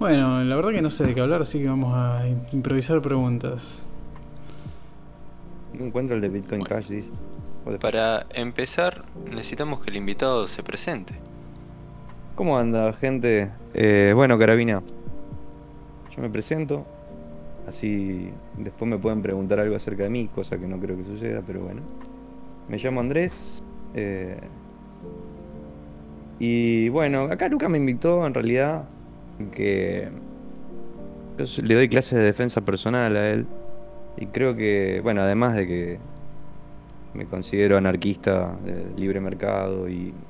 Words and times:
Bueno, 0.00 0.42
la 0.42 0.56
verdad 0.56 0.70
que 0.70 0.80
no 0.82 0.88
sé 0.90 1.04
de 1.06 1.14
qué 1.14 1.20
hablar, 1.20 1.42
así 1.42 1.58
que 1.60 1.68
vamos 1.68 1.92
a 1.94 2.22
improvisar 2.52 3.00
preguntas. 3.02 3.84
No 5.74 5.84
encuentro 5.84 6.16
el 6.16 6.22
de 6.22 6.28
Bitcoin 6.30 6.60
Bueno. 6.62 6.74
Cash, 6.76 6.88
dice. 6.88 7.10
O 7.66 7.70
de- 7.70 7.78
Para 7.78 8.24
empezar, 8.30 9.04
necesitamos 9.26 9.80
que 9.80 9.90
el 9.90 9.96
invitado 9.96 10.46
se 10.48 10.62
presente. 10.62 11.14
¿Cómo 12.34 12.58
anda, 12.58 12.92
gente? 12.94 13.50
Eh, 13.74 14.12
bueno, 14.16 14.38
Carabina. 14.38 14.82
Yo 16.16 16.22
me 16.22 16.30
presento. 16.30 16.86
Así 17.68 18.30
después 18.56 18.90
me 18.90 18.96
pueden 18.98 19.20
preguntar 19.20 19.60
algo 19.60 19.76
acerca 19.76 20.04
de 20.04 20.10
mí, 20.10 20.28
cosa 20.34 20.56
que 20.58 20.66
no 20.66 20.78
creo 20.80 20.96
que 20.96 21.04
suceda, 21.04 21.42
pero 21.46 21.60
bueno. 21.60 21.82
Me 22.68 22.78
llamo 22.78 23.00
Andrés. 23.00 23.62
eh, 23.94 24.40
y 26.38 26.88
bueno, 26.88 27.24
acá 27.24 27.48
Luca 27.48 27.68
me 27.68 27.76
invitó 27.76 28.26
en 28.26 28.32
realidad 28.32 28.84
que 29.48 30.10
le 31.62 31.74
doy 31.74 31.88
clases 31.88 32.18
de 32.18 32.24
defensa 32.24 32.60
personal 32.64 33.16
a 33.16 33.30
él. 33.30 33.48
Y 34.16 34.30
creo 34.32 34.54
que, 34.56 35.00
bueno, 35.02 35.22
además 35.22 35.56
de 35.56 35.66
que 35.66 36.10
me 37.12 37.26
considero 37.28 37.76
anarquista 37.76 38.58
de 38.60 38.92
libre 38.94 39.20
mercado 39.20 39.88
y 39.88 40.26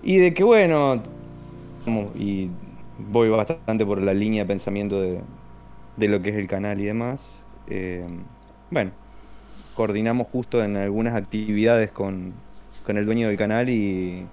y 0.00 0.18
de 0.18 0.34
que 0.34 0.44
bueno, 0.44 1.02
y 2.14 2.58
voy 2.96 3.28
bastante 3.30 3.86
por 3.86 4.02
la 4.02 4.14
línea 4.14 4.44
de 4.44 4.48
pensamiento 4.48 5.00
de, 5.00 5.28
de 5.96 6.08
lo 6.08 6.22
que 6.22 6.30
es 6.30 6.36
el 6.36 6.48
canal 6.48 6.80
y 6.80 6.86
demás. 6.86 7.46
eh, 7.66 8.06
bueno, 8.70 8.94
coordinamos 9.72 10.28
justo 10.28 10.62
en 10.64 10.76
algunas 10.76 11.16
actividades 11.16 11.92
con, 11.92 12.44
con 12.82 12.98
el 12.98 13.06
dueño 13.06 13.28
del 13.28 13.36
canal 13.38 13.68
y, 13.70 14.32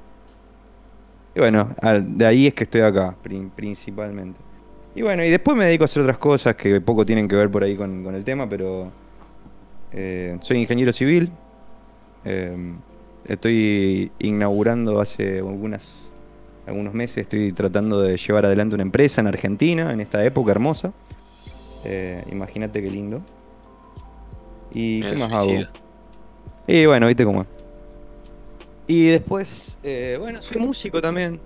y 1.36 1.40
bueno, 1.40 1.70
de 2.02 2.26
ahí 2.26 2.48
es 2.48 2.54
que 2.54 2.64
estoy 2.66 2.82
acá, 2.82 3.16
prin- 3.24 3.50
principalmente. 3.56 4.40
Y 4.96 5.02
bueno, 5.02 5.24
y 5.24 5.30
después 5.32 5.58
me 5.58 5.66
dedico 5.66 5.84
a 5.84 5.86
hacer 5.86 6.04
otras 6.04 6.18
cosas 6.20 6.56
que 6.56 6.80
poco 6.80 7.06
tienen 7.06 7.28
que 7.28 7.36
ver 7.36 7.50
por 7.50 7.64
ahí 7.64 7.76
con, 7.76 8.04
con 8.04 8.14
el 8.14 8.24
tema, 8.24 8.48
pero 8.48 8.92
eh, 9.92 10.38
soy 10.42 10.58
ingeniero 10.60 10.94
civil. 10.94 11.32
eh, 12.26 12.74
Estoy 13.26 14.12
inaugurando 14.20 15.00
hace 15.00 15.38
algunas, 15.40 16.10
algunos 16.68 16.94
meses, 16.94 17.20
estoy 17.20 17.54
tratando 17.54 18.02
de 18.02 18.18
llevar 18.18 18.46
adelante 18.46 18.76
una 18.76 18.84
empresa 18.84 19.22
en 19.22 19.28
Argentina, 19.28 19.94
en 19.94 20.02
esta 20.02 20.24
época 20.26 20.52
hermosa. 20.52 20.92
Eh, 21.86 22.22
Imagínate 22.32 22.82
qué 22.82 22.90
lindo. 22.90 23.22
¿Y 24.74 25.02
qué 25.02 25.16
más 25.16 25.30
suicida. 25.30 25.60
hago? 25.62 25.70
Y 26.68 26.86
bueno, 26.86 27.08
viste 27.08 27.24
cómo. 27.24 27.46
Y 28.88 29.08
después, 29.08 29.78
eh, 29.84 30.18
bueno, 30.20 30.42
soy 30.42 30.60
músico 30.62 31.02
también. 31.02 31.40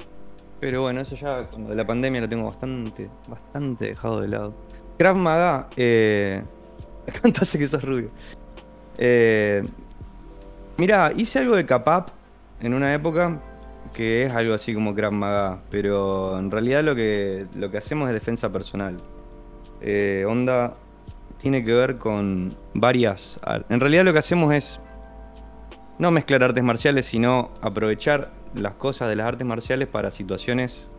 Pero 0.59 0.81
bueno, 0.81 1.01
eso 1.01 1.15
ya 1.15 1.47
como 1.49 1.69
de 1.69 1.75
la 1.75 1.85
pandemia 1.85 2.21
lo 2.21 2.29
tengo 2.29 2.45
bastante, 2.45 3.09
bastante 3.27 3.85
dejado 3.85 4.21
de 4.21 4.27
lado. 4.29 4.53
Krav 4.97 5.15
Maga, 5.15 5.67
eh... 5.77 6.41
¿Cuánto 7.21 7.41
hace 7.43 7.59
que 7.59 7.67
sos 7.67 7.83
rubio? 7.83 8.09
Eh, 8.97 9.63
Mira, 10.77 11.11
hice 11.15 11.39
algo 11.39 11.55
de 11.55 11.65
Capap 11.65 12.09
en 12.61 12.73
una 12.73 12.93
época 12.93 13.39
que 13.93 14.25
es 14.25 14.31
algo 14.31 14.53
así 14.53 14.73
como 14.73 14.93
Krav 14.93 15.11
Maga, 15.11 15.59
pero 15.71 16.37
en 16.37 16.51
realidad 16.51 16.83
lo 16.83 16.95
que, 16.95 17.45
lo 17.55 17.71
que 17.71 17.77
hacemos 17.77 18.07
es 18.09 18.13
defensa 18.13 18.51
personal. 18.51 18.97
Eh, 19.81 20.25
onda 20.27 20.73
tiene 21.39 21.63
que 21.63 21.71
ver 21.73 21.97
con 21.97 22.51
varias... 22.73 23.39
ar- 23.43 23.65
En 23.69 23.79
realidad 23.79 24.03
lo 24.05 24.13
que 24.13 24.19
hacemos 24.19 24.53
es 24.53 24.79
no 25.99 26.11
mezclar 26.11 26.43
artes 26.43 26.63
marciales, 26.63 27.05
sino 27.05 27.51
aprovechar 27.61 28.31
las 28.53 28.73
cosas 28.73 29.09
de 29.09 29.15
las 29.15 29.27
artes 29.27 29.45
marciales 29.47 29.87
para 29.87 30.11
situaciones 30.11 30.89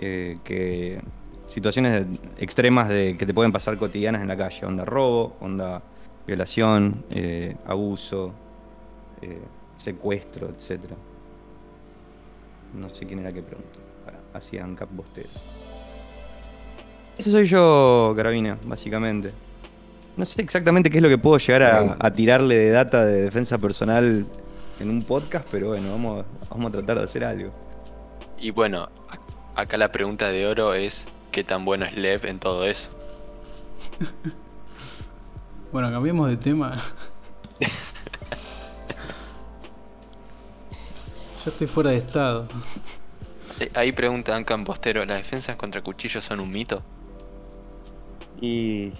eh, 0.00 0.38
que 0.44 1.00
situaciones 1.46 2.06
extremas 2.36 2.88
de, 2.88 3.16
que 3.18 3.26
te 3.26 3.34
pueden 3.34 3.52
pasar 3.52 3.76
cotidianas 3.78 4.22
en 4.22 4.28
la 4.28 4.36
calle. 4.36 4.66
Onda 4.66 4.84
robo, 4.84 5.36
onda 5.40 5.82
violación, 6.26 7.04
eh, 7.10 7.56
abuso, 7.66 8.32
eh, 9.22 9.40
secuestro, 9.76 10.48
etc. 10.48 10.80
No 12.74 12.88
sé 12.90 13.06
quién 13.06 13.20
era 13.20 13.32
que 13.32 13.42
preguntó. 13.42 13.78
Hacían 14.34 14.76
cap 14.76 14.88
bosteros. 14.92 15.64
Ese 17.16 17.30
soy 17.30 17.46
yo, 17.46 18.12
Carabina, 18.14 18.58
básicamente. 18.64 19.32
No 20.18 20.24
sé 20.26 20.42
exactamente 20.42 20.90
qué 20.90 20.98
es 20.98 21.02
lo 21.02 21.08
que 21.08 21.16
puedo 21.16 21.38
llegar 21.38 21.62
a, 21.62 21.96
a 22.00 22.10
tirarle 22.12 22.56
de 22.56 22.70
data 22.70 23.04
de 23.04 23.22
defensa 23.22 23.56
personal 23.56 24.26
en 24.80 24.90
un 24.90 25.02
podcast, 25.02 25.46
pero 25.50 25.68
bueno, 25.68 25.92
vamos, 25.92 26.26
vamos 26.50 26.68
a 26.70 26.72
tratar 26.72 26.98
de 26.98 27.04
hacer 27.04 27.24
algo. 27.24 27.52
Y 28.36 28.50
bueno, 28.50 28.88
acá 29.54 29.76
la 29.76 29.92
pregunta 29.92 30.28
de 30.30 30.46
oro 30.46 30.74
es: 30.74 31.06
¿qué 31.30 31.44
tan 31.44 31.64
bueno 31.64 31.86
es 31.86 31.96
Lev 31.96 32.26
en 32.26 32.38
todo 32.40 32.66
eso? 32.66 32.90
Bueno, 35.70 35.90
cambiemos 35.90 36.30
de 36.30 36.38
tema. 36.38 36.82
Yo 41.44 41.50
estoy 41.50 41.66
fuera 41.66 41.90
de 41.90 41.98
estado. 41.98 42.48
Eh, 43.60 43.70
Ahí 43.74 43.92
pregunta 43.92 44.34
Ancan 44.34 44.64
Postero: 44.64 45.04
¿las 45.04 45.18
defensas 45.18 45.56
contra 45.56 45.82
cuchillos 45.82 46.24
son 46.24 46.40
un 46.40 46.50
mito? 46.50 46.82
Y. 48.40 48.92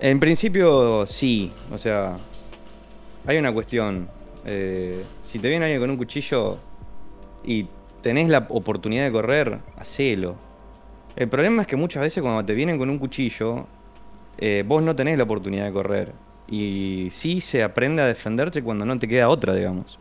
En 0.00 0.20
principio, 0.20 1.06
sí. 1.06 1.52
O 1.70 1.78
sea, 1.78 2.16
hay 3.26 3.38
una 3.38 3.52
cuestión. 3.52 4.10
eh, 4.44 5.08
si 5.22 5.38
te 5.40 5.48
viene 5.48 5.66
alguien 5.66 5.80
con 5.80 5.90
un 5.90 5.96
cuchillo 5.98 6.58
y 7.44 7.68
tenés 8.02 8.28
la 8.28 8.46
oportunidad 8.50 9.04
de 9.04 9.12
correr, 9.12 9.60
hacelo. 9.76 10.36
El 11.16 11.28
problema 11.28 11.62
es 11.62 11.68
que 11.68 11.76
muchas 11.76 12.02
veces 12.02 12.22
cuando 12.22 12.44
te 12.44 12.54
vienen 12.54 12.78
con 12.78 12.90
un 12.90 12.98
cuchillo, 12.98 13.66
eh, 14.38 14.64
vos 14.66 14.82
no 14.82 14.94
tenés 14.96 15.18
la 15.18 15.24
oportunidad 15.24 15.66
de 15.66 15.72
correr. 15.72 16.14
Y 16.46 17.08
sí 17.12 17.40
se 17.40 17.62
aprende 17.62 18.02
a 18.02 18.06
defenderse 18.06 18.62
cuando 18.62 18.86
no 18.86 18.98
te 18.98 19.08
queda 19.08 19.28
otra, 19.28 19.54
digamos. 19.54 20.00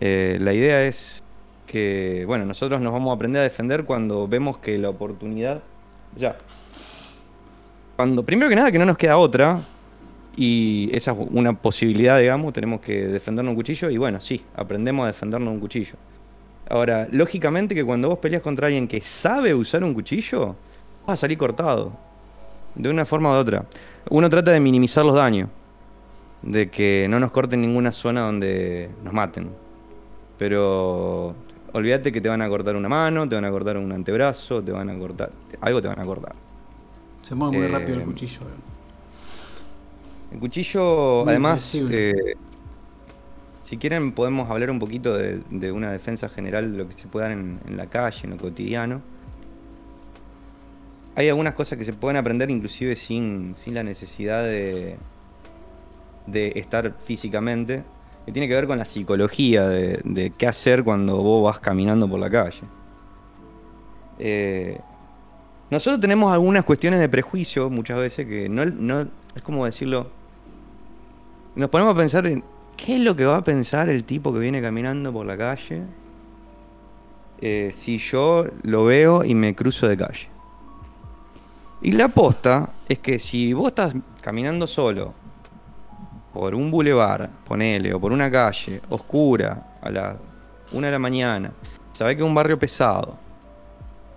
Eh, 0.00 0.38
la 0.40 0.54
idea 0.54 0.84
es 0.84 1.24
que, 1.66 2.24
bueno, 2.26 2.44
nosotros 2.46 2.80
nos 2.80 2.92
vamos 2.92 3.10
a 3.10 3.14
aprender 3.16 3.40
a 3.40 3.44
defender 3.44 3.84
cuando 3.84 4.28
vemos 4.28 4.58
que 4.58 4.78
la 4.78 4.90
oportunidad. 4.90 5.62
Ya. 6.16 6.38
Cuando, 7.96 8.22
primero 8.22 8.50
que 8.50 8.56
nada, 8.56 8.70
que 8.70 8.78
no 8.78 8.84
nos 8.84 8.98
queda 8.98 9.16
otra. 9.16 9.62
Y 10.36 10.90
esa 10.92 11.12
es 11.12 11.18
una 11.30 11.54
posibilidad, 11.54 12.18
digamos, 12.20 12.52
tenemos 12.52 12.82
que 12.82 13.08
defendernos 13.08 13.52
un 13.52 13.56
cuchillo. 13.56 13.88
Y 13.88 13.96
bueno, 13.96 14.20
sí, 14.20 14.44
aprendemos 14.54 15.04
a 15.04 15.06
defendernos 15.06 15.52
un 15.52 15.60
cuchillo. 15.60 15.94
Ahora, 16.68 17.08
lógicamente 17.10 17.74
que 17.74 17.82
cuando 17.82 18.10
vos 18.10 18.18
peleas 18.18 18.42
contra 18.42 18.66
alguien 18.66 18.86
que 18.86 19.00
sabe 19.00 19.54
usar 19.54 19.82
un 19.82 19.94
cuchillo, 19.94 20.54
vas 21.06 21.14
a 21.14 21.16
salir 21.16 21.38
cortado. 21.38 21.92
De 22.74 22.90
una 22.90 23.06
forma 23.06 23.30
u 23.30 23.32
otra. 23.32 23.64
Uno 24.10 24.28
trata 24.28 24.50
de 24.50 24.60
minimizar 24.60 25.06
los 25.06 25.14
daños. 25.14 25.48
De 26.42 26.68
que 26.68 27.06
no 27.08 27.18
nos 27.18 27.30
corten 27.30 27.62
ninguna 27.62 27.90
zona 27.92 28.20
donde 28.20 28.90
nos 29.02 29.14
maten. 29.14 29.48
Pero 30.36 31.34
olvídate 31.72 32.12
que 32.12 32.20
te 32.20 32.28
van 32.28 32.42
a 32.42 32.48
cortar 32.50 32.76
una 32.76 32.90
mano, 32.90 33.26
te 33.26 33.36
van 33.36 33.46
a 33.46 33.50
cortar 33.50 33.78
un 33.78 33.90
antebrazo, 33.90 34.62
te 34.62 34.70
van 34.70 34.90
a 34.90 34.98
cortar. 34.98 35.30
Algo 35.62 35.80
te 35.80 35.88
van 35.88 35.98
a 35.98 36.04
cortar. 36.04 36.45
Se 37.26 37.34
mueve 37.34 37.52
muy 37.52 37.66
Eh, 37.66 37.68
rápido 37.68 37.98
el 37.98 38.04
cuchillo. 38.04 38.40
eh. 38.48 38.62
El 40.30 40.38
cuchillo, 40.40 41.24
Muy 41.24 41.30
además, 41.30 41.84
eh, 41.88 42.34
si 43.62 43.78
quieren 43.78 44.12
podemos 44.12 44.48
hablar 44.50 44.70
un 44.70 44.78
poquito 44.78 45.16
de, 45.16 45.40
de 45.50 45.72
una 45.72 45.92
defensa 45.92 46.28
general 46.28 46.72
de 46.72 46.78
lo 46.78 46.88
que 46.88 46.98
se 46.98 47.08
puede 47.08 47.28
dar 47.28 47.32
en, 47.38 47.60
en 47.66 47.76
la 47.76 47.86
calle, 47.88 48.20
en 48.24 48.30
lo 48.30 48.38
cotidiano. 48.38 49.02
Hay 51.14 51.28
algunas 51.28 51.54
cosas 51.54 51.78
que 51.78 51.84
se 51.84 51.92
pueden 51.94 52.16
aprender 52.16 52.50
inclusive 52.50 52.94
sin, 52.96 53.56
sin 53.56 53.74
la 53.74 53.82
necesidad 53.82 54.44
de, 54.44 54.98
de 56.26 56.52
estar 56.56 56.96
físicamente, 57.04 57.84
que 58.24 58.32
tiene 58.32 58.48
que 58.48 58.54
ver 58.54 58.66
con 58.66 58.78
la 58.78 58.84
psicología 58.84 59.68
de, 59.68 60.00
de 60.04 60.34
qué 60.36 60.46
hacer 60.46 60.84
cuando 60.84 61.18
vos 61.22 61.44
vas 61.44 61.60
caminando 61.60 62.08
por 62.08 62.20
la 62.20 62.30
calle. 62.30 62.70
Eh, 64.18 64.80
nosotros 65.70 66.00
tenemos 66.00 66.32
algunas 66.32 66.64
cuestiones 66.64 67.00
de 67.00 67.08
prejuicio 67.08 67.68
muchas 67.70 67.98
veces 67.98 68.26
que 68.26 68.48
no, 68.48 69.00
es 69.34 69.42
como 69.42 69.64
decirlo. 69.64 70.08
Nos 71.56 71.70
ponemos 71.70 71.94
a 71.94 71.98
pensar 71.98 72.26
en 72.26 72.44
qué 72.76 72.96
es 72.96 73.00
lo 73.00 73.16
que 73.16 73.24
va 73.24 73.36
a 73.36 73.44
pensar 73.44 73.88
el 73.88 74.04
tipo 74.04 74.32
que 74.32 74.38
viene 74.38 74.62
caminando 74.62 75.12
por 75.12 75.26
la 75.26 75.36
calle 75.36 75.82
eh, 77.40 77.70
si 77.72 77.98
yo 77.98 78.46
lo 78.62 78.84
veo 78.84 79.24
y 79.24 79.34
me 79.34 79.54
cruzo 79.54 79.88
de 79.88 79.96
calle. 79.96 80.28
Y 81.82 81.92
la 81.92 82.06
aposta 82.06 82.70
es 82.88 82.98
que 83.00 83.18
si 83.18 83.52
vos 83.52 83.68
estás 83.68 83.94
caminando 84.20 84.66
solo 84.66 85.14
por 86.32 86.54
un 86.54 86.70
bulevar, 86.70 87.28
ponele, 87.46 87.92
o 87.92 88.00
por 88.00 88.12
una 88.12 88.30
calle 88.30 88.80
oscura 88.90 89.78
a 89.82 89.90
las 89.90 90.16
una 90.72 90.88
de 90.88 90.92
la 90.92 90.98
mañana, 90.98 91.52
sabés 91.92 92.16
que 92.16 92.22
es 92.22 92.28
un 92.28 92.34
barrio 92.34 92.58
pesado, 92.58 93.16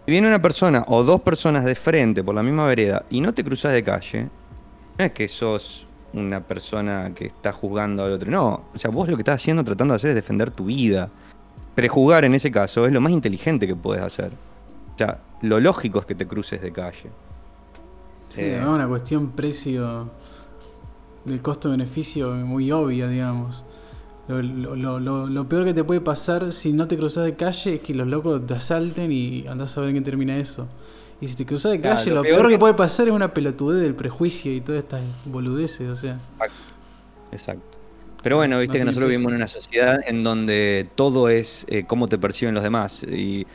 si 0.10 0.12
viene 0.12 0.28
una 0.28 0.42
persona 0.42 0.84
o 0.88 1.04
dos 1.04 1.22
personas 1.22 1.64
de 1.66 1.76
frente 1.76 2.24
por 2.24 2.34
la 2.34 2.42
misma 2.42 2.66
vereda 2.66 3.06
y 3.12 3.22
no 3.22 3.32
te 3.32 3.44
cruzas 3.44 3.74
de 3.74 3.84
calle, 3.84 4.28
no 4.98 5.06
es 5.06 5.12
que 5.12 5.28
sos 5.28 5.86
una 6.14 6.42
persona 6.42 7.12
que 7.14 7.28
está 7.28 7.54
juzgando 7.54 8.04
al 8.04 8.14
otro. 8.14 8.32
No, 8.32 8.64
o 8.74 8.78
sea, 8.80 8.90
vos 8.90 9.08
lo 9.08 9.16
que 9.16 9.22
estás 9.22 9.36
haciendo, 9.36 9.64
tratando 9.64 9.94
de 9.94 9.98
hacer 9.98 10.10
es 10.10 10.16
defender 10.16 10.50
tu 10.50 10.66
vida. 10.66 11.12
prejuzgar 11.76 12.26
en 12.26 12.34
ese 12.34 12.50
caso 12.50 12.88
es 12.88 12.92
lo 12.92 13.00
más 13.02 13.12
inteligente 13.12 13.68
que 13.68 13.76
puedes 13.76 14.04
hacer. 14.04 14.32
O 14.96 14.98
sea, 14.98 15.20
lo 15.44 15.60
lógico 15.60 16.00
es 16.00 16.08
que 16.08 16.16
te 16.16 16.26
cruces 16.26 16.60
de 16.60 16.72
calle. 16.72 17.12
Sí, 18.30 18.42
Eh. 18.42 18.66
una 18.68 18.88
cuestión 18.88 19.30
precio 19.34 20.10
del 21.24 21.40
costo-beneficio 21.44 22.32
muy 22.32 22.72
obvia, 22.72 23.08
digamos. 23.08 23.64
Lo, 24.30 24.42
lo- 24.42 24.76
lo- 24.78 25.00
lo- 25.00 25.28
lo 25.28 25.50
peor 25.50 25.66
que 25.66 25.74
te 25.74 25.84
puede 25.84 26.02
pasar 26.02 26.54
si 26.54 26.72
no 26.72 26.88
te 26.88 26.98
cruzas 26.98 27.26
de 27.26 27.36
calle 27.36 27.76
es 27.76 27.82
que 27.82 27.94
los 27.94 28.08
locos 28.08 28.46
te 28.48 28.54
asalten 28.54 29.12
y 29.12 29.46
andás 29.48 29.78
a 29.78 29.82
ver 29.82 29.90
en 29.90 29.96
qué 29.98 30.02
termina 30.02 30.38
eso. 30.38 30.68
Y 31.20 31.28
si 31.28 31.36
te 31.36 31.46
cruzas 31.46 31.72
de 31.74 31.82
calle, 31.82 32.12
lo 32.12 32.18
lo 32.18 32.22
peor 32.22 32.36
peor 32.38 32.48
que 32.48 32.54
que- 32.54 32.60
puede 32.60 32.74
pasar 32.76 33.08
es 33.08 33.14
una 33.14 33.34
pelotudez 33.34 33.82
del 33.82 33.96
prejuicio 33.96 34.54
y 34.54 34.62
todas 34.62 34.84
estas 34.84 35.02
boludeces, 35.26 35.90
o 35.90 35.96
sea. 35.96 36.18
Exacto. 37.32 37.78
Pero 38.22 38.36
bueno, 38.38 38.56
No 38.56 38.62
viste 38.62 38.78
que 38.78 38.86
nosotros 38.86 39.08
precio. 39.08 39.20
vivimos 39.20 39.32
en 39.32 39.36
una 39.38 39.48
sociedad 39.48 40.00
en 40.06 40.24
donde 40.24 40.88
todo 40.96 41.30
es 41.30 41.66
eh, 41.70 41.86
cómo 41.88 42.08
te 42.08 42.18
perciben 42.18 42.54
los 42.54 42.64
demás. 42.64 43.04
Y, 43.04 43.48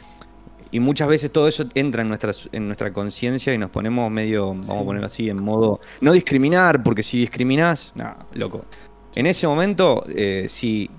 y 0.71 0.81
muchas 0.81 1.07
veces 1.07 1.31
todo 1.31 1.47
eso 1.49 1.65
entra 1.75 2.03
en 2.03 2.09
nuestra, 2.09 2.33
en 2.51 2.67
nuestra 2.67 2.93
conciencia 2.93 3.55
y 3.55 3.59
nos 3.59 3.71
ponemos 3.71 4.11
medio, 4.11 4.49
vamos 4.49 4.71
a 4.71 4.85
ponerlo 4.85 5.07
así, 5.07 5.29
en 5.31 5.43
modo 5.43 5.81
no 6.01 6.13
discriminar, 6.13 6.83
porque 6.83 7.03
si 7.03 7.19
discriminás, 7.21 7.93
no, 7.95 8.17
loco. 8.33 8.65
En 9.15 9.27
ese 9.27 9.47
momento, 9.47 10.05
eh, 10.09 10.47
si, 10.49 10.91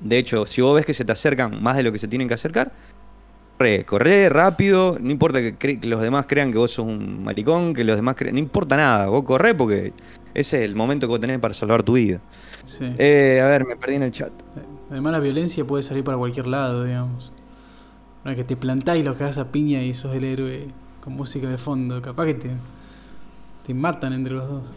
de 0.00 0.18
hecho, 0.18 0.46
si 0.46 0.62
vos 0.62 0.74
ves 0.74 0.86
que 0.86 0.94
se 0.94 1.04
te 1.04 1.12
acercan 1.12 1.62
más 1.62 1.76
de 1.76 1.82
lo 1.82 1.92
que 1.92 1.98
se 1.98 2.08
tienen 2.08 2.28
que 2.28 2.34
acercar, 2.34 2.72
corre, 3.58 3.84
corre 3.84 4.28
rápido, 4.30 4.96
no 5.00 5.10
importa 5.10 5.40
que, 5.40 5.56
que 5.56 5.86
los 5.86 6.00
demás 6.00 6.24
crean 6.26 6.50
que 6.50 6.58
vos 6.58 6.70
sos 6.70 6.86
un 6.86 7.22
maricón, 7.22 7.74
que 7.74 7.84
los 7.84 7.96
demás 7.96 8.16
crean, 8.16 8.34
no 8.34 8.40
importa 8.40 8.76
nada, 8.76 9.08
vos 9.08 9.22
corre 9.24 9.54
porque 9.54 9.92
ese 10.32 10.58
es 10.58 10.62
el 10.62 10.74
momento 10.74 11.06
que 11.06 11.10
vos 11.10 11.20
tenés 11.20 11.38
para 11.40 11.52
salvar 11.52 11.82
tu 11.82 11.94
vida. 11.94 12.20
Sí. 12.64 12.90
Eh, 12.98 13.40
a 13.42 13.48
ver, 13.48 13.66
me 13.66 13.76
perdí 13.76 13.96
en 13.96 14.04
el 14.04 14.12
chat. 14.12 14.32
Además 14.90 15.12
la 15.12 15.20
violencia 15.20 15.64
puede 15.64 15.82
salir 15.82 16.04
para 16.04 16.16
cualquier 16.16 16.46
lado, 16.46 16.84
digamos. 16.84 17.32
Vez 18.24 18.36
que 18.36 18.44
te 18.44 18.56
plantás 18.56 18.96
y 18.98 19.02
los 19.02 19.16
cagás 19.16 19.38
a 19.38 19.50
piña 19.50 19.82
y 19.82 19.94
sos 19.94 20.14
el 20.14 20.24
héroe 20.24 20.68
con 21.02 21.14
música 21.14 21.48
de 21.48 21.58
fondo, 21.58 22.00
capaz 22.02 22.26
que 22.26 22.34
te, 22.34 22.50
te 23.66 23.74
matan 23.74 24.12
entre 24.12 24.34
los 24.34 24.48
dos. 24.48 24.72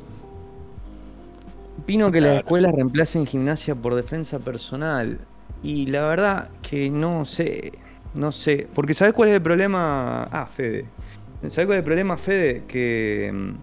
Opino 1.78 2.12
que 2.12 2.22
las 2.22 2.38
escuelas 2.38 2.74
reemplacen 2.74 3.26
gimnasia 3.26 3.76
por 3.76 3.96
defensa 3.96 4.40
personal. 4.40 5.28
Y 5.62 5.88
la 5.88 6.06
verdad 6.08 6.52
que 6.62 6.90
no 6.90 7.26
sé. 7.26 7.84
No 8.14 8.32
sé. 8.32 8.70
Porque 8.74 8.94
¿sabes 8.94 9.14
cuál 9.14 9.30
es 9.30 9.36
el 9.36 9.42
problema? 9.42 10.24
Ah, 10.26 10.46
Fede. 10.48 10.94
¿Sabes 11.42 11.66
cuál 11.68 11.78
es 11.78 11.80
el 11.80 11.84
problema, 11.86 12.18
Fede? 12.18 12.66
Que. 12.68 13.32
mm, 13.34 13.56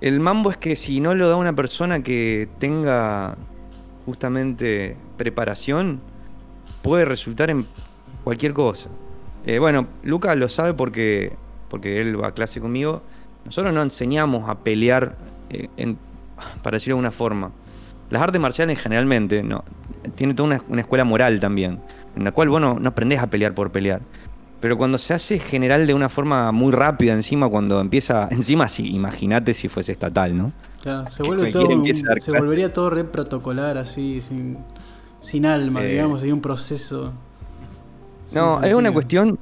El 0.00 0.20
mambo 0.20 0.50
es 0.50 0.56
que 0.58 0.74
si 0.76 1.00
no 1.00 1.14
lo 1.14 1.28
da 1.28 1.36
una 1.36 1.54
persona 1.54 2.02
que 2.02 2.56
tenga 2.58 3.38
justamente 4.04 5.04
preparación, 5.16 6.04
puede 6.82 7.04
resultar 7.04 7.50
en 7.50 7.68
cualquier 8.24 8.52
cosa. 8.54 8.90
Eh, 9.44 9.58
bueno, 9.60 9.88
Luca 10.02 10.34
lo 10.36 10.48
sabe 10.48 10.74
porque, 10.74 11.38
porque 11.68 12.00
él 12.00 12.20
va 12.22 12.28
a 12.28 12.34
clase 12.34 12.60
conmigo. 12.60 13.06
Nosotros 13.44 13.72
no 13.74 13.82
enseñamos 13.82 14.48
a 14.50 14.64
pelear 14.64 15.18
eh, 15.50 15.70
en, 15.76 15.98
para 16.62 16.76
decirlo 16.76 16.96
de 16.96 17.00
una 17.00 17.10
forma. 17.10 17.50
Las 18.10 18.22
artes 18.22 18.40
marciales 18.40 18.78
generalmente 18.80 19.42
no, 19.42 19.64
tiene 20.14 20.34
toda 20.34 20.46
una, 20.48 20.62
una 20.68 20.80
escuela 20.82 21.04
moral 21.04 21.40
también, 21.40 21.80
en 22.16 22.24
la 22.24 22.32
cual 22.32 22.48
vos 22.48 22.60
no, 22.60 22.78
no 22.78 22.88
aprendés 22.88 23.20
a 23.20 23.28
pelear 23.28 23.54
por 23.54 23.70
pelear. 23.72 24.00
Pero 24.60 24.76
cuando 24.76 24.96
se 24.96 25.12
hace 25.12 25.38
general 25.40 25.86
de 25.88 25.94
una 25.94 26.08
forma 26.08 26.52
muy 26.52 26.72
rápida, 26.72 27.14
encima 27.14 27.48
cuando 27.48 27.80
empieza, 27.80 28.28
encima 28.30 28.68
sí, 28.68 28.94
imagínate 28.94 29.54
si 29.54 29.68
fuese 29.68 29.92
estatal, 29.92 30.36
¿no? 30.36 30.52
Claro, 30.82 31.10
se 31.10 31.22
vuelve 31.22 31.50
todo. 31.50 31.68
se 32.20 32.30
volvería 32.32 32.72
todo 32.72 32.90
re 32.90 33.04
protocolar 33.04 33.78
así, 33.78 34.20
sin, 34.20 34.58
sin 35.20 35.46
alma, 35.46 35.82
Eh. 35.82 35.92
digamos, 35.92 36.22
hay 36.22 36.32
un 36.32 36.40
proceso. 36.40 37.12
No, 38.34 38.62
es 38.62 38.74
una 38.74 38.92
cuestión 38.92 39.38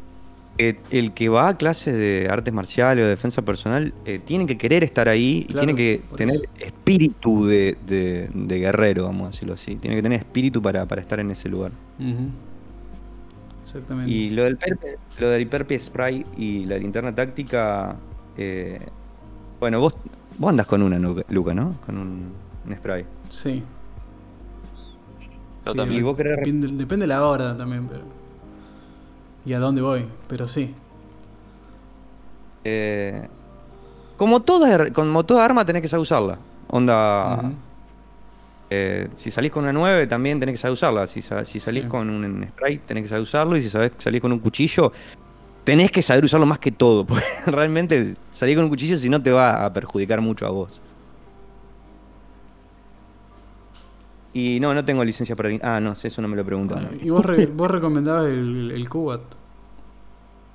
que 0.61 0.99
el 0.99 1.13
que 1.13 1.29
va 1.29 1.49
a 1.49 1.57
clases 1.57 1.95
de 1.95 2.29
artes 2.31 2.53
marciales 2.53 3.03
o 3.03 3.05
de 3.07 3.11
defensa 3.11 3.43
personal 3.43 3.95
eh, 4.05 4.21
tiene 4.25 4.47
que 4.47 4.59
querer 4.59 4.85
estar 4.85 5.09
ahí 5.09 5.47
y 5.49 5.55
tiene 5.55 5.75
que 5.75 6.03
tener 6.17 6.35
eso. 6.37 6.45
espíritu 6.59 7.47
de, 7.47 7.77
de- 7.87 8.29
de 8.35 8.59
guerrero, 8.59 9.05
vamos 9.05 9.25
a 9.29 9.31
decirlo 9.31 9.55
así. 9.55 9.77
Tiene 9.77 9.97
que 9.97 10.03
tener 10.03 10.19
espíritu 10.19 10.61
para, 10.61 10.87
para 10.87 11.01
estar 11.01 11.19
en 11.21 11.31
ese 11.31 11.49
lugar. 11.49 11.73
Exactamente. 13.63 14.11
Y 14.11 14.31
lo 14.31 14.45
del, 14.45 14.59
perpe- 14.59 14.97
lo 15.19 15.29
del 15.31 15.47
Perpe 15.47 15.79
Spray 15.79 16.25
y 16.37 16.65
la 16.67 16.77
linterna 16.79 17.15
táctica. 17.15 17.97
eh, 18.37 18.81
bueno, 19.61 19.81
vos, 19.81 19.95
vos 20.39 20.51
andas 20.51 20.67
con 20.67 20.83
una, 20.83 20.99
¿no, 20.99 21.15
Luca, 21.29 21.55
¿no? 21.55 21.75
Con 21.87 21.99
un, 21.99 22.33
un 22.67 22.77
spray. 22.77 23.05
Sí. 23.29 23.63
Yo 25.65 25.73
Sí, 25.73 25.77
también. 25.77 26.01
Y 26.01 26.03
vos 26.03 26.17
querés. 26.17 26.37
Depende, 26.39 26.69
depende 26.69 27.03
de 27.05 27.09
la 27.09 27.25
hora 27.27 27.57
también, 27.57 27.87
pero. 27.87 28.20
Y 29.45 29.53
a 29.55 29.59
dónde 29.59 29.81
voy, 29.83 30.07
pero 30.29 30.47
sí. 30.47 30.75
eh, 32.65 33.27
como, 34.17 34.41
toda, 34.43 34.91
como 34.93 35.25
toda 35.25 35.45
arma 35.45 35.65
tenés 35.65 35.83
que 35.83 35.89
saber 35.89 36.03
usarla. 36.03 36.39
Onda. 36.69 37.53
Eh, 38.73 39.09
si 39.17 39.31
salís 39.33 39.51
con 39.51 39.65
una 39.65 39.73
9 39.73 40.07
también 40.07 40.39
tenés 40.39 40.55
que 40.55 40.59
saber 40.59 40.75
usarla. 40.75 41.07
Si, 41.07 41.23
sa- 41.23 41.45
si 41.45 41.59
salís 41.59 41.85
Sí. 41.85 41.89
con 41.89 42.09
un 42.11 42.47
spray 42.51 42.79
tenés 42.79 43.05
que 43.05 43.09
saber 43.09 43.23
usarlo. 43.23 43.57
Y 43.57 43.63
si 43.63 43.71
sabés, 43.71 43.93
salís 43.99 44.21
con 44.21 44.31
un 44.33 44.39
cuchillo, 44.41 44.93
tenés 45.65 45.91
que 45.91 46.03
saber 46.03 46.25
usarlo 46.25 46.47
más 46.47 46.59
que 46.59 46.71
todo. 46.71 47.05
Porque 47.07 47.25
realmente 47.47 48.15
salir 48.31 48.57
con 48.57 48.65
un 48.65 48.71
cuchillo 48.71 48.97
si 48.99 49.09
no 49.09 49.23
te 49.23 49.33
va 49.33 49.65
a 49.65 49.73
perjudicar 49.73 50.21
mucho 50.21 50.47
a 50.47 50.51
vos. 50.51 50.81
Y 54.33 54.59
no, 54.61 54.73
no 54.75 54.85
tengo 54.85 55.05
licencia 55.05 55.35
para... 55.35 55.51
Ah, 55.63 55.81
no, 55.81 55.93
eso 55.93 56.23
no 56.23 56.29
me 56.29 56.37
lo 56.37 56.45
preguntan. 56.45 56.85
Bueno, 56.85 56.99
y 57.03 57.11
vos, 57.11 57.25
re- 57.25 57.47
vos 57.55 57.71
recomendabas 57.71 58.27
el, 58.29 58.71
el 58.73 58.89
Cubat. 58.89 59.21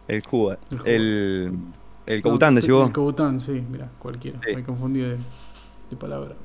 El 0.07 0.21
Cuba. 0.23 0.57
El. 0.71 0.79
El, 0.85 1.59
el 2.05 2.21
Cobután, 2.21 2.55
decís 2.55 2.69
vos. 2.69 2.87
El 2.87 2.93
Cobután, 2.93 3.39
sí, 3.39 3.63
mira, 3.69 3.89
cualquiera. 3.99 4.39
Sí. 4.47 4.55
Me 4.55 4.63
confundí 4.63 4.99
de, 5.01 5.17
de 5.89 5.95
palabra. 5.99 6.35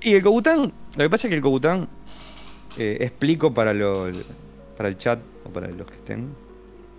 Y 0.00 0.12
el 0.14 0.22
Cobután, 0.22 0.60
lo 0.96 1.02
que 1.04 1.08
pasa 1.10 1.26
es 1.26 1.30
que 1.30 1.36
el 1.36 1.42
Cobután, 1.42 1.88
eh, 2.76 2.98
explico 3.00 3.52
para, 3.54 3.72
lo- 3.72 4.08
para 4.76 4.88
el 4.90 4.98
chat 4.98 5.18
o 5.44 5.48
para 5.48 5.68
los 5.68 5.86
que 5.86 5.94
estén. 5.96 6.28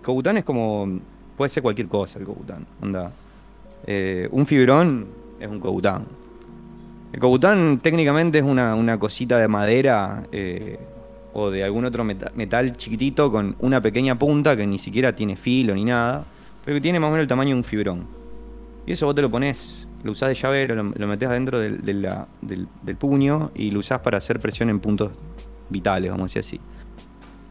Cobután 0.02 0.36
es 0.38 0.44
como, 0.44 0.98
puede 1.36 1.48
ser 1.48 1.62
cualquier 1.62 1.86
cosa 1.88 2.18
el 2.18 2.24
Cobután, 2.26 2.66
onda. 2.82 3.12
Eh, 3.86 4.28
un 4.32 4.44
fibrón 4.46 5.06
es 5.38 5.48
un 5.48 5.60
Cobután. 5.60 6.04
El 7.14 7.20
Cobután 7.20 7.78
técnicamente 7.78 8.38
es 8.38 8.44
una, 8.44 8.74
una 8.74 8.98
cosita 8.98 9.38
de 9.38 9.46
madera 9.46 10.24
eh, 10.32 10.80
o 11.32 11.48
de 11.48 11.62
algún 11.62 11.84
otro 11.84 12.02
meta- 12.02 12.32
metal 12.34 12.76
chiquitito 12.76 13.30
con 13.30 13.54
una 13.60 13.80
pequeña 13.80 14.18
punta 14.18 14.56
que 14.56 14.66
ni 14.66 14.80
siquiera 14.80 15.14
tiene 15.14 15.36
filo 15.36 15.76
ni 15.76 15.84
nada, 15.84 16.24
pero 16.64 16.74
que 16.74 16.80
tiene 16.80 16.98
más 16.98 17.06
o 17.06 17.10
menos 17.12 17.22
el 17.22 17.28
tamaño 17.28 17.50
de 17.50 17.58
un 17.58 17.62
fibrón. 17.62 18.04
Y 18.84 18.90
eso 18.90 19.06
vos 19.06 19.14
te 19.14 19.22
lo 19.22 19.30
pones, 19.30 19.86
lo 20.02 20.10
usás 20.10 20.30
de 20.30 20.34
llavero, 20.34 20.74
lo, 20.74 20.82
lo 20.82 21.06
metés 21.06 21.28
adentro 21.28 21.60
del, 21.60 21.82
del, 21.84 22.96
puño 22.96 23.52
y 23.54 23.70
lo 23.70 23.78
usás 23.78 24.00
para 24.00 24.18
hacer 24.18 24.40
presión 24.40 24.68
en 24.68 24.80
puntos 24.80 25.12
vitales, 25.68 26.10
vamos 26.10 26.24
a 26.24 26.40
decir 26.40 26.40
así. 26.40 26.60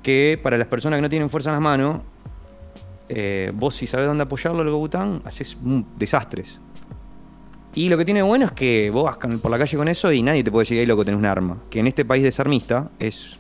Que 0.03 0.37
para 0.43 0.57
las 0.57 0.67
personas 0.67 0.97
que 0.97 1.03
no 1.03 1.09
tienen 1.09 1.29
fuerza 1.29 1.51
en 1.51 1.53
las 1.53 1.61
manos, 1.61 2.01
eh, 3.07 3.53
vos 3.55 3.77
si 3.77 3.87
sabés 3.87 4.07
dónde 4.07 4.23
apoyarlo 4.23 4.61
el 4.61 4.71
Gobután, 4.71 5.21
haces 5.23 5.57
desastres. 5.97 6.59
Y 7.75 7.89
lo 7.89 7.97
que 7.97 8.05
tiene 8.05 8.21
bueno 8.21 8.45
es 8.45 8.51
que 8.51 8.91
vos 8.91 9.05
vas 9.05 9.17
por 9.17 9.49
la 9.49 9.57
calle 9.57 9.77
con 9.77 9.87
eso 9.87 10.11
y 10.11 10.21
nadie 10.21 10.43
te 10.43 10.51
puede 10.51 10.63
decir, 10.63 10.79
ahí 10.79 10.85
loco, 10.85 11.03
tenés 11.03 11.17
un 11.17 11.25
arma. 11.25 11.57
Que 11.69 11.79
en 11.79 11.87
este 11.87 12.05
país 12.05 12.23
desarmista 12.23 12.91
es 12.99 13.39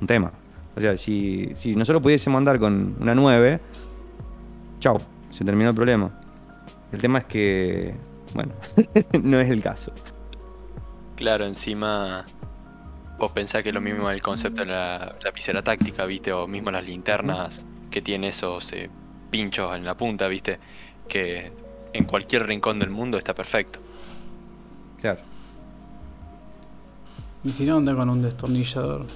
un 0.00 0.06
tema. 0.06 0.32
O 0.74 0.80
sea, 0.80 0.96
si, 0.96 1.50
si 1.54 1.76
nosotros 1.76 2.02
pudiésemos 2.02 2.38
andar 2.38 2.58
con 2.58 2.96
una 2.98 3.14
9, 3.14 3.60
chao, 4.80 5.00
se 5.30 5.44
terminó 5.44 5.70
el 5.70 5.76
problema. 5.76 6.10
El 6.92 7.00
tema 7.00 7.18
es 7.18 7.24
que, 7.24 7.94
bueno, 8.34 8.52
no 9.22 9.38
es 9.38 9.50
el 9.50 9.62
caso. 9.62 9.92
Claro, 11.16 11.44
encima 11.44 12.24
vos 13.18 13.32
pensás 13.32 13.62
que 13.62 13.68
es 13.68 13.74
lo 13.74 13.80
mismo 13.80 14.10
el 14.10 14.22
concepto 14.22 14.62
de 14.62 14.72
la 14.72 15.14
lapicera 15.22 15.62
táctica, 15.62 16.06
¿viste? 16.06 16.32
O 16.32 16.46
mismo 16.46 16.70
las 16.70 16.84
linternas 16.84 17.66
que 17.90 18.00
tienen 18.00 18.30
esos 18.30 18.72
eh, 18.72 18.90
pinchos 19.30 19.76
en 19.76 19.84
la 19.84 19.94
punta, 19.94 20.26
¿viste? 20.26 20.58
Que 21.06 21.52
en 21.92 22.04
cualquier 22.04 22.46
rincón 22.46 22.78
del 22.78 22.90
mundo 22.90 23.18
está 23.18 23.34
perfecto. 23.34 23.78
Claro. 25.00 25.20
Y 27.44 27.50
si 27.50 27.64
no, 27.64 27.76
anda 27.78 27.94
con 27.94 28.08
un 28.08 28.22
destornillador. 28.22 29.06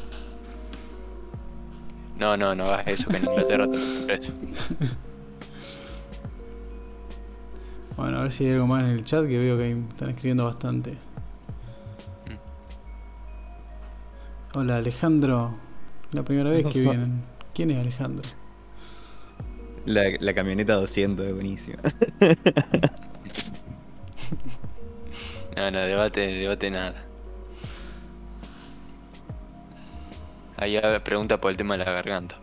No, 2.19 2.37
no, 2.37 2.55
no 2.55 2.65
hagas 2.65 2.89
eso, 2.89 3.11
que 3.11 3.19
en 3.19 3.25
Inglaterra 3.25 3.69
te 3.71 3.79
preso. 4.07 4.33
Bueno, 7.97 8.19
a 8.19 8.23
ver 8.23 8.33
si 8.33 8.45
hay 8.45 8.53
algo 8.53 8.67
más 8.67 8.83
en 8.83 8.91
el 8.91 9.05
chat 9.05 9.27
que 9.27 9.39
veo 9.39 9.57
que 9.57 9.65
ahí 9.65 9.85
están 9.89 10.11
escribiendo 10.11 10.45
bastante. 10.45 10.99
Hola 14.55 14.77
Alejandro, 14.77 15.55
la 16.13 16.23
primera 16.23 16.51
vez 16.51 16.67
que 16.67 16.81
vienen. 16.81 17.23
¿Quién 17.55 17.71
es 17.71 17.79
Alejandro? 17.79 18.29
La, 19.87 20.03
la 20.19 20.35
camioneta 20.35 20.75
200 20.75 21.27
es 21.27 21.35
buenísima. 21.35 21.79
No, 25.57 25.71
no, 25.71 25.81
debate, 25.81 26.21
debate 26.21 26.71
nada. 26.71 27.03
Ahí 30.59 30.79
pregunta 31.03 31.41
por 31.41 31.51
el 31.51 31.57
tema 31.57 31.79
de 31.79 31.85
la 31.85 31.93
garganta. 31.93 32.37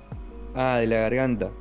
Ah, 0.56 0.78
de 0.80 0.88
la 0.88 0.98
garganta. 0.98 1.52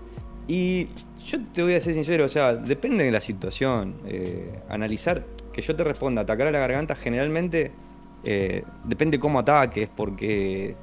Y 0.49 0.89
yo 1.27 1.39
te 1.53 1.63
voy 1.63 1.75
a 1.75 1.81
ser 1.81 1.93
sincero, 1.93 2.25
o 2.25 2.29
sea, 2.31 2.55
depende 2.55 3.05
de 3.05 3.11
la 3.11 3.21
situación. 3.21 3.97
Eh, 4.07 4.61
analizar, 4.71 5.25
que 5.53 5.61
yo 5.61 5.77
te 5.77 5.85
responda, 5.85 6.23
atacar 6.23 6.47
a 6.47 6.51
la 6.51 6.59
garganta 6.59 6.95
generalmente 6.97 7.73
eh, 8.25 8.65
depende 8.85 9.19
cómo 9.19 9.39
ataques, 9.39 9.91
porque 9.95 10.75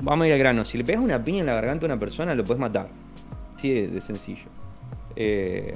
vamos 0.00 0.24
a 0.24 0.26
ir 0.26 0.32
al 0.32 0.38
grano. 0.40 0.64
Si 0.64 0.78
le 0.78 0.84
pegas 0.84 1.02
una 1.02 1.22
piña 1.22 1.40
en 1.40 1.46
la 1.46 1.54
garganta 1.54 1.86
a 1.86 1.88
una 1.88 1.98
persona, 1.98 2.34
lo 2.34 2.44
puedes 2.44 2.60
matar. 2.60 2.88
Así 3.56 3.70
de, 3.70 3.88
de 3.88 4.00
sencillo. 4.00 4.44
Eh, 5.16 5.74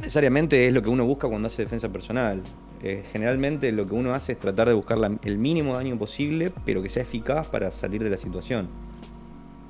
necesariamente 0.00 0.66
es 0.66 0.72
lo 0.72 0.82
que 0.82 0.90
uno 0.90 1.04
busca 1.04 1.28
cuando 1.28 1.46
hace 1.46 1.62
defensa 1.62 1.88
personal. 1.88 2.42
Eh, 2.82 3.04
generalmente 3.10 3.72
lo 3.72 3.86
que 3.88 3.94
uno 3.94 4.14
hace 4.14 4.32
es 4.32 4.38
tratar 4.38 4.68
de 4.68 4.74
buscar 4.74 4.98
el 5.24 5.38
mínimo 5.38 5.74
daño 5.74 5.98
posible, 5.98 6.52
pero 6.64 6.82
que 6.82 6.88
sea 6.88 7.02
eficaz 7.02 7.46
para 7.46 7.72
salir 7.72 8.02
de 8.02 8.10
la 8.10 8.16
situación. 8.16 8.68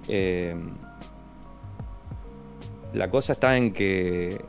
Eh, 0.09 0.55
la 2.93 3.11
cosa 3.11 3.35
está 3.35 3.57
en 3.57 3.73
que 3.73 4.41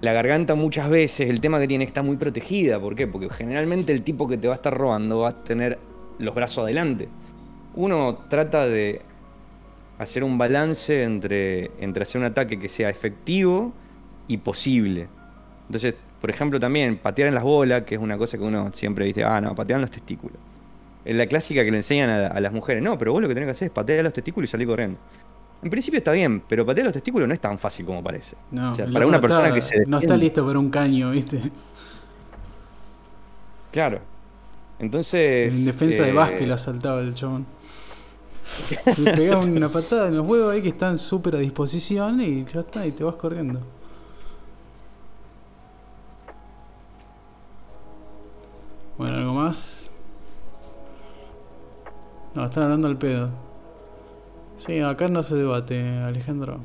la 0.00 0.12
garganta 0.12 0.54
muchas 0.54 0.88
veces, 0.88 1.28
el 1.28 1.40
tema 1.40 1.60
que 1.60 1.68
tiene 1.68 1.84
está 1.84 2.02
muy 2.02 2.16
protegida. 2.16 2.80
¿Por 2.80 2.96
qué? 2.96 3.06
Porque 3.06 3.28
generalmente 3.28 3.92
el 3.92 4.02
tipo 4.02 4.26
que 4.26 4.38
te 4.38 4.48
va 4.48 4.54
a 4.54 4.56
estar 4.56 4.76
robando 4.76 5.20
va 5.20 5.30
a 5.30 5.44
tener 5.44 5.78
los 6.18 6.34
brazos 6.34 6.64
adelante. 6.64 7.08
Uno 7.74 8.18
trata 8.28 8.66
de 8.68 9.02
hacer 10.00 10.24
un 10.24 10.38
balance 10.38 11.02
entre, 11.04 11.70
entre 11.78 12.02
hacer 12.02 12.20
un 12.20 12.26
ataque 12.26 12.58
que 12.58 12.68
sea 12.68 12.88
efectivo 12.90 13.72
y 14.28 14.38
posible. 14.38 15.08
Entonces, 15.66 15.94
por 16.20 16.30
ejemplo, 16.30 16.58
también 16.58 16.96
patear 16.98 17.28
en 17.28 17.34
las 17.34 17.44
bolas, 17.44 17.84
que 17.84 17.94
es 17.96 18.00
una 18.00 18.16
cosa 18.18 18.36
que 18.38 18.44
uno 18.44 18.72
siempre 18.72 19.04
dice, 19.04 19.24
ah, 19.24 19.40
no, 19.40 19.54
patear 19.54 19.78
en 19.78 19.82
los 19.82 19.90
testículos. 19.90 20.36
Es 21.04 21.14
la 21.16 21.26
clásica 21.26 21.64
que 21.64 21.70
le 21.70 21.78
enseñan 21.78 22.10
a, 22.10 22.26
a 22.28 22.40
las 22.40 22.52
mujeres, 22.52 22.82
no, 22.82 22.98
pero 22.98 23.12
vos 23.12 23.22
lo 23.22 23.28
que 23.28 23.34
tenés 23.34 23.46
que 23.48 23.52
hacer 23.52 23.66
es 23.66 23.72
patear 23.72 24.04
los 24.04 24.12
testículos 24.12 24.48
y 24.48 24.52
salir 24.52 24.66
corriendo. 24.66 24.98
En 25.62 25.68
principio 25.70 25.98
está 25.98 26.12
bien, 26.12 26.42
pero 26.48 26.64
patear 26.64 26.86
los 26.86 26.94
testículos 26.94 27.28
no 27.28 27.34
es 27.34 27.40
tan 27.40 27.58
fácil 27.58 27.84
como 27.86 28.02
parece. 28.02 28.36
No, 28.50 28.70
O 28.70 28.74
sea, 28.74 28.86
para 28.86 29.06
una 29.06 29.18
no 29.18 29.20
persona 29.22 29.48
está- 29.48 29.54
que 29.54 29.60
se 29.62 29.86
No 29.86 29.98
está 29.98 30.16
listo 30.16 30.46
para 30.46 30.58
un 30.58 30.70
caño, 30.70 31.10
¿viste? 31.10 31.40
Claro. 33.72 34.00
Entonces. 34.78 35.54
En 35.54 35.64
defensa 35.66 36.02
de 36.02 36.10
eh, 36.10 36.14
básquet 36.14 36.48
la 36.48 36.58
saltaba 36.58 37.00
el 37.00 37.14
chabón. 37.14 37.46
Le 38.96 39.12
pegaba 39.14 39.44
una 39.44 39.68
patada 39.68 40.08
en 40.08 40.16
los 40.16 40.26
huevos 40.26 40.52
ahí 40.52 40.62
que 40.62 40.68
están 40.70 40.98
súper 40.98 41.36
a 41.36 41.38
disposición 41.38 42.20
y 42.20 42.44
ya 42.44 42.60
está, 42.60 42.86
y 42.86 42.92
te 42.92 43.04
vas 43.04 43.14
corriendo. 43.16 43.60
Bueno, 48.98 49.16
¿algo 49.16 49.32
más? 49.34 49.90
No, 52.34 52.44
están 52.44 52.64
hablando 52.64 52.88
al 52.88 52.96
pedo. 52.98 53.30
Sí, 54.58 54.78
acá 54.80 55.08
no 55.08 55.22
se 55.22 55.36
debate, 55.36 55.80
Alejandro. 56.00 56.58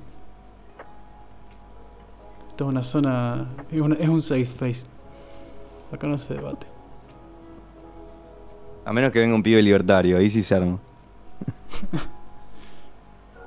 Esto 2.49 2.65
es 2.65 2.69
una 2.71 2.83
zona. 2.83 3.47
Es, 3.71 3.81
una- 3.81 3.95
es 3.95 4.09
un 4.09 4.21
safe 4.21 4.41
space. 4.41 4.85
Acá 5.91 6.07
no 6.07 6.17
se 6.17 6.33
debate. 6.33 6.67
A 8.85 8.93
menos 8.93 9.11
que 9.11 9.19
venga 9.19 9.33
un 9.33 9.41
pibe 9.43 9.61
libertario, 9.63 10.17
ahí 10.17 10.29
sí 10.29 10.43
se 10.43 10.55
arma. 10.55 10.77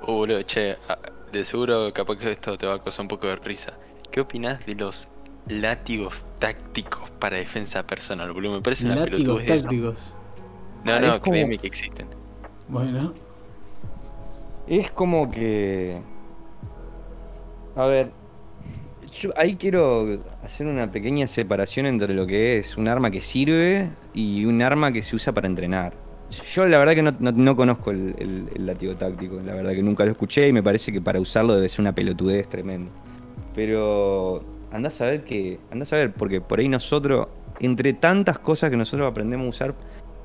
Uh, 0.02 0.12
boludo, 0.12 0.42
che, 0.42 0.76
ah, 0.88 0.96
de 1.32 1.44
seguro 1.44 1.92
capaz 1.92 2.16
que 2.16 2.30
esto 2.30 2.56
te 2.56 2.66
va 2.66 2.74
a 2.74 2.78
causar 2.82 3.02
un 3.02 3.08
poco 3.08 3.26
de 3.26 3.36
risa. 3.36 3.74
¿Qué 4.10 4.20
opinás 4.20 4.64
de 4.64 4.74
los 4.74 5.08
látigos 5.48 6.24
tácticos 6.38 7.10
para 7.18 7.36
defensa 7.36 7.82
personal, 7.86 8.32
boludo? 8.32 8.52
Me 8.54 8.62
parece 8.62 8.86
una 8.86 8.94
Látigos 8.96 9.20
pelotudez 9.20 9.62
tácticos. 9.62 10.14
No, 10.84 10.92
Ah, 10.94 11.00
no, 11.00 11.20
como- 11.20 11.32
créeme 11.32 11.58
que 11.58 11.66
existen. 11.66 12.06
Bueno, 12.68 13.12
Es 14.66 14.90
como 14.92 15.30
que. 15.30 16.00
A 17.76 17.86
ver. 17.86 18.10
Yo 19.12 19.30
ahí 19.36 19.56
quiero 19.56 20.22
hacer 20.44 20.66
una 20.66 20.90
pequeña 20.92 21.26
separación 21.26 21.86
entre 21.86 22.14
lo 22.14 22.26
que 22.26 22.58
es 22.58 22.76
un 22.76 22.86
arma 22.88 23.10
que 23.10 23.20
sirve 23.20 23.88
y 24.14 24.44
un 24.44 24.62
arma 24.62 24.92
que 24.92 25.02
se 25.02 25.16
usa 25.16 25.32
para 25.32 25.46
entrenar. 25.48 25.92
Yo 26.54 26.66
la 26.66 26.78
verdad 26.78 26.94
que 26.94 27.02
no, 27.02 27.14
no- 27.18 27.32
no 27.32 27.56
conozco 27.56 27.90
el, 27.90 28.14
el- 28.18 28.48
el 28.54 28.66
látigo 28.66 28.94
táctico, 28.96 29.40
la 29.44 29.54
verdad 29.54 29.72
que 29.72 29.82
nunca 29.82 30.04
lo 30.04 30.10
escuché 30.12 30.46
y 30.48 30.52
me 30.52 30.62
parece 30.62 30.92
que 30.92 31.00
para 31.00 31.20
usarlo 31.20 31.54
debe 31.54 31.68
ser 31.68 31.80
una 31.80 31.94
pelotudez 31.94 32.48
tremenda. 32.48 32.90
Pero 33.54 34.44
andás 34.72 35.00
a 35.00 35.06
ver 35.06 35.24
que. 35.24 35.58
Andás 35.70 35.92
a 35.92 35.96
ver, 35.96 36.12
porque 36.12 36.40
por 36.40 36.58
ahí 36.60 36.68
nosotros, 36.68 37.28
entre 37.60 37.92
tantas 37.94 38.38
cosas 38.38 38.70
que 38.70 38.76
nosotros 38.76 39.10
aprendemos 39.10 39.46
a 39.46 39.50
usar 39.50 39.74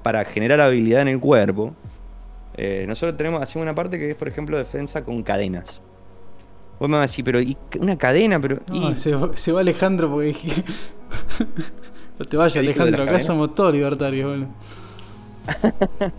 para 0.04 0.24
generar 0.26 0.60
habilidad 0.60 1.02
en 1.04 1.08
el 1.08 1.20
cuerpo, 1.20 1.74
eh, 2.58 2.86
nosotros 2.88 3.18
tenemos, 3.18 3.42
hacemos 3.42 3.64
una 3.64 3.74
parte 3.74 3.98
que 3.98 4.12
es, 4.12 4.16
por 4.16 4.28
ejemplo, 4.28 4.58
defensa 4.58 5.04
con 5.04 5.24
cadenas. 5.24 5.80
Vos 6.80 6.90
me 6.90 6.98
vas 6.98 7.06
a 7.06 7.08
decir, 7.12 7.24
pero 7.24 7.42
¿y 7.42 7.58
una 7.80 7.98
cadena? 7.98 8.40
Pero, 8.42 8.60
no, 8.68 8.92
y- 8.92 8.98
se, 8.98 9.16
va- 9.16 9.36
se 9.36 9.52
va 9.54 9.62
Alejandro 9.62 10.12
porque 10.12 10.36
no 12.20 12.26
te 12.26 12.36
vayas, 12.38 12.54
¿Qué 12.54 12.60
dijo 12.62 12.74
de 12.80 12.90
Alejandro, 12.90 13.04
acá 13.04 13.20
somos 13.20 13.56
todos 13.56 13.74
libertarios, 13.74 14.28
bueno. 14.30 14.54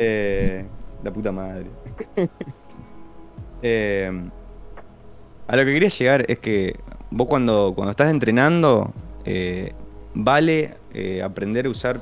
Eh, 0.00 0.64
la 1.02 1.10
puta 1.10 1.32
madre. 1.32 1.66
Eh, 3.60 4.08
a 5.48 5.56
lo 5.56 5.64
que 5.64 5.72
quería 5.72 5.88
llegar 5.88 6.24
es 6.30 6.38
que 6.38 6.78
vos 7.10 7.26
cuando, 7.26 7.72
cuando 7.74 7.90
estás 7.90 8.08
entrenando, 8.08 8.92
eh, 9.24 9.72
vale 10.14 10.76
aprender 11.24 11.66
a 11.66 11.70
usar 11.70 12.00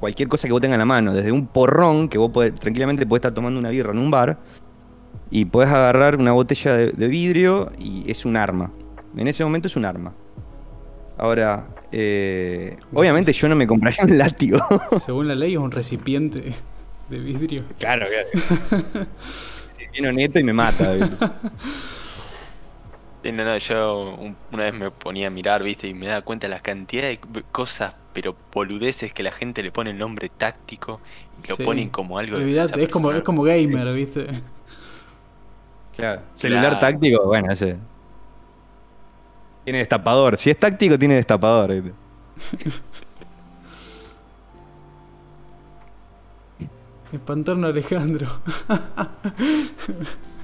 cualquier 0.00 0.30
cosa 0.30 0.48
que 0.48 0.52
vos 0.52 0.62
tengas 0.62 0.76
en 0.76 0.78
la 0.78 0.86
mano. 0.86 1.12
Desde 1.12 1.30
un 1.30 1.46
porrón, 1.46 2.08
que 2.08 2.16
vos 2.16 2.32
tranquilamente 2.58 3.04
podés 3.04 3.18
estar 3.18 3.34
tomando 3.34 3.60
una 3.60 3.68
birra 3.68 3.92
en 3.92 3.98
un 3.98 4.10
bar, 4.10 4.38
y 5.30 5.44
podés 5.44 5.68
agarrar 5.68 6.16
una 6.16 6.32
botella 6.32 6.74
de 6.74 7.08
vidrio 7.08 7.70
y 7.78 8.10
es 8.10 8.24
un 8.24 8.38
arma. 8.38 8.70
En 9.14 9.28
ese 9.28 9.44
momento 9.44 9.68
es 9.68 9.76
un 9.76 9.84
arma. 9.84 10.14
Ahora, 11.18 11.66
eh, 11.96 12.76
obviamente 12.92 13.32
yo 13.32 13.48
no 13.48 13.54
me 13.56 13.66
compraría 13.66 14.04
un 14.04 14.18
látigo. 14.18 14.58
Según 15.04 15.28
la 15.28 15.34
ley 15.36 15.52
es 15.54 15.58
un 15.60 15.70
recipiente 15.70 16.52
de 17.08 17.18
vidrio. 17.18 17.64
Claro, 17.78 18.06
claro. 18.08 19.06
Si 19.76 19.84
viene 19.92 20.12
neto 20.12 20.38
y 20.40 20.44
me 20.44 20.52
mata. 20.52 20.84
no, 23.22 23.32
no, 23.32 23.56
yo 23.58 24.14
un- 24.18 24.36
una 24.52 24.64
vez 24.64 24.74
me 24.74 24.90
ponía 24.90 25.28
a 25.28 25.30
mirar, 25.30 25.62
viste, 25.62 25.88
y 25.88 25.94
me 25.94 26.06
daba 26.06 26.22
cuenta 26.22 26.46
de 26.46 26.50
la 26.54 26.60
cantidad 26.60 27.04
de 27.04 27.18
cosas, 27.52 27.94
pero 28.12 28.36
boludeces 28.52 29.12
que 29.12 29.22
la 29.22 29.32
gente 29.32 29.62
le 29.62 29.72
pone 29.72 29.90
el 29.90 29.98
nombre 29.98 30.28
táctico 30.28 31.00
y 31.44 31.48
lo 31.48 31.56
Sí. 31.56 31.62
ponen 31.62 31.90
como 31.90 32.18
algo 32.18 32.38
de 32.38 32.44
Olvidate, 32.44 32.82
es 32.82 32.88
como, 32.88 33.12
es 33.12 33.22
como 33.22 33.42
gamer, 33.42 33.92
¿viste? 33.94 34.26
Claro. 35.96 36.22
Celular 36.34 36.78
Claro. 36.78 36.78
táctico, 36.78 37.24
bueno, 37.26 37.52
ese. 37.52 37.76
Tiene 39.64 39.78
destapador. 39.78 40.36
Si 40.38 40.50
es 40.50 40.58
táctico, 40.58 40.98
tiene 40.98 41.14
destapador. 41.14 41.72
Espantarnos 47.12 47.66
a 47.66 47.70
Alejandro. 47.70 48.28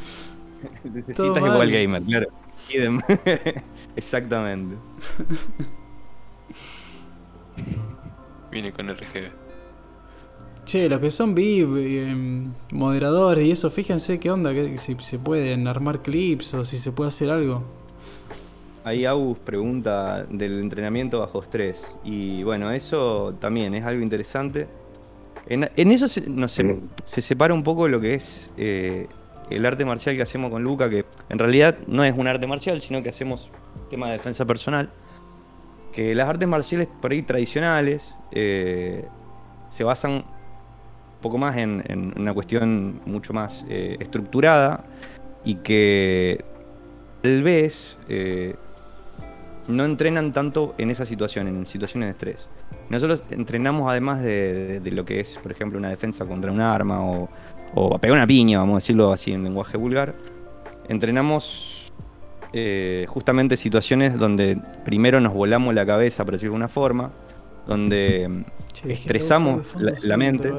Necesitas 0.85 1.37
igual 1.37 1.71
gamer, 1.71 2.03
claro. 2.03 2.29
Idem. 2.71 3.01
Exactamente. 3.97 4.77
Viene 8.51 8.73
con 8.73 8.89
RGB. 8.89 9.31
Che, 10.65 10.89
los 10.89 11.01
que 11.01 11.11
son 11.11 11.35
VIP, 11.35 11.69
eh, 11.77 12.47
moderadores 12.73 13.47
y 13.47 13.51
eso, 13.51 13.71
fíjense 13.71 14.21
qué 14.21 14.31
onda, 14.31 14.53
que, 14.53 14.79
si 14.79 14.97
se 15.01 15.19
pueden 15.19 15.67
armar 15.67 16.03
clips 16.03 16.55
o 16.55 16.65
si 16.65 16.79
se 16.79 16.93
puede 16.93 17.09
hacer 17.09 17.31
algo. 17.31 17.80
Ahí 18.83 19.05
Agus 19.05 19.39
pregunta 19.39 20.25
del 20.31 20.61
entrenamiento 20.61 21.21
bajo 21.21 21.43
estrés. 21.43 21.95
Y 22.03 22.43
bueno, 22.43 22.71
eso 22.71 23.35
también 23.39 23.75
es 23.75 23.85
algo 23.85 24.03
interesante. 24.03 24.67
En, 25.47 25.71
en 25.77 25.93
eso 25.93 26.09
se, 26.09 26.23
no 26.29 26.49
sé, 26.49 26.79
se 27.05 27.21
separa 27.21 27.53
un 27.53 27.63
poco 27.63 27.89
lo 27.89 28.01
que 28.01 28.15
es 28.15 28.51
eh, 28.57 29.07
el 29.51 29.67
arte 29.67 29.85
marcial 29.85 30.17
que 30.17 30.23
hacemos 30.23 30.51
con 30.51 30.63
Luca, 30.63 30.89
que 30.89 31.05
en 31.29 31.39
realidad 31.39 31.77
no 31.87 32.05
es 32.05 32.15
un 32.17 32.27
arte 32.27 32.47
marcial, 32.47 32.81
sino 32.81 33.03
que 33.03 33.11
hacemos 33.11 33.51
tema 33.91 34.07
de 34.07 34.13
defensa 34.15 34.47
personal. 34.47 34.89
Que 35.93 36.15
las 36.15 36.29
artes 36.29 36.49
marciales 36.49 36.89
por 37.03 37.13
ahí 37.13 37.23
tradicionales 37.23 38.17
eh, 38.31 39.05
se 39.69 39.85
basan 39.85 40.13
un 40.13 40.25
poco 41.21 41.37
más 41.37 41.57
en, 41.57 41.83
en 41.89 42.15
una 42.17 42.33
cuestión 42.33 43.01
mucho 43.05 43.35
más 43.35 43.67
eh, 43.69 43.97
estructurada 44.01 44.85
y 45.45 45.57
que 45.57 46.45
tal 47.23 47.43
vez 47.43 47.99
eh, 48.09 48.55
no 49.71 49.85
entrenan 49.85 50.33
tanto 50.33 50.75
en 50.79 50.91
esa 50.91 51.05
situación, 51.05 51.49
en 51.49 51.67
situaciones 51.67 52.09
de 52.09 52.11
estrés. 52.13 52.49
Nosotros 52.89 53.23
entrenamos 53.31 53.91
además 53.91 54.23
de, 54.23 54.53
de- 54.53 54.81
de 54.81 54.91
lo 54.91 55.05
que 55.05 55.21
es, 55.21 55.39
por 55.43 55.53
ejemplo, 55.53 55.79
una 55.79 55.89
defensa 55.91 56.25
contra 56.27 56.51
un 56.53 56.61
arma 56.61 57.03
o, 57.05 57.29
o 57.75 57.95
a 57.95 57.99
pegar 57.99 58.17
una 58.17 58.27
piña, 58.27 58.59
vamos 58.59 58.75
a 58.75 58.77
decirlo 58.79 59.13
así 59.13 59.33
en 59.33 59.45
lenguaje 59.45 59.77
vulgar. 59.77 60.15
Entrenamos 60.89 61.93
eh, 62.53 63.07
justamente 63.09 63.57
situaciones 63.57 64.19
donde 64.19 64.59
primero 64.85 65.21
nos 65.21 65.33
volamos 65.35 65.75
la 65.75 65.87
cabeza, 65.87 66.25
por 66.25 66.35
decirlo 66.35 66.53
de 66.55 66.57
una 66.57 66.69
forma, 66.69 67.11
donde 67.67 68.45
Che, 68.73 68.93
Estresamos 68.93 69.75
la- 70.03 70.17
mente. 70.17 70.53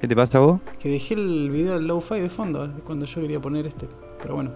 ¿Qué 0.00 0.06
te 0.08 0.14
pasa 0.16 0.38
a 0.38 0.40
vos? 0.42 0.60
Que 0.78 0.90
dejé 0.90 1.14
el 1.14 1.50
video 1.50 1.74
del 1.74 1.86
low-fi 1.86 2.20
de 2.20 2.28
fondo, 2.30 2.64
eh, 2.66 2.70
cuando 2.84 3.06
yo 3.06 3.20
quería 3.20 3.40
poner 3.40 3.66
este. 3.66 3.86
Pero 4.22 4.34
bueno. 4.36 4.50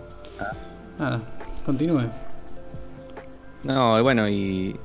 Nada, 0.99 1.21
continúe. 1.65 2.03
No, 3.65 4.03
bueno, 4.03 4.29
y. 4.29 4.77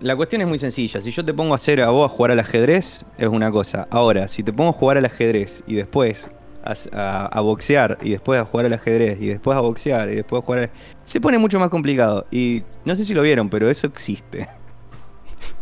La 0.00 0.16
cuestión 0.16 0.42
es 0.42 0.48
muy 0.48 0.58
sencilla. 0.58 1.00
Si 1.00 1.10
yo 1.10 1.24
te 1.24 1.32
pongo 1.32 1.52
a 1.52 1.56
hacer 1.56 1.80
a 1.80 1.88
vos 1.90 2.10
a 2.10 2.14
jugar 2.14 2.32
al 2.32 2.40
ajedrez, 2.40 3.06
es 3.16 3.28
una 3.28 3.50
cosa. 3.50 3.86
Ahora, 3.90 4.28
si 4.28 4.42
te 4.42 4.52
pongo 4.52 4.70
a 4.70 4.72
jugar 4.72 4.98
al 4.98 5.04
ajedrez 5.06 5.62
y 5.66 5.74
después 5.76 6.28
a, 6.64 6.74
a- 6.92 7.26
a 7.26 7.40
boxear 7.40 7.98
y 8.02 8.10
después 8.10 8.38
a 8.40 8.44
jugar 8.44 8.66
al 8.66 8.72
ajedrez 8.74 9.18
y 9.22 9.26
después 9.28 9.56
a 9.56 9.60
boxear 9.60 10.10
y 10.10 10.16
después 10.16 10.42
a 10.42 10.44
jugar 10.46 10.60
al... 10.64 10.70
Se 11.04 11.20
pone 11.20 11.38
mucho 11.38 11.58
más 11.60 11.70
complicado. 11.70 12.26
Y 12.30 12.62
no 12.84 12.96
sé 12.96 13.04
si 13.04 13.14
lo 13.14 13.22
vieron, 13.22 13.48
pero 13.48 13.70
eso 13.70 13.86
existe. 13.86 14.46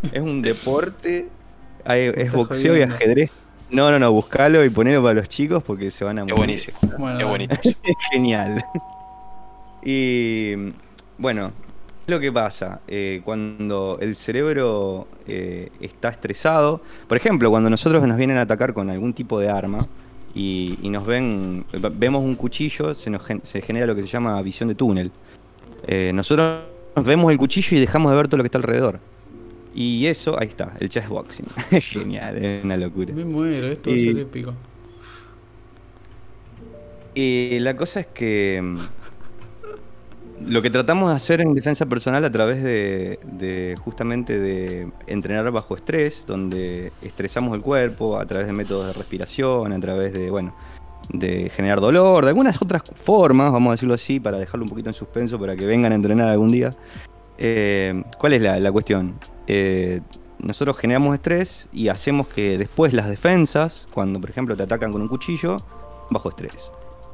es 0.12 0.20
un 0.22 0.42
deporte. 0.42 1.28
hay- 1.84 2.12
es 2.16 2.32
boxeo 2.32 2.76
y 2.76 2.82
ajedrez. 2.82 3.30
No, 3.70 3.90
no, 3.90 3.98
no, 3.98 4.10
buscalo 4.12 4.64
y 4.64 4.70
ponelo 4.70 5.02
para 5.02 5.14
los 5.14 5.28
chicos 5.28 5.62
porque 5.62 5.90
se 5.90 6.04
van 6.04 6.18
a 6.18 6.22
Es 6.22 6.26
morir. 6.28 6.36
buenísimo. 6.38 6.78
Bueno, 6.98 7.20
Es 7.20 7.26
buenísimo. 7.28 7.60
Es 7.84 7.96
genial. 8.10 8.64
Y 9.84 10.54
bueno, 11.18 11.52
lo 12.06 12.20
que 12.20 12.32
pasa 12.32 12.80
eh, 12.88 13.20
cuando 13.24 13.98
el 14.00 14.16
cerebro 14.16 15.06
eh, 15.26 15.70
está 15.80 16.08
estresado, 16.08 16.80
por 17.06 17.16
ejemplo, 17.16 17.50
cuando 17.50 17.70
nosotros 17.70 18.06
nos 18.06 18.16
vienen 18.16 18.36
a 18.38 18.42
atacar 18.42 18.72
con 18.72 18.90
algún 18.90 19.12
tipo 19.12 19.38
de 19.38 19.48
arma 19.48 19.86
y, 20.34 20.78
y 20.82 20.88
nos 20.88 21.06
ven, 21.06 21.64
vemos 21.94 22.24
un 22.24 22.34
cuchillo, 22.34 22.94
se 22.94 23.10
nos 23.10 23.22
se 23.42 23.62
genera 23.62 23.86
lo 23.86 23.94
que 23.94 24.02
se 24.02 24.08
llama 24.08 24.40
visión 24.42 24.68
de 24.68 24.74
túnel. 24.74 25.10
Eh, 25.86 26.12
nosotros 26.14 26.62
vemos 27.04 27.30
el 27.30 27.38
cuchillo 27.38 27.76
y 27.76 27.80
dejamos 27.80 28.10
de 28.10 28.16
ver 28.16 28.28
todo 28.28 28.38
lo 28.38 28.42
que 28.42 28.48
está 28.48 28.58
alrededor. 28.58 29.00
Y 29.74 30.06
eso, 30.06 30.38
ahí 30.38 30.48
está, 30.48 30.74
el 30.80 30.88
chessboxing. 30.88 31.46
Es 31.70 31.84
genial, 31.84 32.36
es 32.44 32.64
una 32.64 32.76
locura. 32.76 33.14
Me 33.14 33.24
muero, 33.24 33.68
esto 33.68 33.90
va 33.90 33.96
a 33.96 33.98
ser 33.98 34.18
épico. 34.18 34.54
Y 37.14 37.58
la 37.60 37.76
cosa 37.76 38.00
es 38.00 38.06
que 38.06 38.60
mm, 38.62 38.78
lo 40.46 40.62
que 40.62 40.70
tratamos 40.70 41.10
de 41.10 41.16
hacer 41.16 41.40
en 41.40 41.54
defensa 41.54 41.86
personal 41.86 42.24
a 42.24 42.30
través 42.30 42.62
de, 42.62 43.76
justamente 43.84 44.38
de 44.38 44.90
entrenar 45.06 45.50
bajo 45.50 45.74
estrés, 45.74 46.24
donde 46.26 46.92
estresamos 47.02 47.54
el 47.54 47.62
cuerpo 47.62 48.18
a 48.18 48.26
través 48.26 48.46
de 48.46 48.52
métodos 48.52 48.86
de 48.88 48.92
respiración, 48.92 49.72
a 49.72 49.80
través 49.80 50.12
de, 50.12 50.30
bueno, 50.30 50.54
de 51.08 51.50
generar 51.50 51.80
dolor, 51.80 52.24
de 52.24 52.30
algunas 52.30 52.60
otras 52.60 52.82
formas, 52.94 53.52
vamos 53.52 53.70
a 53.70 53.72
decirlo 53.72 53.94
así, 53.94 54.20
para 54.20 54.38
dejarlo 54.38 54.64
un 54.64 54.70
poquito 54.70 54.90
en 54.90 54.94
suspenso 54.94 55.38
para 55.38 55.56
que 55.56 55.66
vengan 55.66 55.92
a 55.92 55.94
entrenar 55.94 56.28
algún 56.28 56.52
día. 56.52 56.76
Eh, 57.38 58.02
¿Cuál 58.18 58.34
es 58.34 58.42
la, 58.42 58.58
la 58.58 58.72
cuestión? 58.72 59.18
Eh, 59.46 60.00
nosotros 60.38 60.76
generamos 60.76 61.14
estrés 61.14 61.68
y 61.72 61.88
hacemos 61.88 62.28
que 62.28 62.58
después 62.58 62.92
las 62.92 63.08
defensas, 63.08 63.88
cuando 63.92 64.20
por 64.20 64.30
ejemplo 64.30 64.56
te 64.56 64.64
atacan 64.64 64.92
con 64.92 65.02
un 65.02 65.08
cuchillo, 65.08 65.62
bajo 66.10 66.28
estrés. 66.28 66.72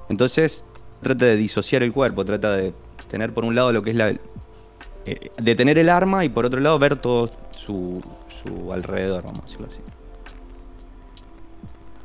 Entonces 0.08 0.64
trata 1.02 1.26
de 1.26 1.37
disociar 1.37 1.82
el 1.82 1.92
cuerpo, 1.92 2.25
trata 2.25 2.56
de 2.56 2.73
tener 3.08 3.32
por 3.32 3.44
un 3.44 3.54
lado 3.54 3.72
lo 3.72 3.82
que 3.82 3.90
es 3.90 3.96
la... 3.96 4.10
eh, 4.10 5.30
detener 5.38 5.78
el 5.78 5.88
arma 5.88 6.24
y 6.24 6.28
por 6.28 6.44
otro 6.46 6.60
lado 6.60 6.78
ver 6.78 6.96
todo 6.96 7.30
su, 7.52 8.02
su 8.42 8.72
alrededor, 8.72 9.24
vamos 9.24 9.40
a 9.40 9.44
decirlo 9.44 9.66
así. 9.66 9.80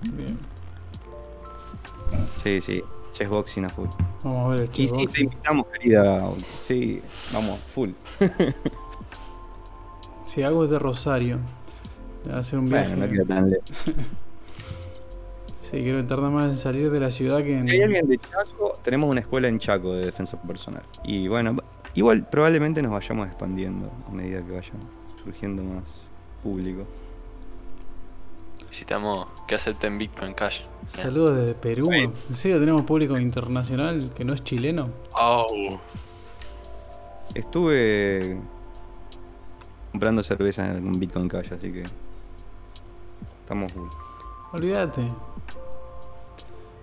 Bien. 0.02 0.38
Sí, 2.38 2.62
sí, 2.62 2.84
chessboxing 3.14 3.66
a 3.66 3.70
full. 3.70 3.88
Vamos 4.24 4.46
a 4.46 4.50
ver 4.50 4.60
el 4.62 4.70
Y 4.80 4.88
sí, 4.88 5.08
te 5.08 5.24
invitamos, 5.24 5.66
querida. 5.68 6.30
Sí, 6.62 7.02
vamos, 7.32 7.60
full. 7.74 7.92
Si 10.26 10.42
algo 10.42 10.64
es 10.64 10.72
de 10.72 10.80
Rosario. 10.80 11.38
Hacer 12.34 12.58
un 12.58 12.68
viaje. 12.68 12.96
Bueno, 12.96 13.06
no 13.06 13.12
queda 13.12 13.26
tan 13.26 13.50
lejos. 13.52 13.70
Sí, 15.74 15.82
creo 15.82 16.04
que 16.04 16.08
tarda 16.08 16.30
más 16.30 16.50
en 16.50 16.56
salir 16.56 16.92
de 16.92 17.00
la 17.00 17.10
ciudad 17.10 17.40
que 17.44 17.58
en. 17.58 17.68
Si 17.68 17.76
hay 17.78 17.82
alguien 17.82 18.08
de 18.08 18.20
Chaco, 18.20 18.78
tenemos 18.84 19.10
una 19.10 19.22
escuela 19.22 19.48
en 19.48 19.58
Chaco 19.58 19.96
de 19.96 20.06
defensa 20.06 20.40
personal. 20.40 20.84
Y 21.04 21.28
bueno, 21.28 21.56
igual 21.96 22.28
probablemente 22.30 22.80
nos 22.84 22.92
vayamos 22.92 23.28
expandiendo 23.28 23.92
a 24.08 24.12
medida 24.12 24.46
que 24.46 24.52
vaya 24.52 24.72
surgiendo 25.24 25.64
más 25.64 26.08
público. 26.44 26.86
Necesitamos 28.60 29.28
que 29.48 29.56
acepten 29.56 29.98
Bitcoin 29.98 30.36
Cash. 30.36 30.62
Saludos 30.86 31.38
desde 31.38 31.56
Perú. 31.56 31.92
¿En 31.92 32.36
serio 32.36 32.60
tenemos 32.60 32.84
público 32.84 33.18
internacional 33.18 34.12
que 34.16 34.24
no 34.24 34.34
es 34.34 34.44
chileno? 34.44 34.90
Oh, 35.20 35.80
Estuve 37.34 38.38
comprando 39.92 40.22
cerveza 40.22 40.72
con 40.72 41.00
Bitcoin 41.00 41.28
Cash, 41.28 41.52
así 41.54 41.72
que 41.72 41.86
estamos 43.42 43.72
full. 43.74 43.90
Olvídate. 44.54 45.02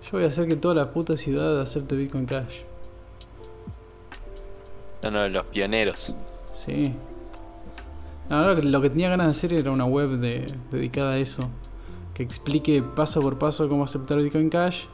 Yo 0.03 0.09
voy 0.13 0.23
a 0.23 0.27
hacer 0.27 0.47
que 0.47 0.55
toda 0.55 0.73
la 0.75 0.91
puta 0.91 1.15
ciudad 1.15 1.61
acepte 1.61 1.95
Bitcoin 1.95 2.25
Cash. 2.25 2.55
uno 5.03 5.21
de 5.23 5.29
los 5.29 5.45
pioneros. 5.47 6.13
Sí. 6.51 6.93
Lo 8.29 8.55
que- 8.55 8.63
lo 8.63 8.81
que 8.81 8.89
tenía 8.91 9.09
ganas 9.09 9.27
de 9.27 9.31
hacer 9.31 9.53
era 9.53 9.71
una 9.71 9.85
web 9.85 10.19
de- 10.19 10.53
dedicada 10.69 11.13
a 11.13 11.17
eso. 11.17 11.47
Que 12.13 12.23
explique 12.23 12.81
paso 12.83 13.19
por 13.21 13.37
paso 13.39 13.67
cómo 13.67 13.83
aceptar 13.83 14.19
Bitcoin 14.21 14.49
Cash. 14.49 14.85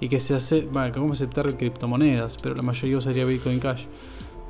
Y 0.00 0.08
que 0.08 0.20
se 0.20 0.34
hace. 0.34 0.62
Bueno, 0.70 0.92
cómo 0.94 1.12
aceptar 1.14 1.56
criptomonedas. 1.56 2.36
Pero 2.42 2.54
la 2.54 2.62
mayoría 2.62 2.98
usaría 2.98 3.24
Bitcoin 3.24 3.58
Cash. 3.58 3.84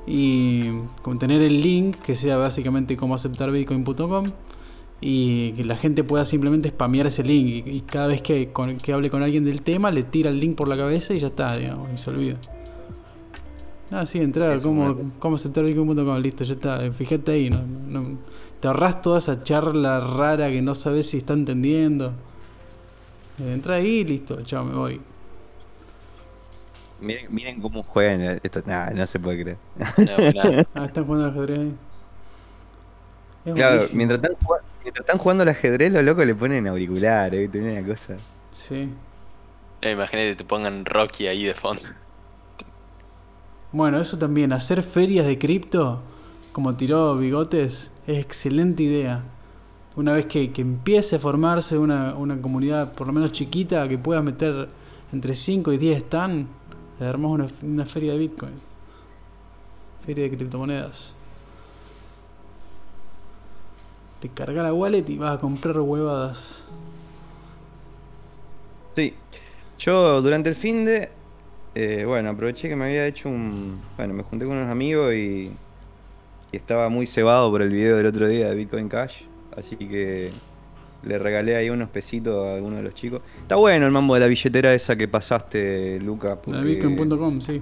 Y 0.07 0.65
con 1.03 1.19
tener 1.19 1.41
el 1.43 1.61
link 1.61 1.97
que 2.01 2.15
sea 2.15 2.37
básicamente 2.37 2.97
cómo 2.97 3.15
aceptar 3.15 3.51
bitcoin.com. 3.53 4.27
Y 5.01 5.53
que 5.53 5.65
la 5.65 5.77
gente 5.77 6.03
pueda 6.05 6.25
simplemente 6.25 6.71
spamear 6.71 7.07
ese 7.07 7.23
link. 7.23 7.67
Y, 7.67 7.71
y 7.71 7.81
cada 7.83 8.07
vez 8.07 8.23
que, 8.23 8.51
con- 8.53 8.79
que 8.79 8.93
hable 8.93 9.11
con 9.11 9.23
alguien 9.23 9.45
del 9.45 9.61
tema, 9.63 9.91
le 9.91 10.03
tira 10.03 10.31
el 10.31 10.41
link 10.41 10.57
por 10.57 10.67
la 10.69 10.77
cabeza 10.77 11.13
y 11.15 11.19
ya 11.21 11.27
está, 11.27 11.57
digamos. 11.57 11.89
Y 11.93 11.99
se 11.99 12.11
olvida. 12.11 12.37
Ah, 13.91 14.07
sí, 14.07 14.19
entrar, 14.19 14.61
cómo, 14.63 15.13
cómo 15.19 15.37
aceptar 15.37 15.63
bitcoin.com, 15.65 16.17
listo, 16.19 16.43
ya 16.45 16.55
está. 16.55 16.91
Fíjate 16.93 17.33
ahí, 17.33 17.51
no, 17.51 17.61
no- 17.89 18.19
te 18.61 18.69
ahorras 18.69 19.03
toda 19.03 19.19
esa 19.19 19.43
charla 19.43 20.01
rara 20.01 20.49
que 20.49 20.63
no 20.63 20.75
sabes 20.75 21.07
si 21.11 21.19
está 21.19 21.35
entendiendo. 21.35 22.13
Eh, 23.41 23.53
Entra 23.53 23.75
ahí 23.75 23.87
y 23.99 24.05
listo, 24.05 24.41
chao, 24.43 24.65
me 24.65 24.75
voy. 24.75 25.01
Miren, 27.01 27.27
miren 27.35 27.61
cómo 27.61 27.83
juegan 27.83 28.41
esto. 28.43 28.63
Nah, 28.65 28.91
no 28.91 29.05
se 29.07 29.19
puede 29.19 29.43
creer. 29.43 29.57
No. 29.99 30.65
Ah, 30.75 30.87
están 30.87 31.05
jugando 31.05 31.27
al 31.27 31.31
ajedrez 31.33 31.59
ahí. 31.61 31.75
Es 33.45 33.55
Claro, 33.55 33.75
buenísimo. 33.75 33.97
mientras 33.99 34.21
están, 34.23 34.37
jugando, 34.43 34.67
mientras 34.85 35.05
están 35.05 35.19
jugando 35.19 35.43
al 35.43 35.49
ajedrez, 35.49 35.93
los 35.93 36.05
locos 36.05 36.27
le 36.27 36.35
ponen 36.37 36.67
auriculares, 36.69 37.41
¿viste? 37.41 37.61
Una 37.61 37.87
cosa. 37.87 38.23
Sí. 38.53 38.89
Eh, 39.83 39.93
Imagínate 39.93 40.31
que 40.31 40.37
te 40.37 40.45
pongan 40.45 40.85
Rocky 40.85 41.27
ahí 41.27 41.45
de 41.45 41.55
fondo. 41.55 41.83
Bueno, 43.73 44.01
eso 44.01 44.19
también, 44.19 44.53
hacer 44.53 44.83
ferias 44.83 45.27
de 45.27 45.39
cripto, 45.39 46.03
como 46.53 46.77
tiró 46.77 47.17
Bigotes, 47.19 47.91
es 48.07 48.19
excelente 48.19 48.85
idea. 48.85 49.25
Una 49.97 50.13
vez 50.13 50.27
que, 50.27 50.53
que 50.53 50.63
empiece 50.63 51.17
a 51.17 51.19
formarse 51.19 51.79
una, 51.79 52.15
una 52.15 52.41
comunidad 52.41 52.95
por 52.95 53.07
lo 53.07 53.13
menos 53.13 53.33
chiquita, 53.33 53.89
que 53.89 53.99
pueda 53.99 54.23
meter 54.23 54.69
entre 55.13 55.35
5 55.35 55.73
y 55.73 55.79
10 55.79 55.97
están, 55.99 56.49
le 57.01 57.07
armamos 57.07 57.53
una, 57.63 57.73
una 57.73 57.87
feria 57.87 58.13
de 58.13 58.19
Bitcoin. 58.19 58.61
Feria 60.07 60.25
de 60.25 60.37
criptomonedas. 60.37 61.17
Te 64.25 64.31
carga 64.31 64.63
la 64.63 64.73
wallet 64.73 65.05
y 65.07 65.19
vas 65.19 65.37
a 65.37 65.39
comprar 65.39 65.79
huevadas. 65.79 66.65
Sí. 68.97 69.13
Yo 69.79 70.23
durante 70.23 70.49
el 70.49 70.55
fin 70.55 70.87
de. 70.87 71.11
eh, 71.75 72.05
bueno, 72.07 72.31
aproveché 72.31 72.71
que 72.71 72.75
me 72.75 72.87
había 72.87 73.07
hecho 73.07 73.29
un. 73.29 73.83
Bueno, 73.99 74.15
me 74.15 74.23
junté 74.23 74.47
con 74.47 74.57
unos 74.57 74.71
amigos 74.71 75.13
y. 75.13 75.53
Y 76.53 76.57
estaba 76.57 76.89
muy 76.89 77.07
cebado 77.07 77.51
por 77.51 77.61
el 77.61 77.69
video 77.69 77.99
del 77.99 78.07
otro 78.07 78.27
día 78.27 78.49
de 78.49 78.55
Bitcoin 78.55 78.89
Cash. 78.89 79.25
Así 79.55 79.77
que. 79.77 80.31
Le 81.03 81.19
regalé 81.19 81.57
ahí 81.57 81.69
unos 81.69 81.91
pesitos 81.91 82.47
a 82.47 82.55
alguno 82.55 82.77
de 82.77 82.83
los 82.83 82.95
chicos. 82.95 83.21
Está 83.43 83.57
bueno 83.57 83.85
el 83.85 83.93
mambo 83.93 84.15
de 84.15 84.21
la 84.21 84.27
billetera 84.27 84.73
esa 84.73 84.97
que 84.97 85.07
pasaste, 85.07 86.01
Lucas. 86.01 86.31
La 86.31 86.41
Porque, 86.41 86.61
de 86.61 86.65
Bitcoin.com, 86.65 87.43
sí. 87.43 87.61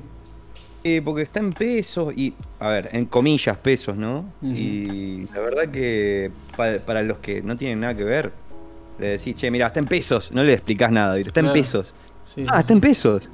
Eh, 0.85 1.01
porque 1.05 1.23
está 1.23 1.38
en 1.40 1.53
pesos 1.53 2.12
y. 2.16 2.35
A 2.59 2.68
ver, 2.68 2.88
en 2.92 3.07
comillas, 3.07 3.57
pesos, 3.59 3.97
¿no? 3.97 4.25
Y 4.42 5.25
la 5.33 5.40
verdad 5.40 5.68
que. 5.71 6.31
pa- 6.57 6.79
para 6.85 7.03
los 7.03 7.18
que 7.18 7.40
no 7.42 7.57
tienen 7.57 7.81
nada 7.81 7.95
que 7.95 8.05
ver. 8.05 8.33
Le 8.99 9.07
decís, 9.11 9.35
che, 9.37 9.51
mira, 9.51 9.68
está 9.68 9.79
en 9.81 9.87
pesos. 9.87 10.33
No 10.33 10.42
le 10.42 10.53
explicás 10.55 10.90
nada. 10.90 11.16
Está 11.18 11.33
Claro. 11.33 11.49
en 11.49 11.53
pesos. 11.55 11.95
Sí, 12.25 12.45
Ah, 12.49 12.55
sí, 12.57 12.61
está 12.61 12.73
en 12.73 12.81
pesos. 12.81 13.31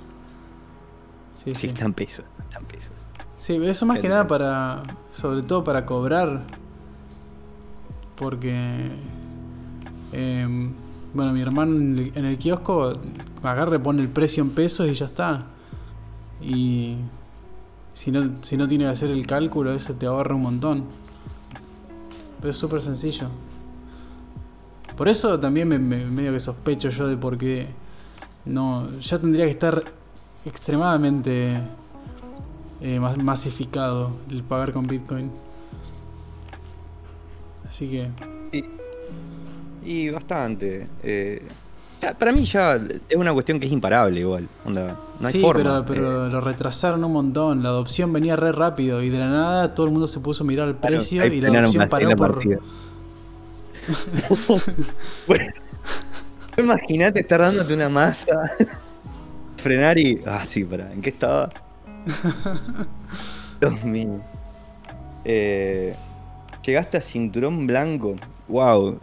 sí, 1.43 1.51
está 1.67 1.85
en 1.85 1.93
pesos. 1.95 2.25
Está 2.45 2.59
en 2.59 2.65
pesos. 2.67 2.93
Sí, 3.39 3.55
eso 3.65 3.87
más 3.87 3.99
que 4.01 4.09
nada 4.09 4.27
para, 4.27 4.83
sobre 5.13 5.43
todo 5.43 5.65
para 5.65 5.87
cobrar, 5.87 6.43
porque, 8.17 8.91
em, 10.13 10.73
bueno, 11.15 11.33
mi 11.33 11.41
hermano 11.41 11.77
en 11.77 11.99
el, 11.99 12.13
en 12.15 12.25
el 12.25 12.39
kiosco 12.39 12.93
agarre, 13.43 13.79
pone 13.79 14.03
el 14.03 14.09
precio 14.09 14.43
en 14.43 14.51
pesos 14.51 14.89
y 14.89 14.95
ya 14.95 15.07
está. 15.07 15.47
Y 16.43 16.97
si 17.99 18.13
no, 18.13 18.31
si 18.43 18.57
no 18.57 18.69
tiene 18.69 18.85
que 18.85 18.91
hacer 18.91 19.11
el 19.11 19.27
cálculo, 19.27 19.73
eso 19.75 19.93
te 19.95 20.07
ahorra 20.07 20.35
un 20.37 20.43
montón. 20.43 20.85
Pero 22.39 22.51
es 22.51 22.57
súper 22.57 22.81
sencillo. 22.81 23.29
Por 24.97 25.09
eso 25.09 25.39
también 25.41 25.67
me, 25.67 25.79
me- 25.81 26.05
medio 26.07 26.33
que 26.33 26.39
sospecho 26.39 26.91
yo 26.91 27.09
de 27.09 27.17
por 27.17 27.37
qué 27.37 27.67
no. 28.45 28.99
Ya 29.01 29.19
tendría 29.19 29.47
que 29.47 29.51
estar 29.51 29.83
extremadamente 30.45 31.61
eh, 32.81 33.01
mas- 33.01 33.19
masificado 33.19 34.13
el 34.31 34.45
pagar 34.45 34.73
con 34.73 34.87
Bitcoin. 34.87 35.31
Así 37.69 37.89
que. 37.91 38.09
Y, 38.53 38.65
y 40.07 40.11
bastante. 40.11 40.87
eh, 41.03 41.43
ya, 42.01 42.15
para 42.15 42.33
mí 42.33 42.45
ya 42.45 42.77
es 42.77 43.17
una 43.17 43.33
cuestión 43.33 43.59
que 43.59 43.67
es 43.67 43.73
imparable 43.73 44.21
igual. 44.21 44.49
onda, 44.65 44.99
no 45.19 45.27
hay 45.27 45.33
sí, 45.33 45.41
forma. 45.41 45.85
pero, 45.85 45.85
pero 45.87 46.27
eh, 46.27 46.31
lo 46.31 46.41
retrasaron 46.41 47.03
un 47.05 47.13
montón. 47.13 47.63
La 47.63 47.71
adopción 47.71 48.13
venía 48.13 48.37
re 48.37 48.53
rápido 48.53 49.03
y 49.03 49.11
de 49.11 49.19
la 49.19 49.29
nada 49.29 49.75
todo 49.75 49.87
el 49.87 49.93
mundo 49.93 50.07
se 50.07 50.21
puso 50.21 50.45
a 50.45 50.47
mirar 50.47 50.69
el 50.69 50.77
precio 50.77 51.27
y 51.27 51.41
la 51.41 51.59
adopción 51.59 51.89
paró 51.89 52.17
por. 52.17 52.43
bueno, 55.27 55.53
imagínate 56.59 57.21
estar 57.21 57.41
dándote 57.41 57.75
una 57.75 57.89
masa, 57.89 58.39
frenar 59.57 59.99
y. 59.99 60.21
Ah, 60.27 60.45
sí, 60.45 60.65
para. 60.65 60.93
¿En 60.93 61.03
qué 61.03 61.11
estaba? 61.11 61.51
Dios 63.61 63.85
mío. 63.85 64.21
Eh, 65.25 65.95
llegaste 66.63 66.97
a 66.97 67.01
cinturón 67.01 67.67
blanco. 67.67 68.17
Wow, 68.47 68.99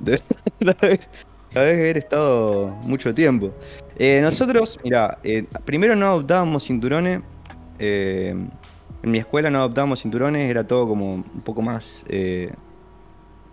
debes 1.62 1.80
haber, 1.80 1.98
estado 1.98 2.68
mucho 2.84 3.13
tiempo. 3.13 3.52
Eh, 3.98 4.20
nosotros, 4.22 4.80
mira, 4.84 5.20
eh, 5.24 5.46
primero 5.65 5.96
no 5.96 6.08
adoptábamos 6.08 6.65
cinturones. 6.65 7.22
eh, 7.80 8.36
en 9.04 9.12
mi 9.12 9.20
escuela 9.20 9.52
no 9.52 9.60
adoptábamos 9.60 10.02
cinturones, 10.02 10.50
era 10.50 10.65
todo 10.65 10.88
como 10.88 11.13
un 11.13 11.41
poco 11.44 11.62
más 11.62 12.04
eh, 12.08 12.52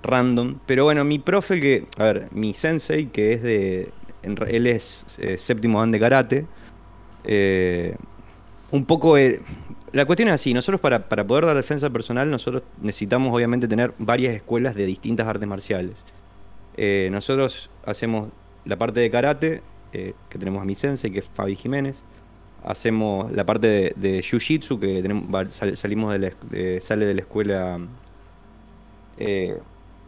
random. 0.02 0.58
Pero 0.64 0.84
bueno, 0.84 1.04
mi 1.04 1.18
profe, 1.18 1.60
que, 1.60 1.86
a 1.98 2.04
ver, 2.04 2.28
mi 2.32 2.54
sensei, 2.54 3.06
que 3.08 3.34
es 3.34 3.42
de. 3.42 3.92
él 4.22 4.66
es 4.66 5.04
eh, 5.18 5.36
séptimo 5.36 5.80
dan 5.80 5.90
de 5.90 6.00
karate. 6.00 6.46
un 8.70 8.84
poco. 8.86 9.16
la 9.92 10.06
cuestión 10.06 10.28
es 10.28 10.34
así: 10.34 10.54
nosotros 10.54 10.80
para, 10.80 11.06
para 11.08 11.26
poder 11.26 11.44
dar 11.44 11.56
defensa 11.56 11.90
personal, 11.90 12.30
nosotros 12.30 12.62
necesitamos 12.80 13.34
obviamente 13.34 13.68
tener 13.68 13.92
varias 13.98 14.34
escuelas 14.34 14.74
de 14.74 14.86
distintas 14.86 15.26
artes 15.26 15.46
marciales. 15.46 16.02
Eh, 16.76 17.08
nosotros 17.10 17.70
hacemos 17.84 18.28
la 18.64 18.76
parte 18.76 19.00
de 19.00 19.10
karate, 19.10 19.62
eh, 19.92 20.14
que 20.28 20.38
tenemos 20.38 20.62
a 20.62 20.64
mi 20.64 20.74
sensei, 20.74 21.10
que 21.10 21.18
es 21.20 21.28
Fabi 21.34 21.56
Jiménez. 21.56 22.04
Hacemos 22.64 23.30
la 23.32 23.44
parte 23.44 23.66
de, 23.66 23.92
de 23.96 24.20
jiu-jitsu, 24.22 24.78
que 24.78 25.02
tenemos, 25.02 25.54
salimos 25.74 26.12
de 26.12 26.18
la, 26.18 26.80
sale 26.80 27.06
de 27.06 27.14
la 27.14 27.20
escuela. 27.22 27.78
eh, 29.18 29.58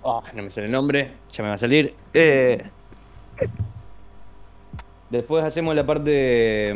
ah, 0.05 0.23
no 0.35 0.43
me 0.43 0.51
sale 0.51 0.67
el 0.67 0.73
nombre, 0.73 1.13
ya 1.33 1.43
me 1.43 1.49
va 1.49 1.57
a 1.57 1.59
salir. 1.59 1.95
Después 5.11 5.45
hacemos 5.45 5.75
la 5.75 5.85
parte 5.85 6.73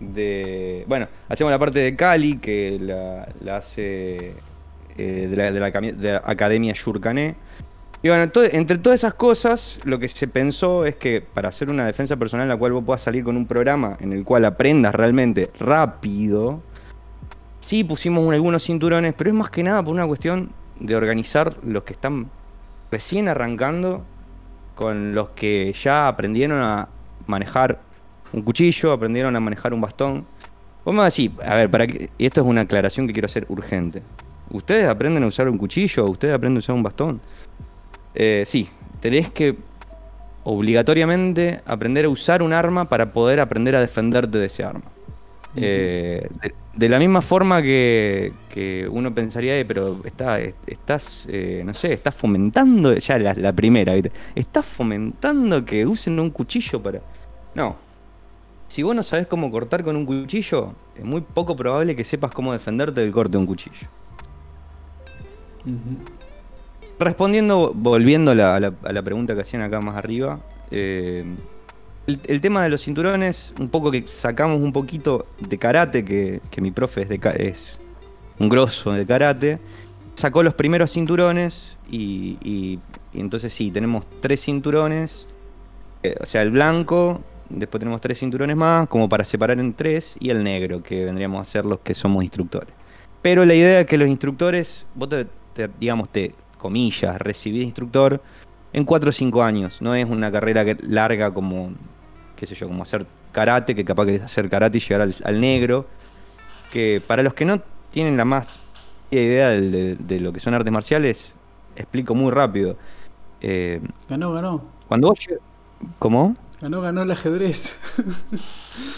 de, 0.00 0.84
Bueno, 0.86 1.08
hacemos 1.28 1.50
la 1.50 1.58
parte 1.58 1.80
de 1.80 1.96
Cali, 1.96 2.38
que 2.38 2.78
la, 2.80 3.56
hace 3.56 4.34
de, 4.96 5.28
la, 5.36 6.22
Academia 6.24 6.72
Shurkané. 6.74 7.34
Y 8.04 8.08
bueno, 8.10 8.30
entre 8.52 8.76
todas 8.76 9.00
esas 9.00 9.14
cosas, 9.14 9.78
lo 9.84 9.98
que 9.98 10.08
se 10.08 10.28
pensó 10.28 10.84
es 10.84 10.96
que 10.96 11.22
para 11.22 11.48
hacer 11.48 11.70
una 11.70 11.86
defensa 11.86 12.18
personal 12.18 12.44
en 12.44 12.50
la 12.50 12.56
cual 12.58 12.74
vos 12.74 12.84
puedas 12.84 13.00
salir 13.00 13.24
con 13.24 13.34
un 13.34 13.46
programa 13.46 13.96
en 13.98 14.12
el 14.12 14.24
cual 14.24 14.44
aprendas 14.44 14.94
realmente 14.94 15.48
rápido, 15.58 16.60
sí 17.60 17.82
pusimos 17.82 18.22
un- 18.22 18.34
algunos 18.34 18.62
cinturones, 18.62 19.14
pero 19.16 19.30
es 19.30 19.36
más 19.36 19.48
que 19.48 19.62
nada 19.62 19.82
por 19.82 19.94
una 19.94 20.06
cuestión 20.06 20.50
de 20.78 20.94
organizar 20.94 21.56
los 21.64 21.84
que 21.84 21.94
están 21.94 22.28
recién 22.90 23.26
arrancando 23.26 24.04
con 24.74 25.14
los 25.14 25.30
que 25.30 25.72
ya 25.72 26.06
aprendieron 26.06 26.60
a 26.60 26.90
manejar 27.26 27.80
un 28.34 28.42
cuchillo, 28.42 28.92
aprendieron 28.92 29.34
a 29.34 29.40
manejar 29.40 29.72
un 29.72 29.80
bastón. 29.80 30.26
Vas 30.84 30.98
a 30.98 31.04
decir, 31.04 31.32
a 31.42 31.54
ver, 31.54 31.70
para 31.70 31.86
que, 31.86 32.10
y 32.18 32.26
esto 32.26 32.42
es 32.42 32.46
una 32.46 32.60
aclaración 32.60 33.06
que 33.06 33.14
quiero 33.14 33.24
hacer 33.24 33.46
urgente. 33.48 34.02
¿Ustedes 34.50 34.86
aprenden 34.88 35.22
a 35.24 35.26
usar 35.28 35.48
un 35.48 35.56
cuchillo? 35.56 36.04
¿Ustedes 36.04 36.34
aprenden 36.34 36.58
a 36.58 36.58
usar 36.58 36.74
un 36.76 36.82
bastón? 36.82 37.20
Eh, 38.14 38.42
sí, 38.46 38.68
tenés 39.00 39.30
que 39.30 39.56
obligatoriamente 40.44 41.60
aprender 41.66 42.04
a 42.04 42.08
usar 42.08 42.42
un 42.42 42.52
arma 42.52 42.88
para 42.88 43.12
poder 43.12 43.40
aprender 43.40 43.74
a 43.76 43.80
defenderte 43.80 44.38
de 44.38 44.46
ese 44.46 44.64
arma. 44.64 44.82
Eh, 45.56 46.28
de, 46.42 46.54
de 46.74 46.88
la 46.88 46.98
misma 46.98 47.22
forma 47.22 47.62
que, 47.62 48.32
que 48.48 48.88
uno 48.90 49.14
pensaría, 49.14 49.56
"Eh, 49.58 49.64
pero 49.64 50.00
está, 50.04 50.40
est- 50.40 50.56
estás, 50.66 51.26
eh, 51.30 51.62
no 51.64 51.72
sé, 51.74 51.92
estás 51.92 52.14
fomentando, 52.14 52.92
ya 52.98 53.18
la, 53.18 53.34
la 53.34 53.52
primera, 53.52 53.94
¿viste? 53.94 54.10
Estás 54.34 54.66
fomentando 54.66 55.64
que 55.64 55.86
usen 55.86 56.18
un 56.18 56.30
cuchillo 56.30 56.82
para... 56.82 57.00
No. 57.54 57.76
Si 58.66 58.82
vos 58.82 58.96
no 58.96 59.02
sabés 59.04 59.28
cómo 59.28 59.50
cortar 59.50 59.84
con 59.84 59.94
un 59.96 60.04
cuchillo, 60.06 60.74
es 60.96 61.04
muy 61.04 61.20
poco 61.20 61.54
probable 61.54 61.94
que 61.94 62.02
sepas 62.04 62.32
cómo 62.32 62.52
defenderte 62.52 63.00
del 63.00 63.12
corte 63.12 63.32
de 63.32 63.38
un 63.38 63.46
cuchillo. 63.46 63.86
Respondiendo, 66.98 67.72
volviendo 67.74 68.30
a 68.30 68.34
la, 68.34 69.02
pregunta 69.02 69.34
que 69.34 69.40
hacían 69.40 69.62
acá 69.62 69.80
más 69.80 69.96
arriba, 69.96 70.38
eh, 70.70 71.24
el, 72.06 72.40
tema 72.40 72.62
de 72.62 72.68
los 72.68 72.82
cinturones, 72.82 73.52
un 73.58 73.68
poco 73.68 73.90
que 73.90 74.06
sacamos 74.06 74.60
un 74.60 74.72
poquito 74.72 75.26
de 75.40 75.58
karate, 75.58 76.04
que, 76.04 76.40
que 76.50 76.60
mi 76.60 76.70
profe 76.70 77.02
es, 77.02 77.08
de, 77.08 77.18
es 77.38 77.80
un 78.38 78.48
grosso 78.48 78.92
de 78.92 79.04
karate, 79.06 79.58
sacó 80.14 80.42
los 80.42 80.54
primeros 80.54 80.92
cinturones 80.92 81.76
y, 81.90 82.38
y- 82.42 82.78
y 83.12 83.20
entonces 83.20 83.52
sí, 83.54 83.70
tenemos 83.70 84.06
tres 84.20 84.40
cinturones, 84.44 85.26
eh, 86.02 86.16
o 86.20 86.26
sea, 86.26 86.42
el 86.42 86.50
blanco, 86.50 87.22
después 87.48 87.78
tenemos 87.80 88.00
tres 88.00 88.18
cinturones 88.18 88.56
más, 88.56 88.88
como 88.88 89.08
para 89.08 89.24
separar 89.24 89.58
en 89.60 89.72
tres, 89.74 90.16
y 90.20 90.30
el 90.30 90.44
negro, 90.44 90.82
que 90.82 91.04
vendríamos 91.04 91.40
a 91.40 91.50
ser 91.50 91.64
los 91.64 91.80
que 91.80 91.94
somos 91.94 92.22
instructores. 92.24 92.74
Pero 93.22 93.44
la 93.44 93.54
idea 93.54 93.80
es 93.80 93.86
que 93.86 93.98
los 93.98 94.08
instructores, 94.08 94.86
vos 94.94 95.08
te, 95.08 95.26
te- 95.54 95.70
digamos, 95.78 96.10
te, 96.10 96.34
comillas, 96.64 97.20
recibís 97.20 97.60
de 97.60 97.66
instructor 97.66 98.22
en 98.72 98.84
4 98.86 99.10
o 99.10 99.12
5 99.12 99.42
años. 99.42 99.82
No 99.82 99.94
es 99.94 100.08
una 100.08 100.32
carrera 100.32 100.64
larga 100.88 101.34
como, 101.34 101.72
qué 102.36 102.46
sé 102.46 102.54
yo, 102.54 102.68
como 102.68 102.82
hacer 102.82 103.04
karate, 103.32 103.74
que 103.74 103.84
capaz 103.84 104.06
que 104.06 104.14
es 104.14 104.22
hacer 104.22 104.48
karate 104.48 104.78
y 104.78 104.80
llegar 104.80 105.02
al, 105.02 105.14
al 105.24 105.40
negro. 105.40 105.86
Que 106.72 107.02
para 107.06 107.22
los 107.22 107.34
que 107.34 107.44
no 107.44 107.60
tienen 107.90 108.16
la 108.16 108.24
más 108.24 108.58
idea 109.10 109.50
de, 109.50 109.96
de 109.96 110.20
lo 110.20 110.32
que 110.32 110.40
son 110.40 110.54
artes 110.54 110.72
marciales, 110.72 111.36
explico 111.76 112.14
muy 112.14 112.32
rápido. 112.32 112.78
Eh, 113.42 113.82
Ganó, 114.08 114.32
ganó. 114.32 114.64
cuando 114.88 115.08
vos 115.08 115.18
¿Cómo? 115.98 116.34
Ganó, 116.62 116.80
ganó 116.80 117.02
el 117.02 117.10
ajedrez. 117.10 117.76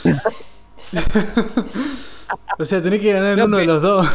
o 2.58 2.64
sea, 2.64 2.82
tenés 2.82 3.00
que 3.00 3.12
ganar 3.12 3.32
en 3.32 3.38
No, 3.38 3.44
uno 3.46 3.58
de 3.58 3.66
los 3.66 3.82
dos. 3.82 4.06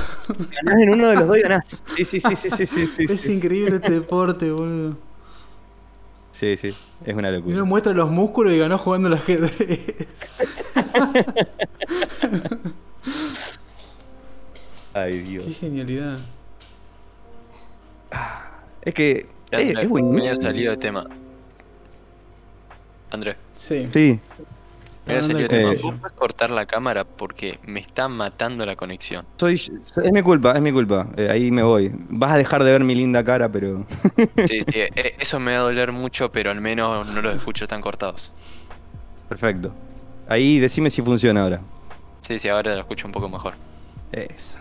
Ganás 0.64 0.82
en 0.82 0.90
uno 0.90 1.08
de 1.08 1.16
los 1.16 1.28
dos 1.28 1.38
y 1.38 1.42
ganás. 1.42 1.84
Sí, 1.96 2.06
sí, 2.06 2.20
sí, 2.20 2.36
sí, 2.36 2.50
sí, 2.50 2.66
sí, 2.66 2.88
sí, 2.96 3.06
es 3.10 3.22
sí. 3.22 3.34
increíble 3.34 3.76
este 3.78 3.92
deporte, 3.94 4.52
boludo. 4.52 4.98
Sí, 6.32 6.58
sí, 6.58 6.74
es 7.06 7.16
una 7.16 7.30
Y 7.30 7.34
locura. 7.38 7.56
uno 7.56 7.66
muestra 7.66 7.94
los 7.94 8.10
músculos 8.10 8.54
y 8.54 8.58
ganó 8.58 8.78
jugando 8.78 9.08
al 9.08 9.14
ajedrez. 9.16 10.08
Ay, 14.94 15.20
Dios. 15.20 15.46
Qué 15.46 15.54
genialidad. 15.54 16.20
Es 18.82 18.94
que 18.94 19.28
Ya, 19.52 19.60
es, 19.60 19.68
es 19.68 19.74
me 19.74 19.80
había 19.80 19.90
buenísimo. 19.90 20.42
salido 20.42 20.72
de 20.72 20.78
tema. 20.78 21.08
Andrés, 23.12 23.36
Sí. 23.58 23.88
Sí, 23.92 24.20
del 25.06 25.48
tema. 25.48 25.70
cuchillo. 25.70 25.92
¿Vos 25.94 26.12
cortar 26.12 26.52
la 26.52 26.66
cámara? 26.66 27.04
Porque 27.04 27.60
me 27.66 27.80
está 27.80 28.08
matando 28.08 28.66
la 28.66 28.76
conexión. 28.76 29.26
soy, 29.38 29.56
es 29.56 30.12
mi 30.12 30.22
culpa, 30.22 30.54
es 30.54 30.62
mi 30.62 30.72
culpa. 30.72 31.08
Eh, 31.18 31.30
ahí 31.30 31.52
me 31.52 31.64
voy. 31.64 31.92
Vas 32.10 32.32
a 32.34 32.38
dejar 32.38 32.64
de 32.64 32.72
ver 32.72 32.84
mi 32.84 32.96
linda 32.96 33.24
cara, 33.24 33.50
pero 33.50 33.80
Sí, 34.48 34.62
sí, 34.62 34.72
eh, 34.76 35.16
eso 35.20 35.40
me 35.40 35.54
va 35.54 35.60
a 35.60 35.62
doler 35.64 35.92
mucho, 35.92 36.32
pero 36.32 36.52
al 36.52 36.62
menos 36.62 37.08
no 37.10 37.22
los 37.22 37.36
escucho 37.36 37.68
tan 37.68 37.82
cortados. 37.82 38.32
perfecto. 39.28 39.74
Ahí 40.28 40.60
decime 40.60 40.90
si 40.90 41.02
funciona 41.02 41.44
ahora. 41.44 41.62
Sí, 42.22 42.38
sí, 42.38 42.48
ahora 42.48 42.74
lo 42.76 42.80
escucho 42.82 43.06
un 43.08 43.12
poco 43.12 43.28
mejor. 43.28 43.54
Eso. 44.12 44.58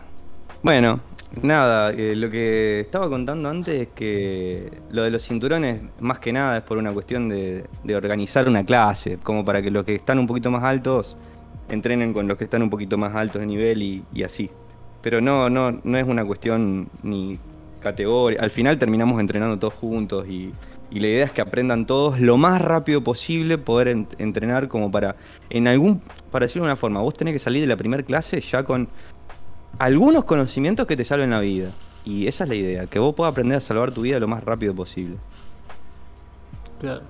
Bueno, 0.63 1.01
nada, 1.43 1.93
eh, 1.93 2.15
lo 2.17 2.31
que 2.31 2.81
estaba 2.81 3.09
contando 3.09 3.49
antes 3.49 3.83
es 3.83 3.89
que 3.95 4.71
lo 4.91 5.03
de 5.03 5.11
los 5.11 5.27
cinturones, 5.27 5.81
más 6.01 6.19
que 6.19 6.33
nada, 6.33 6.59
es 6.59 6.63
por 6.65 6.79
una 6.79 6.93
cuestión 6.93 7.29
de, 7.29 7.65
organizar 7.95 8.49
una 8.49 8.65
clase, 8.65 9.19
como 9.23 9.45
para 9.45 9.63
que 9.63 9.71
los 9.71 9.85
que 9.85 9.95
están 9.95 10.19
un 10.19 10.27
poquito 10.27 10.51
más 10.51 10.63
altos 10.65 11.17
entrenen 11.69 12.13
con 12.13 12.27
los 12.27 12.37
que 12.37 12.45
están 12.45 12.63
un 12.63 12.71
poquito 12.71 12.99
más 12.99 13.15
altos 13.15 13.41
de 13.41 13.47
nivel 13.47 13.83
y, 13.83 14.23
así. 14.25 14.51
Pero 15.03 15.21
no, 15.21 15.49
no, 15.49 15.81
no 15.83 15.99
es 15.99 16.05
una 16.05 16.25
cuestión 16.25 16.91
ni 17.03 17.39
categoría. 17.81 18.41
Al 18.41 18.51
final 18.51 18.79
terminamos 18.79 19.21
entrenando 19.21 19.59
todos 19.59 19.75
juntos 19.75 20.27
y, 20.29 20.53
la 20.93 21.07
idea 21.07 21.25
es 21.25 21.31
que 21.31 21.41
aprendan 21.41 21.87
todos 21.87 22.19
lo 22.19 22.37
más 22.37 22.61
rápido 22.61 23.05
posible 23.05 23.59
poder 23.59 23.89
en- 23.89 24.09
entrenar 24.19 24.67
como 24.67 24.91
para, 24.91 25.15
en 25.49 25.69
algún, 25.69 26.01
para 26.33 26.47
decirlo 26.47 26.65
de 26.65 26.73
una 26.73 26.77
forma, 26.77 27.01
vos 27.01 27.15
tenés 27.15 27.35
que 27.35 27.39
salir 27.39 27.61
de 27.61 27.69
la 27.69 27.77
primera 27.77 28.03
clase 28.03 28.41
ya 28.41 28.65
con 28.65 28.89
algunos 29.79 30.25
conocimientos 30.25 30.87
que 30.87 30.97
te 30.97 31.05
salven 31.05 31.31
la 31.31 31.41
vida. 31.41 31.71
Y 32.05 32.27
esa 32.27 32.45
es 32.45 32.51
la 32.51 32.57
idea, 32.57 32.87
que 32.87 32.99
vos 32.99 33.15
puedas 33.15 33.33
aprender 33.33 33.59
a 33.59 33.61
salvar 33.61 33.93
tu 33.93 34.03
vida 34.03 34.19
lo 34.19 34.29
más 34.29 34.43
rápido 34.43 34.75
posible. 34.75 35.17
Claro. 36.81 37.03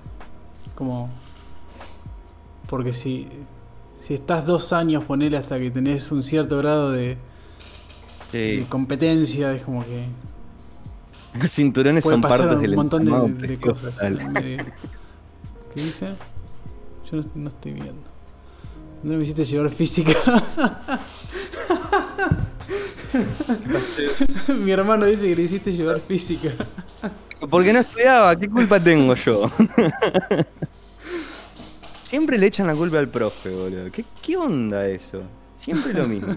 Como. 0.75 1.09
Porque 2.67 2.93
si. 2.93 3.27
Si 4.01 4.15
estás 4.15 4.45
dos 4.45 4.73
años, 4.73 5.05
ponele 5.05 5.37
hasta 5.37 5.59
que 5.59 5.69
tenés 5.69 6.11
un 6.11 6.23
cierto 6.23 6.57
grado 6.57 6.91
de, 6.91 7.17
competencia, 8.67 9.53
es 9.53 9.61
como 9.61 9.85
que. 9.85 10.07
Los 11.39 11.51
cinturones 11.51 12.03
son 12.03 12.19
partes 12.19 12.55
un 12.55 12.61
del 12.61 12.75
montón 12.75 13.05
de, 13.05 13.59
cosas. 13.59 13.95
medio. 14.01 14.57
¿Qué 15.73 15.81
dice? 15.81 16.07
Yo 17.09 17.17
no, 17.17 17.25
no 17.35 17.49
estoy 17.49 17.73
viendo. 17.73 18.11
¿Dónde 19.01 19.17
me 19.17 19.23
hiciste 19.23 19.45
llevar 19.45 19.71
física? 19.71 20.13
Mi 24.47 24.71
hermano 24.71 25.05
dice 25.05 25.27
que 25.27 25.35
le 25.35 25.41
hiciste 25.43 25.73
llevar 25.73 26.01
física. 26.01 26.51
Porque 27.49 27.73
no 27.73 27.79
estudiaba, 27.79 28.35
¿qué 28.35 28.49
culpa 28.49 28.79
tengo 28.79 29.15
yo? 29.15 29.49
Siempre 32.03 32.37
le 32.37 32.47
echan 32.47 32.67
la 32.67 32.75
culpa 32.75 32.99
al 32.99 33.09
profe, 33.09 33.49
boludo. 33.49 33.91
¿Qué, 33.91 34.05
qué 34.21 34.37
onda 34.37 34.85
eso? 34.85 35.23
Siempre 35.57 35.93
lo 35.93 36.07
mismo. 36.07 36.35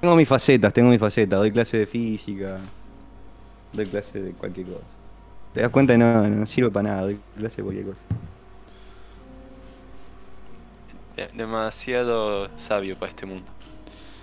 Tengo 0.00 0.16
mis 0.16 0.28
facetas, 0.28 0.72
tengo 0.72 0.90
mis 0.90 1.00
facetas. 1.00 1.38
Doy 1.40 1.52
clase 1.52 1.78
de 1.78 1.86
física. 1.86 2.58
Doy 3.72 3.86
clase 3.86 4.22
de 4.22 4.32
cualquier 4.32 4.66
cosa. 4.68 4.84
Te 5.52 5.60
das 5.62 5.70
cuenta 5.70 5.94
que 5.94 5.98
no, 5.98 6.26
no 6.28 6.46
sirve 6.46 6.70
para 6.70 6.88
nada. 6.90 7.02
Doy 7.02 7.20
clase 7.36 7.56
de 7.56 7.62
cualquier 7.62 7.86
cosa. 7.86 8.00
De- 11.16 11.28
demasiado 11.34 12.50
sabio 12.58 12.98
para 12.98 13.08
este 13.10 13.26
mundo. 13.26 13.50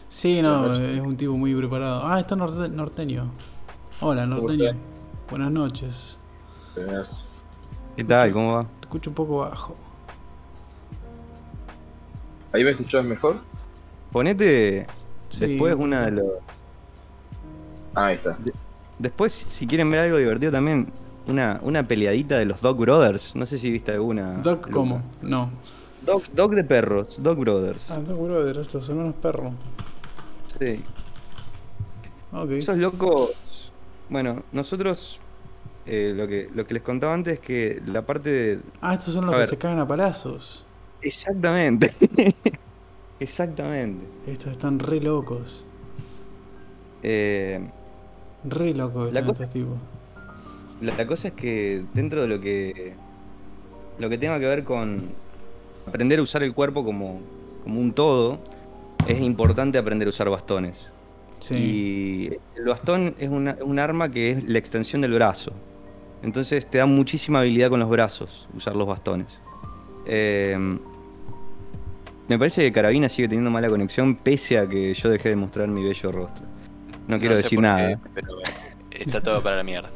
Sí, 0.09 0.41
no, 0.41 0.59
Buenas 0.61 0.79
es 0.79 1.01
un 1.01 1.15
tipo 1.15 1.33
muy 1.37 1.53
preparado. 1.55 2.01
Ah, 2.05 2.19
está 2.19 2.35
norte- 2.35 2.69
norteño. 2.69 3.29
Hola, 4.01 4.25
norteño. 4.25 4.71
Buenas 5.29 5.51
noches. 5.51 6.17
Tenés- 6.75 7.31
¿Qué 7.95 8.03
tal? 8.03 8.31
¿Cómo 8.31 8.53
va? 8.55 8.63
Te 8.63 8.87
escucho 8.87 9.09
un 9.11 9.15
poco 9.15 9.37
bajo. 9.39 9.75
¿Ahí 12.53 12.63
me 12.63 12.71
escuchás 12.71 13.03
mejor? 13.05 13.37
Ponete 14.11 14.87
Sí, 15.29 15.45
después 15.45 15.75
un 15.75 15.81
una 15.83 16.05
de 16.05 16.11
los. 16.11 16.25
Ah, 17.93 18.05
ahí 18.07 18.15
está. 18.15 18.37
Después, 18.97 19.45
si 19.47 19.67
quieren 19.67 19.91
ver 19.91 20.01
algo 20.05 20.17
divertido 20.17 20.51
también, 20.51 20.91
una, 21.27 21.59
una 21.61 21.87
peleadita 21.87 22.37
de 22.39 22.45
los 22.45 22.59
Dog 22.61 22.77
Brothers. 22.79 23.35
No 23.35 23.45
sé 23.45 23.59
si 23.59 23.69
viste 23.69 23.91
alguna. 23.91 24.37
Doc, 24.37 24.61
Luca. 24.65 24.71
¿cómo? 24.71 25.01
No. 25.21 25.51
Dog, 26.03 26.23
Dog 26.33 26.55
de 26.55 26.63
perros, 26.63 27.21
Dog 27.21 27.37
Brothers. 27.37 27.91
Ah, 27.91 27.99
Doc 27.99 28.19
Brothers, 28.19 28.73
los 28.73 28.89
hermanos 28.89 29.13
perros. 29.21 29.53
Sí. 30.59 30.83
Esos 32.51 32.77
locos. 32.77 33.71
Bueno, 34.09 34.43
nosotros. 34.51 35.19
eh, 35.85 36.13
lo, 36.15 36.27
que, 36.27 36.49
lo 36.53 36.67
que 36.67 36.73
les 36.75 36.83
contaba 36.83 37.13
antes 37.13 37.35
es 37.35 37.39
que 37.39 37.81
la 37.85 38.01
parte 38.05 38.29
de. 38.31 38.59
Ah, 38.81 38.93
estos 38.95 39.13
son 39.13 39.25
los 39.25 39.33
A 39.33 39.37
que 39.37 39.39
ver. 39.39 39.47
se 39.49 39.57
cagan 39.57 39.79
a 39.79 39.87
palazos. 39.87 40.65
Exactamente. 41.01 41.89
Exactamente. 43.19 44.05
Estos 44.27 44.51
están 44.51 44.79
re 44.79 44.99
locos. 45.01 45.65
Eh, 47.03 47.61
Re 48.45 48.73
locos 48.73 49.11
La 49.13 49.21
cosa- 49.25 49.43
estos 49.43 49.49
tipos. 49.53 49.77
la, 50.81 50.95
la 50.95 51.05
cosa 51.07 51.29
es 51.29 51.33
que 51.33 51.83
dentro 51.93 52.21
de 52.21 52.27
lo 52.27 52.39
que. 52.39 52.93
Lo 53.97 54.09
que 54.09 54.17
tenga 54.17 54.39
que 54.39 54.45
ver 54.45 54.63
con 54.63 55.09
aprender 55.85 56.19
a 56.19 56.21
usar 56.21 56.41
el 56.43 56.53
cuerpo 56.53 56.85
como, 56.85 57.19
como 57.63 57.81
un 57.81 57.91
todo, 57.91 58.39
es 59.07 59.19
importante 59.21 59.77
aprender 59.77 60.07
a 60.07 60.09
usar 60.09 60.29
bastones. 60.29 60.89
Sí. 61.39 61.55
Y 61.55 62.59
el 62.59 62.65
bastón 62.65 63.15
es 63.19 63.29
una- 63.29 63.57
un 63.61 63.79
arma 63.79 64.09
que 64.11 64.31
es 64.31 64.43
la 64.47 64.59
extensión 64.59 65.01
del 65.01 65.13
brazo. 65.13 65.51
Entonces 66.21 66.67
te 66.69 66.79
da 66.79 66.85
muchísima 66.85 67.39
habilidad 67.39 67.69
con 67.69 67.79
los 67.79 67.89
brazos 67.89 68.47
usar 68.55 68.75
los 68.75 68.87
bastones. 68.87 69.39
Eh, 70.05 70.57
me 72.27 72.37
parece 72.37 72.61
que 72.63 72.71
Carabina 72.71 73.07
sigue 73.09 73.27
teniendo 73.29 73.49
mala 73.49 73.69
conexión 73.69 74.15
pese 74.15 74.57
a 74.57 74.67
que 74.67 74.93
yo 74.93 75.09
dejé 75.09 75.29
de 75.29 75.35
mostrar 75.37 75.67
mi 75.69 75.83
bello 75.83 76.11
rostro. 76.11 76.43
No 77.07 77.17
quiero 77.19 77.35
sé 77.35 77.43
decir 77.43 77.57
qué, 77.57 77.61
nada. 77.63 77.99
pero 78.13 78.27
está 78.91 79.21
todo 79.21 79.41
para 79.41 79.55
la 79.57 79.63
mierda. 79.63 79.89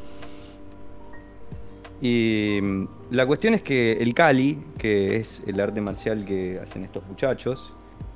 Y 2.00 2.58
mm, 2.60 2.86
la 3.10 3.26
cuestión 3.26 3.54
es 3.54 3.62
que 3.62 3.92
el 3.92 4.14
Kali, 4.14 4.58
que 4.78 5.16
es 5.16 5.42
el 5.46 5.60
arte 5.60 5.80
marcial 5.80 6.24
que 6.24 6.58
hacen 6.62 6.84
estos 6.84 7.06
muchachos, 7.06 7.72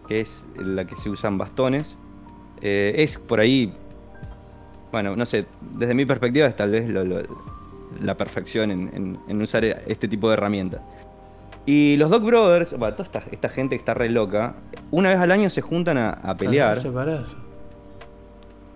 que 0.09 0.21
es 0.21 0.47
la 0.57 0.85
que 0.87 0.97
se 0.97 1.11
usan 1.11 1.39
bastones, 1.39 1.97
eh, 2.63 2.95
es 2.97 3.19
por 3.19 3.39
ahí, 3.41 3.73
bueno, 4.91 5.15
no 5.15 5.27
sé, 5.27 5.47
desde 5.75 5.95
mi 5.95 6.07
perspectiva 6.07 6.47
es 6.47 6.57
tal 6.57 6.71
vez 6.71 6.89
lo- 6.89 7.05
lo- 7.05 7.23
la 8.03 8.17
perfección 8.17 8.71
en, 8.71 8.91
en- 8.95 9.19
en 9.29 9.43
usar 9.43 9.65
este 9.65 10.09
tipo 10.09 10.29
de 10.29 10.35
herramientas. 10.35 10.81
Y 11.67 11.97
los 11.99 12.11
Dog 12.11 12.23
Brothers, 12.25 12.77
bueno, 12.79 12.95
toda 12.97 13.05
esta, 13.05 13.23
esta 13.31 13.49
gente 13.51 13.77
que 13.77 13.81
está 13.81 13.93
re 13.95 14.09
loca, 14.09 14.55
una 14.91 15.11
vez 15.11 15.19
al 15.19 15.31
año 15.31 15.51
se 15.51 15.61
juntan 15.61 15.99
a, 15.99 16.11
a 16.11 16.35
pelear 16.37 16.69
Agarrarse 16.79 16.89
a 16.89 16.93
palazos. 16.93 17.37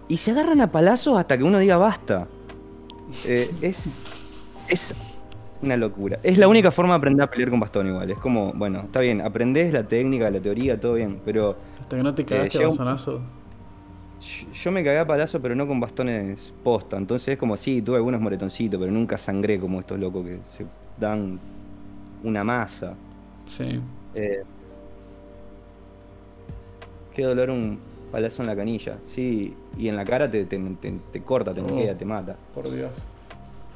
y 0.08 0.18
se 0.18 0.30
agarran 0.32 0.60
a 0.60 0.70
palazos 0.70 1.16
hasta 1.18 1.38
que 1.38 1.44
uno 1.44 1.58
diga 1.58 1.76
basta. 1.78 2.26
Eh, 3.24 3.50
es. 3.62 3.92
Es 4.68 4.94
una 5.62 5.76
locura. 5.76 6.18
Es 6.22 6.38
la 6.38 6.48
única 6.48 6.70
forma 6.70 6.94
de 6.94 6.98
aprender 6.98 7.24
a 7.24 7.30
pelear 7.30 7.50
con 7.50 7.60
bastón 7.60 7.86
igual. 7.86 8.10
Es 8.10 8.18
como, 8.18 8.52
bueno, 8.52 8.80
está 8.80 9.00
bien, 9.00 9.20
aprendés 9.20 9.72
la 9.72 9.86
técnica, 9.86 10.30
la 10.30 10.40
teoría, 10.40 10.78
todo 10.78 10.94
bien, 10.94 11.20
pero 11.24 11.56
Hasta 11.80 11.96
que 11.96 12.02
no 12.02 12.14
te 12.14 12.24
cagaste 12.24 12.58
a 12.58 12.60
llega 12.60 12.70
un- 12.70 12.76
bastonazos. 12.76 13.20
yo- 14.20 14.52
yo 14.52 14.72
me 14.72 14.82
cagué 14.84 14.98
a 14.98 15.06
palazo, 15.06 15.40
pero 15.40 15.54
no 15.54 15.66
con 15.66 15.78
bastones 15.80 16.52
posta. 16.64 16.96
Entonces 16.96 17.28
es 17.28 17.38
como, 17.38 17.56
sí, 17.56 17.80
tuve 17.82 17.96
algunos 17.96 18.20
moretoncitos, 18.20 18.78
pero 18.80 18.90
nunca 18.92 19.16
sangré 19.18 19.58
como 19.60 19.80
estos 19.80 19.98
locos 19.98 20.24
que 20.26 20.38
se 20.48 20.66
dan 20.98 21.38
una 22.24 22.42
masa. 22.44 22.94
Sí. 23.46 23.80
Eh, 24.14 24.42
qué 27.14 27.22
dolor 27.24 27.50
un 27.50 27.78
palazo 28.10 28.42
en 28.42 28.48
la 28.48 28.56
canilla. 28.56 28.98
Sí, 29.04 29.54
y 29.78 29.88
en 29.88 29.96
la 29.96 30.04
cara 30.04 30.30
te, 30.30 30.44
te, 30.44 30.58
te- 30.80 30.94
te 31.12 31.20
corta, 31.22 31.52
te 31.54 31.60
Oh. 31.60 31.96
te 31.96 32.04
mata. 32.04 32.36
Por 32.54 32.70
Dios. 32.70 32.90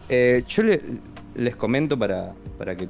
Eh, 0.09 0.45
yo 0.49 0.63
le- 0.63 0.81
les 1.37 1.57
comento 1.57 1.99
para, 1.99 2.35
para 2.59 2.77
que 2.77 2.89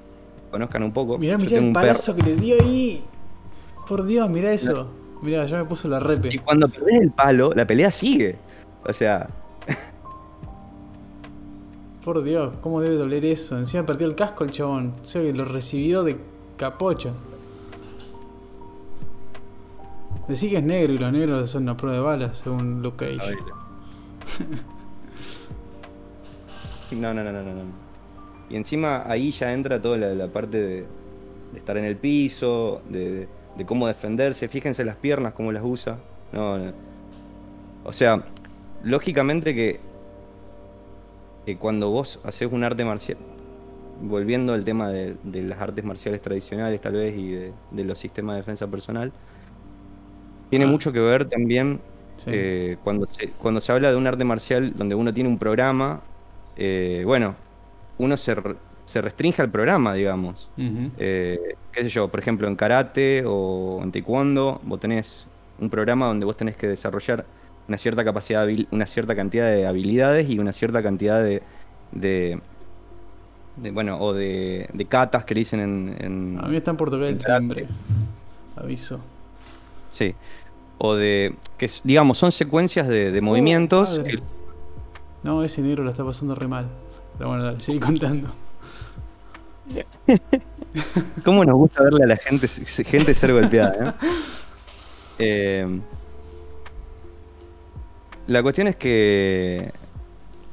conozcan 0.50 0.82
un 0.82 0.92
poco. 0.92 1.18
Mirá, 1.18 1.37
mirá 1.38 1.59
el 1.59 1.72
perro. 1.72 1.72
palazo 1.74 2.14
que 2.16 2.22
le 2.22 2.37
dio 2.37 2.56
ahí. 2.62 3.04
Por 3.88 4.04
Dios, 4.04 4.28
mirá 4.30 4.52
eso. 4.52 4.88
Mirá, 5.22 5.46
ya 5.46 5.59
me 5.59 5.64
puso 5.64 5.88
la 5.88 5.98
Y 5.98 6.00
repe. 6.00 6.38
cuando 6.40 6.68
perdés 6.68 7.00
el 7.02 7.11
palo, 7.12 7.52
la 7.54 7.66
pelea 7.66 7.90
sigue. 7.90 8.37
O 8.85 8.92
sea, 8.92 9.28
Por 12.04 12.22
Dios, 12.22 12.54
¿cómo 12.61 12.80
debe 12.80 12.94
doler 12.94 13.24
eso? 13.24 13.59
Encima 13.59 13.85
perdió 13.85 14.06
el 14.06 14.14
casco 14.14 14.44
el 14.44 14.52
chabón. 14.52 14.94
O 15.04 15.09
sea 15.09 15.20
que 15.22 15.32
lo 15.32 15.44
recibió 15.44 16.04
de 16.04 16.16
capocha. 16.56 17.11
Decí 20.28 20.48
que 20.50 20.59
es 20.59 20.62
negro 20.62 20.92
y 20.92 20.98
los 20.98 21.12
negros 21.12 21.50
son 21.50 21.64
una 21.64 21.76
prueba 21.76 21.96
de 21.96 22.02
balas, 22.02 22.38
según 22.38 22.82
Luke 22.82 23.12
Cage. 23.14 23.37
No, 26.92 27.12
no, 27.12 27.24
no, 27.24 27.32
no, 27.32 27.42
no, 27.42 27.52
no. 27.52 27.86
Y 28.48 28.56
encima 28.56 29.04
ahí 29.11 29.32
ya 29.32 29.52
entra 29.52 29.80
toda 29.82 29.98
la, 29.98 30.14
la 30.14 30.32
parte 30.32 30.59
de, 30.59 30.92
de 31.52 31.59
estar 31.59 31.76
en 31.78 31.85
el 31.85 31.98
piso, 31.98 32.82
de, 32.87 33.30
de 33.54 33.66
cómo 33.66 33.87
defenderse. 33.88 34.48
Fíjense 34.48 34.85
las 34.85 34.96
piernas, 34.98 35.35
cómo 35.35 35.52
las 35.52 35.62
usa. 35.64 36.04
No, 36.32 36.59
no. 36.59 36.74
O 37.82 37.92
sea, 37.92 38.26
lógicamente 38.82 39.54
que, 39.54 39.80
que 41.44 41.59
cuando 41.59 41.90
vos 41.90 42.20
haces 42.24 42.50
un 42.50 42.64
arte 42.64 42.85
marcial, 42.85 43.18
volviendo 44.00 44.52
al 44.54 44.64
tema 44.64 44.90
de, 44.90 45.18
de 45.22 45.42
las 45.42 45.61
artes 45.61 45.85
marciales 45.85 46.22
tradicionales 46.22 46.80
tal 46.80 46.94
vez 46.94 47.16
y 47.16 47.30
de, 47.32 47.54
de 47.70 47.85
los 47.85 47.98
sistemas 47.98 48.37
de 48.37 48.40
defensa 48.42 48.68
personal, 48.70 49.14
tiene 50.48 50.64
Ah. 50.64 50.66
mucho 50.66 50.92
que 50.92 51.00
ver 51.00 51.28
también 51.28 51.80
Sí. 52.16 52.30
eh, 52.32 52.78
cuando, 52.82 53.06
se, 53.06 53.35
cuando 53.35 53.61
se 53.61 53.72
habla 53.72 53.90
de 53.90 53.96
un 53.96 54.06
arte 54.06 54.24
marcial 54.24 54.74
donde 54.74 54.94
uno 54.94 55.12
tiene 55.12 55.28
un 55.28 55.38
programa, 55.38 56.09
eh, 56.56 57.02
bueno, 57.06 57.37
uno 57.98 58.16
se, 58.16 58.37
se 58.85 59.00
restringe 59.00 59.42
al 59.42 59.50
programa, 59.50 59.94
digamos. 59.94 60.48
Eh, 60.59 61.56
qué 61.72 61.82
sé 61.82 61.88
yo, 61.88 62.09
por 62.09 62.20
ejemplo, 62.20 62.46
en 62.48 62.56
karate 62.56 63.24
o 63.26 63.80
en 63.82 63.92
taekwondo, 63.92 64.61
vos 64.64 64.80
tenés 64.80 65.26
un 65.59 65.70
programa 65.70 66.06
donde 66.06 66.26
vos 66.26 66.37
tenés 66.37 66.56
que 66.56 66.68
desarrollar 66.68 67.24
una 67.68 67.78
cierta 67.78 68.04
capacidad, 68.04 68.46
una 68.70 68.87
cierta 68.87 69.14
cantidad 69.16 69.50
de 69.50 69.66
habilidades 69.66 70.28
y 70.30 70.38
una 70.38 70.52
cierta 70.52 70.82
cantidad 70.82 71.22
de, 71.22 71.42
de, 71.92 72.38
de, 73.56 73.70
bueno, 73.72 73.98
o 73.98 74.12
de, 74.12 74.68
de 74.72 74.85
katas 74.85 75.24
que 75.24 75.35
le 75.35 75.40
dicen 75.40 75.61
en, 75.61 75.96
en- 75.98 76.38
A 76.44 76.48
mí 76.48 76.56
está 76.56 76.70
en 76.70 76.76
portugués 76.76 77.16
el 77.16 77.24
timbre. 77.24 77.66
Aviso. 78.56 79.00
sí, 79.90 80.14
o 80.78 80.94
de, 80.94 81.35
que 81.59 81.70
digamos, 81.85 82.18
son 82.18 82.30
secuencias 82.32 82.87
de, 82.88 83.11
de 83.11 83.20
movimientos 83.20 83.98
Oh, 83.98 84.04
que- 84.04 84.18
No, 85.24 85.42
ese 85.42 85.61
negro 85.62 85.82
la 85.85 85.90
está 85.90 86.04
pasando 86.04 86.35
re 86.35 86.46
mal. 86.46 86.66
Pero 87.18 87.31
bueno, 87.31 87.44
dale, 87.44 87.61
seguí 87.61 87.79
contando. 87.79 88.29
¿Cómo 91.24 91.44
nos 91.44 91.57
gusta 91.57 91.83
verle 91.83 92.05
a 92.05 92.07
la 92.07 92.16
gente, 92.16 92.46
gente 92.48 93.14
ser 93.14 93.33
golpeada? 93.33 93.96
eh? 94.00 94.07
Eh, 95.18 95.81
la 98.26 98.42
cuestión 98.42 98.68
es 98.68 98.76
que, 98.76 99.72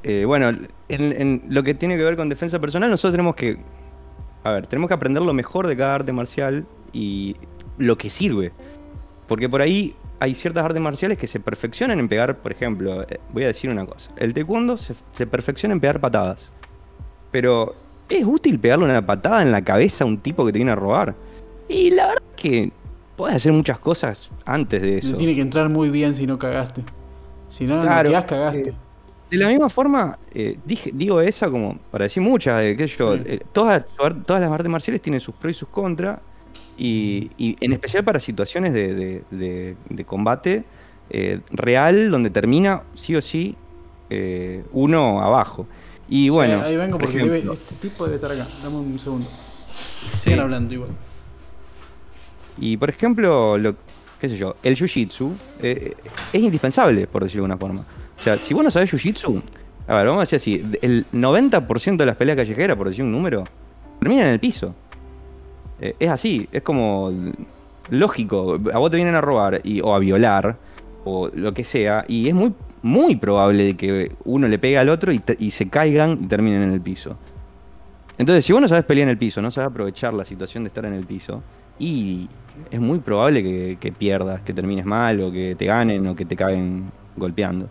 eh, 0.02 0.24
bueno, 0.24 0.52
en 0.88 1.42
lo 1.48 1.62
que 1.62 1.74
tiene 1.74 1.96
que 1.96 2.04
ver 2.04 2.16
con 2.16 2.28
defensa 2.28 2.58
personal, 2.58 2.90
nosotros 2.90 3.12
tenemos 3.12 3.34
que. 3.36 3.58
A 4.44 4.52
ver, 4.52 4.66
tenemos 4.66 4.88
que 4.88 4.94
aprender 4.94 5.22
lo 5.22 5.32
mejor 5.32 5.66
de 5.66 5.76
cada 5.76 5.94
arte 5.96 6.12
marcial 6.12 6.66
y 6.92 7.36
lo 7.78 7.96
que 7.98 8.10
sirve. 8.10 8.52
Porque 9.26 9.48
por 9.48 9.62
ahí 9.62 9.94
hay 10.20 10.34
ciertas 10.34 10.64
artes 10.64 10.80
marciales 10.80 11.18
que 11.18 11.26
se 11.26 11.40
perfeccionan 11.40 11.98
en 11.98 12.08
pegar, 12.08 12.36
por 12.38 12.52
ejemplo, 12.52 13.02
eh, 13.02 13.18
voy 13.32 13.44
a 13.44 13.48
decir 13.48 13.70
una 13.70 13.84
cosa. 13.86 14.10
El 14.16 14.32
taekwondo 14.34 14.76
se, 14.76 14.94
se 15.12 15.26
perfecciona 15.26 15.74
en 15.74 15.80
pegar 15.80 16.00
patadas. 16.00 16.50
Pero, 17.30 17.74
¿es 18.08 18.24
útil 18.24 18.58
pegarle 18.58 18.84
una 18.84 19.04
patada 19.04 19.42
en 19.42 19.50
la 19.50 19.62
cabeza 19.62 20.04
a 20.04 20.06
un 20.06 20.18
tipo 20.18 20.46
que 20.46 20.52
te 20.52 20.58
viene 20.58 20.70
a 20.72 20.76
robar? 20.76 21.14
Y 21.68 21.90
la 21.90 22.06
verdad 22.08 22.22
es 22.36 22.40
que 22.42 22.72
puedes 23.16 23.36
hacer 23.36 23.52
muchas 23.52 23.78
cosas 23.78 24.30
antes 24.44 24.80
de 24.82 24.98
eso. 24.98 25.10
No 25.10 25.16
tiene 25.16 25.34
que 25.34 25.40
entrar 25.40 25.68
muy 25.68 25.90
bien 25.90 26.14
si 26.14 26.26
no 26.26 26.38
cagaste. 26.38 26.82
Si 27.48 27.64
no, 27.64 27.82
Claro, 27.82 28.10
no 28.10 28.12
quedás, 28.12 28.24
cagaste. 28.24 28.68
eh, 28.70 28.74
De 29.30 29.36
la 29.38 29.48
misma 29.48 29.68
forma, 29.68 30.18
eh, 30.32 30.58
dije, 30.64 30.90
digo 30.92 31.20
esa 31.20 31.50
como 31.50 31.78
para 31.90 32.04
decir 32.04 32.22
muchas, 32.22 32.62
eh, 32.62 32.76
sé 32.78 32.86
yo, 32.86 33.16
Sí. 33.16 33.22
todas, 33.52 33.84
todas 34.26 34.40
las 34.40 34.50
artes 34.52 34.68
marciales 34.70 35.02
tienen 35.02 35.20
sus 35.20 35.34
pros 35.34 35.56
y 35.56 35.58
sus 35.58 35.68
contras, 35.68 36.20
y, 36.76 37.30
y 37.38 37.56
en 37.60 37.72
especial 37.72 38.04
para 38.04 38.18
situaciones 38.20 38.72
de, 38.72 38.94
de- 38.94 39.22
de- 39.30 39.76
de 39.88 40.04
combate 40.04 40.64
eh, 41.10 41.40
real, 41.50 42.10
donde 42.10 42.30
termina 42.30 42.82
sí 42.94 43.14
o 43.16 43.22
sí 43.22 43.54
eh, 44.10 44.64
uno 44.72 45.20
abajo. 45.22 45.66
Y 46.08 46.24
Sí, 46.24 46.30
bueno, 46.30 46.60
ahí 46.62 46.76
vengo 46.76 46.98
por 46.98 47.06
porque 47.08 47.18
debe- 47.24 47.38
ejemplo, 47.38 47.52
este 47.54 47.74
tipo 47.76 48.04
debe 48.04 48.16
estar 48.16 48.30
acá. 48.32 48.46
Dame 48.62 48.76
un 48.76 48.98
segundo. 49.00 49.26
sí. 50.14 50.18
Sigan 50.24 50.40
hablando 50.40 50.74
igual. 50.74 50.90
Y 52.58 52.76
por 52.76 52.90
ejemplo, 52.90 53.58
lo, 53.58 53.74
qué 54.20 54.28
sé 54.28 54.36
yo, 54.36 54.56
el 54.62 54.76
jiu-jitsu 54.76 55.32
eh, 55.62 55.94
es 56.32 56.40
indispensable, 56.42 57.06
por 57.06 57.22
decirlo 57.24 57.46
de 57.46 57.52
alguna 57.52 57.58
forma. 57.58 57.86
O 58.18 58.22
sea, 58.22 58.36
si 58.38 58.54
vos 58.54 58.62
no 58.64 58.70
sabés 58.70 58.92
jiu-jitsu, 58.92 59.42
a 59.88 59.94
ver, 59.94 60.06
vamos 60.06 60.18
a 60.32 60.36
decir 60.36 60.36
así, 60.36 60.78
el 60.82 61.04
90% 61.12 61.96
de 61.96 62.06
las 62.06 62.16
peleas 62.16 62.36
callejeras, 62.36 62.76
por 62.76 62.88
decir 62.88 63.02
un 63.04 63.10
número, 63.12 63.44
terminan 63.98 64.26
en 64.26 64.32
el 64.34 64.40
piso. 64.40 64.74
Eh, 65.80 65.94
es 65.98 66.10
así, 66.10 66.48
es 66.52 66.62
como 66.62 67.12
lógico. 67.90 68.58
A 68.72 68.78
vos 68.78 68.90
te 68.90 68.96
vienen 68.96 69.14
a 69.14 69.20
robar 69.20 69.60
y, 69.64 69.80
o 69.80 69.94
a 69.94 69.98
violar, 69.98 70.56
o 71.04 71.28
lo 71.28 71.52
que 71.52 71.64
sea, 71.64 72.04
y 72.08 72.28
es 72.28 72.34
muy, 72.34 72.54
muy 72.82 73.16
probable 73.16 73.64
de 73.64 73.76
que 73.76 74.12
uno 74.24 74.48
le 74.48 74.58
pegue 74.58 74.78
al 74.78 74.88
otro 74.88 75.12
y, 75.12 75.50
se 75.50 75.68
caigan 75.68 76.18
y 76.22 76.26
terminen 76.26 76.62
en 76.62 76.72
el 76.72 76.80
piso. 76.80 77.16
Entonces, 78.16 78.44
si 78.44 78.52
vos 78.52 78.62
no 78.62 78.68
sabes 78.68 78.84
pelear 78.84 79.04
en 79.04 79.10
el 79.10 79.18
piso, 79.18 79.42
no 79.42 79.50
sabes 79.50 79.70
aprovechar 79.70 80.14
la 80.14 80.24
situación 80.24 80.64
de 80.64 80.68
estar 80.68 80.84
en 80.84 80.94
el 80.94 81.04
piso, 81.04 81.42
y 81.78 82.28
es 82.70 82.80
muy 82.80 83.00
probable 83.00 83.42
que, 83.42 83.76
que 83.80 83.90
pierdas, 83.90 84.40
que 84.42 84.54
termines 84.54 84.86
mal, 84.86 85.20
o 85.20 85.32
que 85.32 85.56
te 85.56 85.66
ganen, 85.66 86.06
o 86.06 86.14
que 86.14 86.24
te 86.24 86.36
caguen 86.36 86.90
golpeando. 87.16 87.68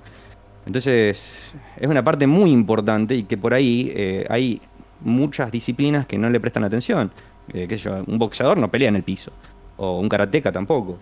Entonces, 0.66 1.56
es 1.78 1.88
una 1.88 2.04
parte 2.04 2.28
muy 2.28 2.52
importante 2.52 3.16
y 3.16 3.24
que 3.24 3.38
por 3.38 3.54
ahí 3.54 3.92
eh, 3.96 4.26
hay 4.30 4.62
muchas 5.02 5.52
disciplinas 5.52 6.08
que 6.08 6.18
no 6.18 6.30
le 6.30 6.40
prestan 6.40 6.64
atención. 6.64 7.12
Eh, 7.52 7.68
yo, 7.78 8.04
un 8.06 8.20
boxeador 8.20 8.58
no 8.58 8.70
pelea 8.70 8.90
en 8.90 8.96
el 8.96 9.04
piso, 9.04 9.32
o 9.78 10.00
un 10.00 10.08
karateca 10.08 10.52
tampoco. 10.52 10.98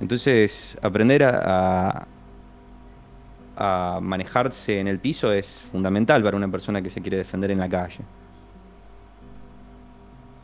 Entonces, 0.00 0.78
aprender 0.82 1.24
a, 1.24 2.06
a, 3.56 3.98
manejarse 4.00 4.80
en 4.80 4.88
el 4.88 4.98
piso 4.98 5.32
es 5.32 5.62
fundamental 5.72 6.22
para 6.22 6.36
una 6.36 6.48
persona 6.48 6.82
que 6.82 6.90
se 6.90 7.00
quiere 7.00 7.16
defender 7.16 7.50
en 7.50 7.58
la 7.58 7.68
calle. 7.68 8.04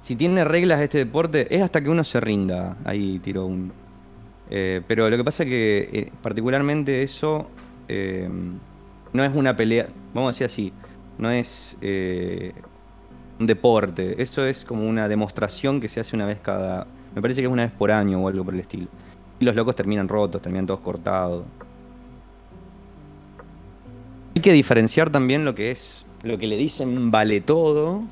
Si 0.05 0.17
tiene 0.17 0.45
reglas 0.45 0.83
este 0.83 0.99
deporte, 0.99 1.47
es 1.49 1.63
hasta 1.63 1.81
que 1.81 1.89
uno 1.89 2.05
se 2.05 2.21
rinda. 2.21 2.77
Ahí 2.85 3.19
tiro 3.21 3.47
un. 3.47 3.73
Eh, 4.51 4.83
pero 4.87 5.09
lo 5.09 5.17
que 5.17 5.25
pasa 5.25 5.45
es 5.45 5.49
que, 5.49 5.89
eh, 5.91 6.13
particularmente, 6.21 7.03
eso 7.03 7.49
eh, 7.89 8.29
no 9.15 9.25
es 9.25 9.35
una 9.35 9.57
pelea. 9.57 9.89
Vamos 10.13 10.29
a 10.29 10.33
decir 10.33 10.45
así. 10.45 10.73
No 11.17 11.31
es 11.31 11.79
un 13.39 13.47
deporte. 13.47 14.21
Eso 14.23 14.45
es 14.47 14.65
como 14.65 14.87
una 14.87 15.09
demostración 15.09 15.81
que 15.81 15.89
se 15.89 16.01
hace 16.01 16.17
una 16.17 16.27
vez 16.27 16.39
cada. 16.41 16.87
Me 17.15 17.23
parece 17.23 17.41
que 17.41 17.47
es 17.47 17.53
una 17.53 17.65
vez 17.65 17.73
por 17.73 17.91
año 17.91 18.21
o 18.21 18.29
algo 18.29 18.45
por 18.45 18.55
el 18.55 18.61
estilo. 18.61 18.89
Y 19.41 19.45
los 19.45 19.55
locos 19.55 19.75
terminan 19.75 20.09
rotos, 20.09 20.43
terminan 20.43 20.67
todos 20.67 20.81
cortados. 20.81 21.45
Hay 24.35 24.43
que 24.43 24.53
diferenciar 24.53 25.11
también 25.11 25.45
lo 25.45 25.55
que 25.55 25.71
es. 25.71 26.05
Lo 26.23 26.39
que 26.39 26.47
le 26.47 26.57
dicen 26.57 27.11
vale 27.11 27.41
todo 27.41 28.03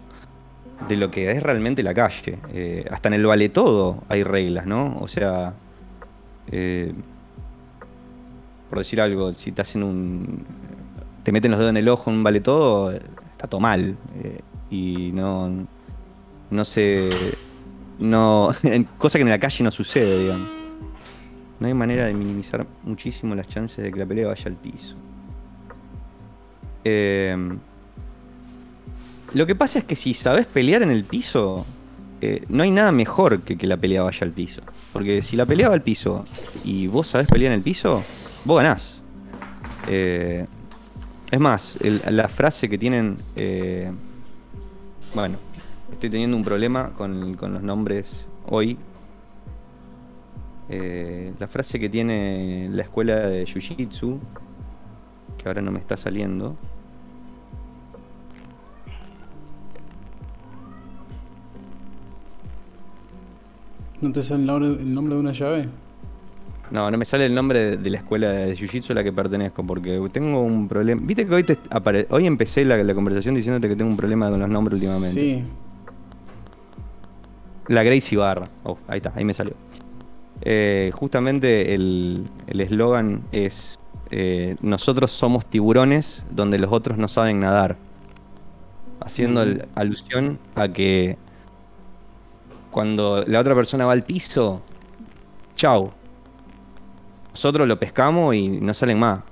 de 0.89 0.97
lo 0.97 1.11
que 1.11 1.31
es 1.31 1.43
realmente 1.43 1.83
la 1.83 1.95
calle. 1.95 2.39
Eh, 2.53 2.85
hasta 2.91 3.09
en 3.09 3.15
el 3.15 3.27
vale 3.27 3.49
todo 3.49 4.03
hay 4.09 4.23
reglas, 4.23 4.67
¿no? 4.67 4.99
O 5.01 5.09
sea, 5.09 5.55
eh, 6.51 6.93
por 8.69 8.79
decir 8.79 9.01
algo, 9.01 9.33
si 9.35 9.53
te 9.53 9.63
hacen 9.63 9.83
un. 9.83 10.45
te 11.23 11.33
meten 11.33 11.51
los 11.51 11.61
dedos 11.61 11.71
en 11.71 11.77
el 11.77 11.89
ojo 11.89 12.11
en 12.11 12.17
un 12.17 12.23
vale 12.23 12.41
todo, 12.41 12.91
está 12.93 13.47
todo 13.49 13.61
mal. 13.61 13.97
Eh, 14.23 14.41
y 14.73 15.13
no. 15.13 15.67
no 16.51 16.65
se. 16.65 17.11
no. 17.99 18.49
cosa 18.99 19.19
que 19.19 19.23
en 19.23 19.29
la 19.29 19.39
calle 19.39 19.63
no 19.63 19.71
sucede, 19.71 20.19
digamos. 20.19 20.49
No 21.61 21.67
hay 21.69 21.75
manera 21.75 22.07
de 22.07 22.15
minimizar 22.15 22.67
muchísimo 22.83 23.35
las 23.35 23.47
chances 23.47 23.85
de 23.85 23.93
que 23.93 23.99
la 23.99 24.07
pelea 24.07 24.27
vaya 24.27 24.47
al 24.47 24.57
piso. 24.57 24.97
Eh, 26.85 27.37
lo 29.35 29.47
que 29.47 29.55
pasa 29.55 29.79
es 29.79 29.85
que 29.85 29.95
si 29.95 30.15
sabes 30.15 30.47
pelear 30.47 30.83
en 30.83 30.91
el 30.91 31.05
piso, 31.05 31.65
eh, 32.21 32.45
no 32.49 32.65
hay 32.65 32.71
nada 32.71 32.91
mejor 32.91 33.43
que 33.43 33.57
que 33.57 33.67
la 33.67 33.77
pelea 33.77 34.03
vaya 34.03 34.21
al 34.23 34.33
piso. 34.33 34.63
Porque 34.93 35.23
si 35.23 35.37
la 35.37 35.47
pelea 35.47 35.69
va 35.69 35.75
al 35.75 35.83
piso 35.83 36.25
y 36.65 36.87
vos 36.87 37.09
sabés 37.09 37.29
pelear 37.29 37.53
en 37.53 37.59
el 37.59 37.63
piso, 37.63 38.03
vos 38.45 38.57
ganás. 38.57 39.01
Eh, 39.87 40.47
es 41.31 41.41
más, 41.41 41.79
la 42.09 42.29
frase 42.29 42.69
que 42.71 42.79
tienen... 42.79 43.19
bueno, 45.15 45.37
estoy 45.93 46.11
teniendo 46.11 46.37
un 46.37 46.45
problema 46.45 46.91
con, 46.91 47.35
con 47.35 47.53
los 47.53 47.63
nombres 47.63 48.29
hoy. 48.47 48.79
Eh, 50.69 51.35
la 51.39 51.49
frase 51.49 51.79
que 51.79 51.89
tiene 51.89 52.69
la 52.71 52.83
escuela 52.83 53.29
de 53.29 53.45
Jiu-Jitsu, 53.45 54.19
que 55.37 55.49
ahora 55.49 55.61
no 55.61 55.71
me 55.71 55.81
está 55.81 55.97
saliendo. 55.97 56.57
¿No 64.01 64.11
te 64.13 64.23
sale 64.23 64.43
el 64.43 64.95
nombre 64.95 65.15
de 65.15 65.21
una 65.21 65.33
llave? 65.33 65.69
No, 66.73 66.91
no 66.91 66.97
me 66.97 67.05
sale 67.05 67.27
el 67.27 67.35
nombre 67.35 67.61
de, 67.61 67.77
de 67.77 67.91
la 67.91 67.99
escuela 67.99 68.31
de 68.31 68.57
Jiu-Jitsu 68.57 68.91
a 68.91 68.95
la 68.95 69.05
que 69.05 69.13
pertenezco, 69.13 69.63
porque 69.63 70.01
tengo 70.11 70.41
un 70.41 70.69
problema. 70.69 71.03
Viste 71.05 71.27
que 71.27 71.35
hoy, 71.35 71.45
te 71.45 71.59
apare- 71.71 72.07
hoy 72.09 72.27
empecé 72.27 72.65
la, 72.65 72.83
la 72.83 72.95
conversación 72.95 73.35
diciéndote 73.35 73.69
que 73.69 73.77
tengo 73.77 73.91
un 73.91 73.97
problema 73.99 74.31
con 74.31 74.41
los 74.41 74.49
nombres 74.49 74.75
últimamente. 74.81 75.21
Sí. 75.21 75.45
La 77.69 77.83
Gracie 77.83 78.17
Barra. 78.17 78.49
Oh, 78.65 78.79
ahí 78.89 78.97
está, 78.97 79.13
ahí 79.15 79.25
me 79.25 79.35
salió. 79.35 79.53
Eh, 80.41 80.91
justamente 80.95 81.75
el 81.75 82.25
el 82.47 82.61
eslogan 82.63 83.23
es: 83.33 83.79
eh, 84.11 84.57
Nosotros 84.63 85.11
somos 85.13 85.47
tiburones 85.47 86.25
donde 86.31 86.59
los 86.59 86.73
otros 86.73 86.97
no 86.99 87.07
saben 87.07 87.39
nadar. 87.41 87.77
Haciendo 89.01 89.43
el- 89.43 89.67
alusión 89.75 90.39
a 90.55 90.69
que 90.69 91.17
cuando 92.71 93.25
la 93.27 93.41
otra 93.41 93.55
persona 93.55 93.85
va 93.85 93.93
al 93.93 94.05
piso, 94.05 94.63
chau. 95.55 95.93
Nosotros 97.33 97.67
lo 97.67 97.79
pescamos 97.79 98.35
y 98.35 98.49
no 98.49 98.73
salen 98.75 98.99
más. 98.99 99.23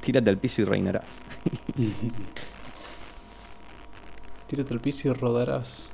Tírate 0.00 0.30
al 0.30 0.38
piso 0.38 0.62
y 0.62 0.64
reinarás. 0.64 1.22
Tírate 4.46 4.72
al 4.72 4.80
piso 4.80 5.08
y 5.08 5.12
rodarás. 5.12 5.90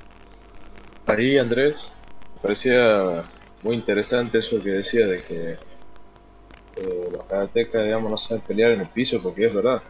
Ahí, 1.07 1.39
Andrés, 1.39 1.89
me 2.35 2.43
parecía 2.43 3.25
muy 3.63 3.77
interesante 3.77 4.39
eso 4.39 4.63
que 4.63 4.71
decía 4.71 5.07
de 5.07 5.23
que 5.23 5.57
eh, 6.77 7.09
los 7.13 7.25
karatecas, 7.25 7.85
digamos, 7.85 8.11
no 8.11 8.19
saben 8.19 8.43
pelear 8.43 8.73
en 8.73 8.81
el 8.81 8.89
piso, 8.89 9.21
porque 9.23 9.47
es 9.47 9.55
verdad. 9.55 9.83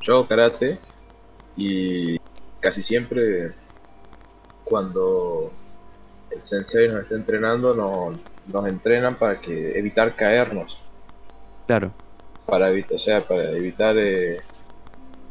Yo 0.00 0.14
hago 0.14 0.26
karate 0.26 0.78
y 1.56 2.18
casi 2.60 2.82
siempre 2.82 3.52
cuando 4.64 5.52
el 6.30 6.42
sensei 6.42 6.88
nos 6.88 7.02
está 7.02 7.14
entrenando, 7.14 7.74
nos, 7.74 8.18
nos 8.46 8.66
entrenan 8.68 9.16
para 9.16 9.40
que 9.40 9.78
evitar 9.78 10.14
caernos. 10.16 10.78
Claro. 11.66 11.92
para 12.46 12.70
evitar, 12.70 12.94
o 12.94 12.98
sea, 12.98 13.26
para 13.26 13.50
evitar 13.50 13.96
eh, 13.98 14.38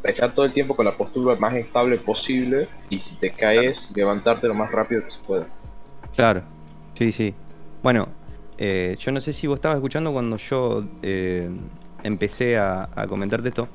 estar 0.03 0.33
todo 0.33 0.45
el 0.45 0.51
tiempo 0.53 0.75
con 0.75 0.85
la 0.85 0.97
postura 0.97 1.35
más 1.37 1.53
estable 1.55 1.97
posible 1.97 2.67
y 2.89 2.99
si 2.99 3.15
te 3.17 3.31
caes, 3.31 3.89
levantarte 3.95 4.47
lo 4.47 4.53
más 4.53 4.71
rápido 4.71 5.03
que 5.03 5.11
se 5.11 5.23
pueda. 5.23 5.47
Claro, 6.13 6.43
sí, 6.93 7.11
sí. 7.11 7.33
Bueno, 7.81 8.09
eh, 8.57 8.95
yo 8.99 9.11
no 9.11 9.21
sé 9.21 9.31
si 9.33 9.47
vos 9.47 9.55
estabas 9.55 9.77
escuchando 9.77 10.11
cuando 10.11 10.37
yo 10.37 10.83
eh, 11.01 11.49
empecé 12.03 12.57
a, 12.57 12.89
a 12.95 13.07
comentarte 13.07 13.49
esto. 13.49 13.69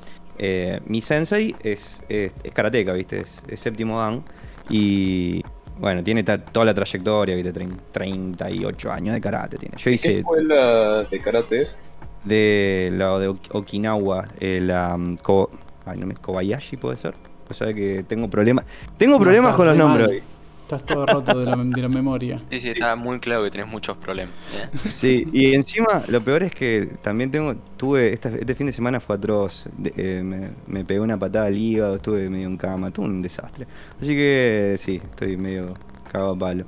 Mi 0.85 1.01
sensei 1.01 1.55
es, 1.63 2.01
es, 2.09 2.33
es 2.43 2.51
karateca, 2.51 2.93
¿viste? 2.93 3.19
Es, 3.21 3.43
es 3.47 3.59
séptimo 3.59 3.99
dan. 3.99 4.23
Y 4.69 5.40
bueno, 5.81 6.03
tiene 6.03 6.23
toda 6.23 6.65
la 6.65 6.73
trayectoria, 6.73 7.35
¿viste? 7.35 7.51
Trein- 7.53 7.75
38 7.91 8.91
años 8.91 9.15
de 9.15 9.21
karate 9.21 9.57
tiene. 9.57 9.75
Yo 9.77 9.83
¿Qué 9.83 9.91
hice 9.93 10.19
escuela 10.19 11.03
de 11.09 11.19
karate 11.19 11.61
es? 11.63 11.77
de 12.23 12.91
la 12.95 13.17
de 13.17 13.27
Ok- 13.29 13.47
Okinawa, 13.53 14.27
eh, 14.39 14.59
la, 14.61 14.93
um, 14.95 15.15
Ko- 15.17 15.49
Ay, 15.85 15.97
no 15.97 16.05
me. 16.05 16.13
Kobayashi 16.13 16.77
puede 16.77 16.97
ser. 16.97 17.15
O 17.49 17.53
sea 17.55 17.73
que 17.73 18.03
tengo 18.07 18.29
problemas. 18.29 18.65
Tengo 18.97 19.19
problemas 19.19 19.55
con 19.55 19.65
los 19.65 19.75
nombres 19.75 20.07
hoy. 20.07 20.23
Estás 20.71 20.85
todo 20.85 21.05
roto 21.05 21.37
de 21.37 21.45
la, 21.45 21.57
de 21.57 21.81
la 21.81 21.89
memoria. 21.89 22.41
Sí, 22.49 22.59
sí, 22.61 22.69
está 22.69 22.95
muy 22.95 23.19
claro 23.19 23.43
que 23.43 23.51
tenés 23.51 23.67
muchos 23.67 23.97
problemas. 23.97 24.33
¿eh? 24.55 24.89
Sí, 24.89 25.27
y 25.33 25.53
encima 25.53 26.01
lo 26.07 26.21
peor 26.23 26.43
es 26.43 26.55
que 26.55 26.91
también 27.01 27.29
tengo, 27.29 27.55
tuve, 27.75 28.13
esta- 28.13 28.29
este 28.29 28.55
fin 28.55 28.67
de 28.67 28.71
semana 28.71 29.01
fue 29.01 29.17
atroz, 29.17 29.65
de- 29.77 29.91
eh, 29.97 30.23
me, 30.23 30.51
me 30.67 30.85
pegué 30.85 31.01
una 31.01 31.19
patada 31.19 31.47
al 31.47 31.57
hígado, 31.57 31.95
estuve 31.97 32.29
medio 32.29 32.47
en 32.47 32.55
cama, 32.55 32.89
todo 32.89 33.05
un 33.05 33.21
desastre. 33.21 33.67
Así 34.01 34.15
que 34.15 34.75
sí, 34.79 35.01
estoy 35.03 35.35
medio 35.35 35.73
cagado 36.09 36.31
a 36.35 36.39
palo. 36.39 36.63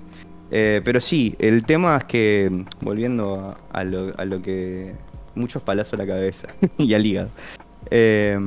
Eh, 0.51 0.82
pero 0.84 0.99
sí, 0.99 1.34
el 1.39 1.64
tema 1.64 1.95
es 1.95 2.04
que, 2.04 2.66
volviendo 2.82 3.56
a, 3.72 3.80
a 3.80 3.84
lo, 3.86 4.12
a 4.18 4.26
lo 4.26 4.41
que, 4.41 4.95
muchos 5.34 5.64
palazos 5.64 5.93
a 5.93 5.97
la 6.04 6.08
cabeza 6.08 6.49
y 6.78 6.93
al 6.93 7.06
hígado. 7.06 7.30
Eh, 7.89 8.38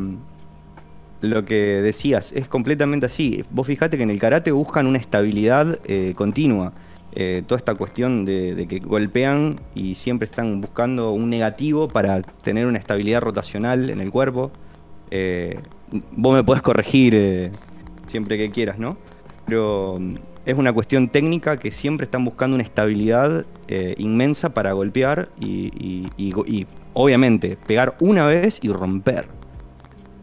lo 1.21 1.45
que 1.45 1.81
decías, 1.83 2.33
es 2.33 2.47
completamente 2.49 3.07
así. 3.07 3.45
Vos 3.51 3.67
fijate 3.67 3.97
que 3.97 4.03
en 4.03 4.11
el 4.11 4.19
karate 4.19 4.53
buscan 4.53 4.87
una 4.87 4.99
estabilidad 4.99 5.79
eh, 5.87 6.13
continua. 6.17 6.73
Eh, 7.19 7.43
toda 7.47 7.57
esta 7.59 7.75
cuestión 7.75 8.27
de, 8.27 8.67
que 8.69 8.79
golpean 8.81 9.57
y 9.75 9.95
siempre 9.95 10.27
están 10.27 10.61
buscando 10.61 11.13
un 11.13 11.31
negativo 11.31 11.89
para 11.89 12.21
tener 12.21 12.67
una 12.67 12.79
estabilidad 12.79 13.23
rotacional 13.23 13.89
en 13.89 14.01
el 14.03 14.11
cuerpo. 14.11 14.51
Eh, 15.11 15.59
vos 16.13 16.35
me 16.35 16.45
podés 16.45 16.61
corregir 16.63 17.51
siempre 18.07 18.37
que 18.37 18.51
quieras, 18.51 18.79
¿no? 18.79 18.99
Pero 19.47 19.97
mm, 19.99 20.15
es 20.45 20.59
una 20.59 20.73
cuestión 20.75 21.09
técnica 21.09 21.57
que 21.57 21.71
siempre 21.71 22.05
están 22.05 22.25
buscando 22.25 22.55
una 22.55 22.63
estabilidad 22.65 23.47
inmensa 23.97 24.51
para 24.55 24.73
golpear 24.75 25.31
y, 25.41 25.73
y- 25.75 26.09
y 26.17 26.33
go- 26.33 26.45
y, 26.47 26.67
obviamente 26.93 27.57
pegar 27.67 27.97
una 28.01 28.27
vez 28.27 28.59
y 28.63 28.69
romper. 28.69 29.27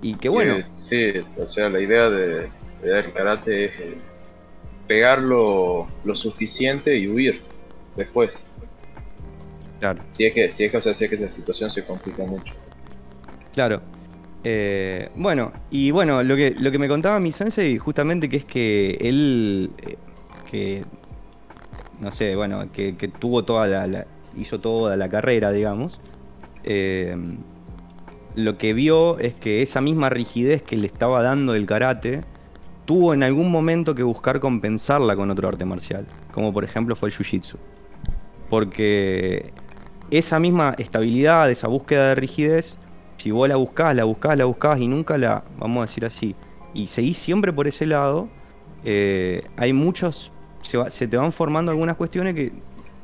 Y 0.04 0.16
que 0.16 0.28
bueno, 0.30 0.58
sí, 0.66 1.14
o 1.38 1.46
sea, 1.46 1.70
la 1.70 1.80
idea 1.80 2.10
de, 2.10 2.50
de 2.82 2.90
dar 2.90 3.06
el 3.06 3.14
karate 3.14 3.66
es 3.66 3.72
eh, 3.80 3.98
pegarlo 4.88 5.88
lo 6.04 6.16
suficiente 6.16 6.98
y 6.98 7.08
huir 7.08 7.42
después. 7.96 8.44
claro. 9.80 10.04
Si 10.12 10.26
es 10.26 10.34
que, 10.34 10.52
si 10.52 10.66
es 10.66 10.72
que, 10.72 10.78
o 10.78 10.82
sea, 10.82 10.94
si 10.94 11.06
es 11.06 11.10
que 11.10 11.16
esa 11.16 11.30
situación 11.30 11.72
se 11.72 11.86
complica 11.86 12.26
mucho. 12.26 12.54
Claro. 13.54 13.82
Eh, 14.44 15.10
bueno, 15.16 15.54
y 15.70 15.92
bueno, 15.92 16.22
lo 16.22 16.36
que, 16.36 16.52
lo 16.60 16.70
que 16.72 16.80
me 16.80 16.90
contaba 16.90 17.20
mi 17.22 17.32
sensei 17.32 17.78
justamente 17.78 18.28
que 18.28 18.38
es 18.38 18.46
que 18.46 18.98
él, 19.00 19.72
eh, 19.78 19.96
que, 20.52 20.84
no 22.02 22.12
sé, 22.12 22.36
bueno, 22.36 22.70
que, 22.74 22.98
que 22.98 23.08
tuvo 23.08 23.46
toda 23.46 23.68
la, 23.68 23.88
la- 23.88 24.08
hizo 24.36 24.60
toda 24.60 24.98
la 24.98 25.08
carrera, 25.08 25.52
digamos, 25.54 26.02
eh, 26.66 27.16
lo 28.36 28.58
que 28.58 28.74
vio 28.74 29.20
es 29.20 29.36
que 29.36 29.62
esa 29.62 29.82
misma 29.82 30.10
rigidez 30.10 30.62
que 30.62 30.76
le 30.78 30.88
estaba 30.88 31.22
dando 31.22 31.56
el 31.56 31.66
karate, 31.66 32.22
tuvo 32.86 33.14
en 33.14 33.24
algún 33.24 33.52
momento 33.52 33.96
que 33.96 34.04
buscar 34.04 34.40
compensarla 34.40 35.16
con 35.16 35.30
otro 35.32 35.48
arte 35.48 35.66
marcial, 35.66 36.06
como 36.32 36.52
por 36.54 36.64
ejemplo 36.64 36.96
fue 36.96 37.10
el 37.10 37.16
jiu-jitsu. 37.16 37.56
Porque 38.50 39.52
esa 40.12 40.40
misma 40.40 40.76
estabilidad, 40.78 41.50
esa 41.50 41.68
búsqueda 41.68 42.10
de 42.10 42.16
rigidez, 42.16 42.78
si 43.18 43.32
vos 43.32 43.48
la 43.48 43.56
buscás, 43.56 43.96
la 43.96 44.04
buscás, 44.04 44.38
la 44.38 44.46
buscás 44.46 44.80
y 44.80 44.88
nunca 44.88 45.18
la, 45.18 45.44
vamos 45.58 45.78
a 45.84 45.86
decir 45.88 46.06
así, 46.06 46.36
y 46.74 46.88
seguís 46.88 47.18
siempre 47.18 47.54
por 47.54 47.68
ese 47.68 47.86
lado, 47.86 48.28
eh, 48.84 49.44
hay 49.58 49.72
muchos, 49.74 50.32
se, 50.62 50.78
va- 50.78 50.90
te 50.90 51.08
van 51.18 51.32
formando 51.32 51.72
algunas 51.72 51.96
cuestiones 51.96 52.36
que 52.36 52.52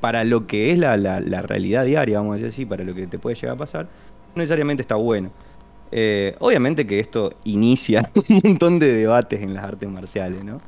para 0.02 0.24
lo 0.24 0.46
que 0.48 0.72
es 0.72 0.80
la, 0.80 0.98
la- 0.98 1.20
la 1.20 1.42
realidad 1.42 1.86
diaria, 1.86 2.20
vamos 2.20 2.34
a 2.34 2.36
decir 2.36 2.50
así, 2.50 2.66
para 2.66 2.84
lo 2.84 2.94
que 2.94 3.08
te 3.08 3.18
puede 3.20 3.36
llegar 3.36 3.56
a 3.56 3.58
pasar, 3.58 3.88
necesariamente 4.36 4.82
está 4.82 4.96
bueno. 4.96 5.34
Eh, 5.92 6.36
obviamente 6.40 6.86
que 6.88 7.00
esto 7.00 7.40
inicia 7.44 8.12
un 8.30 8.42
montón 8.44 8.80
de 8.80 8.94
debates 8.94 9.42
en 9.42 9.54
las 9.54 9.64
artes 9.66 9.90
marciales, 9.90 10.44
¿no? 10.44 10.64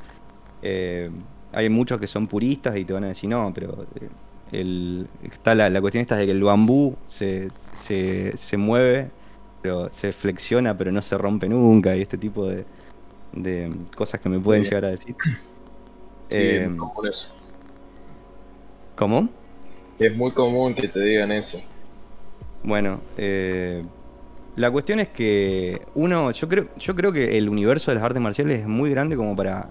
Eh, 0.62 1.12
hay 1.52 1.70
muchos 1.70 2.00
que 2.00 2.08
son 2.08 2.28
puristas 2.28 2.78
y 2.78 2.86
te 2.86 2.94
van 2.94 3.04
a 3.06 3.10
decir, 3.10 3.30
no, 3.30 3.54
pero 3.54 3.88
eh, 3.96 4.10
el, 4.52 5.12
está 5.24 5.56
la, 5.56 5.70
la 5.70 5.82
cuestión 5.82 6.02
esta 6.02 6.18
de 6.18 6.26
que 6.26 6.32
el 6.32 6.44
bambú 6.44 7.04
se, 7.08 7.50
se, 7.52 8.34
se 8.38 8.58
mueve, 8.58 9.14
pero 9.62 9.90
se 9.92 10.14
flexiona, 10.14 10.78
pero 10.78 10.92
no 10.92 11.02
se 11.02 11.18
rompe 11.18 11.50
nunca, 11.50 11.96
y 11.96 12.02
este 12.02 12.18
tipo 12.18 12.48
de, 12.48 12.68
de 13.32 13.88
cosas 13.96 14.22
que 14.22 14.30
me 14.30 14.40
pueden 14.42 14.64
llegar 14.66 14.86
a 14.86 14.90
decir. 14.92 15.18
Sí, 16.30 16.42
Eh, 16.42 16.56
es 16.56 16.64
muy 16.64 16.76
común 16.76 17.08
eso. 17.10 17.30
¿Cómo? 18.96 19.30
Es 19.98 20.14
muy 20.18 20.34
común 20.34 20.76
que 20.76 20.90
te 20.90 21.00
digan 21.00 21.32
eso. 21.32 21.71
Bueno, 22.64 23.02
eh, 23.18 23.84
la 24.56 24.70
cuestión 24.70 25.00
es 25.00 25.10
que 25.10 25.82
uno, 25.96 26.32
yo 26.32 26.48
creo, 26.48 26.68
yo 26.78 26.96
creo 26.96 27.12
que 27.12 27.38
el 27.38 27.50
universo 27.50 27.92
de 27.92 27.96
las 27.96 28.04
artes 28.04 28.22
marciales 28.22 28.62
es 28.62 28.68
muy 28.68 28.90
grande 28.92 29.16
como 29.16 29.36
para 29.36 29.70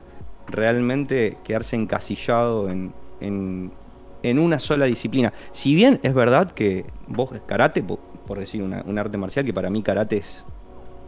realmente 0.48 1.38
quedarse 1.44 1.76
encasillado 1.76 2.68
en, 2.70 2.92
en, 3.20 4.38
una 4.38 4.58
sola 4.58 4.86
disciplina. 4.86 5.32
Si 5.52 5.74
bien 5.74 6.00
es 6.02 6.14
verdad 6.14 6.50
que 6.50 6.84
vos 7.06 7.30
karate, 7.46 7.82
po- 7.82 8.00
por 8.26 8.38
decir 8.38 8.62
una, 8.62 8.82
un 8.86 8.98
arte 8.98 9.16
marcial, 9.18 9.44
que 9.44 9.54
para 9.54 9.70
mí 9.70 9.82
karate 9.82 10.16
es 10.16 10.44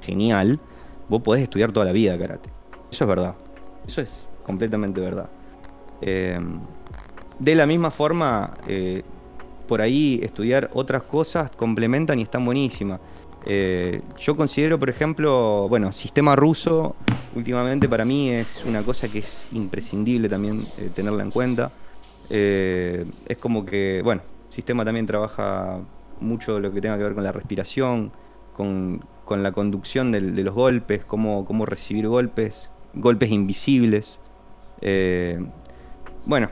genial, 0.03 0.61
vos 1.09 1.22
podés 1.22 1.43
estudiar 1.43 1.72
toda 1.72 1.87
la 1.87 1.93
vida 1.93 2.16
karate. 2.18 2.51
Eso 2.91 3.05
es 3.05 3.09
verdad. 3.09 3.35
Eso 3.87 4.01
es 4.03 4.26
completamente 4.45 5.01
verdad. 5.01 5.28
Eh, 6.01 6.39
de 7.39 7.55
la 7.55 7.66
misma 7.66 7.91
forma, 7.91 8.55
eh, 8.68 9.03
por 9.62 9.80
ahí 9.80 10.20
estudiar 10.22 10.70
otras 10.74 11.02
cosas 11.04 11.50
complementan 11.50 12.18
y 12.18 12.22
están 12.22 12.44
buenísimas. 12.44 13.00
Eh, 13.46 14.00
yo 14.20 14.36
considero, 14.36 14.78
por 14.78 14.88
ejemplo, 14.88 15.66
bueno, 15.68 15.90
sistema 15.92 16.36
ruso, 16.36 16.94
últimamente 17.34 17.88
para 17.88 18.04
mí 18.04 18.30
es 18.30 18.62
una 18.64 18.82
cosa 18.82 19.08
que 19.08 19.18
es 19.20 19.48
imprescindible 19.52 20.28
también 20.28 20.62
eh, 20.78 20.90
tenerla 20.94 21.22
en 21.24 21.30
cuenta. 21.30 21.72
Eh, 22.30 23.04
es 23.26 23.38
como 23.38 23.64
que, 23.64 24.00
bueno, 24.04 24.22
sistema 24.48 24.84
también 24.84 25.06
trabaja 25.06 25.80
mucho 26.20 26.60
lo 26.60 26.72
que 26.72 26.80
tenga 26.80 26.96
que 26.96 27.02
ver 27.04 27.14
con 27.14 27.24
la 27.24 27.32
respiración, 27.32 28.12
con, 28.52 29.04
con 29.24 29.42
la 29.42 29.50
conducción 29.50 30.12
del- 30.12 30.36
de, 30.36 30.44
los 30.44 30.54
golpes, 30.54 31.04
cómo, 31.04 31.44
cómo 31.44 31.66
recibir 31.66 32.06
golpes, 32.06 32.70
golpes 32.94 33.30
invisibles. 33.30 34.18
Bueno, 36.24 36.48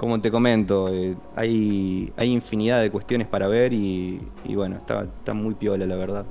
como 0.00 0.18
te 0.18 0.30
comento, 0.30 0.88
eh, 0.88 1.14
hay, 1.36 2.10
hay 2.16 2.32
infinidad 2.32 2.80
de 2.80 2.90
cuestiones 2.90 3.28
para 3.28 3.48
ver 3.48 3.74
y, 3.74 4.18
bueno, 4.54 4.76
está, 4.76 5.02
está 5.02 5.34
muy 5.34 5.52
piola 5.52 5.84
la 5.84 5.94
verdad. 5.94 6.24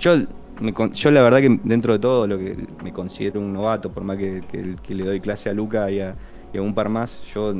Yo, 0.00 0.16
me 0.58 0.72
yo 0.94 1.10
la 1.10 1.20
verdad 1.20 1.40
que 1.42 1.60
dentro 1.64 1.92
de 1.92 1.98
todo 1.98 2.26
lo 2.26 2.38
que 2.38 2.56
me 2.82 2.94
considero 2.94 3.40
un 3.40 3.52
novato, 3.52 3.92
por 3.92 4.04
más 4.04 4.16
que, 4.16 4.42
que- 4.82 4.94
le 4.94 5.04
doy 5.04 5.20
clase 5.20 5.50
a 5.50 5.52
Luca 5.52 5.90
y 5.90 6.00
a, 6.00 6.14
y 6.54 6.56
a 6.56 6.62
un 6.62 6.74
par 6.74 6.88
más, 6.88 7.22
yo 7.24 7.52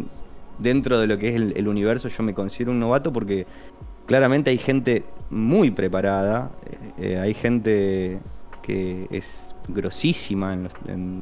dentro 0.59 0.99
de 0.99 1.07
lo 1.09 1.18
que 1.18 1.28
es 1.28 1.34
el, 1.34 1.68
universo 1.68 2.09
yo 2.09 2.22
me 2.22 2.32
considero 2.32 2.72
un 2.72 2.80
novato 2.80 3.12
porque 3.12 3.47
claramente 4.07 4.49
hay 4.49 4.57
gente 4.57 5.05
muy 5.28 5.70
preparada, 5.70 6.53
eh, 6.64 7.16
eh, 7.16 7.18
hay 7.18 7.34
gente 7.34 8.18
que 8.62 9.09
es 9.11 9.55
grosísima 9.68 10.55
en, 10.55 10.62
los- 10.62 10.72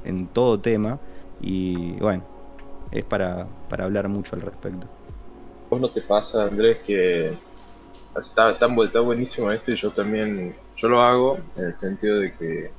en 0.04 0.28
todo 0.28 0.60
tema 0.60 1.00
y 1.40 1.94
bueno, 1.94 2.22
es 2.92 3.04
para, 3.04 3.46
para 3.68 3.84
hablar 3.84 4.08
mucho 4.08 4.36
al 4.36 4.42
respecto. 4.42 4.86
¿Vos 5.70 5.80
no 5.80 5.88
te 5.88 6.02
pasa, 6.02 6.44
Andrés, 6.44 6.78
que 6.86 7.36
está 8.16 8.58
tan 8.58 8.76
vuelta 8.76 9.00
buenísimo 9.00 9.50
esto 9.50 9.72
y 9.72 9.76
yo 9.76 9.90
también, 9.90 10.54
yo 10.76 10.88
lo 10.88 11.00
hago 11.00 11.38
en 11.56 11.64
el 11.64 11.74
sentido 11.74 12.18
de 12.20 12.34
que 12.34 12.70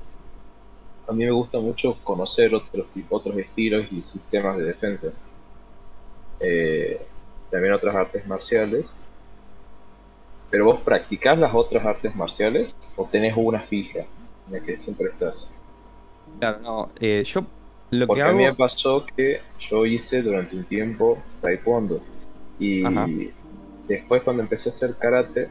a 1.07 1.11
mí 1.11 1.25
me 1.25 1.31
gusta 1.31 1.59
mucho 1.59 1.97
conocer 2.03 2.53
otros, 2.55 2.87
otros 3.09 3.37
estilos 3.37 3.87
y 3.91 4.01
sistemas 4.03 4.57
de 4.57 4.63
defensa. 4.63 5.07
Eh, 6.39 7.01
también 7.49 7.73
otras 7.73 7.95
artes 7.95 8.25
marciales. 8.25 8.91
Pero 10.49 10.65
vos 10.65 10.81
practicás 10.81 11.37
las 11.37 11.53
otras 11.53 11.85
artes 11.85 12.15
marciales 12.15 12.75
o 12.95 13.05
tenés 13.05 13.33
una 13.35 13.61
fija 13.61 13.99
en 14.47 14.53
la 14.53 14.59
que 14.59 14.79
siempre 14.79 15.07
estás. 15.07 15.49
Claro, 16.39 16.59
no, 16.59 16.89
eh, 16.99 17.23
yo 17.25 17.43
lo 17.99 18.07
Porque 18.07 18.23
que 18.23 18.29
a 18.29 18.33
mí 18.33 18.43
me 18.43 18.53
pasó 18.53 19.05
que 19.15 19.41
yo 19.59 19.85
hice 19.85 20.21
durante 20.21 20.55
un 20.55 20.65
tiempo 20.65 21.21
taekwondo 21.41 22.01
y 22.59 22.85
Ajá. 22.85 23.07
después 23.87 24.21
cuando 24.23 24.43
empecé 24.43 24.69
a 24.69 24.71
hacer 24.71 24.95
karate 24.99 25.49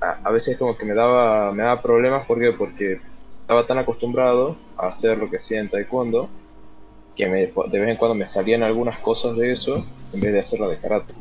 a, 0.00 0.18
a 0.24 0.30
veces 0.30 0.58
como 0.58 0.76
que 0.76 0.84
me 0.84 0.94
daba 0.94 1.52
me 1.52 1.62
daba 1.62 1.82
problemas 1.82 2.26
porque 2.26 2.52
porque 2.52 3.00
estaba 3.42 3.66
tan 3.66 3.78
acostumbrado 3.78 4.56
a 4.76 4.86
hacer 4.88 5.18
lo 5.18 5.28
que 5.28 5.36
hacía 5.36 5.60
en 5.60 5.68
taekwondo 5.68 6.28
que 7.16 7.26
me, 7.26 7.46
de 7.46 7.78
vez 7.78 7.88
en 7.88 7.96
cuando 7.96 8.14
me 8.14 8.26
salían 8.26 8.62
algunas 8.62 8.98
cosas 8.98 9.36
de 9.36 9.52
eso 9.52 9.84
en 10.12 10.20
vez 10.20 10.32
de 10.32 10.38
hacerlo 10.38 10.68
de 10.70 10.78
karate 10.78 11.12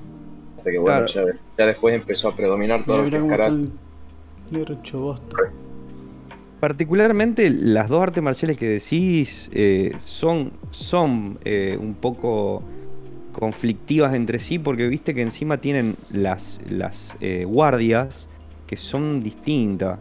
hasta 0.57 0.71
que 0.71 0.77
bueno 0.77 1.05
Claro. 1.05 1.27
ya, 1.27 1.39
ya 1.57 1.65
después 1.65 1.95
empezó 1.95 2.29
a 2.29 2.35
predominar 2.35 2.85
todo 2.85 3.03
Mira, 3.03 3.03
lo 3.03 3.09
mira 3.09 3.17
que 3.19 3.25
es 3.25 3.39
karate 3.39 3.71
bosta. 4.97 5.68
Particularmente 6.59 7.49
las 7.49 7.87
dos 7.87 8.03
artes 8.03 8.21
marciales 8.21 8.57
que 8.57 8.67
decís 8.67 9.49
eh, 9.53 9.93
son, 9.99 10.51
son 10.71 11.39
eh, 11.45 11.77
un 11.79 11.93
poco 11.93 12.61
conflictivas 13.31 14.13
entre 14.13 14.39
sí 14.39 14.59
porque 14.59 14.87
viste 14.87 15.13
que 15.13 15.21
encima 15.21 15.59
tienen 15.59 15.95
las, 16.11 16.59
las 16.69 17.15
eh, 17.21 17.45
guardias 17.45 18.27
que 18.67 18.75
son 18.75 19.21
distintas. 19.21 19.99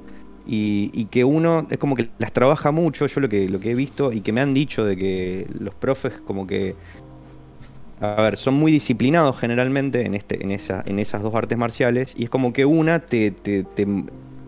Y, 0.50 0.90
y 0.94 1.04
que 1.04 1.24
uno 1.24 1.66
es 1.68 1.76
como 1.76 1.94
que 1.94 2.08
las 2.18 2.32
trabaja 2.32 2.72
mucho, 2.72 3.06
yo 3.06 3.20
lo 3.20 3.28
que, 3.28 3.50
lo 3.50 3.60
que 3.60 3.72
he 3.72 3.74
visto 3.74 4.12
y 4.12 4.22
que 4.22 4.32
me 4.32 4.40
han 4.40 4.54
dicho 4.54 4.82
de 4.82 4.96
que 4.96 5.46
los 5.60 5.74
profes 5.74 6.14
como 6.26 6.46
que, 6.46 6.74
a 8.00 8.22
ver, 8.22 8.38
son 8.38 8.54
muy 8.54 8.72
disciplinados 8.72 9.38
generalmente 9.38 10.06
en, 10.06 10.14
este, 10.14 10.42
en, 10.42 10.50
esa, 10.50 10.82
en 10.86 11.00
esas 11.00 11.22
dos 11.22 11.34
artes 11.34 11.58
marciales 11.58 12.14
y 12.16 12.24
es 12.24 12.30
como 12.30 12.54
que 12.54 12.64
una 12.64 13.00
te, 13.00 13.30
te, 13.30 13.62
te 13.62 13.86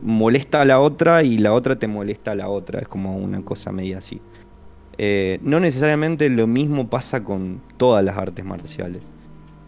molesta 0.03 0.63
a 0.63 0.65
la 0.65 0.81
otra 0.81 1.23
y 1.23 1.39
la 1.39 1.53
otra 1.53 1.79
te 1.79 1.87
molesta 1.87 2.33
a 2.33 2.35
la 2.35 2.49
otra, 2.49 2.81
es 2.81 2.89
como 2.89 3.17
una 3.17 3.43
cosa 3.43 3.73
media 3.73 3.99
así. 3.99 4.21
Eh, 4.99 5.39
no 5.43 5.61
necesariamente 5.61 6.29
lo 6.29 6.47
mismo 6.47 6.91
pasa 6.91 7.25
con 7.25 7.63
todas 7.77 8.05
las 8.05 8.19
artes 8.19 8.45
marciales. 8.45 9.03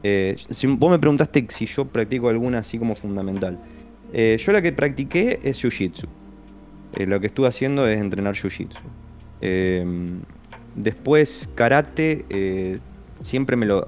Eh, 0.02 0.36
si 0.50 0.66
vos 0.66 0.90
me 0.90 0.98
preguntaste 0.98 1.46
si 1.48 1.64
yo 1.64 1.86
practico 1.86 2.28
alguna 2.28 2.58
así 2.58 2.78
como 2.78 2.94
fundamental. 2.94 3.58
Eh, 4.12 4.36
yo 4.38 4.52
la 4.52 4.60
que 4.60 4.72
practiqué 4.72 5.40
es 5.42 5.64
Jiu-Jitsu. 5.64 6.06
Lo 7.06 7.20
que 7.20 7.28
estuve 7.28 7.48
haciendo 7.48 7.86
es 7.88 7.98
entrenar 7.98 8.34
Jiu-Jitsu. 8.34 8.78
Después, 10.74 11.48
karate, 11.54 12.80
siempre 13.22 13.56
me 13.56 13.64
lo. 13.64 13.86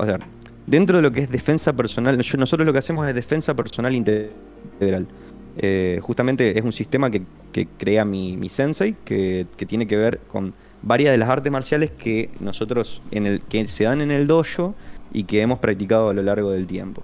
Dentro 0.67 0.97
de 0.97 1.03
lo 1.03 1.13
que 1.13 1.21
es 1.21 1.31
defensa 1.31 1.75
personal, 1.75 2.17
nosotros 2.17 2.65
lo 2.65 2.73
que 2.73 2.79
hacemos 2.79 3.07
es 3.07 3.15
defensa 3.15 3.55
personal 3.55 3.95
integral. 3.95 5.07
Eh, 5.57 6.01
justamente 6.03 6.59
es 6.59 6.65
un 6.65 6.73
sistema 6.73 7.11
que, 7.11 7.23
crea 7.79 8.05
mi, 8.05 8.49
sensei, 8.49 8.97
que, 9.05 9.47
tiene 9.67 9.87
que 9.87 9.97
ver 9.97 10.19
con 10.29 10.53
varias 10.83 11.13
de 11.13 11.19
las 11.19 11.29
artes 11.29 11.53
marciales 11.53 11.91
que 11.93 12.31
nosotros, 12.41 13.01
en 13.11 13.27
el, 13.27 13.41
que 13.43 13.67
se 13.69 13.85
dan 13.85 14.01
en 14.01 14.11
el 14.11 14.27
dojo 14.27 14.75
y 15.13 15.25
que 15.25 15.41
hemos 15.41 15.61
practicado 15.61 16.09
a 16.11 16.15
lo 16.15 16.23
largo 16.23 16.51
del 16.51 16.67
tiempo. 16.67 17.03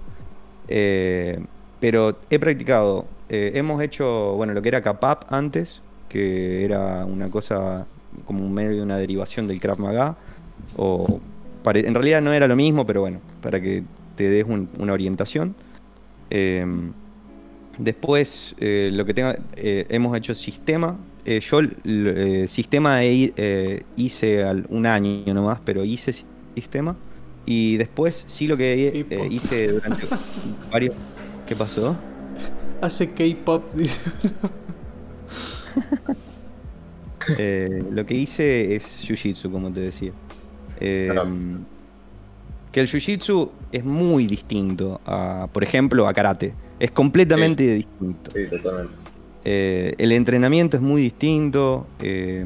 Eh, 0.67 1.39
pero 1.79 2.17
he 2.29 2.37
practicado, 2.37 3.05
eh, 3.29 3.53
hemos 3.55 3.81
hecho, 3.81 4.33
bueno, 4.35 4.53
lo 4.53 4.61
que 4.61 4.69
era 4.69 4.81
Kapap 4.81 5.31
antes, 5.31 5.81
que 6.09 6.65
era 6.65 7.05
una 7.05 7.29
cosa 7.29 7.87
como 8.25 8.45
un 8.45 8.53
medio 8.53 8.75
de 8.75 8.81
una 8.81 8.97
derivación 8.97 9.47
del 9.47 9.59
Krav 9.59 9.79
Maga, 9.79 10.15
o 10.75 11.19
en 11.65 11.93
realidad 11.93 12.21
no 12.21 12.33
era 12.33 12.47
lo 12.47 12.55
mismo, 12.55 12.85
pero 12.85 13.01
bueno, 13.01 13.19
para 13.41 13.61
que 13.61 13.83
te 14.15 14.29
des 14.29 14.45
un- 14.45 14.69
una 14.77 14.93
orientación. 14.93 15.55
Después, 17.77 18.55
eh, 18.59 18.89
lo 18.93 19.05
que 19.05 19.13
tenga, 19.13 19.37
eh, 19.55 19.85
hemos 19.89 20.15
hecho 20.17 20.33
sistema. 20.35 20.97
Eh, 21.25 21.39
yo 21.39 21.59
eh, 21.85 22.45
sistema 22.47 23.03
he- 23.03 23.33
eh, 23.37 23.83
hice 23.95 24.43
al- 24.43 24.65
un 24.69 24.85
año 24.87 25.33
nomás, 25.33 25.59
pero 25.65 25.83
hice 25.83 26.13
si- 26.13 26.25
sistema. 26.55 26.95
Y 27.45 27.77
después 27.77 28.23
sí 28.27 28.47
lo 28.47 28.55
que 28.57 29.05
eh, 29.09 29.27
hice 29.29 29.67
durante 29.73 30.07
varios... 30.71 30.95
¿Qué 31.47 31.55
pasó? 31.55 31.95
Hace 32.81 33.11
K-pop, 33.11 33.73
dice. 33.75 33.99
Eh, 37.37 37.83
lo 37.91 38.05
que 38.05 38.15
hice 38.15 38.75
es 38.75 39.01
Jiu-Jitsu, 39.07 39.51
como 39.51 39.71
te 39.71 39.81
decía. 39.81 40.11
Eh, 40.79 41.09
Claro. 41.11 41.29
Que 42.71 42.79
el 42.79 42.87
Jiu-Jitsu 42.87 43.49
es 43.71 43.83
muy 43.83 44.27
distinto 44.27 45.01
a, 45.05 45.47
por 45.51 45.63
ejemplo, 45.63 46.07
a 46.07 46.13
Karate. 46.13 46.53
Es 46.79 46.91
completamente 46.91 47.63
distinto. 47.75 48.31
Sí, 48.31 48.45
totalmente. 48.49 48.93
Eh, 49.43 49.95
el 49.97 50.11
entrenamiento 50.11 50.77
es 50.77 50.83
muy 50.83 51.01
distinto. 51.01 51.87
eh, 51.99 52.45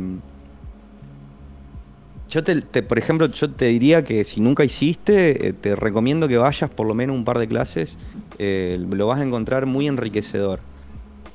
yo 2.28 2.44
te, 2.44 2.60
te- 2.62 2.82
por 2.84 2.98
ejemplo, 2.98 3.28
yo 3.28 3.52
te 3.52 3.66
diría 3.66 4.04
que 4.04 4.24
si 4.24 4.42
nunca 4.42 4.66
hiciste, 4.66 5.48
eh, 5.50 5.54
te 5.54 5.76
recomiendo 5.76 6.28
que 6.28 6.38
vayas 6.38 6.70
por 6.72 6.88
lo 6.88 6.96
menos 6.96 7.16
un 7.16 7.24
par 7.24 7.38
de 7.38 7.48
clases. 7.48 7.98
lo 8.40 9.08
vas 9.08 9.20
a 9.20 9.24
encontrar 9.24 9.66
muy 9.68 9.88
enriquecedor. 9.88 10.60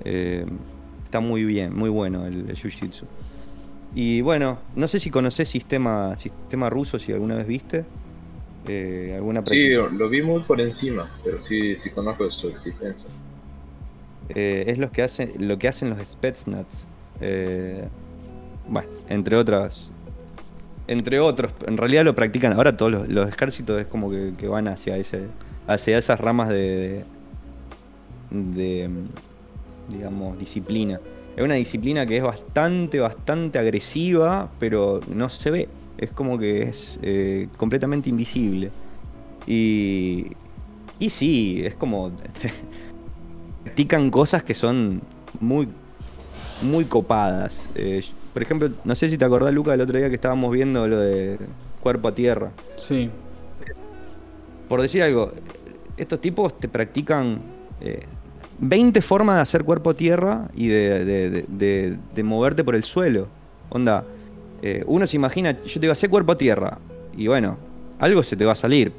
Está 0.05 1.21
muy 1.21 1.45
bien, 1.45 1.75
muy 1.75 1.91
bueno 1.91 2.27
el, 2.27 2.51
el 2.51 2.57
Jiu-Jitsu. 2.57 3.05
Y 3.95 4.21
bueno, 4.21 4.59
no 4.77 4.89
sé 4.89 4.99
si 4.99 5.11
conoces 5.11 5.49
sistema, 5.49 6.17
sistema 6.17 6.69
ruso, 6.71 6.99
si 6.99 7.13
alguna 7.13 7.37
vez 7.37 7.47
viste. 7.47 7.85
Eh, 8.69 9.13
alguna 9.17 9.43
Sí, 9.47 9.71
lo 9.71 10.09
vi 10.09 10.23
muy 10.23 10.43
por 10.43 10.61
encima, 10.61 11.11
pero 11.25 11.39
sí, 11.39 11.77
sí 11.77 11.91
conozco 11.91 12.31
su 12.31 12.49
existencia. 12.49 13.11
Eh, 14.29 14.65
es 14.69 14.79
lo 14.79 14.91
que 14.93 15.03
hacen, 15.03 15.33
lo 15.39 15.59
que 15.59 15.69
hacen 15.69 15.91
los 15.91 16.07
Spetsnaz. 16.07 16.87
Eh, 17.21 17.85
bueno, 18.69 18.89
entre 19.09 19.37
otras. 19.37 19.91
Entre 20.87 21.21
otros, 21.21 21.53
en 21.67 21.77
realidad 21.77 22.05
lo 22.05 22.15
practican. 22.15 22.53
Ahora 22.53 22.77
todos 22.77 22.93
los, 22.93 23.09
los 23.09 23.29
ejércitos 23.29 23.81
es 23.81 23.87
como 23.87 24.11
que, 24.11 24.33
que 24.37 24.49
van 24.49 24.69
hacia 24.69 24.97
ese. 24.97 25.23
hacia 25.67 25.99
esas 25.99 26.21
ramas 26.21 26.49
de. 26.49 27.05
de, 28.31 28.89
de, 28.89 28.91
digamos, 29.89 30.39
disciplina. 30.39 31.01
Es 31.37 31.45
una 31.45 31.55
disciplina 31.55 32.07
que 32.07 32.19
es 32.19 32.23
bastante, 32.23 32.99
bastante 33.01 33.59
agresiva, 33.59 34.51
pero 34.59 35.01
no 35.09 35.31
se 35.31 35.51
ve. 35.51 35.69
Es 36.01 36.11
como 36.11 36.39
que 36.39 36.63
es 36.63 36.99
eh, 37.03 37.47
completamente 37.57 38.09
invisible. 38.11 38.71
Y. 39.47 40.27
Y 40.99 41.11
sí, 41.11 41.63
es 41.65 41.75
como. 41.75 42.11
practican 43.65 44.11
cosas 44.11 44.43
que 44.43 44.55
son 44.55 45.03
muy, 45.39 45.69
muy 46.63 46.85
copadas. 46.87 47.67
Eh, 47.75 48.03
por 48.33 48.43
ejemplo, 48.43 48.71
no 48.85 48.95
sé 48.95 49.09
si 49.09 49.19
te 49.19 49.25
acordás, 49.25 49.53
Luca, 49.53 49.75
el 49.75 49.81
otro 49.81 49.99
día 49.99 50.09
que 50.09 50.15
estábamos 50.15 50.51
viendo 50.53 50.89
lo 50.89 50.99
de 50.99 51.39
cuerpo 51.81 52.09
a 52.09 52.15
tierra. 52.15 52.51
Sí. 52.77 53.11
Por 54.69 54.81
decir 54.81 55.03
algo, 55.03 55.33
estos 55.97 56.21
tipos 56.21 56.59
te 56.59 56.69
practican 56.69 57.41
eh, 57.81 58.05
20 58.61 59.03
formas 59.03 59.37
de 59.37 59.43
hacer 59.43 59.65
cuerpo 59.65 59.91
a 59.91 59.95
tierra 59.95 60.49
y 60.55 60.69
de, 60.69 61.05
de- 61.05 61.31
de- 61.31 61.45
de- 61.49 61.97
de 62.15 62.23
moverte 62.23 62.63
por 62.65 62.75
el 62.77 62.85
suelo. 62.85 63.27
Onda, 63.71 64.05
eh, 64.63 64.85
uno 64.87 65.07
se 65.07 65.17
imagina, 65.17 65.53
yo 65.53 65.75
te 65.75 65.81
digo, 65.81 65.93
hacer 65.93 66.11
cuerpo 66.11 66.33
a 66.33 66.39
tierra. 66.39 66.79
Y 67.17 67.27
bueno, 67.27 67.57
algo 67.99 68.23
se 68.23 68.37
te 68.37 68.45
va 68.45 68.53
a 68.53 68.57
salir. 68.57 68.93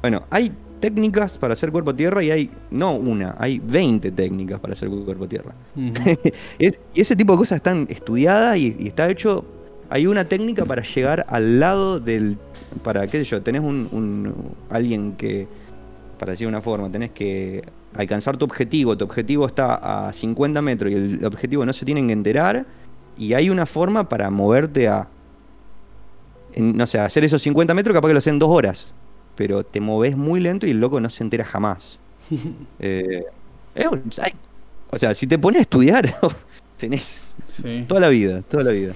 Bueno, 0.00 0.22
hay 0.30 0.52
técnicas 0.80 1.38
para 1.38 1.52
hacer 1.54 1.70
cuerpo 1.70 1.90
a 1.90 1.96
tierra 1.96 2.24
y 2.24 2.30
hay, 2.30 2.50
no 2.70 2.94
una, 2.96 3.36
hay 3.38 3.60
20 3.60 4.10
técnicas 4.10 4.58
para 4.58 4.72
hacer 4.72 4.88
cuerpo 4.88 5.24
a 5.24 5.28
tierra. 5.28 5.52
Es- 6.58 6.78
y 6.94 7.00
ese 7.00 7.14
tipo 7.16 7.32
de 7.34 7.38
cosas 7.38 7.56
están 7.56 7.86
estudiadas 7.88 8.56
y, 8.56 8.76
y 8.78 8.88
está 8.88 9.08
hecho. 9.08 9.44
Hay 9.90 10.06
una 10.06 10.24
técnica 10.24 10.64
para 10.64 10.82
llegar 10.82 11.26
al 11.28 11.60
lado 11.60 12.00
del. 12.00 12.36
Para, 12.82 13.06
qué 13.06 13.18
sé 13.18 13.24
yo, 13.24 13.42
tenés 13.42 13.60
un, 13.62 13.88
un- 13.92 14.34
alguien 14.70 15.12
que. 15.12 15.46
Para 16.18 16.32
decir 16.32 16.46
de 16.46 16.48
una 16.50 16.60
forma, 16.60 16.90
tenés 16.90 17.10
que 17.10 17.62
alcanzar 17.94 18.36
tu 18.36 18.44
objetivo. 18.44 18.96
Tu 18.96 19.04
objetivo 19.04 19.46
está 19.46 20.08
a 20.08 20.12
50 20.12 20.62
metros 20.62 20.90
y 20.92 20.94
el 20.94 21.24
objetivo 21.24 21.66
no 21.66 21.72
se 21.72 21.84
tienen 21.84 22.06
que 22.06 22.12
enterar. 22.12 22.64
Y 23.18 23.34
hay 23.34 23.50
una 23.50 23.66
forma 23.66 24.08
para 24.08 24.30
moverte 24.30 24.88
a. 24.88 25.08
en- 26.54 26.76
no 26.76 26.86
sé, 26.86 26.98
hacer 26.98 27.24
esos 27.24 27.40
50 27.42 27.72
metros, 27.74 27.94
capaz 27.94 28.08
que 28.08 28.14
lo 28.14 28.18
hacen 28.18 28.34
en 28.34 28.38
dos 28.38 28.50
horas. 28.50 28.92
Pero 29.36 29.64
te 29.64 29.80
moves 29.80 30.16
muy 30.16 30.40
lento 30.40 30.66
y 30.66 30.70
el 30.70 30.80
loco 30.80 31.00
no 31.00 31.08
se 31.10 31.22
entera 31.24 31.44
jamás. 31.44 31.98
Eh, 32.78 33.24
es 33.74 33.86
un- 33.86 34.02
hay- 34.22 34.34
o 34.90 34.98
sea, 34.98 35.14
si 35.14 35.26
te 35.26 35.38
pones 35.38 35.58
a 35.58 35.62
estudiar, 35.62 36.14
tenés 36.76 37.34
Sí. 37.48 37.84
toda 37.88 38.00
la 38.00 38.08
vida, 38.08 38.42
toda 38.42 38.64
la 38.64 38.70
vida. 38.72 38.92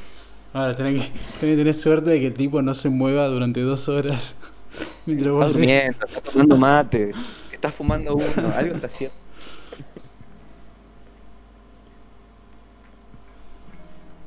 Ahora 0.53 0.75
tenés 0.77 1.03
que, 1.03 1.09
tenés 1.41 1.41
que 1.41 1.57
tener 1.57 1.75
suerte 1.75 2.11
de 2.11 2.21
que 2.21 2.27
el 2.29 2.35
tipo 2.35 2.61
no 2.62 2.73
se 2.75 2.89
mueva 2.89 3.27
durante 3.27 3.61
dos 3.61 3.89
horas. 3.89 4.37
Mientras 5.07 5.29
Estás 5.29 5.35
vos 5.35 5.45
haces- 5.47 5.53
durmiendo, 5.57 6.07
estás 6.07 6.23
tomando 6.23 6.57
mate, 6.59 7.12
estás 7.53 7.75
fumando 7.75 8.14
uno, 8.17 8.49
algo 8.55 8.75
está 8.75 8.87
haciendo. 8.87 9.17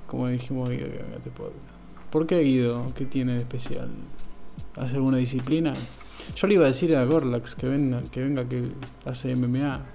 Como 0.09 0.27
dijimos 0.27 0.69
Guido 0.69 0.87
que 0.89 1.03
este 1.17 1.29
podcast. 1.29 1.55
¿Por 2.11 2.25
qué 2.25 2.39
Guido? 2.39 2.91
¿Qué 2.95 3.05
tiene 3.05 3.33
de 3.33 3.39
especial? 3.39 3.89
¿Hace 4.75 4.95
alguna 4.95 5.17
disciplina? 5.17 5.73
Yo 6.35 6.47
le 6.47 6.55
iba 6.55 6.63
a 6.65 6.67
decir 6.67 6.95
a 6.95 7.05
Gorlax 7.05 7.55
que 7.55 7.67
venga, 7.67 8.01
que 8.11 8.21
venga 8.23 8.47
que 8.47 8.71
hace 9.05 9.35
MMA. 9.35 9.85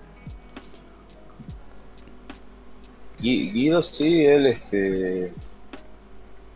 Gui- 3.20 3.52
Guido 3.52 3.82
sí, 3.82 4.24
él 4.24 4.46
este 4.46 5.32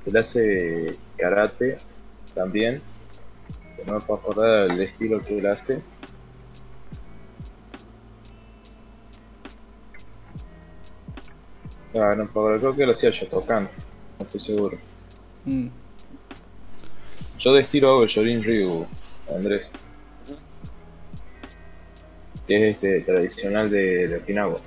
él 0.07 0.17
hace 0.17 0.97
karate 1.17 1.79
también. 2.35 2.81
No 3.87 3.95
me 3.95 4.01
puedo 4.01 4.21
acordar 4.21 4.71
el 4.71 4.81
estilo 4.83 5.23
que 5.25 5.39
él 5.39 5.47
hace. 5.47 5.83
Ah, 12.01 12.15
puedo 12.33 12.47
acordar, 12.47 12.61
creo 12.61 12.77
que 12.77 12.87
lo 12.87 12.93
hacía 12.93 13.11
Shotokan, 13.11 13.65
no 13.65 14.25
estoy 14.25 14.41
seguro. 14.41 14.79
Mm. 15.45 15.69
Yo 17.39 17.53
de 17.55 17.63
estilo 17.63 17.91
hago 17.91 18.03
el 18.05 18.09
Shorin 18.09 18.43
Ryu, 18.43 18.87
Andrés. 19.35 19.73
Que 22.47 22.57
es 22.57 22.75
este 22.75 23.01
tradicional 23.01 23.69
de, 23.69 24.09
de 24.09 24.17
Okinawa. 24.17 24.61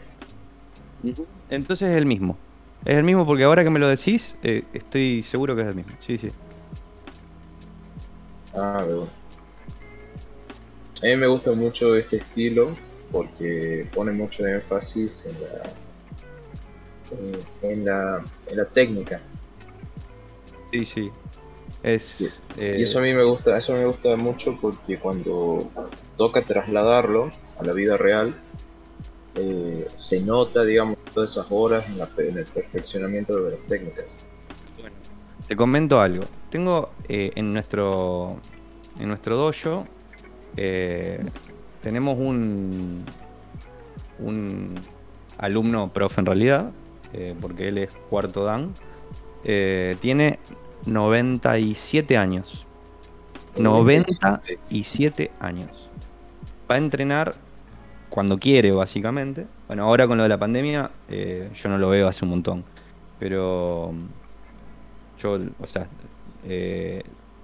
Entonces 1.50 1.90
es 1.90 1.98
el 1.98 2.06
mismo. 2.06 2.38
Es 2.86 2.98
el 2.98 3.04
mismo 3.04 3.26
porque 3.26 3.44
ahora 3.44 3.64
que 3.64 3.70
me 3.70 3.80
lo 3.80 3.88
decís, 3.88 4.36
eh, 4.44 4.64
estoy 4.74 5.24
seguro 5.24 5.56
que 5.56 5.62
es 5.62 5.68
el 5.68 5.76
mismo. 5.76 5.94
Sí, 6.00 6.18
sí. 6.18 6.30
Ah, 8.54 8.84
bueno. 8.86 9.08
A 11.02 11.06
mí 11.06 11.16
me 11.16 11.28
gusta 11.28 11.52
mucho 11.54 11.96
este 11.96 12.18
estilo 12.18 12.76
porque 13.12 13.88
pone 13.94 14.12
mucho 14.12 14.46
énfasis 14.46 15.26
en 15.26 15.34
la, 15.42 15.74
eh, 17.12 17.44
en, 17.62 17.86
la, 17.86 18.24
en 18.48 18.58
la 18.58 18.66
técnica. 18.66 19.22
Sí, 20.72 20.86
sí. 20.86 21.12
Es, 21.84 22.04
Sí. 22.04 22.28
eh, 22.58 22.76
Y 22.80 22.84
eso 22.84 23.00
a 23.00 23.02
mí 23.02 23.14
me 23.14 23.24
gusta, 23.24 23.58
eso 23.58 23.74
me 23.74 23.86
gusta 23.86 24.16
mucho 24.16 24.58
porque 24.62 24.98
cuando 25.00 25.70
toca 26.18 26.44
trasladarlo 26.44 27.32
a 27.60 27.64
la 27.64 27.74
vida 27.74 27.98
real, 27.98 28.36
eh, 29.36 29.88
se 29.96 30.22
nota, 30.22 30.64
digamos, 30.64 30.98
todas 31.14 31.32
esas 31.32 31.48
horas 31.50 31.86
en, 31.88 31.98
la 31.98 32.06
pe- 32.06 32.30
en 32.30 32.38
el 32.38 32.46
perfeccionamiento 32.46 33.42
de 33.44 33.52
las 33.52 33.60
técnicas. 33.68 34.06
Te 35.48 35.56
comento 35.56 36.00
algo. 36.00 36.26
Tengo 36.50 36.90
eh, 37.10 37.32
en 37.36 37.54
nuestro 37.54 38.38
en 39.00 39.08
nuestro 39.08 39.36
dojo 39.38 39.86
eh, 40.58 41.20
tenemos 41.82 42.18
un 42.20 43.04
un 44.20 44.76
alumno 45.38 45.92
profe 45.92 46.20
en 46.22 46.26
realidad, 46.26 46.72
eh, 47.14 47.36
porque 47.40 47.68
él 47.70 47.78
es 47.80 47.90
cuarto 48.10 48.44
dan. 48.44 48.74
eh, 49.44 49.98
tiene 50.02 50.40
97 50.86 52.18
años. 52.18 52.68
97 53.58 55.32
años. 55.40 55.90
Va 56.70 56.76
a 56.76 56.78
entrenar 56.78 57.36
cuando 58.10 58.38
quiere, 58.38 58.72
básicamente. 58.72 59.48
Bueno, 59.68 59.84
ahora 59.84 60.08
con 60.08 60.18
lo 60.18 60.24
de 60.24 60.30
la 60.30 60.38
pandemia, 60.38 60.92
eh, 61.10 61.50
yo 61.54 61.70
no 61.70 61.78
lo 61.78 61.90
veo 61.90 62.08
hace 62.08 62.26
un 62.26 62.32
montón. 62.32 62.64
Pero 63.20 63.94
yo, 65.20 65.40
o 65.60 65.66
sea, 65.66 65.88
eh, 66.46 67.04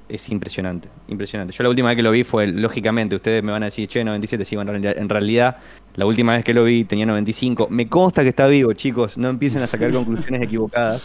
es 0.10 0.30
impresionante, 0.30 0.90
impresionante. 1.08 1.54
Yo 1.54 1.64
la 1.64 1.70
última 1.70 1.90
vez 1.90 1.98
que 1.98 2.04
lo 2.04 2.12
vi 2.12 2.24
fue, 2.24 2.48
lógicamente, 2.48 3.16
ustedes 3.16 3.44
me 3.44 3.52
van 3.52 3.64
a 3.64 3.68
decir, 3.68 3.88
che, 3.88 4.04
97, 4.04 4.46
sí, 4.46 4.56
bueno, 4.56 4.74
en 4.74 5.10
realidad, 5.10 5.58
la 5.96 6.06
última 6.06 6.36
vez 6.36 6.44
que 6.44 6.54
lo 6.54 6.64
vi 6.64 6.84
tenía 6.86 7.06
95. 7.06 7.68
Me 7.70 7.88
consta 7.88 8.24
que 8.24 8.30
está 8.30 8.48
vivo, 8.48 8.74
chicos, 8.74 9.18
no 9.18 9.30
empiecen 9.30 9.62
a 9.62 9.68
sacar 9.68 9.92
conclusiones 9.92 10.42
equivocadas. 10.42 11.02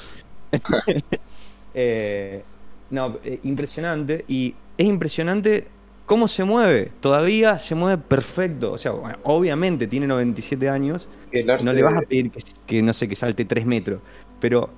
Eh, 1.75 2.43
no, 2.91 3.17
eh, 3.25 3.41
impresionante. 3.45 4.27
Y 4.29 4.55
es 4.77 4.87
impresionante 4.87 5.69
cómo 6.05 6.29
se 6.29 6.45
mueve. 6.45 6.93
Todavía 7.01 7.59
se 7.59 7.75
mueve 7.75 7.97
perfecto. 8.07 8.73
O 8.73 8.77
sea, 8.77 8.91
bueno, 8.91 9.17
obviamente 9.23 9.87
tiene 9.87 10.07
97 10.07 10.69
años. 10.69 11.09
No 11.63 11.73
le 11.73 11.83
vas 11.83 11.97
a 11.97 12.03
pedir 12.03 12.31
que, 12.31 12.43
que, 12.67 12.83
no 12.83 12.93
sé, 12.93 13.09
que 13.09 13.17
salte 13.17 13.47
3 13.47 13.65
metros. 13.65 14.01
Pero 14.39 14.69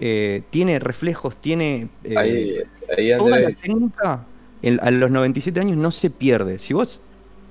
eh, 0.00 0.42
tiene 0.50 0.78
reflejos, 0.78 1.36
tiene. 1.36 1.88
eh, 2.04 2.16
ahí, 2.16 2.56
ahí 2.96 3.18
toda 3.18 3.38
la 3.38 3.50
técnica 3.52 4.26
a 4.80 4.90
los 4.90 5.10
97 5.10 5.58
años 5.60 5.76
no 5.76 5.90
se 5.90 6.10
pierde. 6.10 6.58
Si 6.58 6.72
vos 6.72 7.00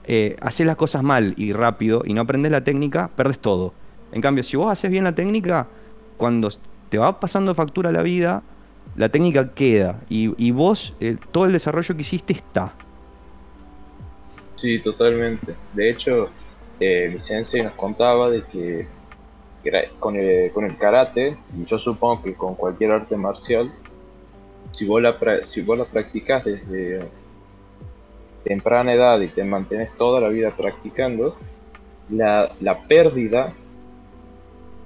eh, 0.06 0.36
haces 0.42 0.66
las 0.66 0.78
cosas 0.78 1.04
mal 1.04 1.34
y 1.38 1.54
rápido 1.54 2.04
y 2.06 2.14
no 2.14 2.22
aprendes 2.22 2.52
la 2.52 2.64
técnica, 2.64 3.10
perdes 3.16 3.39
todo. 3.39 3.74
En 4.12 4.22
cambio, 4.22 4.44
si 4.44 4.58
vos 4.58 4.72
haces 4.72 4.89
bien 4.89 5.04
la 5.04 5.14
técnica, 5.14 5.68
cuando 6.18 6.52
te 6.89 6.98
va 6.98 7.20
pasando 7.20 7.54
factura 7.56 7.92
la 7.92 8.02
vida, 8.02 8.44
la 8.96 9.10
técnica 9.10 9.54
queda. 9.54 10.02
Y, 10.10 10.34
y 10.44 10.52
vos, 10.52 10.94
eh, 11.00 11.18
todo 11.32 11.46
el 11.46 11.54
desarrollo 11.54 11.96
que 11.96 12.02
hiciste 12.02 12.34
está. 12.34 12.74
Sí, 14.56 14.80
totalmente. 14.80 15.56
De 15.74 15.89
hecho, 15.89 16.30
eh, 16.80 17.16
nos 17.64 17.74
contaba 17.74 18.30
de 18.30 18.44
que 18.44 18.88
con 19.99 20.16
el, 20.16 20.51
con 20.51 20.66
el 20.66 20.78
karate, 20.78 21.38
y 21.57 21.64
yo 21.66 21.78
supongo 21.78 22.24
que 22.24 22.34
con 22.34 22.55
cualquier 22.55 22.91
arte 22.91 23.16
marcial, 23.16 23.72
si 24.72 24.86
vos 24.86 25.01
la, 25.01 25.16
si 25.43 25.62
vos 25.62 25.78
la 25.78 25.86
practicás 25.86 26.45
desde 26.45 27.01
temprana 28.43 28.93
edad 28.93 29.20
y 29.22 29.28
te 29.28 29.43
mantenés 29.43 29.95
toda 29.97 30.20
la 30.20 30.30
vida 30.30 30.51
practicando, 30.51 31.36
la, 32.09 32.51
la 32.59 32.80
pérdida 32.88 33.53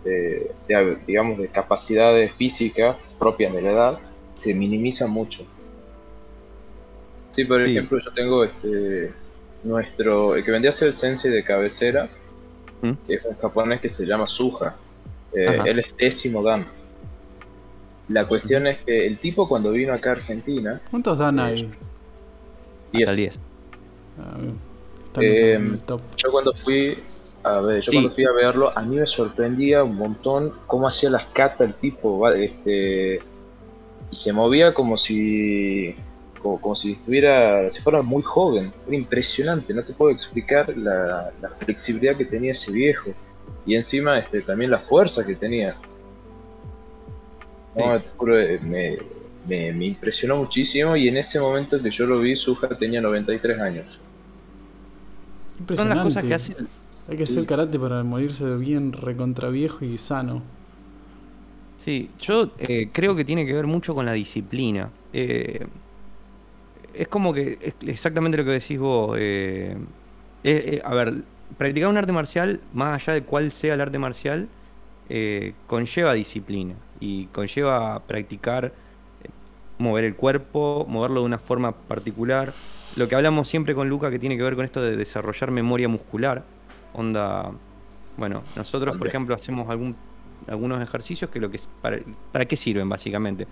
de, 0.04 0.52
de, 0.68 0.98
digamos, 1.08 1.38
de 1.38 1.48
capacidades 1.48 2.34
físicas 2.34 2.98
propias 3.18 3.54
de 3.54 3.62
la 3.62 3.72
edad 3.72 4.00
se 4.34 4.54
minimiza 4.54 5.08
mucho. 5.08 5.44
Sí, 7.30 7.46
por 7.46 7.64
Sí. 7.64 7.72
ejemplo, 7.72 7.98
yo 8.04 8.12
tengo 8.12 8.44
este 8.44 9.12
nuestro, 9.64 10.36
el 10.36 10.44
que 10.44 10.52
vendría 10.52 10.70
a 10.70 10.74
ser 10.74 10.90
el 10.90 10.94
sensei 10.94 11.32
de 11.32 11.44
cabecera, 11.44 12.08
¿Mm? 12.92 12.98
que 13.08 13.14
es 13.16 13.26
un 13.26 13.36
japonés 13.38 13.82
que 13.82 13.90
se 13.90 14.06
llama 14.06 14.28
Suja. 14.28 14.76
Eh, 15.34 15.60
él 15.66 15.80
es 15.80 15.86
décimo 15.98 16.42
dan. 16.44 16.66
La 18.08 18.26
cuestión 18.28 18.68
es 18.68 18.80
que 18.86 19.08
el 19.08 19.18
tipo 19.18 19.48
cuando 19.48 19.72
vino 19.72 19.94
acá 19.94 20.12
a 20.12 20.14
Argentina, 20.14 20.82
¿Cuántos 20.92 21.18
dan 21.18 21.40
ahí? 21.40 21.70
y 22.92 23.04
Hasta 23.04 23.04
es- 23.04 23.10
el 23.10 23.16
10. 23.18 23.40
Ah, 24.20 24.36
bien. 24.40 24.56
Están 25.08 25.24
Eh, 25.24 25.54
el 25.56 25.80
top. 25.80 26.02
yo 26.18 26.32
cuando 26.32 26.54
fui 26.54 26.98
a 27.44 27.60
ver, 27.62 27.82
yo 27.82 27.92
Sí. 27.92 27.98
cuando 27.98 28.12
fui 28.12 28.26
a 28.26 28.32
verlo, 28.32 28.72
a 28.78 28.82
mí 28.82 28.96
me 28.96 29.06
sorprendía 29.06 29.84
un 29.84 29.96
montón 29.98 30.54
cómo 30.68 30.88
hacía 30.88 31.10
las 31.10 31.26
catas 31.28 31.62
el 31.68 31.74
tipo, 31.76 32.28
este 32.30 33.20
y 34.12 34.16
se 34.16 34.34
movía 34.34 34.74
como 34.74 34.98
si 34.98 35.96
como, 36.46 36.62
como 36.62 36.76
si 36.76 36.92
estuviera, 36.92 37.68
si 37.72 37.82
fuera 37.82 38.04
muy 38.04 38.22
joven, 38.22 38.72
era 38.86 38.96
impresionante, 38.96 39.74
no 39.74 39.84
te 39.84 39.94
puedo 39.94 40.12
explicar 40.12 40.78
la, 40.78 41.32
la 41.42 41.50
flexibilidad 41.50 42.16
que 42.16 42.26
tenía 42.26 42.52
ese 42.52 42.72
viejo 42.72 43.10
y 43.66 43.74
encima 43.74 44.20
este 44.20 44.44
también 44.44 44.70
la 44.70 44.78
fuerza 44.78 45.26
que 45.26 45.34
tenía. 45.34 45.76
No, 47.76 48.00
te 48.00 48.08
juro, 48.16 48.40
eh, 48.40 48.60
me, 48.62 48.96
me, 49.48 49.74
me 49.74 49.86
impresionó 49.86 50.38
muchísimo 50.38 50.96
y 50.96 51.08
en 51.08 51.18
ese 51.18 51.40
momento 51.40 51.82
que 51.82 51.90
yo 51.90 52.06
lo 52.06 52.20
vi, 52.20 52.36
Suja 52.36 52.70
tenía 52.70 53.02
93 53.02 53.60
años. 53.60 54.00
Son 55.74 55.90
las 55.90 56.04
cosas 56.04 56.24
que 56.26 56.34
hacen. 56.36 56.68
Hay 57.08 57.18
que 57.18 57.24
hacer 57.24 57.44
karate 57.48 57.80
para 57.80 58.04
morirse 58.04 58.46
bien 58.56 58.94
recontra 58.94 59.50
viejo 59.50 59.84
y 59.84 59.98
sano. 59.98 60.44
Sí, 61.78 62.12
yo 62.20 62.52
eh, 62.60 62.90
creo 62.92 63.16
que 63.16 63.26
tiene 63.26 63.48
que 63.48 63.54
ver 63.54 63.66
mucho 63.66 63.96
con 63.96 64.06
la 64.06 64.14
disciplina. 64.14 64.92
Eh, 65.12 65.66
es 66.98 67.08
como 67.08 67.34
que 67.34 67.58
es 67.62 67.76
exactamente 67.88 68.38
lo 68.38 68.46
que 68.46 68.52
decís 68.52 68.80
vos. 68.80 69.18
eh, 69.20 69.76
eh, 70.44 70.82
a 70.84 70.94
ver, 70.94 71.24
practicar 71.58 71.90
un 71.90 71.98
arte 71.98 72.12
marcial, 72.12 72.60
más 72.74 73.02
allá 73.02 73.14
de 73.14 73.24
cuál 73.24 73.52
sea 73.52 73.74
el 73.74 73.82
arte 73.82 74.00
marcial, 74.00 74.48
eh, 75.10 75.54
conlleva 75.68 76.14
disciplina 76.14 76.76
y 77.00 77.26
conlleva 77.28 78.02
practicar, 78.08 78.66
eh, 79.24 79.30
mover 79.78 80.04
el 80.04 80.16
cuerpo, 80.16 80.86
moverlo 80.88 81.22
de 81.22 81.26
una 81.26 81.38
forma 81.38 81.72
particular. 81.72 82.54
Lo 82.96 83.08
que 83.08 83.16
hablamos 83.16 83.48
siempre 83.48 83.76
con 83.76 83.90
Luca 83.90 84.10
que 84.10 84.20
tiene 84.20 84.38
que 84.38 84.44
ver 84.44 84.56
con 84.56 84.66
esto 84.66 84.82
de 84.82 84.96
desarrollar 84.96 85.52
memoria 85.52 85.88
muscular. 85.88 86.44
Onda, 86.94 87.52
bueno, 88.18 88.44
nosotros 88.56 88.98
por 88.98 89.08
ejemplo 89.08 89.36
hacemos 89.36 89.70
algún, 89.70 89.96
algunos 90.48 90.82
ejercicios 90.82 91.30
que 91.30 91.40
lo 91.40 91.52
que 91.52 91.60
para 92.32 92.46
qué 92.46 92.56
sirven 92.56 92.88
básicamente. 92.88 93.48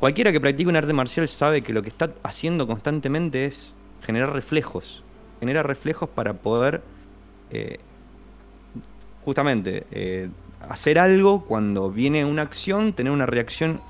Cualquiera 0.00 0.30
que 0.30 0.40
practique 0.40 0.70
un 0.70 0.76
arte 0.76 0.92
marcial 0.92 1.28
sabe 1.28 1.62
que 1.62 1.72
lo 1.72 1.82
que 1.82 1.88
está 1.88 2.12
haciendo 2.22 2.68
constantemente 2.68 3.46
es 3.46 3.74
generar 4.02 4.32
reflejos. 4.32 5.02
Genera 5.40 5.64
reflejos 5.64 6.08
para 6.08 6.34
poder 6.34 6.82
eh, 7.50 7.78
justamente 9.24 9.86
eh, 9.90 10.28
hacer 10.68 11.00
algo 11.00 11.44
cuando 11.44 11.90
viene 11.90 12.24
una 12.24 12.42
acción, 12.42 12.92
tener 12.92 13.12
una 13.12 13.26
reacción 13.26 13.80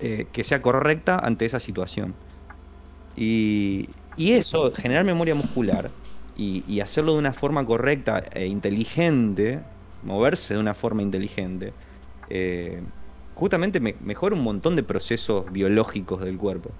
eh, 0.00 0.26
que 0.32 0.44
sea 0.44 0.60
correcta 0.60 1.18
ante 1.18 1.46
esa 1.46 1.60
situación. 1.60 2.14
Y, 3.16 3.88
eso, 4.18 4.72
generar 4.72 5.04
memoria 5.04 5.34
muscular 5.34 5.90
y, 6.36 6.80
hacerlo 6.80 7.14
de 7.14 7.18
una 7.18 7.32
forma 7.32 7.64
correcta 7.64 8.22
e 8.32 8.46
inteligente, 8.46 9.60
moverse 10.02 10.54
de 10.54 10.60
una 10.60 10.74
forma 10.74 11.02
inteligente, 11.02 11.72
justamente 13.36 13.78
me- 13.78 13.94
mejora 14.02 14.34
un 14.34 14.42
montón 14.42 14.74
de 14.74 14.82
procesos 14.82 15.50
biológicos 15.52 16.20
del 16.24 16.36
cuerpo. 16.36 16.70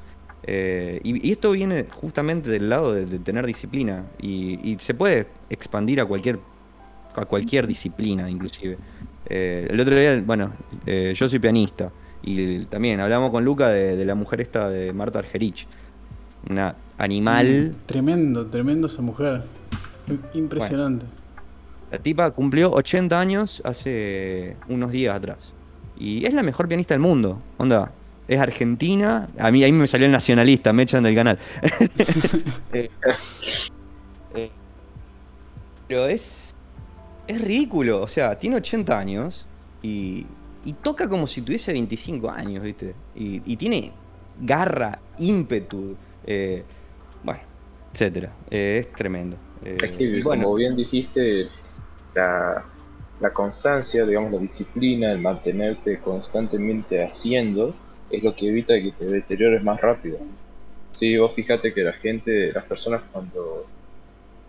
Eh, 0.42 1.00
y, 1.04 1.28
y 1.28 1.32
esto 1.32 1.52
viene 1.52 1.86
justamente 1.92 2.50
del 2.50 2.68
lado 2.68 2.92
de, 2.92 3.06
de 3.06 3.18
tener 3.20 3.46
disciplina 3.46 4.04
y, 4.20 4.58
y 4.68 4.78
se 4.78 4.94
puede 4.94 5.28
expandir 5.50 6.00
a 6.00 6.04
cualquier 6.06 6.38
a 7.14 7.24
cualquier 7.24 7.66
disciplina 7.66 8.28
inclusive. 8.28 8.76
Eh, 9.28 9.66
el 9.70 9.80
otro 9.80 9.98
día, 9.98 10.22
bueno, 10.24 10.52
eh, 10.84 11.14
yo 11.16 11.28
soy 11.28 11.38
pianista 11.38 11.90
y 12.22 12.64
también 12.66 13.00
hablamos 13.00 13.30
con 13.30 13.44
Luca 13.44 13.68
de, 13.70 13.96
de 13.96 14.04
la 14.04 14.14
mujer 14.14 14.40
esta 14.42 14.68
de 14.68 14.92
Marta 14.92 15.18
Argerich, 15.20 15.66
una 16.50 16.76
animal. 16.98 17.72
Mm, 17.72 17.86
Tremendo, 17.86 18.46
tremendo 18.46 18.86
esa 18.86 19.00
mujer. 19.02 19.44
Impresionante. 20.34 21.06
La 21.90 21.98
tipa 21.98 22.30
cumplió 22.30 22.70
80 22.72 23.18
años 23.18 23.62
hace 23.64 24.56
unos 24.68 24.90
días 24.92 25.16
atrás. 25.16 25.54
Y 25.98 26.26
es 26.26 26.34
la 26.34 26.42
mejor 26.42 26.68
pianista 26.68 26.94
del 26.94 27.00
mundo. 27.00 27.40
Onda, 27.58 27.92
es 28.28 28.40
argentina. 28.40 29.28
A 29.38 29.50
mí 29.50 29.62
ahí 29.64 29.72
me 29.72 29.86
salió 29.86 30.06
el 30.06 30.12
nacionalista, 30.12 30.72
me 30.72 30.82
echan 30.84 31.02
del 31.02 31.14
canal. 31.14 31.38
Eh, 32.72 32.90
eh, 34.34 34.50
pero 35.88 36.06
es. 36.06 36.54
Es 37.26 37.40
ridículo. 37.40 38.02
O 38.02 38.08
sea, 38.08 38.38
tiene 38.38 38.56
80 38.56 38.98
años 38.98 39.46
y, 39.82 40.26
y 40.64 40.72
toca 40.74 41.08
como 41.08 41.26
si 41.26 41.42
tuviese 41.42 41.72
25 41.72 42.30
años, 42.30 42.62
¿viste? 42.62 42.94
Y, 43.14 43.42
y 43.50 43.56
tiene 43.56 43.92
garra, 44.40 44.98
ímpetu. 45.18 45.96
eh, 46.24 46.64
bueno, 47.22 47.40
etcétera. 47.92 48.32
Es 48.50 48.92
tremendo. 48.92 49.36
Es 49.62 49.92
que, 49.92 50.22
bueno, 50.22 50.44
como 50.44 50.56
bien 50.56 50.76
dijiste, 50.76 51.48
la, 52.14 52.64
la 53.20 53.32
constancia, 53.32 54.04
digamos, 54.04 54.32
la 54.32 54.38
disciplina, 54.38 55.12
el 55.12 55.18
mantenerte 55.18 55.98
constantemente 56.00 57.02
haciendo, 57.02 57.74
es 58.10 58.22
lo 58.22 58.34
que 58.34 58.48
evita 58.48 58.74
que 58.74 58.92
te 58.92 59.06
deteriores 59.06 59.62
más 59.62 59.80
rápido. 59.80 60.18
Sí, 60.90 61.16
vos 61.16 61.32
fíjate 61.34 61.72
que 61.72 61.82
la 61.82 61.92
gente, 61.92 62.52
las 62.52 62.64
personas 62.64 63.02
cuando 63.12 63.66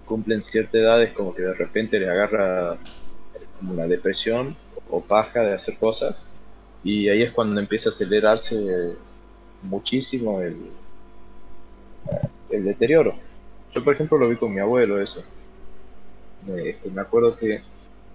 cumplen 0.05 0.41
cierta 0.41 0.77
edad 0.77 1.03
es 1.03 1.11
como 1.11 1.35
que 1.35 1.41
de 1.41 1.53
repente 1.53 1.99
les 1.99 2.09
agarra 2.09 2.77
como 3.59 3.73
una 3.73 3.87
depresión 3.87 4.55
o 4.89 5.01
paja 5.01 5.41
de 5.41 5.53
hacer 5.53 5.77
cosas 5.77 6.25
y 6.83 7.09
ahí 7.09 7.21
es 7.21 7.31
cuando 7.31 7.59
empieza 7.59 7.89
a 7.89 7.91
acelerarse 7.91 8.93
muchísimo 9.63 10.41
el, 10.41 10.55
el 12.49 12.63
deterioro. 12.63 13.15
Yo 13.73 13.83
por 13.83 13.93
ejemplo 13.93 14.17
lo 14.17 14.29
vi 14.29 14.37
con 14.37 14.53
mi 14.53 14.61
abuelo 14.61 15.01
eso. 15.01 15.23
Este, 16.55 16.89
me 16.89 17.01
acuerdo 17.01 17.35
que 17.35 17.61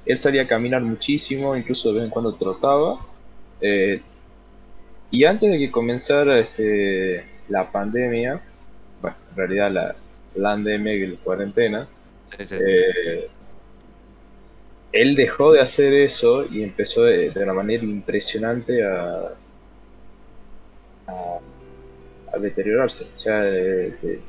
él 0.05 0.19
salía 0.19 0.43
a 0.43 0.47
caminar 0.47 0.83
muchísimo, 0.83 1.57
incluso 1.57 1.89
de 1.91 1.97
vez 1.97 2.05
en 2.05 2.11
cuando 2.11 2.35
trotaba. 2.35 2.99
Eh, 3.61 4.01
y 5.11 5.25
antes 5.25 5.51
de 5.51 5.59
que 5.59 5.71
comenzara 5.71 6.39
este, 6.41 7.25
la 7.49 7.71
pandemia, 7.71 8.41
bueno, 9.01 9.17
en 9.31 9.37
realidad 9.37 9.71
la, 9.71 9.95
pandemia 10.43 10.95
y 10.95 11.07
la 11.07 11.17
cuarentena, 11.19 11.89
eh, 12.39 13.29
él 14.93 15.15
dejó 15.15 15.53
de 15.53 15.61
hacer 15.61 15.93
eso 15.93 16.47
y 16.51 16.63
empezó 16.63 17.05
de, 17.05 17.31
una 17.37 17.53
manera 17.53 17.85
impresionante 17.85 18.85
a, 18.85 19.33
a, 21.07 22.39
deteriorarse. 22.39 23.07
Ya, 23.25 23.45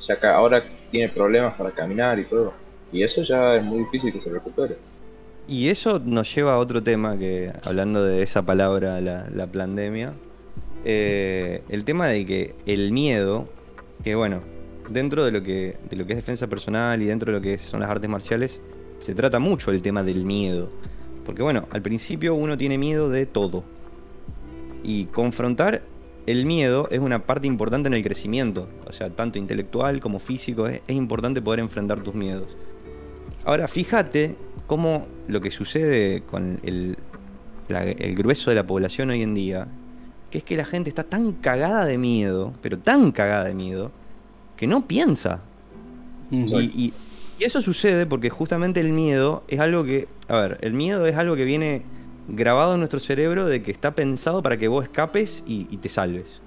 ya 0.05 0.19
que 0.19 0.27
ahora 0.27 0.63
tiene 0.91 1.09
problemas 1.09 1.55
para 1.55 1.71
caminar 1.71 2.19
y 2.19 2.25
todo. 2.25 2.53
Y 2.91 3.01
eso 3.01 3.23
ya 3.23 3.55
es 3.55 3.63
muy 3.63 3.79
difícil 3.79 4.13
que 4.13 4.21
se 4.21 4.31
recupere. 4.31 4.75
Y 5.47 5.67
eso 5.67 5.99
nos 5.99 6.33
lleva 6.33 6.53
a 6.53 6.57
otro 6.57 6.81
tema 6.81 7.17
que, 7.17 7.51
hablando 7.63 8.03
de 8.03 8.23
esa 8.23 8.43
palabra, 8.43 9.01
la, 9.01 9.27
la 9.29 9.47
pandemia, 9.47 10.13
eh, 10.85 11.63
el 11.69 11.83
tema 11.83 12.07
de 12.07 12.25
que 12.25 12.55
el 12.65 12.91
miedo, 12.91 13.47
que 14.03 14.15
bueno, 14.15 14.41
dentro 14.89 15.23
de 15.23 15.31
lo 15.31 15.43
que, 15.43 15.77
de 15.89 15.95
lo 15.95 16.05
que 16.05 16.13
es 16.13 16.17
defensa 16.17 16.47
personal 16.47 17.01
y 17.01 17.05
dentro 17.05 17.31
de 17.31 17.39
lo 17.39 17.43
que 17.43 17.57
son 17.57 17.79
las 17.79 17.89
artes 17.89 18.09
marciales, 18.09 18.61
se 18.97 19.15
trata 19.15 19.39
mucho 19.39 19.71
el 19.71 19.81
tema 19.81 20.03
del 20.03 20.25
miedo. 20.25 20.69
Porque 21.25 21.41
bueno, 21.41 21.67
al 21.71 21.81
principio 21.81 22.35
uno 22.35 22.57
tiene 22.57 22.77
miedo 22.77 23.09
de 23.09 23.25
todo. 23.25 23.63
Y 24.83 25.05
confrontar 25.05 25.83
el 26.25 26.45
miedo 26.45 26.87
es 26.91 26.99
una 26.99 27.25
parte 27.25 27.47
importante 27.47 27.87
en 27.87 27.93
el 27.93 28.03
crecimiento. 28.03 28.67
O 28.85 28.91
sea, 28.91 29.09
tanto 29.09 29.39
intelectual 29.39 30.01
como 30.01 30.19
físico, 30.19 30.67
es, 30.67 30.81
importante 30.87 31.41
poder 31.41 31.61
enfrentar 31.61 32.01
tus 32.01 32.13
miedos. 32.13 32.55
Ahora, 33.45 33.67
fíjate 33.67 34.35
cómo 34.67 35.07
lo 35.27 35.41
que 35.41 35.51
sucede 35.51 36.21
con 36.21 36.59
el, 36.63 36.97
el 37.69 38.15
grueso 38.15 38.49
de 38.49 38.55
la 38.55 38.65
población 38.65 39.09
hoy 39.09 39.21
en 39.21 39.33
día 39.33 39.67
que 40.33 40.39
es 40.39 40.43
que 40.43 40.57
la 40.57 40.65
gente 40.65 40.89
está 40.89 41.03
tan 41.03 41.33
cagada 41.33 41.85
de 41.85 41.99
miedo, 41.99 42.55
pero 42.63 42.79
tan 42.79 43.11
cagada 43.11 43.43
de 43.43 43.53
miedo, 43.53 43.91
que 44.57 44.65
no 44.65 44.87
piensa. 44.87 45.41
Y, 46.31 46.91
eso 47.39 47.61
sucede 47.61 48.07
porque 48.07 48.31
justamente 48.31 48.79
el 48.79 48.93
miedo 48.93 49.43
es 49.47 49.59
algo 49.59 49.83
que, 49.83 50.07
a 50.27 50.37
ver, 50.37 50.57
el 50.61 50.73
miedo 50.73 51.05
es 51.05 51.15
algo 51.17 51.35
que 51.35 51.45
viene 51.45 51.83
grabado 52.27 52.73
en 52.73 52.79
nuestro 52.79 52.99
cerebro 52.99 53.45
de 53.45 53.61
que 53.61 53.69
está 53.69 53.91
pensado 53.91 54.41
para 54.41 54.57
que 54.57 54.67
vos 54.67 54.83
escapes 54.83 55.43
y, 55.45 55.65
te 55.77 55.87
salves. 55.87 56.41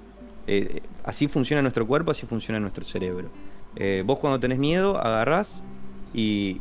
Eh, 0.49 0.81
así 1.05 1.29
funciona 1.29 1.63
nuestro 1.63 1.87
cuerpo, 1.87 2.11
así 2.11 2.27
funciona 2.27 2.59
nuestro 2.59 2.85
cerebro. 2.85 3.29
Eh, 3.77 4.03
vos 4.05 4.19
cuando 4.19 4.41
tenés 4.41 4.59
miedo 4.59 4.99
agarrás 4.99 5.63
y 6.13 6.61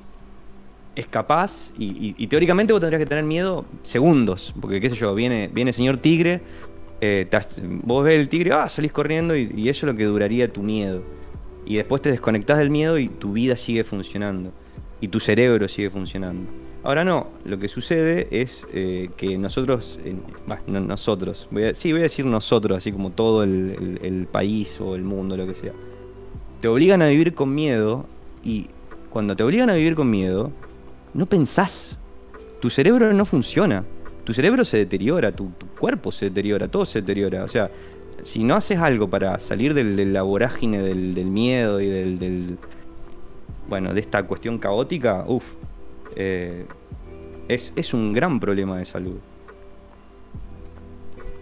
escapás 0.95 1.73
y, 1.77 2.15
y, 2.17 2.27
teóricamente 2.27 2.73
vos 2.73 2.79
tendrías 2.79 3.01
que 3.01 3.05
tener 3.05 3.23
miedo 3.23 3.65
segundos, 3.83 4.53
porque 4.61 4.79
qué 4.79 4.89
sé 4.89 4.95
yo, 4.95 5.13
viene, 5.13 5.49
viene 5.53 5.73
señor 5.73 5.97
tigre, 5.97 6.41
eh, 7.01 7.27
vos 7.83 8.03
ves 8.03 8.19
el 8.19 8.29
tigre, 8.29 8.53
ah, 8.53 8.69
salís 8.69 8.91
corriendo 8.91 9.35
y, 9.35 9.69
eso 9.69 9.85
es 9.85 9.93
lo 9.93 9.97
que 9.97 10.05
duraría 10.05 10.51
tu 10.51 10.63
miedo. 10.63 11.03
Y 11.65 11.75
después 11.75 12.01
te 12.01 12.11
desconectás 12.11 12.57
del 12.57 12.69
miedo 12.69 12.97
y 12.97 13.07
tu 13.07 13.33
vida 13.33 13.55
sigue 13.55 13.83
funcionando. 13.83 14.51
Y 15.01 15.09
tu 15.09 15.19
cerebro 15.19 15.67
sigue 15.67 15.89
funcionando. 15.89 16.49
Ahora 16.83 17.03
no, 17.03 17.27
lo 17.43 17.57
que 17.57 17.67
sucede 17.67 18.27
es 18.29 18.67
eh, 18.71 19.09
que 19.17 19.37
nosotros, 19.37 19.99
nosotros, 20.67 21.49
sí, 21.73 21.91
voy 21.91 22.01
a 22.01 22.03
decir 22.03 22.25
nosotros, 22.25 22.77
así 22.77 22.91
como 22.91 23.09
todo 23.09 23.43
el, 23.43 23.99
el 24.03 24.27
país 24.27 24.79
o 24.79 24.95
el 24.95 25.01
mundo, 25.01 25.35
lo 25.35 25.47
que 25.47 25.55
sea, 25.55 25.73
te 26.61 26.67
obligan 26.67 27.01
a 27.01 27.07
vivir 27.07 27.33
con 27.33 27.55
miedo 27.55 28.05
y 28.43 28.67
cuando 29.09 29.35
te 29.35 29.41
obligan 29.41 29.71
a 29.71 29.73
vivir 29.73 29.95
con 29.95 30.11
miedo, 30.11 30.51
no 31.15 31.25
pensás. 31.25 31.97
Tu 32.61 32.69
cerebro 32.69 33.11
no 33.13 33.25
funciona 33.25 33.83
tu 34.25 34.33
cerebro 34.33 34.65
se 34.65 34.77
deteriora, 34.77 35.31
tu, 35.31 35.51
cuerpo 35.79 36.11
se 36.11 36.25
deteriora, 36.25 36.67
todo 36.67 36.85
se 36.85 36.99
deteriora. 37.01 37.43
O 37.43 37.47
sea, 37.47 37.69
si 38.23 38.43
no 38.43 38.55
haces 38.55 38.79
algo 38.79 39.07
para 39.07 39.39
salir 39.39 39.73
del, 39.73 39.95
de 39.95 40.05
la 40.05 40.23
vorágine 40.23 40.81
del, 40.81 41.25
miedo 41.25 41.79
y 41.79 41.87
del, 41.87 42.57
bueno, 43.69 43.93
de 43.93 43.99
esta 43.99 44.23
cuestión 44.23 44.57
caótica, 44.57 45.23
uff, 45.27 45.53
eh, 46.15 46.65
es, 47.47 47.93
un 47.93 48.13
gran 48.13 48.39
problema 48.39 48.79
de 48.79 48.85
salud. 48.85 49.17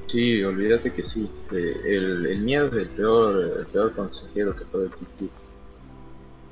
Sí, 0.07 0.43
olvídate 0.43 0.91
que 0.91 1.03
sí. 1.03 1.29
El, 1.51 2.39
miedo 2.39 2.67
es 2.67 2.73
el 2.73 2.89
peor, 2.89 3.59
el 3.59 3.65
peor 3.67 3.93
consejero 3.93 4.53
que 4.55 4.65
puede 4.65 4.87
existir. 4.87 5.29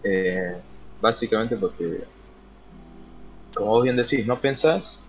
Eh, 0.03 0.55
básicamente 1.01 1.57
porque, 1.57 2.05
como 3.53 3.71
vos 3.71 3.83
bien 3.83 3.95
decís, 3.95 4.25
no 4.25 4.39
pensás 4.39 4.99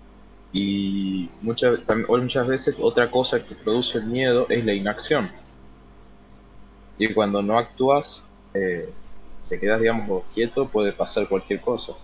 y 0.53 1.31
muchas, 1.41 1.81
muchas 2.19 2.47
veces 2.47 2.77
otra 2.79 3.11
cosa 3.11 3.45
que 3.45 3.55
produce 3.55 3.99
el 3.99 4.07
miedo 4.07 4.47
es 4.49 4.65
la 4.65 4.75
inacción. 4.75 5.31
Y 6.99 7.13
cuando 7.15 7.43
no 7.43 7.59
actúas, 7.59 8.25
eh, 8.53 8.91
te 9.49 9.59
quedas, 9.59 9.81
digamos, 9.81 10.25
quieto, 10.35 10.69
puede 10.69 10.93
pasar 10.93 11.27
cualquier 11.27 11.61
cosa. 11.61 11.95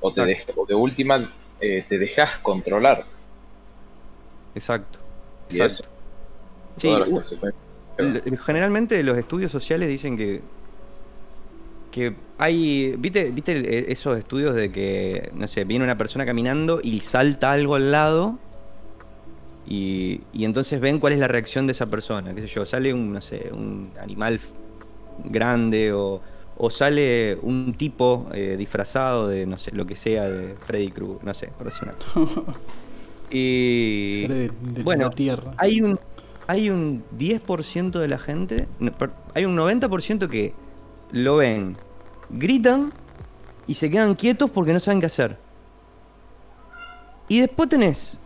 O, 0.00 0.12
te 0.12 0.22
de 0.22 0.74
última, 0.74 1.32
eh, 1.60 1.84
te 1.88 1.98
dejas 1.98 2.38
controlar. 2.38 3.04
Exacto. 4.54 4.98
Exacto. 5.50 5.88
Sí, 6.76 6.94
generalmente 8.44 9.02
los 9.02 9.16
estudios 9.16 9.50
sociales 9.50 9.88
dicen 9.88 10.16
que 10.16 10.40
que 11.90 12.14
hay, 12.38 12.94
¿viste, 12.98 13.30
¿viste 13.30 13.90
esos 13.90 14.18
estudios 14.18 14.54
de 14.54 14.70
que, 14.70 15.30
no 15.34 15.46
sé, 15.48 15.64
viene 15.64 15.84
una 15.84 15.98
persona 15.98 16.24
caminando 16.26 16.80
y 16.82 17.00
salta 17.00 17.52
algo 17.52 17.74
al 17.74 17.90
lado 17.90 18.38
y, 19.66 20.20
y 20.32 20.44
entonces 20.44 20.80
ven 20.80 20.98
cuál 20.98 21.12
es 21.14 21.18
la 21.18 21.28
reacción 21.28 21.66
de 21.66 21.72
esa 21.72 21.86
persona? 21.86 22.34
¿Qué 22.34 22.42
sé 22.42 22.46
yo? 22.46 22.66
Sale 22.66 22.92
un, 22.94 23.12
no 23.12 23.20
sé, 23.20 23.50
un 23.52 23.90
animal 24.00 24.40
grande 25.24 25.92
o, 25.92 26.20
o 26.56 26.70
sale 26.70 27.38
un 27.42 27.74
tipo 27.74 28.28
eh, 28.32 28.56
disfrazado 28.58 29.28
de, 29.28 29.46
no 29.46 29.58
sé, 29.58 29.72
lo 29.72 29.86
que 29.86 29.96
sea, 29.96 30.28
de 30.28 30.54
Freddy 30.54 30.90
Krueger, 30.90 31.24
no 31.24 31.34
sé, 31.34 31.48
por 31.56 31.66
decir 31.66 31.88
una 31.88 31.94
y 33.30 34.26
bueno, 34.82 35.10
tierra. 35.10 35.52
hay 35.56 35.80
un 35.82 35.98
hay 36.48 36.70
un 36.70 37.04
10% 37.18 37.90
de 37.98 38.08
la 38.08 38.18
gente, 38.18 38.66
hay 39.34 39.44
un 39.44 39.54
90% 39.54 40.28
que 40.30 40.54
lo 41.12 41.36
ven, 41.36 41.76
gritan 42.30 42.92
y 43.66 43.74
se 43.74 43.90
quedan 43.90 44.14
quietos 44.14 44.50
porque 44.50 44.72
no 44.72 44.80
saben 44.80 45.00
qué 45.00 45.06
hacer. 45.06 45.38
Y 47.28 47.40
después 47.40 47.68
tenés 47.68 48.16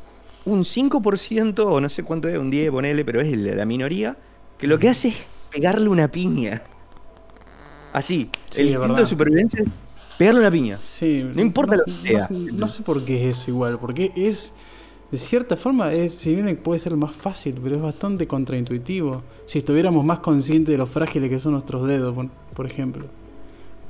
un 0.44 0.60
5% 0.60 1.58
o 1.64 1.80
no 1.80 1.88
sé 1.88 2.02
cuánto 2.02 2.28
es, 2.28 2.38
un 2.38 2.50
10, 2.50 2.70
ponele, 2.70 3.04
pero 3.04 3.20
es 3.20 3.36
la 3.36 3.64
minoría, 3.64 4.16
que 4.58 4.66
lo 4.66 4.78
que 4.78 4.88
hace 4.88 5.08
es 5.08 5.26
pegarle 5.50 5.88
una 5.88 6.08
piña. 6.08 6.62
Así, 7.92 8.30
el 8.56 8.68
instinto 8.68 9.00
de 9.00 9.06
supervivencia 9.06 9.60
es 9.62 9.68
pegarle 10.16 10.40
una 10.40 10.50
piña. 10.50 10.78
Sí, 10.82 11.22
no 11.34 11.42
importa 11.42 11.76
lo 11.76 11.84
que 11.84 11.92
sea. 11.92 12.28
No, 12.30 12.68
sé 12.68 12.82
por 12.82 13.04
qué 13.04 13.28
es 13.28 13.38
eso 13.38 13.50
igual, 13.50 13.78
porque 13.78 14.12
es 14.16 14.54
de 15.12 15.18
cierta 15.18 15.58
forma, 15.58 15.92
es, 15.92 16.14
si 16.14 16.34
bien 16.34 16.56
puede 16.56 16.78
ser 16.78 16.96
más 16.96 17.12
fácil, 17.12 17.60
pero 17.62 17.76
es 17.76 17.82
bastante 17.82 18.26
contraintuitivo. 18.26 19.22
Si 19.44 19.58
estuviéramos 19.58 20.06
más 20.06 20.20
conscientes 20.20 20.72
de 20.72 20.78
lo 20.78 20.86
frágiles 20.86 21.28
que 21.28 21.38
son 21.38 21.52
nuestros 21.52 21.86
dedos, 21.86 22.16
por, 22.54 22.64
ejemplo. 22.64 23.04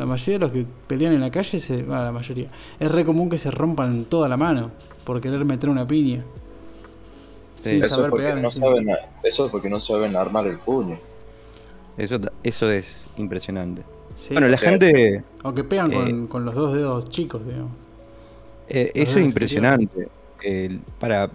La 0.00 0.04
mayoría 0.04 0.34
de 0.34 0.38
los 0.40 0.50
que 0.50 0.66
pelean 0.88 1.12
en 1.12 1.20
la 1.20 1.30
calle, 1.30 1.60
se, 1.60 1.84
la 1.84 2.10
mayoría, 2.10 2.48
es 2.80 2.90
re 2.90 3.04
común 3.04 3.30
que 3.30 3.38
se 3.38 3.52
rompan 3.52 4.06
toda 4.06 4.28
la 4.28 4.36
mano 4.36 4.72
por 5.04 5.20
querer 5.20 5.44
meter 5.44 5.70
una 5.70 5.86
piña. 5.86 6.24
eso, 7.64 8.08
porque 8.10 8.34
no 8.34 8.50
saben, 8.50 8.88
eso 9.22 9.46
es 9.46 9.52
porque 9.52 9.70
no 9.70 9.78
saben 9.78 10.16
armar 10.16 10.48
el 10.48 10.58
puño. 10.58 10.98
Eso, 11.96 12.18
eso 12.42 12.68
es 12.68 13.08
impresionante. 13.16 13.84
bueno, 14.32 14.48
la 14.48 14.56
gente... 14.56 15.22
O 15.44 15.54
que 15.54 15.62
pegan 15.62 15.92
con, 15.92 16.24
eh, 16.24 16.28
con, 16.28 16.44
los 16.44 16.56
dos 16.56 16.74
dedos 16.74 17.08
chicos, 17.10 17.46
digamos. 17.46 17.70
Eh, 18.68 18.90
eso 18.96 19.20
es 19.20 19.24
impresionante 19.24 20.08
para, 20.99 21.30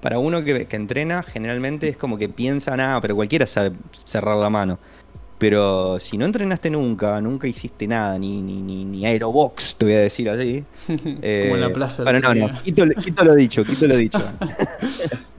para 0.00 0.18
uno 0.18 0.42
que, 0.44 0.66
entrena, 0.70 1.22
generalmente 1.22 1.88
es 1.88 1.96
como 1.96 2.18
que 2.18 2.28
piensa, 2.28 2.76
nada, 2.76 3.00
pero 3.00 3.14
cualquiera 3.16 3.46
sabe 3.46 3.72
cerrar 3.92 4.36
la 4.36 4.50
mano. 4.50 4.78
Pero 5.38 5.98
si 6.00 6.18
no 6.18 6.26
entrenaste 6.26 6.68
nunca, 6.68 7.18
nunca 7.20 7.46
hiciste 7.46 7.86
nada, 7.86 8.18
ni, 8.18 8.42
ni, 8.42 8.60
ni, 8.60 8.84
ni 8.84 9.06
aerobox, 9.06 9.76
te 9.76 9.86
voy 9.86 9.94
a 9.94 10.00
decir 10.00 10.28
así. 10.28 10.64
Como 10.86 10.98
en 11.02 11.18
Eh, 11.22 11.56
la 11.56 11.72
plaza. 11.72 12.02
Bueno, 12.02 12.20
no, 12.20 12.34
no, 12.34 12.62
quito, 12.62 12.84
quito 13.02 13.24
lo 13.24 13.34
dicho, 13.34 13.64
quito 13.64 13.86
lo 13.86 13.96
dicho. 13.96 14.18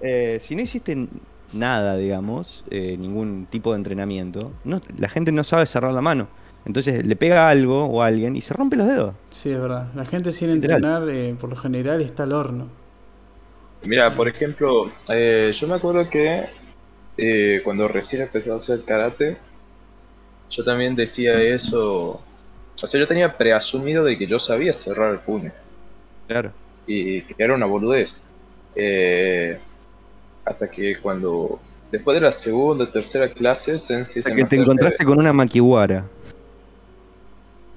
Eh, 0.00 0.38
si 0.40 0.54
no 0.54 0.62
hiciste 0.62 1.08
nada, 1.52 1.96
digamos, 1.96 2.64
eh, 2.70 2.96
ningún 2.98 3.46
tipo 3.50 3.72
de 3.72 3.78
entrenamiento, 3.78 4.52
no, 4.64 4.80
la 4.96 5.08
gente 5.08 5.32
no 5.32 5.42
sabe 5.42 5.66
cerrar 5.66 5.92
la 5.92 6.00
mano. 6.00 6.28
Entonces 6.68 7.04
le 7.04 7.16
pega 7.16 7.48
algo 7.48 7.86
o 7.86 8.02
a 8.02 8.06
alguien 8.06 8.36
y 8.36 8.40
se 8.42 8.52
rompe 8.54 8.76
los 8.76 8.86
dedos. 8.86 9.14
Sí, 9.30 9.50
es 9.50 9.58
verdad. 9.60 9.88
La 9.94 10.04
gente 10.04 10.30
sin 10.32 10.52
Literal. 10.54 10.76
entrenar, 10.84 11.08
eh, 11.08 11.34
por 11.40 11.50
lo 11.50 11.56
general, 11.56 12.00
está 12.02 12.22
al 12.24 12.32
horno. 12.32 12.68
Mira, 13.84 14.14
por 14.14 14.28
ejemplo, 14.28 14.90
eh, 15.08 15.50
yo 15.54 15.66
me 15.66 15.74
acuerdo 15.74 16.08
que 16.10 16.44
eh, 17.16 17.60
cuando 17.64 17.88
recién 17.88 18.22
empecé 18.22 18.52
a 18.52 18.56
hacer 18.56 18.84
karate, 18.84 19.38
yo 20.50 20.62
también 20.62 20.94
decía 20.94 21.40
eso. 21.42 22.20
O 22.80 22.86
sea, 22.86 23.00
yo 23.00 23.08
tenía 23.08 23.36
preasumido 23.36 24.04
de 24.04 24.18
que 24.18 24.26
yo 24.26 24.38
sabía 24.38 24.72
cerrar 24.72 25.12
el 25.12 25.18
puño 25.18 25.50
Claro. 26.28 26.52
y 26.86 27.22
que 27.22 27.34
era 27.42 27.54
una 27.54 27.66
boludez. 27.66 28.14
Eh, 28.74 29.58
hasta 30.44 30.70
que 30.70 30.98
cuando, 31.00 31.58
después 31.90 32.14
de 32.16 32.20
la 32.20 32.32
segunda 32.32 32.84
o 32.84 32.88
tercera 32.88 33.28
clase, 33.28 33.78
Sensei 33.80 34.22
se 34.22 34.30
que 34.34 34.42
me 34.42 34.44
te 34.48 34.56
encontraste 34.56 35.04
con 35.04 35.18
una 35.18 35.32
maquiwara. 35.32 36.04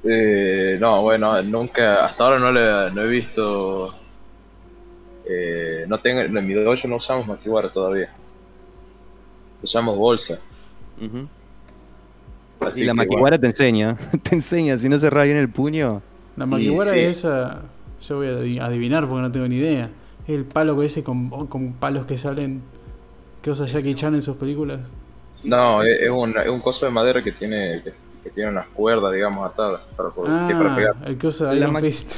Eh, 0.04 0.78
no, 0.80 1.02
bueno, 1.04 1.42
nunca, 1.44 2.06
hasta 2.06 2.24
ahora 2.24 2.40
no, 2.40 2.52
le, 2.52 2.92
no 2.94 3.02
he 3.04 3.08
visto. 3.08 3.94
Eh, 5.26 5.86
no 5.88 6.00
tengo, 6.00 6.22
en 6.22 6.48
mi 6.48 6.54
dojo 6.54 6.88
no 6.88 6.96
usamos 6.98 7.28
maquiwara 7.28 7.70
todavía. 7.70 8.10
Usamos 9.62 9.98
bolsa. 9.98 10.40
Ujú. 10.98 11.28
Así 12.60 12.84
y 12.84 12.86
la 12.86 12.94
que, 12.94 12.98
maquiwara 12.98 13.40
te 13.40 13.48
enseña. 13.48 13.98
te 14.24 14.36
enseña, 14.36 14.78
si 14.78 14.90
no 14.90 14.98
cerrás 15.00 15.26
bien 15.26 15.38
el 15.38 15.50
puño. 15.50 16.02
La 16.36 16.46
maquiwara 16.46 16.92
sí. 16.94 17.00
es 17.00 17.18
esa. 17.20 17.62
Yo 18.02 18.18
voy 18.18 18.28
a 18.28 18.32
adi- 18.40 18.60
adivinar 18.60 19.08
porque 19.08 19.22
no 19.22 19.32
tengo 19.32 19.48
ni 19.48 19.58
idea. 19.58 19.90
Es 20.24 20.30
el 20.36 20.46
palo 20.46 20.78
que 20.80 20.86
ese 20.86 21.04
con, 21.04 21.30
con 21.48 21.74
palos 21.74 22.06
que 22.06 22.18
salen. 22.18 22.62
que 23.42 23.52
usa 23.52 23.66
Jackie 23.66 23.96
Chan 23.96 24.16
en 24.16 24.22
sus 24.22 24.38
películas. 24.38 24.82
No, 25.44 25.82
es, 25.84 26.02
es 26.02 26.10
un, 26.10 26.38
es 26.38 26.48
un 26.50 26.60
coso 26.62 26.86
de 26.86 26.92
madera 26.92 27.22
que 27.24 27.32
tiene 27.32 27.82
que, 27.84 27.94
que 28.24 28.30
tiene 28.30 28.50
unas 28.52 28.68
cuerdas, 28.68 29.14
digamos, 29.14 29.50
atadas 29.52 29.82
para, 29.98 30.10
poder- 30.10 30.32
para 30.58 30.74
Ah, 30.74 30.76
pegar. 30.76 30.96
el 31.06 31.18
que 31.18 31.28
usa 31.28 31.54
La 31.54 31.80
Fist. 31.80 32.16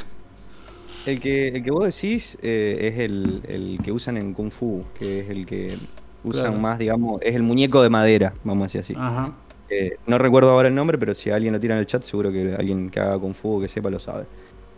El 1.06 1.20
que, 1.20 1.50
el 1.50 1.64
que 1.64 1.72
vos 1.72 1.84
decís 1.84 2.38
eh, 2.42 2.92
es 2.94 3.00
el, 3.00 3.42
el 3.48 3.80
que 3.84 3.92
usan 3.92 4.18
en 4.18 4.34
Kung 4.34 4.52
Fu, 4.52 4.84
que 4.98 5.20
es 5.22 5.30
el 5.30 5.46
que 5.46 5.76
usan 6.24 6.44
Claro. 6.46 6.58
más, 6.60 6.80
digamos, 6.80 7.22
es 7.22 7.36
el 7.36 7.44
muñeco 7.44 7.82
de 7.82 7.90
madera, 7.90 8.34
vamos 8.44 8.64
a 8.64 8.66
decir 8.66 8.82
así. 8.82 8.94
Ajá. 8.98 9.34
Eh, 9.70 9.98
no 10.08 10.18
recuerdo 10.18 10.52
ahora 10.52 10.68
el 10.70 10.76
nombre, 10.76 10.98
pero 10.98 11.14
si 11.16 11.30
alguien 11.30 11.54
lo 11.54 11.60
tira 11.60 11.74
en 11.76 11.80
el 11.80 11.88
chat, 11.88 12.04
seguro 12.04 12.32
que 12.32 12.56
alguien 12.58 12.90
que 12.90 13.00
haga 13.00 13.18
Kung 13.20 13.34
Fu 13.34 13.58
o 13.58 13.62
que 13.62 13.68
sepa 13.68 13.90
lo 13.90 14.00
sabe. 14.00 14.26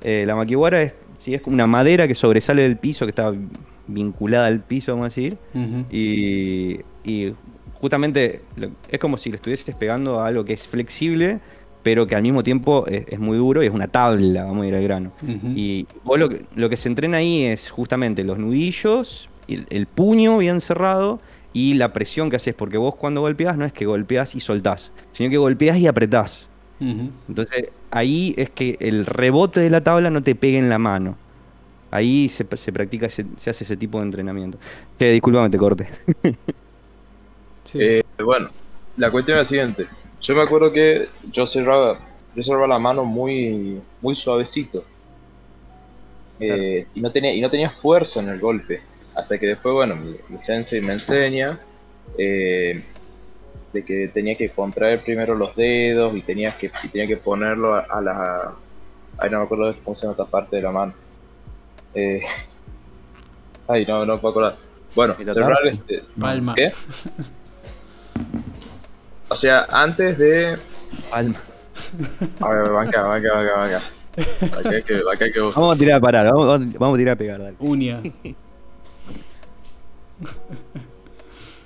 Eh, 0.01 0.23
la 0.25 0.35
maquiwara 0.35 0.81
es, 0.81 0.93
sí, 1.17 1.33
es 1.35 1.41
como 1.41 1.53
una 1.55 1.67
madera 1.67 2.07
que 2.07 2.15
sobresale 2.15 2.63
del 2.63 2.77
piso, 2.77 3.05
que 3.05 3.09
está 3.11 3.31
vinculada 3.87 4.47
al 4.47 4.61
piso, 4.61 4.93
vamos 4.93 5.05
a 5.05 5.09
decir. 5.09 5.37
Y 5.91 6.79
justamente 7.85 8.41
es 8.89 8.99
como 8.99 9.17
si 9.17 9.29
le 9.29 9.35
estuvieses 9.37 9.75
pegando 9.75 10.19
a 10.19 10.27
algo 10.27 10.43
que 10.45 10.53
es 10.53 10.67
flexible, 10.67 11.39
pero 11.83 12.07
que 12.07 12.15
al 12.15 12.23
mismo 12.23 12.43
tiempo 12.43 12.85
es, 12.87 13.05
es 13.07 13.19
muy 13.19 13.37
duro 13.37 13.63
y 13.63 13.67
es 13.67 13.73
una 13.73 13.87
tabla, 13.87 14.43
vamos 14.45 14.63
a 14.63 14.67
ir 14.67 14.75
al 14.75 14.83
grano. 14.83 15.11
Y 15.53 15.87
vos 16.03 16.19
lo 16.19 16.29
que, 16.29 16.45
lo 16.55 16.69
que 16.69 16.77
se 16.77 16.89
entrena 16.89 17.17
ahí 17.17 17.43
es 17.45 17.69
justamente 17.69 18.23
los 18.23 18.37
nudillos, 18.39 19.29
el, 19.47 19.67
el 19.69 19.85
puño 19.87 20.37
bien 20.37 20.61
cerrado 20.61 21.19
y 21.53 21.75
la 21.75 21.93
presión 21.93 22.29
que 22.29 22.37
haces, 22.37 22.53
porque 22.55 22.77
vos 22.77 22.95
cuando 22.95 23.21
golpeás 23.21 23.57
no 23.57 23.65
es 23.65 23.71
que 23.73 23.85
golpeás 23.85 24.35
y 24.35 24.39
soltás, 24.39 24.91
sino 25.13 25.29
que 25.29 25.37
golpeás 25.37 25.77
y 25.77 25.87
apretás. 25.87 26.49
Entonces 27.27 27.69
ahí 27.91 28.33
es 28.37 28.49
que 28.49 28.77
el 28.79 29.05
rebote 29.05 29.59
de 29.59 29.69
la 29.69 29.83
tabla 29.83 30.09
no 30.09 30.23
te 30.23 30.35
pegue 30.35 30.57
en 30.57 30.69
la 30.69 30.79
mano. 30.79 31.17
Ahí 31.91 32.29
se, 32.29 32.45
se 32.57 32.73
practica, 32.73 33.07
ese- 33.07 33.25
se 33.37 33.49
hace 33.49 33.63
ese 33.63 33.77
tipo 33.77 33.99
de 33.99 34.05
entrenamiento. 34.05 34.59
Che, 34.99 35.11
disculpame, 35.11 35.49
te 35.49 35.57
corte. 35.57 35.89
Sí. 37.65 37.79
Eh, 37.81 38.03
bueno, 38.23 38.49
la 38.97 39.11
cuestión 39.11 39.37
es 39.37 39.41
la 39.41 39.49
siguiente. 39.49 39.87
Yo 40.21 40.35
me 40.35 40.41
acuerdo 40.41 40.71
que 40.71 41.07
yo 41.31 41.45
cerraba, 41.45 41.99
yo 42.35 42.41
cerraba 42.43 42.67
la 42.67 42.79
mano 42.79 43.03
muy, 43.05 43.81
muy 44.01 44.15
suavecito. 44.15 44.83
Eh, 46.39 46.87
y, 46.93 47.01
no 47.01 47.11
tenía, 47.11 47.33
y 47.33 47.41
no 47.41 47.49
tenía 47.49 47.69
fuerza 47.69 48.21
en 48.21 48.29
el 48.29 48.39
golpe. 48.39 48.81
Hasta 49.13 49.37
que 49.37 49.47
después, 49.47 49.73
bueno, 49.73 49.95
mi, 49.95 50.15
mi 50.29 50.39
sensei 50.39 50.81
me 50.81 50.93
enseña 50.93 51.59
eh, 52.17 52.83
de 53.71 53.85
que 53.85 54.09
tenía 54.09 54.35
que 54.35 54.49
contraer 54.49 55.03
primero 55.03 55.35
los 55.35 55.55
dedos 55.55 56.15
y 56.15 56.21
tenías 56.21 56.55
que, 56.55 56.71
y 56.83 56.87
tenía 56.87 57.07
que 57.07 57.17
ponerlo 57.17 57.75
a, 57.75 57.81
a 57.81 58.01
la... 58.01 58.53
Ay, 59.17 59.29
no 59.29 59.39
me 59.39 59.45
acuerdo 59.45 59.75
cómo 59.83 59.95
se 59.95 60.03
llama 60.03 60.11
esta 60.11 60.25
parte 60.25 60.57
de 60.57 60.61
la 60.61 60.71
mano. 60.71 60.93
Eh, 61.93 62.21
ay, 63.67 63.85
no, 63.85 64.05
no 64.05 64.15
me 64.15 64.19
puedo 64.19 64.31
acordar. 64.31 64.57
Bueno, 64.95 65.15
cerrar 65.23 65.65
este... 65.67 66.03
Palma. 66.19 66.55
¿Qué? 66.55 66.71
O 69.29 69.35
sea, 69.35 69.65
antes 69.69 70.17
de. 70.17 70.57
Palma. 71.09 71.35
A 72.39 72.49
ver, 72.49 72.69
banca, 72.71 73.01
banca, 73.03 73.33
banca, 73.33 73.55
banca. 73.57 73.81
Acá 74.57 74.69
hay 74.69 74.83
que, 74.83 74.95
acá 74.95 75.25
hay 75.25 75.31
que 75.31 75.41
buscar. 75.41 75.61
Vamos 75.61 75.75
a 75.75 75.79
tirar 75.79 75.97
a 75.97 75.99
parar, 76.01 76.25
vamos, 76.33 76.73
vamos- 76.79 76.95
a 76.95 76.97
tirar 76.97 77.13
a 77.15 77.17
pegar, 77.17 77.39
dale. 77.41 77.55
Uña. 77.59 78.01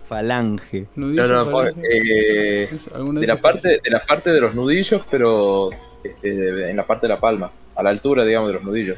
Falange. 0.06 0.88
Nudillo, 0.96 1.28
No, 1.28 1.46
no, 1.46 1.52
falange. 1.52 1.82
eh, 1.84 2.70
de 2.72 3.28
la 3.28 3.36
parte, 3.40 3.80
de 3.84 3.90
la 3.92 4.04
parte 4.06 4.32
de 4.32 4.42
los 4.42 4.56
nudillos, 4.56 5.04
pero 5.12 5.70
este, 6.04 6.72
en 6.72 6.76
la 6.76 6.88
parte 6.88 7.06
de 7.08 7.14
la 7.14 7.20
palma, 7.20 7.52
a 7.76 7.84
la 7.84 7.92
altura, 7.92 8.26
digamos, 8.26 8.48
de 8.50 8.54
los 8.56 8.64
nudillos. 8.64 8.98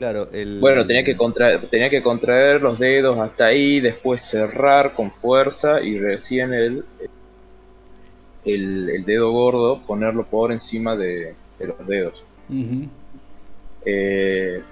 Claro, 0.00 0.30
el. 0.32 0.60
Bueno, 0.60 0.86
tenía 0.86 1.04
que 1.04 1.14
contraer, 1.14 1.68
tenía 1.68 1.90
que 1.90 2.02
contraer 2.02 2.62
los 2.62 2.78
dedos 2.78 3.18
hasta 3.18 3.44
ahí, 3.44 3.80
después 3.80 4.22
cerrar 4.22 4.94
con 4.94 5.10
fuerza 5.10 5.82
y 5.82 5.98
recién 5.98 6.54
el, 6.54 6.86
el, 8.46 8.88
el 8.88 9.04
dedo 9.04 9.30
gordo 9.30 9.82
ponerlo 9.86 10.24
por 10.24 10.52
encima 10.52 10.96
de, 10.96 11.34
de 11.58 11.66
los 11.66 11.86
dedos. 11.86 12.24
Eh, 13.84 14.62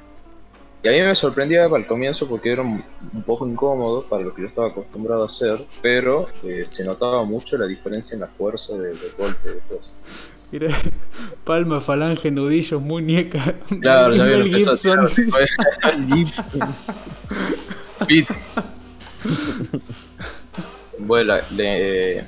y 0.82 0.88
a 0.88 0.92
mí 0.92 1.00
me 1.02 1.14
sorprendía 1.14 1.66
al 1.66 1.86
comienzo 1.86 2.26
porque 2.26 2.50
era 2.50 2.62
un, 2.62 2.82
un 3.12 3.22
poco 3.22 3.46
incómodo 3.46 4.04
para 4.04 4.22
lo 4.22 4.32
que 4.32 4.40
yo 4.40 4.48
estaba 4.48 4.68
acostumbrado 4.68 5.24
a 5.24 5.26
hacer, 5.26 5.62
pero 5.82 6.28
eh, 6.42 6.64
se 6.64 6.84
notaba 6.84 7.22
mucho 7.24 7.58
la 7.58 7.66
diferencia 7.66 8.14
en 8.14 8.20
la 8.20 8.28
fuerza 8.28 8.78
del, 8.78 8.98
del 8.98 9.12
golpe 9.18 9.50
después. 9.50 9.92
Era 10.52 10.68
palma, 11.44 11.80
falange, 11.80 12.30
nudillos, 12.30 12.80
muñeca. 12.80 13.54
Claro, 13.80 14.14
ya 14.14 14.24
a 15.82 15.90
Gibson. 16.08 16.74
Bueno, 20.98 21.34
le- 21.54 22.24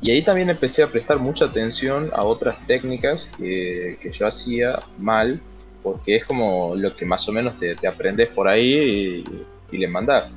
y 0.00 0.10
ahí 0.10 0.22
también 0.22 0.50
empecé 0.50 0.82
a 0.82 0.86
prestar 0.88 1.18
mucha 1.18 1.46
atención 1.46 2.10
a 2.12 2.24
otras 2.24 2.58
técnicas 2.66 3.28
que, 3.38 3.98
que 4.02 4.10
yo 4.12 4.26
hacía 4.26 4.78
mal, 4.98 5.40
porque 5.82 6.16
es 6.16 6.24
como 6.26 6.74
lo 6.76 6.94
que 6.96 7.06
más 7.06 7.26
o 7.28 7.32
menos 7.32 7.58
te, 7.58 7.74
te 7.74 7.86
aprendes 7.86 8.28
por 8.28 8.48
ahí 8.48 9.22
y, 9.22 9.24
y 9.72 9.78
le 9.78 9.88
mandás. 9.88 10.30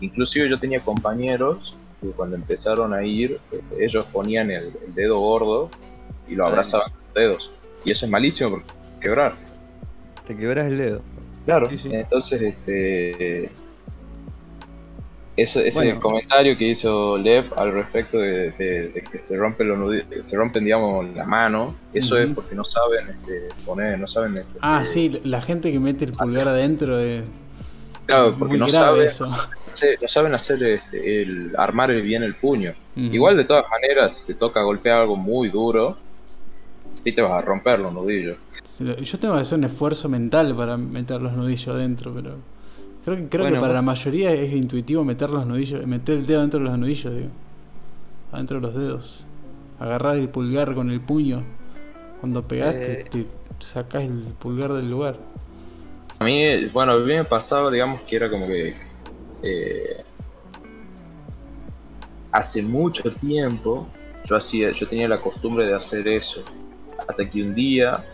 Inclusive 0.00 0.48
yo 0.48 0.58
tenía 0.58 0.80
compañeros 0.80 1.74
que 2.00 2.08
cuando 2.10 2.36
empezaron 2.36 2.94
a 2.94 3.04
ir, 3.04 3.38
ellos 3.78 4.06
ponían 4.12 4.50
el, 4.50 4.66
el 4.86 4.94
dedo 4.94 5.18
gordo 5.18 5.70
y 6.30 6.34
lo 6.36 6.46
abrazaban 6.46 6.90
con 6.90 7.00
los 7.06 7.14
dedos. 7.14 7.50
Y 7.84 7.90
eso 7.90 8.04
es 8.06 8.10
malísimo 8.10 8.50
porque 8.50 8.66
quebrar. 9.00 9.34
Te 10.26 10.36
quebras 10.36 10.66
el 10.68 10.78
dedo. 10.78 11.02
Claro, 11.44 11.68
Sí, 11.70 11.78
sí. 11.78 11.88
entonces 11.92 12.40
este 12.42 13.50
ese, 15.36 15.66
ese 15.68 15.78
Bueno. 15.78 16.00
comentario 16.00 16.56
que 16.58 16.66
hizo 16.68 17.16
Lev 17.16 17.46
al 17.56 17.72
respecto 17.72 18.18
de, 18.18 18.50
de- 18.52 18.88
de 18.88 19.02
que 19.02 19.18
se 19.18 19.36
rompen 19.38 19.68
los 19.68 20.02
que 20.10 20.22
se 20.22 20.36
rompen 20.36 20.64
digamos 20.64 21.06
la 21.14 21.24
mano, 21.24 21.74
eso 21.94 22.18
es 22.18 22.28
porque 22.34 22.54
no 22.54 22.64
saben 22.64 23.08
este, 23.08 23.48
poner, 23.64 23.98
no 23.98 24.06
saben 24.06 24.36
este, 24.36 24.58
Ah, 24.60 24.80
eh, 24.82 24.86
sí, 24.86 25.20
la 25.24 25.40
gente 25.40 25.72
que 25.72 25.80
mete 25.80 26.04
el 26.04 26.12
pulgar 26.12 26.48
adentro 26.48 26.98
es 26.98 27.24
claro, 28.06 28.34
porque 28.38 28.58
no 28.58 28.68
saben, 28.68 29.06
eso. 29.06 29.26
no 29.28 30.08
saben 30.08 30.34
hacer 30.34 30.62
este, 30.62 31.22
el 31.22 31.54
armar 31.56 31.92
bien 32.02 32.22
el 32.22 32.34
puño. 32.34 32.74
Igual 32.96 33.36
de 33.38 33.44
todas 33.44 33.64
maneras, 33.70 34.18
si 34.18 34.26
te 34.26 34.34
toca 34.34 34.60
golpear 34.62 35.00
algo 35.00 35.16
muy 35.16 35.48
duro, 35.48 35.96
sí 36.92 37.12
te 37.12 37.22
vas 37.22 37.32
a 37.32 37.40
romper 37.42 37.78
los 37.80 37.92
nudillos. 37.92 38.36
Yo 38.78 39.18
tengo 39.18 39.34
que 39.34 39.40
hacer 39.40 39.58
un 39.58 39.64
esfuerzo 39.64 40.08
mental 40.08 40.54
para 40.56 40.76
meter 40.76 41.20
los 41.20 41.32
nudillos 41.32 41.68
adentro, 41.68 42.12
pero 42.14 42.34
creo 43.04 43.16
que 43.16 43.28
creo 43.28 43.44
Bueno, 43.44 43.56
que 43.56 43.60
para 43.60 43.72
vos- 43.72 43.76
la 43.76 43.82
mayoría 43.82 44.32
es 44.32 44.52
intuitivo 44.52 45.04
meter 45.04 45.30
los 45.30 45.46
nudillos, 45.46 45.86
meter 45.86 46.18
el 46.18 46.26
dedo 46.26 46.40
dentro 46.40 46.60
de 46.60 46.66
los 46.66 46.78
nudillos, 46.78 47.12
digo. 47.14 47.28
Adentro 48.32 48.60
de 48.60 48.66
los 48.66 48.74
dedos. 48.74 49.26
Agarrar 49.78 50.16
el 50.16 50.28
pulgar 50.28 50.74
con 50.74 50.90
el 50.90 51.00
puño. 51.00 51.42
Cuando 52.20 52.42
pegaste, 52.42 53.00
Eh. 53.00 53.04
te 53.10 53.26
sacás 53.60 54.04
el 54.04 54.24
pulgar 54.38 54.72
del 54.72 54.90
lugar. 54.90 55.16
A 56.18 56.24
mí, 56.24 56.66
bueno, 56.66 56.92
a 56.92 56.98
mí 56.98 57.04
me 57.14 57.24
pasaba, 57.24 57.70
digamos, 57.70 58.02
que 58.02 58.16
era 58.16 58.30
como 58.30 58.46
que. 58.46 58.76
eh, 59.42 60.04
hace 62.32 62.62
mucho 62.62 63.10
tiempo 63.14 63.88
yo 64.24 64.36
hacía, 64.36 64.70
yo 64.72 64.86
tenía 64.86 65.08
la 65.08 65.18
costumbre 65.20 65.66
de 65.66 65.74
hacer 65.74 66.06
eso. 66.08 66.44
Hasta 67.10 67.28
que 67.28 67.42
un 67.42 67.54
día, 67.54 68.04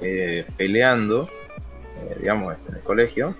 eh, 0.00 0.44
peleando, 0.56 1.28
eh, 1.98 2.16
digamos, 2.20 2.54
este, 2.54 2.70
en 2.70 2.76
el 2.76 2.82
colegio, 2.82 3.36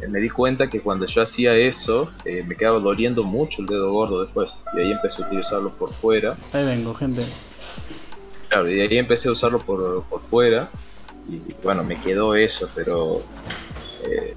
eh, 0.00 0.08
me 0.08 0.20
di 0.20 0.28
cuenta 0.28 0.68
que 0.68 0.80
cuando 0.80 1.06
yo 1.06 1.22
hacía 1.22 1.54
eso, 1.54 2.10
eh, 2.24 2.42
me 2.46 2.56
quedaba 2.56 2.78
doliendo 2.78 3.22
mucho 3.22 3.62
el 3.62 3.68
dedo 3.68 3.92
gordo 3.92 4.24
después. 4.24 4.56
Y 4.74 4.80
ahí 4.80 4.92
empecé 4.92 5.22
a 5.22 5.26
utilizarlo 5.26 5.70
por 5.70 5.92
fuera. 5.92 6.36
Ahí 6.52 6.64
vengo, 6.64 6.94
gente. 6.94 7.22
Claro, 8.48 8.70
y 8.70 8.80
ahí 8.80 8.98
empecé 8.98 9.28
a 9.28 9.32
usarlo 9.32 9.58
por, 9.58 10.04
por 10.04 10.20
fuera. 10.22 10.68
Y 11.28 11.40
bueno, 11.62 11.84
me 11.84 11.96
quedó 11.96 12.34
eso, 12.34 12.68
pero 12.74 13.22
eh, 14.04 14.34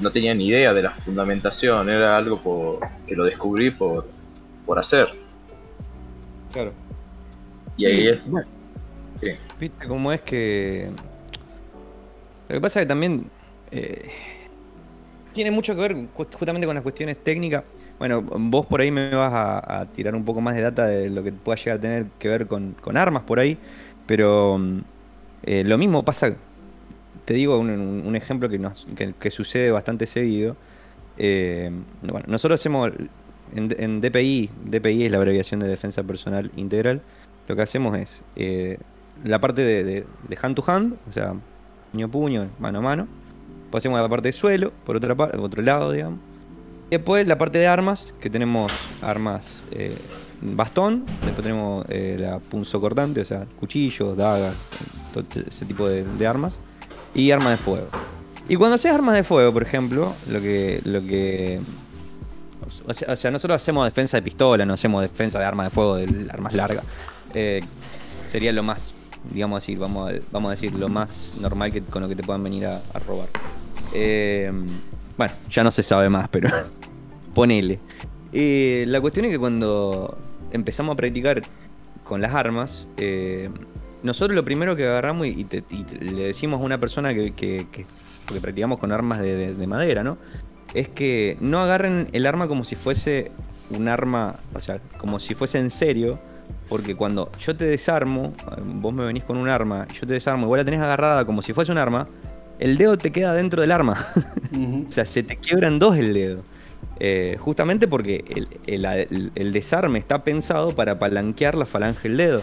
no 0.00 0.10
tenía 0.10 0.34
ni 0.34 0.46
idea 0.46 0.72
de 0.72 0.82
la 0.82 0.90
fundamentación. 0.90 1.90
Era 1.90 2.16
algo 2.16 2.40
por, 2.40 2.80
que 3.06 3.14
lo 3.14 3.24
descubrí 3.24 3.70
por, 3.70 4.06
por 4.64 4.78
hacer. 4.78 5.12
Claro. 6.52 6.72
Y 7.76 7.86
ahí 7.86 8.06
es. 8.08 8.20
Viste 9.58 9.86
cómo 9.86 10.12
es 10.12 10.20
que. 10.22 10.88
Lo 12.48 12.54
que 12.54 12.60
pasa 12.60 12.80
es 12.80 12.86
que 12.86 12.88
también. 12.88 13.26
eh, 13.70 14.10
tiene 15.32 15.50
mucho 15.50 15.74
que 15.74 15.80
ver 15.80 15.96
justamente 16.14 16.66
con 16.66 16.74
las 16.74 16.82
cuestiones 16.82 17.18
técnicas. 17.20 17.64
Bueno, 17.98 18.22
vos 18.22 18.66
por 18.66 18.80
ahí 18.80 18.90
me 18.90 19.10
vas 19.10 19.32
a, 19.32 19.86
tirar 19.94 20.14
un 20.14 20.24
poco 20.24 20.40
más 20.40 20.54
de 20.54 20.62
data 20.62 20.86
de 20.86 21.08
lo 21.08 21.22
que 21.22 21.32
pueda 21.32 21.56
llegar 21.56 21.78
a 21.78 21.80
tener 21.80 22.06
que 22.18 22.28
ver 22.28 22.46
con, 22.46 22.72
con 22.80 22.96
armas 22.96 23.22
por 23.22 23.38
ahí. 23.38 23.58
Pero 24.06 24.60
eh, 25.42 25.64
lo 25.64 25.78
mismo 25.78 26.04
pasa. 26.04 26.34
Te 27.24 27.34
digo 27.34 27.58
un, 27.58 28.16
ejemplo 28.16 28.48
que, 28.48 29.14
que, 29.18 29.30
sucede 29.30 29.70
bastante 29.70 30.06
seguido. 30.06 30.56
Eh, 31.16 31.70
bueno, 32.02 32.26
nosotros 32.28 32.60
hacemos. 32.60 32.92
En, 33.54 34.00
DPI, 34.00 34.50
DPI 34.64 35.04
es 35.04 35.10
la 35.10 35.18
abreviación 35.18 35.60
de 35.60 35.68
Defensa 35.68 36.02
Personal 36.02 36.50
Integral. 36.56 37.02
Lo 37.48 37.54
que 37.54 37.62
hacemos 37.62 37.96
es 37.96 38.24
la 39.24 39.40
parte 39.40 39.62
de, 39.62 40.06
hand 40.40 40.54
to 40.54 40.64
hand, 40.66 40.94
o 41.08 41.12
sea, 41.12 41.34
puño 41.90 42.06
a 42.06 42.08
puño, 42.08 42.48
mano 42.58 42.78
a 42.78 42.82
mano. 42.82 43.08
Después 43.62 43.82
hacemos 43.82 44.00
la 44.00 44.08
parte 44.08 44.28
de 44.28 44.32
suelo, 44.32 44.72
por 44.84 44.96
otra 44.96 45.14
parte, 45.14 45.38
otro 45.38 45.62
lado, 45.62 45.92
digamos. 45.92 46.18
Y 46.88 46.96
después 46.96 47.26
la 47.26 47.38
parte 47.38 47.58
de 47.58 47.66
armas, 47.66 48.14
que 48.20 48.28
tenemos 48.28 48.70
armas 49.00 49.64
eh, 49.70 49.96
bastón, 50.42 51.06
después 51.24 51.42
tenemos 51.42 51.86
eh, 51.88 52.16
la 52.20 52.38
punzo 52.38 52.80
cortante, 52.80 53.22
o 53.22 53.24
sea, 53.24 53.46
cuchillos, 53.58 54.16
dagas, 54.16 54.54
todo 55.14 55.24
ese 55.46 55.64
tipo 55.64 55.88
de, 55.88 56.26
armas. 56.26 56.58
Y 57.14 57.30
armas 57.30 57.50
de 57.52 57.56
fuego. 57.56 57.88
Y 58.48 58.56
cuando 58.56 58.74
haces 58.74 58.92
armas 58.92 59.14
de 59.14 59.22
fuego, 59.22 59.52
por 59.52 59.62
ejemplo, 59.62 60.12
lo 60.28 60.40
que, 60.40 60.80
lo 60.84 61.00
que 61.02 61.60
o 62.86 62.94
sea, 62.94 63.30
o 63.30 63.32
nosotros 63.32 63.56
hacemos 63.56 63.84
defensa 63.84 64.16
de 64.16 64.22
pistola, 64.22 64.66
no 64.66 64.74
hacemos 64.74 65.02
defensa 65.02 65.38
de 65.38 65.44
armas 65.44 65.66
de 65.66 65.70
fuego, 65.70 65.96
de 65.96 66.28
armas 66.30 66.54
largas. 66.54 66.84
Eh, 67.34 67.60
sería 68.26 68.52
lo 68.52 68.62
más, 68.62 68.94
digamos 69.30 69.62
así, 69.62 69.76
vamos 69.76 70.10
a, 70.10 70.14
vamos 70.30 70.48
a 70.48 70.50
decir, 70.52 70.72
lo 70.74 70.88
más 70.88 71.34
normal 71.40 71.72
que, 71.72 71.82
con 71.82 72.02
lo 72.02 72.08
que 72.08 72.16
te 72.16 72.22
puedan 72.22 72.42
venir 72.42 72.66
a, 72.66 72.82
robar. 73.06 73.28
Eh, 73.94 74.50
bueno, 75.16 75.32
ya 75.50 75.62
no 75.64 75.70
se 75.70 75.82
sabe 75.82 76.08
más, 76.08 76.28
pero 76.28 76.48
ponele. 77.34 77.78
Eh, 78.32 78.84
la 78.88 79.00
cuestión 79.00 79.26
es 79.26 79.30
que 79.32 79.38
cuando 79.38 80.18
empezamos 80.50 80.94
a 80.94 80.96
practicar 80.96 81.42
con 82.04 82.20
las 82.20 82.34
armas, 82.34 82.88
eh, 82.96 83.50
nosotros 84.02 84.34
lo 84.34 84.44
primero 84.44 84.74
que 84.74 84.86
agarramos 84.86 85.26
y, 85.26 85.44
te- 85.44 85.64
le 86.00 86.24
decimos 86.24 86.60
a 86.60 86.64
una 86.64 86.78
persona 86.78 87.14
que, 87.14 87.32
que- 87.34 87.86
practicamos 88.40 88.78
con 88.78 88.92
armas 88.92 89.18
de 89.20 89.66
madera, 89.66 90.02
¿no? 90.02 90.16
Es 90.72 90.88
que 90.88 91.36
no 91.40 91.60
agarren 91.60 92.08
el 92.12 92.24
arma 92.24 92.48
como 92.48 92.64
si 92.64 92.76
fuese 92.76 93.30
un 93.70 93.88
arma, 93.88 94.36
o 94.54 94.60
sea, 94.60 94.80
como 94.96 95.18
si 95.18 95.34
fuese 95.34 95.58
en 95.58 95.68
serio, 95.68 96.18
porque 96.68 96.94
cuando 96.94 97.30
yo 97.38 97.54
te 97.56 97.64
desarmo, 97.66 98.32
eh, 98.56 98.60
vos 98.64 98.92
me 98.94 99.04
venís 99.04 99.24
con 99.24 99.36
un 99.36 99.48
arma, 99.48 99.86
yo 99.88 100.06
te 100.06 100.14
desarmo, 100.14 100.44
igual 100.46 100.60
la 100.60 100.64
tenés 100.64 100.80
agarrada 100.80 101.24
como 101.24 101.42
si 101.42 101.52
fuese 101.52 101.72
un 101.72 101.78
arma, 101.78 102.08
el 102.58 102.76
dedo 102.76 102.96
te 102.96 103.10
queda 103.10 103.34
dentro 103.34 103.60
del 103.60 103.72
arma. 103.72 104.06
O 104.88 104.90
sea, 104.92 105.04
se 105.06 105.22
te 105.22 105.36
quiebran 105.36 105.78
dos 105.78 105.96
el 105.96 106.12
dedo. 106.14 106.42
Eh, 107.00 107.36
justamente 107.40 107.88
porque 107.88 108.22
el, 108.28 108.48
el- 108.66 108.84
el- 108.84 109.32
el 109.34 109.52
desarme 109.52 109.98
está 109.98 110.22
pensado 110.24 110.72
para 110.72 110.98
palanquear 110.98 111.54
la 111.54 111.64
falange 111.66 112.08
del 112.08 112.16
dedo. 112.18 112.42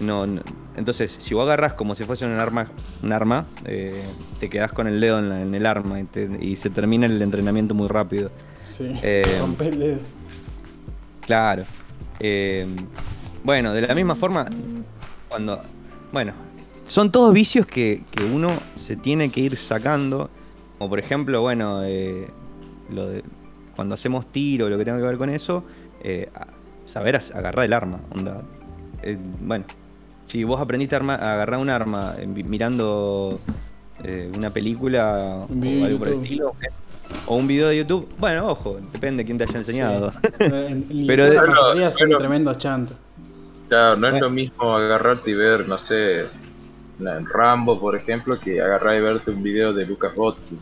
No, 0.00 0.26
no- 0.26 0.42
entonces, 0.76 1.16
si 1.18 1.34
vos 1.34 1.44
agarras 1.44 1.72
como 1.72 1.94
si 1.94 2.04
fuese 2.04 2.24
un 2.26 2.32
arma, 2.32 2.68
un 3.02 3.12
arma 3.12 3.46
eh, 3.64 4.02
te 4.40 4.50
quedás 4.50 4.72
con 4.72 4.86
el 4.86 5.00
dedo 5.00 5.18
en, 5.18 5.28
la- 5.28 5.40
en 5.42 5.54
el 5.54 5.66
arma 5.66 5.98
y, 6.00 6.04
te- 6.04 6.38
y 6.40 6.56
se 6.56 6.68
termina 6.70 7.06
el 7.06 7.20
entrenamiento 7.22 7.74
muy 7.74 7.88
rápido. 7.88 8.30
Sí. 8.62 8.92
Eh, 9.02 9.38
Rompe 9.40 9.68
el 9.68 9.78
dedo. 9.78 9.98
Claro. 11.22 11.64
Bueno, 13.44 13.72
de 13.72 13.82
la 13.82 13.94
misma 13.94 14.14
forma, 14.14 14.46
cuando. 15.28 15.60
Bueno, 16.12 16.32
son 16.84 17.12
todos 17.12 17.32
vicios 17.32 17.66
que, 17.66 18.02
que 18.10 18.24
uno 18.24 18.58
se 18.74 18.96
tiene 18.96 19.30
que 19.30 19.40
ir 19.40 19.56
sacando. 19.56 20.30
Como 20.78 20.90
por 20.90 20.98
ejemplo, 20.98 21.40
bueno, 21.42 21.82
eh, 21.84 22.26
lo 22.90 23.06
de, 23.08 23.22
cuando 23.76 23.94
hacemos 23.94 24.26
tiro, 24.32 24.68
lo 24.68 24.76
que 24.78 24.84
tenga 24.84 24.98
que 24.98 25.04
ver 25.04 25.18
con 25.18 25.30
eso, 25.30 25.62
eh, 26.02 26.28
saber 26.84 27.16
agarrar 27.16 27.64
el 27.64 27.72
arma. 27.72 28.00
Onda. 28.14 28.42
Eh, 29.02 29.18
bueno, 29.40 29.64
si 30.26 30.42
vos 30.44 30.60
aprendiste 30.60 30.94
a, 30.96 30.98
arma- 30.98 31.14
a 31.16 31.34
agarrar 31.34 31.60
un 31.60 31.68
arma 31.68 32.14
eh, 32.18 32.26
mirando 32.26 33.40
eh, 34.02 34.30
una 34.36 34.50
película 34.50 35.44
o 35.48 35.84
algo 35.84 35.98
por 35.98 36.08
el 36.08 36.14
estilo, 36.22 36.54
o 37.26 37.36
un 37.36 37.46
video 37.46 37.68
de 37.68 37.76
YouTube, 37.78 38.08
bueno, 38.18 38.46
ojo, 38.48 38.78
depende 38.92 39.22
de 39.22 39.26
quién 39.26 39.38
te 39.38 39.44
haya 39.44 39.58
enseñado. 39.58 40.12
En, 40.40 40.86
en 40.90 41.06
Pero 41.06 41.24
la 41.28 41.30
de- 41.42 41.48
mayoría 41.48 41.90
son 41.90 42.08
Bueno, 42.08 42.18
tremendos 42.18 42.58
chantos. 42.58 42.96
Claro, 43.68 43.96
no 43.96 44.08
es 44.08 44.20
lo 44.20 44.30
mismo 44.30 44.74
agarrarte 44.76 45.30
y 45.30 45.34
ver, 45.34 45.66
no 45.68 45.78
sé, 45.78 46.20
en 47.00 47.26
Rambo, 47.26 47.80
por 47.80 47.96
ejemplo, 47.96 48.38
que 48.38 48.60
agarrar 48.60 48.96
y 48.96 49.00
verte 49.00 49.30
un 49.30 49.42
video 49.42 49.72
de 49.72 49.86
Lucas 49.86 50.14
Botti 50.14 50.56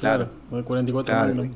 Claro. 0.00 0.28
O 0.50 0.56
de 0.58 0.62
44 0.64 1.12
Claro. 1.12 1.28
Magnum. 1.34 1.52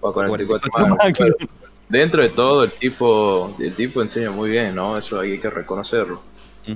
o 0.00 0.12
44 0.12 0.70
44 0.72 0.96
más. 0.96 0.98
Magnum. 1.20 1.48
Dentro 1.88 2.22
de 2.22 2.28
todo, 2.30 2.64
el 2.64 2.72
tipo, 2.72 3.54
el 3.58 3.74
tipo 3.74 4.02
enseña 4.02 4.30
muy 4.30 4.50
bien, 4.50 4.74
¿no? 4.74 4.98
Eso 4.98 5.20
hay 5.20 5.38
que 5.38 5.48
reconocerlo. 5.48 6.20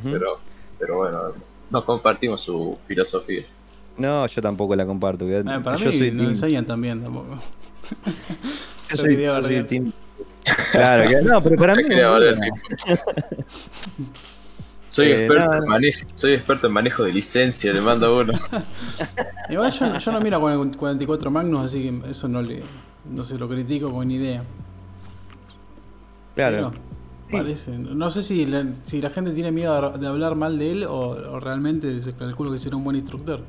Pero, 0.03 0.39
pero 0.79 0.97
bueno, 0.99 1.19
no 1.71 1.85
compartimos 1.85 2.41
su 2.41 2.79
filosofía. 2.87 3.43
No, 3.99 4.27
yo 4.27 4.41
tampoco 4.41 4.75
la 4.75 4.87
comparto. 4.87 5.27
Ah, 5.47 5.61
para 5.63 5.77
yo 5.77 5.91
mí 5.91 5.99
soy 5.99 6.11
no 6.13 6.23
team- 6.23 6.29
enseñan 6.29 6.65
también 6.65 7.03
tampoco. 7.03 7.39
yo 8.91 8.97
soy- 8.97 9.23
yo 9.23 9.43
soy 9.43 9.63
team- 9.65 9.93
Claro, 10.73 11.09
que 11.09 11.23
no, 11.23 11.43
pero 11.43 11.57
para 11.57 11.75
mí. 11.77 11.83
No. 11.89 12.19
Soy, 14.87 15.07
Eh, 15.07 15.25
experto 15.27 15.47
no. 15.47 15.55
en 15.63 15.69
manejo, 15.69 16.07
soy 16.15 16.33
experto 16.35 16.67
en 16.67 16.73
manejo 16.75 17.05
de 17.05 17.13
licencia, 17.13 17.73
le 17.73 17.81
mando 17.81 18.19
uno. 18.21 18.33
Igual 19.51 19.73
yo, 19.73 19.97
yo 19.99 20.13
no 20.13 20.21
miro 20.21 20.41
44 20.41 21.31
Magnus, 21.31 21.65
así 21.65 21.83
que 21.83 22.11
eso 22.11 22.29
no 22.29 22.43
le. 22.43 22.63
No 23.11 23.25
se 23.25 23.39
lo 23.39 23.49
critico 23.49 23.91
con 23.91 24.07
ni 24.09 24.17
idea. 24.17 24.45
Claro. 26.35 26.73
Pero, 27.27 27.43
parece. 27.45 27.71
No 27.79 28.11
sé 28.11 28.23
si 28.23 28.45
la, 28.47 28.67
si 28.85 29.01
la 29.01 29.11
gente 29.11 29.33
tiene 29.33 29.51
miedo 29.51 29.91
de 29.99 30.07
hablar 30.07 30.35
mal 30.35 30.59
de 30.59 30.71
él 30.73 30.85
o, 30.85 31.09
o 31.11 31.41
realmente 31.41 32.01
se 32.01 32.15
calculo 32.15 32.53
que 32.53 32.59
será 32.59 32.77
un 32.77 32.85
buen 32.85 32.97
instructor. 32.97 33.41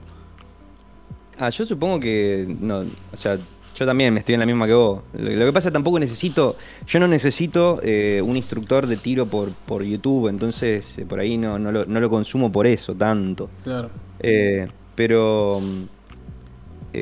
Ah, 1.38 1.50
yo 1.50 1.66
supongo 1.66 2.00
que. 2.00 2.56
No, 2.60 2.84
o 3.12 3.18
sea, 3.18 3.38
yo 3.76 3.86
también 3.86 4.14
me 4.14 4.20
estoy 4.20 4.34
en 4.34 4.40
la 4.40 4.46
misma 4.46 4.68
que 4.68 4.74
vos. 4.74 5.02
Lo, 5.14 5.46
que 5.46 5.54
pasa 5.54 5.72
tampoco 5.72 6.00
necesito. 6.00 6.56
Yo 6.86 7.00
no 7.00 7.08
necesito 7.08 7.80
eh, 7.84 8.22
un 8.24 8.38
instructor 8.38 8.88
de 8.88 8.98
tiro 8.98 9.26
por, 9.26 9.52
por 9.52 9.84
YouTube, 9.84 10.28
entonces 10.28 11.00
eh, 11.00 11.06
por 11.06 11.20
ahí 11.20 11.38
no, 11.38 11.58
no, 11.58 11.72
lo, 11.72 11.86
no 11.86 12.00
lo 12.00 12.10
consumo 12.10 12.52
por 12.52 12.68
eso 12.68 12.94
tanto. 12.94 13.50
Claro. 13.64 13.90
Eh, 14.20 14.68
pero 14.96 15.60
mm, 15.62 16.94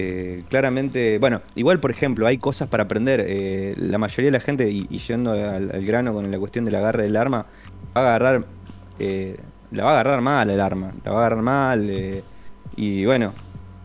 claramente, 0.49 1.17
bueno, 1.19 1.41
igual 1.55 1.80
por 1.82 1.91
ejemplo, 1.91 2.26
hay 2.26 2.38
cosas 2.38 2.69
para 2.69 2.84
aprender. 2.84 3.76
la 3.78 3.97
mayoría 3.97 4.28
de 4.28 4.38
la 4.38 4.39
gente, 4.39 4.69
y, 4.72 4.88
y 4.89 4.99
yendo 4.99 5.32
al, 5.32 5.72
al 5.72 5.86
grano 5.86 6.13
con 6.13 6.32
la 6.32 6.39
cuestión 6.39 6.63
del 6.63 6.76
agarre 6.76 7.03
del 7.03 7.17
arma, 7.17 7.45
va 7.95 8.01
a 8.01 8.15
agarrar, 8.15 8.45
la 9.72 9.84
va 9.84 9.89
a 9.89 9.93
agarrar 9.93 10.22
mal 10.22 10.49
el 10.49 10.61
arma, 10.61 10.93
la 11.03 11.11
va 11.11 11.17
a 11.17 11.19
agarrar 11.26 11.43
mal. 11.43 12.24
y 12.78 13.05
bueno, 13.05 13.34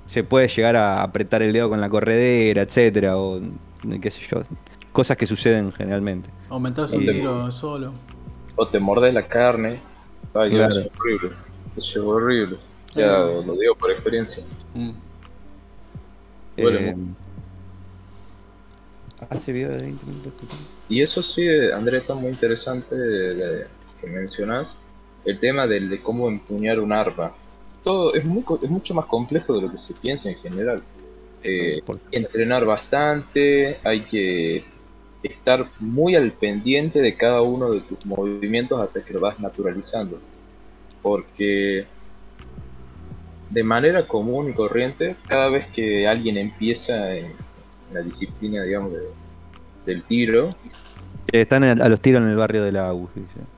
se 0.06 0.24
puede 0.24 0.48
llegar 0.48 0.76
a 0.76 1.02
apretar 1.02 1.42
el 1.42 1.52
dedo 1.52 1.68
con 1.68 1.80
la 1.80 1.88
corredera, 1.88 2.62
etcétera, 2.62 3.16
o 3.18 3.38
eh, 3.38 3.98
qué 4.00 4.10
sé 4.10 4.20
yo. 4.30 4.40
Cosas 4.92 5.16
que 5.16 5.26
suceden 5.26 5.72
generalmente. 5.72 6.30
Aumentarse 6.48 6.96
un 6.96 7.04
tiro 7.04 7.50
solo. 7.50 7.92
O 8.56 8.66
te 8.66 8.78
mordes 8.80 9.12
la 9.12 9.26
carne. 9.28 9.80
Ay, 10.32 10.50
Claro. 10.50 10.74
es 10.74 10.90
horrible. 10.98 11.30
Eso 11.76 12.00
es 12.00 12.06
horrible. 12.06 12.56
Ya 12.94 13.18
lo 13.18 13.52
digo 13.56 13.74
por 13.74 13.90
experiencia. 13.90 14.42
Mm. 14.74 14.90
Duele 16.56 16.88
Eh, 16.90 16.96
hace 19.28 19.52
video 19.52 19.70
de 19.72 19.82
20 19.82 20.06
minutos. 20.06 20.32
que- 20.40 20.46
Y 20.94 21.02
eso 21.02 21.22
sí, 21.22 21.46
Andrés, 21.74 22.02
está 22.02 22.14
muy 22.14 22.28
interesante 22.30 22.94
de- 22.94 23.34
de- 23.34 23.66
que 24.00 24.06
mencionas. 24.06 24.76
El 25.24 25.38
tema 25.40 25.66
del, 25.66 25.90
de 25.90 26.00
cómo 26.00 26.28
empuñar 26.28 26.78
un 26.80 26.92
arma. 26.92 27.32
Todo 27.86 28.14
es, 28.14 28.24
muy, 28.24 28.42
es 28.62 28.68
mucho 28.68 28.94
más 28.94 29.06
complejo 29.06 29.54
de 29.54 29.62
lo 29.62 29.70
que 29.70 29.78
se 29.78 29.94
piensa 29.94 30.28
en 30.28 30.34
general. 30.34 30.82
Eh, 31.44 31.80
entrenar 32.10 32.64
bastante, 32.64 33.78
hay 33.84 34.00
que 34.06 34.64
estar 35.22 35.70
muy 35.78 36.16
al 36.16 36.32
pendiente 36.32 37.00
de 37.00 37.14
cada 37.14 37.42
uno 37.42 37.70
de 37.70 37.82
tus 37.82 38.04
movimientos 38.04 38.80
hasta 38.80 39.04
que 39.04 39.12
lo 39.14 39.20
vas 39.20 39.38
naturalizando. 39.38 40.18
Porque 41.00 41.86
de 43.50 43.62
manera 43.62 44.04
común 44.08 44.50
y 44.50 44.52
corriente, 44.52 45.14
cada 45.28 45.48
vez 45.48 45.68
que 45.68 46.08
alguien 46.08 46.38
empieza 46.38 47.14
en 47.14 47.34
la 47.92 48.00
disciplina, 48.00 48.64
digamos, 48.64 48.94
de- 48.94 49.10
del 49.86 50.02
tiro, 50.02 50.56
Están 51.30 51.62
a 51.62 51.88
los 51.88 52.00
tiros 52.00 52.20
en 52.20 52.30
el 52.30 52.36
barrio 52.36 52.64
de 52.64 52.72
la 52.72 52.88
AUS, 52.88 53.10
dice. 53.14 53.55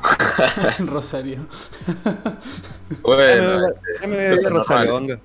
En 0.78 0.86
Rosario. 0.86 1.46
bueno, 3.02 3.68
Ya 4.00 4.06
me 4.06 4.16
voy 4.16 4.24
a 4.26 4.30
Cosas 4.30 4.44
ver 4.44 4.52
Rosario, 4.52 4.92
normales. 4.92 5.08
venga. 5.18 5.20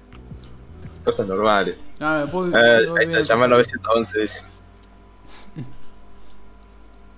cosas 1.06 1.28
normales. 1.28 1.88
Ah, 2.00 2.24
me 2.26 2.32
puedo- 2.32 2.58
Eh, 2.58 2.62
ahí 2.62 2.86
olvidar 2.88 3.22
está, 3.22 3.34
llama 3.34 3.46
al 3.46 3.52
Rosario. 3.52 3.82
911, 3.84 4.20
dice. 4.22 4.42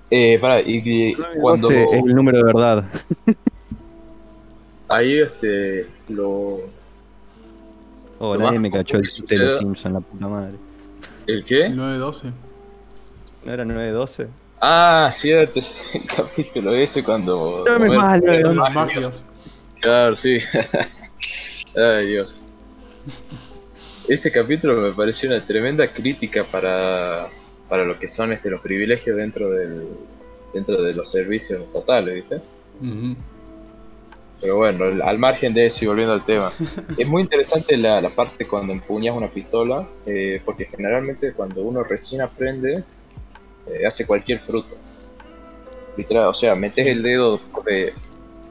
Eh, 0.09 0.39
pará, 0.39 0.61
y, 0.61 0.81
y 0.85 1.15
cuando 1.41 1.69
es 1.69 1.91
el 1.93 2.15
número 2.15 2.37
de 2.37 2.43
verdad. 2.45 2.85
ahí 4.89 5.19
este 5.19 5.87
lo 6.07 6.59
Oh, 8.19 8.33
Lo 8.35 8.39
nadie 8.39 8.57
me 8.57 8.71
cachó 8.71 8.97
el 8.97 9.07
chiste 9.07 9.37
de 9.37 9.45
los 9.45 9.53
suceda- 9.55 9.59
Simpsons, 9.59 9.93
la 9.93 9.99
puta 9.99 10.27
madre. 10.27 10.53
¿El 11.27 11.43
qué? 11.45 11.65
El 11.67 11.75
912. 11.75 12.31
¿No 13.45 13.51
era 13.53 13.63
912? 13.65 14.27
Ah, 14.59 15.09
cierto, 15.13 15.59
es 15.59 15.75
el 15.93 16.05
capítulo 16.05 16.73
ese 16.73 17.03
cuando. 17.03 17.63
No 17.67 17.79
me 17.79 17.87
Homer- 17.89 17.97
mal, 17.97 18.21
Homer- 18.21 18.53
Los 18.53 18.73
magios. 18.73 19.23
Claro, 19.79 20.15
sí. 20.15 20.39
Ay, 21.75 22.07
Dios. 22.07 22.35
Ese 24.07 24.31
capítulo 24.31 24.75
me 24.81 24.93
pareció 24.93 25.29
una 25.29 25.45
tremenda 25.45 25.87
crítica 25.87 26.43
para, 26.45 27.27
para 27.67 27.83
lo 27.83 27.99
que 27.99 28.07
son 28.07 28.31
este, 28.31 28.49
los 28.49 28.61
privilegios 28.61 29.17
dentro 29.17 29.49
del 29.51 29.85
dentro 30.53 30.81
de 30.81 30.93
los 30.93 31.11
servicios 31.11 31.61
estatales, 31.61 32.15
¿viste? 32.15 32.41
Pero 34.39 34.55
bueno, 34.55 34.85
al- 34.85 35.01
al 35.01 35.19
margen 35.19 35.53
de 35.53 35.65
eso 35.65 35.83
y 35.83 35.87
volviendo 35.87 36.13
al 36.13 36.23
tema, 36.25 36.51
es 36.97 37.05
muy 37.07 37.21
interesante 37.21 37.75
la, 37.75 37.99
la 38.01 38.09
parte 38.09 38.47
cuando 38.47 38.71
empuñas 38.73 39.15
una 39.15 39.27
pistola, 39.29 39.85
eh, 40.05 40.41
porque 40.45 40.65
generalmente 40.65 41.33
cuando 41.33 41.61
uno 41.63 41.83
recién 41.83 42.21
aprende, 42.21 42.83
eh, 43.69 43.85
hace 43.85 44.05
cualquier 44.05 44.39
fruto. 44.39 44.75
Literal, 45.95 46.27
o 46.27 46.33
sea, 46.33 46.55
metes 46.55 46.85
el 46.85 47.01
dedo 47.01 47.39
eh, 47.69 47.93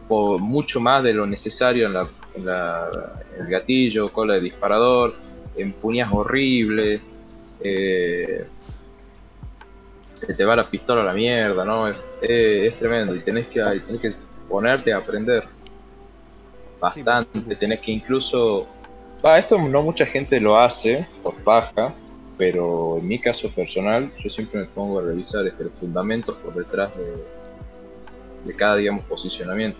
por 0.08 0.40
mucho 0.40 0.80
más 0.80 1.02
de 1.02 1.14
lo 1.14 1.26
necesario 1.26 1.86
en, 1.86 1.92
la, 1.94 2.08
en 2.34 2.44
la- 2.46 3.22
en 3.34 3.44
el 3.44 3.50
gatillo, 3.50 4.12
cola 4.12 4.34
de 4.34 4.40
disparador, 4.40 5.14
empuñas 5.56 6.10
horrible, 6.12 7.00
eh, 7.60 8.46
se 10.12 10.34
te 10.34 10.44
va 10.44 10.56
la 10.56 10.68
pistola 10.68 11.02
a 11.02 11.04
la 11.04 11.12
mierda, 11.12 11.64
¿no? 11.64 11.88
Es, 11.88 11.96
es- 12.22 12.72
es 12.72 12.78
tremendo 12.78 13.14
y 13.14 13.20
tenés 13.20 13.46
que, 13.48 13.60
tenés 13.86 14.00
que 14.00 14.10
ponerte 14.48 14.92
a 14.92 14.98
aprender 14.98 15.44
bastante, 16.80 17.56
tenés 17.56 17.80
que 17.80 17.92
incluso... 17.92 18.66
Esto 19.38 19.58
no 19.58 19.82
mucha 19.82 20.06
gente 20.06 20.38
lo 20.38 20.56
hace 20.56 21.06
por 21.22 21.34
paja, 21.42 21.94
pero 22.38 22.98
en 22.98 23.08
mi 23.08 23.18
caso 23.18 23.50
personal 23.50 24.10
yo 24.22 24.28
siempre 24.30 24.60
me 24.60 24.66
pongo 24.66 24.98
a 24.98 25.02
revisar 25.02 25.46
este, 25.46 25.64
los 25.64 25.72
fundamentos 25.74 26.36
por 26.36 26.54
detrás 26.54 26.90
de, 26.96 27.24
de 28.50 28.54
cada, 28.56 28.76
digamos, 28.76 29.04
posicionamiento. 29.04 29.78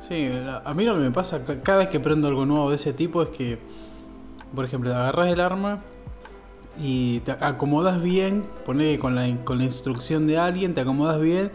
Sí, 0.00 0.28
a 0.64 0.74
mí 0.74 0.84
lo 0.84 0.94
que 0.94 1.00
me 1.00 1.10
pasa 1.10 1.44
ca- 1.44 1.60
cada 1.62 1.78
vez 1.78 1.88
que 1.88 1.98
prendo 2.00 2.28
algo 2.28 2.46
nuevo 2.46 2.70
de 2.70 2.76
ese 2.76 2.92
tipo 2.92 3.22
es 3.22 3.30
que, 3.30 3.58
por 4.54 4.64
ejemplo, 4.64 4.90
agarras 4.94 5.28
el 5.28 5.40
arma 5.40 5.82
y 6.78 7.20
te 7.20 7.32
acomodas 7.32 8.02
bien, 8.02 8.44
poné 8.64 8.98
con 8.98 9.14
la, 9.14 9.26
con 9.44 9.58
la 9.58 9.64
instrucción 9.64 10.26
de 10.26 10.38
alguien, 10.38 10.74
te 10.74 10.80
acomodas 10.82 11.20
bien, 11.20 11.50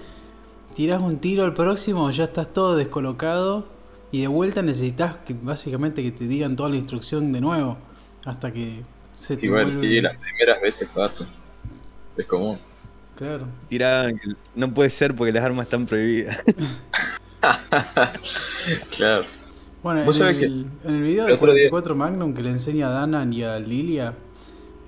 tiras 0.76 1.02
un 1.02 1.20
tiro 1.20 1.44
al 1.44 1.54
próximo, 1.54 2.10
ya 2.12 2.24
estás 2.26 2.52
todo 2.52 2.76
descolocado 2.76 3.66
y 4.12 4.22
de 4.22 4.28
vuelta 4.28 4.62
necesitas 4.62 5.18
que 5.26 5.34
básicamente 5.34 6.04
que 6.04 6.12
te 6.12 6.28
digan 6.28 6.56
toda 6.56 6.70
la 6.70 6.76
instrucción 6.76 7.32
de 7.32 7.42
nuevo 7.42 7.78
hasta 8.26 8.52
que 8.52 8.82
se 9.16 9.38
te 9.38 9.46
Igual 9.46 9.66
vuelve- 9.68 9.74
sí, 9.80 10.02
las 10.02 10.18
primeras 10.18 10.62
veces 10.62 10.90
pasa. 10.94 11.28
Es 12.18 12.26
común. 12.26 12.58
Claro. 13.16 13.46
Tiraban 13.70 14.20
no 14.56 14.74
puede 14.74 14.90
ser 14.90 15.16
porque 15.16 15.32
las 15.32 15.44
armas 15.44 15.66
están 15.66 15.86
prohibidas. 15.86 16.44
claro. 18.96 19.26
Bueno, 19.84 20.04
en 20.04 20.14
sabés 20.14 20.42
el, 20.44 20.66
en 20.84 20.96
el 20.96 21.02
video 21.02 21.24
el 21.24 21.28
de 21.30 21.34
otro 21.34 21.54
día- 21.54 21.70
44 21.70 21.96
Magnum 21.96 22.34
que 22.34 22.44
le 22.44 22.50
enseña 22.50 22.88
a 22.88 22.92
Danan 22.92 23.34
y 23.34 23.44
a 23.44 23.58
Lilia, 23.60 24.14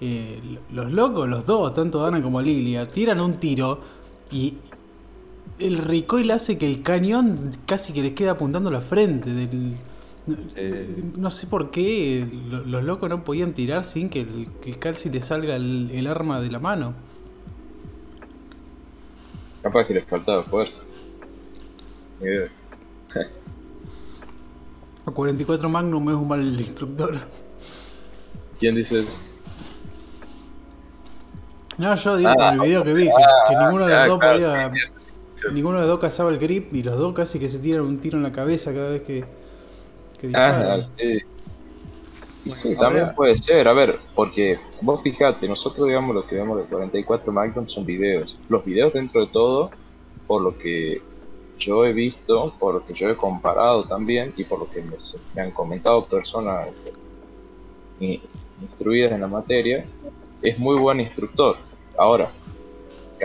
eh, 0.01 0.39
los 0.71 0.91
locos, 0.91 1.27
los 1.27 1.45
dos, 1.45 1.73
tanto 1.73 1.99
Danan 1.99 2.21
como 2.21 2.41
Lilia, 2.41 2.85
tiran 2.85 3.19
un 3.19 3.39
tiro 3.39 3.81
y 4.31 4.55
el 5.59 5.77
recoil 5.77 6.31
hace 6.31 6.57
que 6.57 6.65
el 6.67 6.81
cañón 6.83 7.51
casi 7.65 7.93
que 7.93 8.01
les 8.01 8.13
queda 8.13 8.31
apuntando 8.31 8.69
a 8.69 8.71
la 8.71 8.81
frente. 8.81 9.31
Del, 9.33 9.77
no, 10.25 10.35
Eh. 10.55 11.03
no 11.17 11.29
sé 11.29 11.47
por 11.47 11.69
qué 11.71 12.27
lo- 12.49 12.63
los 12.65 12.83
locos 12.83 13.09
no 13.09 13.23
podían 13.23 13.53
tirar 13.53 13.83
sin 13.85 14.09
que 14.09 14.21
el, 14.21 14.47
el 14.65 14.79
calci 14.79 15.09
le 15.09 15.21
salga 15.21 15.55
el, 15.55 15.89
el 15.91 16.07
arma 16.07 16.39
de 16.41 16.49
la 16.51 16.59
mano. 16.59 16.93
Capaz 19.61 19.85
que 19.85 19.93
les 19.93 20.05
faltaba 20.05 20.43
fuerza. 20.43 20.81
A 25.05 25.11
44 25.11 25.67
Magnum 25.69 26.09
es 26.09 26.15
un 26.15 26.27
mal 26.27 26.41
instructor. 26.59 27.19
¿Quién 28.59 28.75
dice 28.75 29.01
eso? 29.01 29.17
No, 31.77 31.93
yo 31.95 32.15
digo 32.17 32.29
Ah, 32.29 32.35
con 32.35 32.53
el 32.53 32.61
video 32.61 32.83
que 32.83 32.93
vi, 32.93 33.03
que, 33.05 33.11
que 33.49 33.55
ninguno 33.57 33.85
de 33.85 33.91
los 33.93 34.01
Ah, 34.01 34.07
dos 34.07 34.19
podía. 34.19 34.67
sí, 34.67 34.73
cierto, 34.73 34.99
sí. 34.99 35.12
Ninguno 35.51 35.75
de 35.77 35.81
los 35.81 35.89
dos 35.91 35.99
cazaba 35.99 36.29
el 36.31 36.39
grip 36.39 36.73
y 36.73 36.83
los 36.83 36.97
dos 36.97 37.13
casi 37.13 37.39
que 37.39 37.49
se 37.49 37.59
tiran 37.59 37.81
un 37.85 37.99
tiro 37.99 38.17
en 38.17 38.23
la 38.23 38.31
cabeza 38.31 38.73
cada 38.73 38.91
vez 38.91 39.01
que, 39.03 39.25
que 40.17 40.27
Ah, 40.33 40.77
disparan. 40.77 40.83
sí. 40.97 41.19
Y 42.45 42.51
sí, 42.51 42.75
también 42.77 43.13
puede 43.15 43.37
ser, 43.37 43.67
a 43.69 43.73
ver, 43.73 43.99
porque 44.15 44.59
vos 44.81 45.01
fijate, 45.01 45.47
nosotros 45.47 45.87
digamos 45.87 46.13
lo 46.13 46.27
que 46.27 46.35
vemos 46.35 46.57
de 46.57 46.65
44 46.65 47.31
Magnum 47.31 47.67
son 47.67 47.85
videos. 47.85 48.37
Los 48.49 48.65
videos 48.65 48.91
dentro 48.93 49.21
de 49.21 49.27
todo, 49.27 49.71
por 50.27 50.41
lo 50.41 50.57
que 50.57 51.01
yo 51.57 51.85
he 51.85 51.93
visto, 51.93 52.53
por 52.59 52.73
lo 52.75 52.85
que 52.85 52.93
yo 52.93 53.09
he 53.09 53.15
comparado 53.15 53.85
también 53.87 54.33
y 54.35 54.43
por 54.43 54.59
lo 54.59 54.69
que 54.69 54.81
me, 54.81 54.97
me 55.35 55.41
han 55.41 55.51
comentado 55.51 56.05
personas 56.05 56.67
instruidas 58.59 59.11
en 59.13 59.21
la 59.21 59.27
materia, 59.27 59.85
es 60.41 60.57
muy 60.59 60.77
buen 60.77 60.99
instructor. 60.99 61.57
Ahora, 61.97 62.31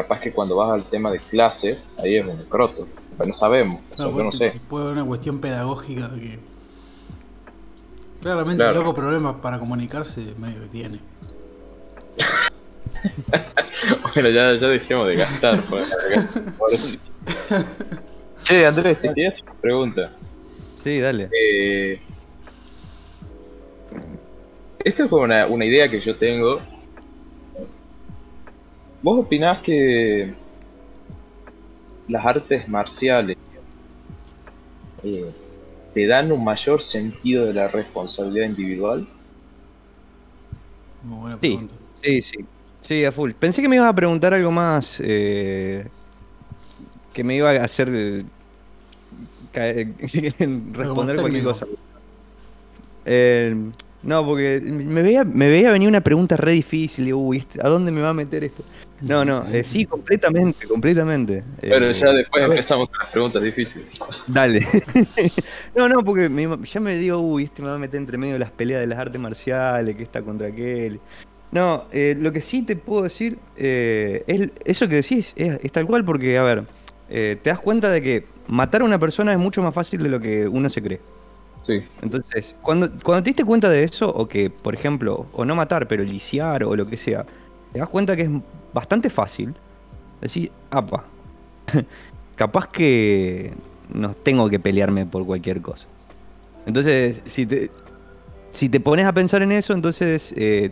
capaz 0.03 0.21
que 0.21 0.33
cuando 0.33 0.57
vas 0.57 0.71
al 0.71 0.85
tema 0.85 1.11
de 1.11 1.19
clases, 1.19 1.89
ahí 1.99 2.17
es 2.17 2.27
un 2.27 2.45
croto. 2.45 2.87
Pero 3.17 3.27
no 3.29 3.33
sabemos, 3.33 3.81
o 3.93 3.97
sea, 3.97 4.07
No, 4.07 4.13
yo 4.13 4.19
no 4.19 4.25
pues, 4.31 4.39
sé. 4.39 4.61
Puede 4.69 4.85
haber 4.87 4.99
una 4.99 5.07
cuestión 5.07 5.41
pedagógica 5.41 6.11
que. 6.15 6.39
Claramente 8.21 8.57
Claro. 8.59 8.79
el 8.79 8.85
loco 8.85 8.95
problemas 8.95 9.37
para 9.43 9.59
comunicarse 9.59 10.21
medio 10.39 10.61
que 10.63 10.69
tiene. 10.69 10.99
Bueno, 14.15 14.29
ya, 14.31 14.57
ya 14.57 14.67
dejemos 14.69 15.07
de 15.07 15.15
gastar. 15.17 15.61
por 15.63 15.79
acá. 15.79 16.29
Ahora 16.59 16.77
sí. 16.77 16.99
Che, 18.43 18.67
Andrés, 18.67 19.01
te 19.01 19.09
quería 19.09 19.29
hacer 19.29 19.45
una 19.45 19.55
pregunta. 19.61 20.13
Sí, 20.75 20.99
dale. 20.99 21.29
Eh, 21.33 22.01
esto 24.85 25.05
es 25.05 25.11
como 25.11 25.23
una, 25.23 25.47
una 25.47 25.65
idea 25.65 25.89
que 25.89 26.01
yo 26.01 26.17
tengo. 26.17 26.61
¿Vos 29.03 29.25
opinás 29.25 29.63
que 29.63 30.35
las 32.09 32.25
artes 32.25 32.69
marciales 32.69 33.37
eh, 35.03 35.33
te 35.95 36.07
dan 36.07 36.33
un 36.33 36.43
mayor 36.43 36.83
sentido 36.83 37.47
de 37.47 37.55
la 37.55 37.69
responsabilidad 37.69 38.47
individual? 38.47 39.09
Muy 41.03 41.19
buena 41.21 41.37
Sí. 41.37 41.41
pregunta. 41.49 41.75
Sí, 42.03 42.21
sí. 42.23 42.37
Sí, 42.81 43.05
a 43.05 43.13
full. 43.13 43.33
Pensé 43.33 43.61
que 43.63 43.69
me 43.69 43.77
ibas 43.77 43.89
a 43.89 43.95
preguntar 43.95 44.35
algo 44.35 44.51
más. 44.51 45.01
eh, 45.05 45.87
que 47.13 47.25
me 47.25 47.37
iba 47.37 47.51
a 47.51 47.65
hacer. 47.65 47.89
eh, 47.93 48.25
responder 50.73 51.17
cualquier 51.17 51.45
cosa. 51.45 51.67
Eh, 53.05 53.55
no, 54.03 54.25
porque 54.25 54.61
me 54.63 55.03
veía, 55.03 55.25
me 55.25 55.49
veía 55.49 55.73
venir 55.73 55.89
una 55.89 56.01
pregunta 56.03 56.37
re 56.37 56.53
difícil. 56.53 57.05
Digo, 57.07 57.19
uy, 57.19 57.39
este- 57.39 57.61
¿a 57.65 57.69
dónde 57.69 57.91
me 57.91 58.01
va 58.01 58.11
a 58.11 58.15
meter 58.15 58.45
esto? 58.45 58.63
No, 59.01 59.25
no, 59.25 59.47
eh, 59.49 59.63
sí, 59.63 59.87
completamente, 59.87 60.67
completamente. 60.67 61.45
Pero 61.61 61.91
Eh, 61.91 61.95
ya 61.95 62.13
después 62.13 62.43
a 62.43 62.49
ver, 62.49 62.57
empezamos 62.57 62.89
con 62.89 62.99
las 62.99 63.11
preguntas 63.11 63.43
difíciles. 63.43 63.87
Dale. 64.27 64.61
no, 65.77 65.89
no, 65.89 66.03
porque 66.05 66.29
me 66.29 66.49
ya 66.65 66.81
me 66.81 66.99
digo, 66.99 67.19
uy, 67.21 67.45
este 67.45 67.63
me 67.63 67.69
va 67.69 67.77
a 67.77 67.79
meter 67.79 67.99
entre 67.99 68.19
medio 68.19 68.35
de 68.35 68.41
las 68.41 68.51
peleas 68.51 68.81
de 68.81 68.89
las 68.89 68.99
artes 68.99 69.21
marciales, 69.21 69.95
que 69.97 70.03
está 70.03 70.23
contra 70.23 70.49
aquel. 70.49 71.01
No, 71.51 71.87
eh, 71.93 72.17
lo 72.19 72.33
que 72.33 72.41
sí 72.41 72.63
te 72.63 72.77
puedo 72.77 73.03
decir, 73.05 73.39
eh, 73.57 74.25
es, 74.27 74.51
eso 74.65 74.89
que 74.89 74.97
decís 74.97 75.33
es, 75.37 75.59
es 75.63 75.73
tal 75.73 75.87
cual 75.87 76.05
porque, 76.05 76.37
a 76.37 76.43
ver, 76.43 76.65
eh, 77.09 77.39
te 77.43 77.51
das 77.51 77.61
cuenta 77.61 77.89
de 77.91 78.03
que 78.03 78.27
matar 78.49 78.83
a 78.83 78.85
una 78.85 78.99
persona 78.99 79.33
es 79.33 79.39
mucho 79.39 79.63
más 79.63 79.73
fácil 79.75 80.03
de 80.03 80.11
lo 80.11 80.21
que 80.21 80.47
uno 80.47 80.69
se 80.69 80.83
cree. 80.83 81.01
Sí. 81.63 81.83
Entonces, 82.03 82.55
cuando, 82.63 82.91
cuando 83.03 83.23
te 83.23 83.31
diste 83.31 83.45
cuenta 83.45 83.69
de 83.71 83.85
eso, 83.85 84.11
o 84.11 84.29
que, 84.29 84.51
por 84.51 84.75
ejemplo, 84.75 85.27
o 85.33 85.45
no 85.45 85.55
matar, 85.57 85.89
pero 85.89 86.05
lisiar 86.05 86.65
o 86.65 86.77
lo 86.77 86.87
que 86.87 86.97
sea, 86.97 87.27
te 87.73 87.79
das 87.79 87.89
cuenta 87.89 88.17
que 88.17 88.23
es 88.23 88.31
bastante 88.73 89.11
fácil 89.11 89.55
decir, 90.21 90.51
apa, 90.71 91.05
capaz 92.37 92.69
que 92.69 93.53
no 93.93 94.15
tengo 94.15 94.49
que 94.49 94.59
pelearme 94.59 95.07
por 95.07 95.25
cualquier 95.27 95.61
cosa. 95.61 95.87
Entonces, 96.67 97.23
si 97.25 97.47
te, 97.47 97.71
si 98.53 98.69
te 98.69 98.81
pones 98.81 99.07
a 99.07 99.13
pensar 99.13 99.43
en 99.43 99.53
eso, 99.53 99.73
entonces 99.73 100.35
eh, 100.37 100.71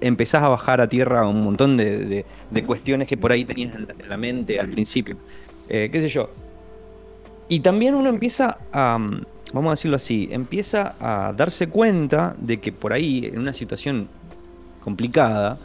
empezás 0.00 0.42
a 0.42 0.48
bajar 0.48 0.80
a 0.80 0.88
tierra 0.88 1.26
un 1.26 1.42
montón 1.42 1.76
de, 1.76 2.24
de- 2.50 2.64
cuestiones 2.64 3.08
que 3.08 3.16
por 3.16 3.32
ahí 3.32 3.44
tenías 3.44 3.74
en 3.74 3.86
la, 3.86 3.94
en 3.98 4.08
la 4.08 4.16
mente 4.16 4.60
al 4.60 4.68
principio. 4.68 5.16
Eh, 5.68 5.88
¿Qué 5.90 6.00
sé 6.00 6.08
yo? 6.08 6.30
Y 7.48 7.60
también 7.60 7.94
uno 7.94 8.10
empieza 8.10 8.58
a, 8.72 8.98
vamos 9.52 9.68
a 9.68 9.70
decirlo 9.70 9.96
así, 9.96 10.28
empieza 10.30 10.94
a 11.00 11.32
darse 11.32 11.68
cuenta 11.68 12.36
de 12.38 12.58
que 12.60 12.72
por 12.72 12.92
ahí, 12.92 13.24
en 13.32 13.38
una 13.38 13.54
situación 13.54 14.08
complicada, 14.84 15.58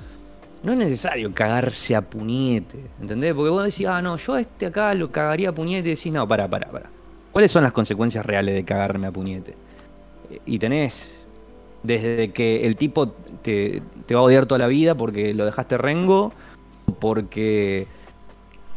no 0.64 0.72
es 0.72 0.77
necesario 0.77 1.34
cagarse 1.34 1.95
a 1.95 2.02
puñete, 2.02 2.80
¿entendés? 3.02 3.34
Porque 3.34 3.49
vos 3.49 3.65
decís, 3.65 3.85
ah, 3.85 4.02
no, 4.02 4.15
yo 4.15 4.34
a 4.34 4.41
este 4.41 4.65
acá 4.65 4.94
lo 4.94 5.11
cagaría 5.11 5.49
a 5.49 5.52
puñete 5.52 5.90
y 5.90 5.95
decís, 5.95 6.11
no, 6.11 6.26
pará, 6.27 6.48
pará, 6.48 6.69
pará. 6.72 6.90
¿Cuáles 7.31 7.52
son 7.52 7.64
las 7.64 7.73
consecuencias 7.73 8.26
reales 8.26 8.56
de 8.56 8.64
cagarme 8.64 9.07
a 9.07 9.11
puñete? 9.11 9.56
Y 10.45 10.60
tenés 10.60 11.26
desde 11.84 12.31
que 12.31 12.65
el 12.65 12.77
tipo 12.77 13.10
te, 13.41 13.81
te 14.06 14.15
va 14.15 14.22
a 14.22 14.23
odiar 14.23 14.45
toda 14.45 14.60
la 14.60 14.68
vida 14.68 14.95
porque 14.95 15.34
lo 15.34 15.45
dejaste 15.45 15.77
rengo, 15.77 16.31
porque... 16.99 17.88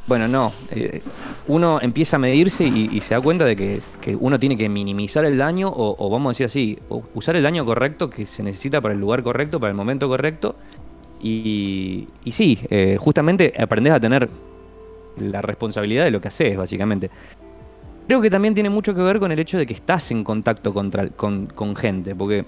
Bueno, 0.08 0.28
no. 0.28 0.52
eh, 0.70 1.02
uno 1.48 1.80
empieza 1.82 2.14
a 2.14 2.20
medirse 2.20 2.64
y, 2.64 3.00
se 3.00 3.14
da 3.14 3.20
cuenta 3.20 3.44
de 3.44 3.56
que, 3.56 3.80
que 4.00 4.14
uno 4.14 4.38
tiene 4.38 4.56
que 4.56 4.68
minimizar 4.68 5.24
el 5.24 5.36
daño 5.36 5.68
o, 5.68 5.96
o 5.98 6.10
vamos 6.10 6.28
a 6.28 6.30
decir 6.30 6.46
así, 6.46 6.78
usar 7.14 7.34
el 7.34 7.42
daño 7.42 7.64
correcto 7.64 8.08
que 8.08 8.24
se 8.26 8.44
necesita 8.44 8.80
para 8.80 8.94
el 8.94 9.00
lugar 9.00 9.24
correcto, 9.24 9.58
para 9.58 9.70
el 9.70 9.76
momento 9.76 10.08
correcto. 10.08 10.54
Y, 11.20 12.08
y 12.24 12.32
sí, 12.32 12.58
eh, 12.70 12.96
justamente 12.98 13.52
aprendes 13.58 13.92
a 13.92 14.00
tener 14.00 14.28
la 15.18 15.40
responsabilidad 15.42 16.04
de 16.04 16.10
lo 16.10 16.20
que 16.20 16.28
haces, 16.28 16.56
básicamente. 16.56 17.10
Creo 18.06 18.20
que 18.20 18.30
también 18.30 18.54
tiene 18.54 18.70
mucho 18.70 18.94
que 18.94 19.00
ver 19.00 19.18
con 19.18 19.32
el 19.32 19.38
hecho 19.38 19.58
de 19.58 19.66
que 19.66 19.74
estás 19.74 20.10
en 20.10 20.22
contacto 20.22 20.72
contra- 20.72 21.08
con, 21.08 21.46
con 21.46 21.74
gente, 21.74 22.14
porque 22.14 22.44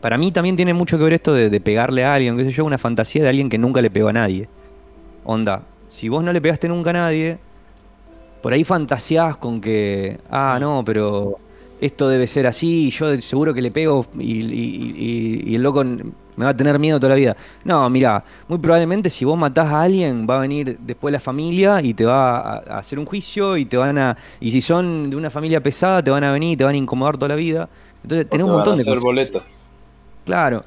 para 0.00 0.18
mí 0.18 0.30
también 0.32 0.56
tiene 0.56 0.74
mucho 0.74 0.98
que 0.98 1.04
ver 1.04 1.14
esto 1.14 1.32
de, 1.34 1.50
de 1.50 1.60
pegarle 1.60 2.04
a 2.04 2.14
alguien, 2.14 2.36
qué 2.36 2.44
sé 2.44 2.50
yo, 2.50 2.64
una 2.64 2.78
fantasía 2.78 3.22
de 3.22 3.28
alguien 3.30 3.48
que 3.48 3.58
nunca 3.58 3.80
le 3.80 3.90
pegó 3.90 4.08
a 4.08 4.12
nadie. 4.12 4.48
Onda, 5.24 5.62
si 5.88 6.08
vos 6.08 6.22
no 6.22 6.32
le 6.32 6.40
pegaste 6.40 6.68
nunca 6.68 6.90
a 6.90 6.94
nadie, 6.94 7.38
por 8.42 8.52
ahí 8.52 8.64
fantaseás 8.64 9.36
con 9.36 9.60
que, 9.60 10.18
ah, 10.30 10.58
no, 10.60 10.82
pero 10.84 11.38
esto 11.80 12.08
debe 12.08 12.26
ser 12.26 12.46
así, 12.46 12.90
yo 12.90 13.20
seguro 13.20 13.54
que 13.54 13.62
le 13.62 13.70
pego 13.70 14.06
y, 14.18 14.42
y- 14.42 14.94
y- 14.96 15.42
y 15.50 15.54
el 15.56 15.62
loco 15.62 15.84
me 16.36 16.44
va 16.44 16.50
a 16.50 16.56
tener 16.56 16.78
miedo 16.78 16.98
toda 16.98 17.10
la 17.10 17.16
vida. 17.16 17.36
No, 17.64 17.88
mira, 17.90 18.24
muy 18.48 18.58
probablemente 18.58 19.10
si 19.10 19.24
vos 19.24 19.38
matás 19.38 19.68
a 19.68 19.82
alguien, 19.82 20.26
va 20.28 20.36
a 20.36 20.40
venir 20.40 20.78
después 20.80 21.12
la 21.12 21.20
familia 21.20 21.80
y 21.82 21.94
te 21.94 22.04
va 22.04 22.38
a, 22.38 22.78
hacer 22.78 22.98
un 22.98 23.06
juicio 23.06 23.56
y 23.56 23.64
te 23.64 23.76
van 23.76 23.98
a. 23.98 24.16
Y 24.40 24.50
si 24.50 24.60
son 24.60 25.10
de 25.10 25.16
una 25.16 25.30
familia 25.30 25.62
pesada, 25.62 26.02
te 26.02 26.10
van 26.10 26.24
a 26.24 26.32
venir 26.32 26.52
y 26.52 26.56
te 26.56 26.64
van 26.64 26.74
a 26.74 26.78
incomodar 26.78 27.16
toda 27.16 27.28
la 27.28 27.36
vida. 27.36 27.68
Entonces 28.02 28.28
tenés 28.28 28.44
un 28.44 28.50
Te 28.50 28.56
van 28.56 28.62
a 28.62 28.70
montón 28.70 28.94
de 28.94 29.00
boleto. 29.00 29.42
Claro. 30.24 30.64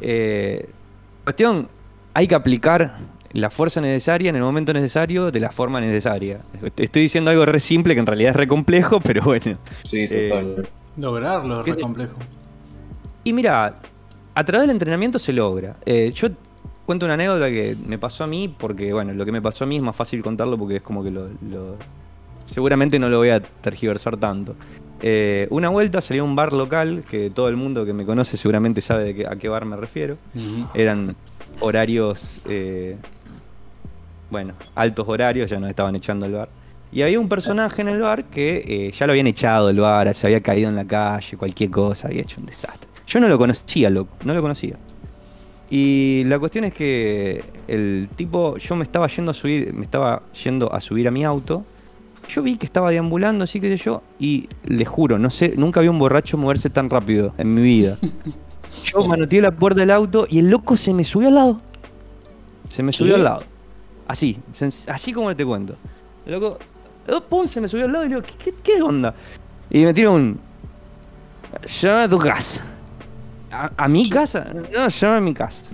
Eh, 0.00 0.68
cuestión, 1.24 1.68
hay 2.14 2.26
que 2.26 2.34
aplicar 2.34 2.98
la 3.32 3.50
fuerza 3.50 3.80
necesaria 3.80 4.30
en 4.30 4.36
el 4.36 4.42
momento 4.42 4.72
necesario 4.72 5.30
de 5.30 5.40
la 5.40 5.50
forma 5.50 5.80
necesaria. 5.80 6.40
Estoy 6.76 7.02
diciendo 7.02 7.30
algo 7.30 7.46
re 7.46 7.60
simple 7.60 7.94
que 7.94 8.00
en 8.00 8.06
realidad 8.06 8.30
es 8.30 8.36
re 8.36 8.48
complejo, 8.48 9.00
pero 9.04 9.22
bueno. 9.22 9.56
Sí, 9.84 10.06
Eh, 10.10 10.28
total. 10.30 10.68
Lograrlo 10.96 11.60
es 11.60 11.64
¿Qué 11.64 11.72
re 11.72 11.80
complejo. 11.80 12.16
Y 13.22 13.32
mira, 13.32 13.76
a 14.34 14.44
través 14.44 14.66
del 14.66 14.74
entrenamiento 14.76 15.18
se 15.18 15.32
logra. 15.32 15.76
Eh, 15.86 16.12
yo 16.14 16.28
cuento 16.86 17.06
una 17.06 17.14
anécdota 17.14 17.48
que 17.48 17.76
me 17.86 17.98
pasó 17.98 18.24
a 18.24 18.26
mí, 18.26 18.48
porque 18.56 18.92
bueno, 18.92 19.12
lo 19.14 19.24
que 19.24 19.32
me 19.32 19.42
pasó 19.42 19.64
a 19.64 19.66
mí 19.66 19.76
es 19.76 19.82
más 19.82 19.94
fácil 19.96 20.22
contarlo 20.22 20.56
porque 20.58 20.76
es 20.76 20.82
como 20.82 21.02
que 21.04 21.10
lo... 21.10 21.28
lo- 21.48 21.76
seguramente 22.46 22.98
no 22.98 23.08
lo 23.08 23.18
voy 23.18 23.30
a 23.30 23.40
tergiversar 23.40 24.16
tanto. 24.16 24.56
Eh, 25.02 25.46
una 25.50 25.68
vuelta 25.68 26.00
salí 26.00 26.18
a 26.18 26.24
un 26.24 26.34
bar 26.34 26.52
local, 26.52 27.04
que 27.08 27.30
todo 27.30 27.48
el 27.48 27.54
mundo 27.56 27.86
que 27.86 27.92
me 27.92 28.04
conoce 28.04 28.36
seguramente 28.36 28.80
sabe 28.80 29.04
de 29.04 29.14
qué- 29.14 29.26
a 29.26 29.36
qué 29.36 29.48
bar 29.48 29.64
me 29.66 29.76
refiero. 29.76 30.16
Eran 30.74 31.14
horarios, 31.60 32.38
eh, 32.48 32.96
bueno, 34.30 34.54
altos 34.74 35.06
horarios, 35.08 35.48
ya 35.50 35.58
nos 35.60 35.70
estaban 35.70 35.94
echando 35.96 36.26
el 36.26 36.32
bar. 36.32 36.48
Y 36.92 37.02
había 37.02 37.20
un 37.20 37.28
personaje 37.28 37.82
en 37.82 37.88
el 37.88 38.00
bar 38.00 38.24
que 38.24 38.64
eh, 38.66 38.90
ya 38.92 39.06
lo 39.06 39.12
habían 39.12 39.28
echado 39.28 39.68
del 39.68 39.78
bar, 39.78 40.12
se 40.14 40.26
había 40.26 40.40
caído 40.40 40.68
en 40.68 40.74
la 40.76 40.84
calle, 40.84 41.36
cualquier 41.36 41.70
cosa, 41.70 42.08
había 42.08 42.22
hecho 42.22 42.40
un 42.40 42.46
desastre. 42.46 42.89
Yo 43.10 43.18
no 43.18 43.26
lo 43.26 43.38
conocía, 43.38 43.90
loco, 43.90 44.16
no 44.24 44.32
lo 44.32 44.40
conocía. 44.40 44.76
Y 45.68 46.22
la 46.26 46.38
cuestión 46.38 46.64
es 46.64 46.72
que 46.72 47.44
el 47.66 48.08
tipo, 48.14 48.56
yo 48.56 48.76
me 48.76 48.84
estaba 48.84 49.08
yendo 49.08 49.32
a 49.32 49.34
subir, 49.34 49.74
me 49.74 49.82
estaba 49.82 50.22
yendo 50.44 50.72
a 50.72 50.80
subir 50.80 51.08
a 51.08 51.10
mi 51.10 51.24
auto. 51.24 51.64
Yo 52.28 52.42
vi 52.42 52.56
que 52.56 52.66
estaba 52.66 52.92
deambulando, 52.92 53.42
así 53.42 53.60
que 53.60 53.76
sé 53.76 53.84
yo, 53.84 54.02
y 54.20 54.48
le 54.64 54.84
juro, 54.84 55.18
no 55.18 55.28
sé, 55.28 55.54
nunca 55.56 55.80
vi 55.80 55.88
un 55.88 55.98
borracho 55.98 56.38
moverse 56.38 56.70
tan 56.70 56.88
rápido 56.88 57.34
en 57.36 57.52
mi 57.52 57.62
vida. 57.62 57.98
Yo 58.84 59.04
manoteé 59.04 59.40
la 59.40 59.50
puerta 59.50 59.80
del 59.80 59.90
auto 59.90 60.28
y 60.30 60.38
el 60.38 60.48
loco 60.48 60.76
se 60.76 60.94
me 60.94 61.02
subió 61.02 61.26
al 61.26 61.34
lado. 61.34 61.60
Se 62.68 62.84
me 62.84 62.92
subió 62.92 63.14
¿Qué? 63.14 63.18
al 63.18 63.24
lado. 63.24 63.42
Así, 64.06 64.38
así 64.86 65.12
como 65.12 65.34
te 65.34 65.44
cuento. 65.44 65.74
El 66.24 66.34
loco, 66.34 66.56
oh, 67.12 67.20
pum, 67.22 67.48
se 67.48 67.60
me 67.60 67.66
subió 67.66 67.86
al 67.86 67.92
lado 67.92 68.04
y 68.04 68.08
le 68.10 68.14
digo, 68.14 68.26
¿qué, 68.26 68.52
qué, 68.52 68.54
qué 68.62 68.80
onda? 68.80 69.12
Y 69.68 69.84
me 69.84 69.92
tira 69.92 70.10
un. 70.10 70.38
Llama 71.66 72.04
a 72.04 72.08
tu 72.08 72.18
casa. 72.18 72.64
¿A, 73.50 73.70
a 73.76 73.88
mi 73.88 74.08
casa? 74.08 74.52
No, 74.72 74.88
llama 74.88 75.16
a 75.16 75.20
mi 75.20 75.34
casa. 75.34 75.66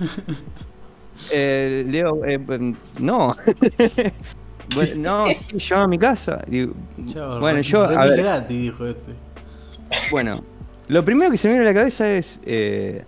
Eh, 1.32 1.82
le 1.86 1.92
digo, 1.92 2.24
eh, 2.24 2.38
eh, 2.48 2.74
no. 3.00 3.34
bueno, 4.74 4.94
no, 4.96 5.26
llama 5.58 5.82
a 5.84 5.88
mi 5.88 5.98
casa. 5.98 6.44
Digo, 6.46 6.72
Chao, 7.08 7.40
bueno, 7.40 7.60
yo, 7.62 7.82
a 7.84 8.04
ver, 8.06 8.18
gratis, 8.18 8.48
dijo 8.60 8.86
este. 8.86 9.12
bueno, 10.10 10.44
lo 10.88 11.04
primero 11.04 11.30
que 11.30 11.36
se 11.36 11.48
me 11.48 11.54
viene 11.54 11.68
a 11.68 11.72
la 11.72 11.78
cabeza 11.80 12.08
es, 12.12 12.38
eh, 12.44 13.02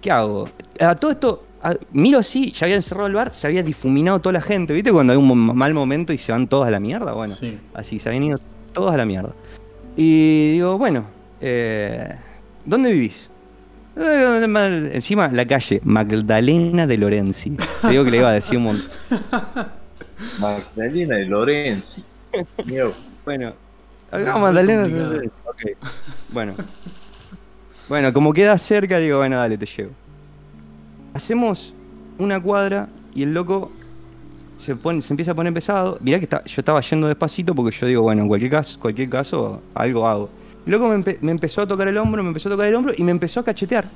¿qué 0.00 0.10
hago? 0.10 0.48
A 0.80 0.94
todo 0.94 1.10
esto, 1.10 1.44
a- 1.62 1.74
miro 1.92 2.20
así, 2.20 2.52
ya 2.52 2.66
había 2.66 2.76
encerrado 2.76 3.08
el 3.08 3.14
bar, 3.14 3.34
se 3.34 3.48
había 3.48 3.62
difuminado 3.62 4.20
toda 4.20 4.34
la 4.34 4.40
gente, 4.42 4.72
¿viste? 4.72 4.92
Cuando 4.92 5.12
hay 5.12 5.18
un 5.18 5.54
mal 5.54 5.74
momento 5.74 6.12
y 6.14 6.18
se 6.18 6.32
van 6.32 6.46
todos 6.46 6.66
a 6.66 6.70
la 6.70 6.80
mierda, 6.80 7.12
bueno, 7.12 7.34
Sí. 7.34 7.58
así, 7.74 7.98
se 7.98 8.08
habían 8.08 8.22
ido 8.22 8.38
todos 8.72 8.92
a 8.92 8.96
la 8.96 9.04
mierda. 9.04 9.32
Y 9.96 10.52
digo, 10.52 10.78
bueno, 10.78 11.04
eh, 11.40 12.14
¿dónde 12.64 12.92
vivís? 12.92 13.28
Eh, 13.96 14.90
Encima 14.94 15.28
la 15.28 15.46
calle 15.46 15.80
Magdalena 15.84 16.86
de 16.86 16.96
Lorenzi. 16.96 17.56
Te 17.82 17.88
digo 17.88 18.04
que 18.04 18.10
le 18.10 18.16
iba 18.18 18.28
a 18.30 18.32
decir 18.32 18.56
un 18.58 18.64
montón. 18.64 18.88
Magdalena 20.40 21.16
de 21.16 21.26
Lorenzi. 21.26 22.02
Bueno, 23.24 23.52
acá 24.10 24.38
Magdalena. 24.38 24.88
Bueno. 26.32 26.54
Bueno, 27.88 28.12
como 28.12 28.32
queda 28.32 28.56
cerca, 28.58 28.98
digo, 28.98 29.18
bueno, 29.18 29.36
dale, 29.36 29.58
te 29.58 29.66
llevo. 29.66 29.90
Hacemos 31.14 31.74
una 32.18 32.40
cuadra 32.40 32.88
y 33.14 33.22
el 33.24 33.34
loco 33.34 33.70
se, 34.56 34.74
pone, 34.76 35.02
se 35.02 35.12
empieza 35.12 35.32
a 35.32 35.34
poner 35.34 35.52
pesado. 35.52 35.98
Mirá 36.00 36.18
que 36.18 36.24
está- 36.24 36.42
yo 36.44 36.60
estaba 36.60 36.80
yendo 36.80 37.08
despacito 37.08 37.54
porque 37.54 37.76
yo 37.76 37.86
digo, 37.86 38.02
bueno, 38.02 38.22
en 38.22 38.28
cualquier 38.28 38.50
caso, 38.52 38.78
cualquier 38.80 39.10
caso 39.10 39.60
algo 39.74 40.06
hago. 40.08 40.30
Loco 40.66 40.88
me, 40.88 40.96
empe- 40.96 41.18
me 41.20 41.32
empezó 41.32 41.62
a 41.62 41.66
tocar 41.66 41.88
el 41.88 41.98
hombro, 41.98 42.22
me 42.22 42.28
empezó 42.28 42.48
a 42.48 42.52
tocar 42.52 42.66
el 42.66 42.74
hombro 42.74 42.92
y 42.96 43.02
me 43.02 43.10
empezó 43.10 43.40
a 43.40 43.44
cachetear. 43.44 43.86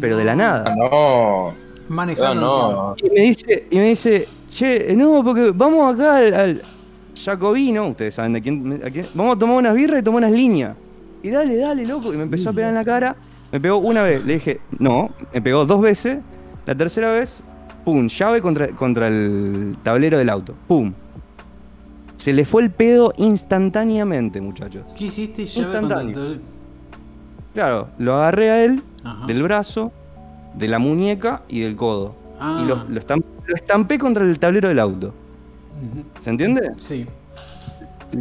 Pero 0.00 0.16
de 0.16 0.24
la 0.24 0.34
nada. 0.34 0.74
no. 0.74 1.48
Ah, 1.50 1.54
Manejando 1.88 2.40
no. 2.40 3.06
Y 3.06 3.10
me 3.14 3.20
dice, 3.26 3.66
y 3.70 3.76
me 3.76 3.88
dice, 3.90 4.26
che, 4.48 4.94
no, 4.96 5.22
porque 5.22 5.52
vamos 5.54 5.94
acá 5.94 6.16
al, 6.16 6.34
al 6.34 6.62
Jacobino, 7.22 7.86
ustedes 7.88 8.14
saben 8.14 8.32
de 8.32 8.42
quién, 8.42 8.80
a 8.84 8.90
quién- 8.90 9.06
vamos 9.14 9.36
a 9.36 9.38
tomar 9.38 9.58
unas 9.58 9.74
birras 9.74 10.00
y 10.00 10.02
tomar 10.02 10.18
unas 10.24 10.32
líneas. 10.32 10.74
Y 11.22 11.30
dale, 11.30 11.56
dale, 11.56 11.86
loco. 11.86 12.12
Y 12.12 12.16
me 12.16 12.24
empezó 12.24 12.50
a 12.50 12.52
pegar 12.52 12.70
en 12.70 12.74
la 12.76 12.84
cara. 12.84 13.16
Me 13.52 13.60
pegó 13.60 13.78
una 13.78 14.02
vez, 14.02 14.24
le 14.24 14.34
dije, 14.34 14.60
no, 14.78 15.10
me 15.32 15.40
pegó 15.40 15.64
dos 15.64 15.80
veces. 15.80 16.18
La 16.66 16.74
tercera 16.74 17.12
vez, 17.12 17.42
pum, 17.84 18.08
llave 18.08 18.40
contra, 18.42 18.68
contra 18.68 19.08
el 19.08 19.76
tablero 19.82 20.18
del 20.18 20.28
auto. 20.28 20.54
Pum. 20.66 20.92
Se 22.16 22.32
le 22.32 22.44
fue 22.44 22.62
el 22.62 22.70
pedo 22.70 23.12
instantáneamente, 23.16 24.40
muchachos. 24.40 24.84
¿Qué 24.96 25.06
hiciste? 25.06 25.42
Instantáneo. 25.42 26.34
Claro, 27.52 27.88
lo 27.98 28.14
agarré 28.14 28.50
a 28.50 28.64
él 28.64 28.82
Ajá. 29.04 29.26
del 29.26 29.42
brazo, 29.42 29.92
de 30.54 30.68
la 30.68 30.78
muñeca 30.78 31.42
y 31.48 31.60
del 31.60 31.76
codo. 31.76 32.14
Ah. 32.40 32.60
Y 32.62 32.66
lo, 32.68 32.84
lo 32.88 33.00
estam- 33.00 33.22
lo 33.46 33.54
estampé 33.54 33.98
contra 33.98 34.24
el 34.24 34.38
tablero 34.38 34.68
del 34.68 34.78
auto. 34.78 35.12
¿Se 36.20 36.30
entiende? 36.30 36.70
Sí. 36.76 37.06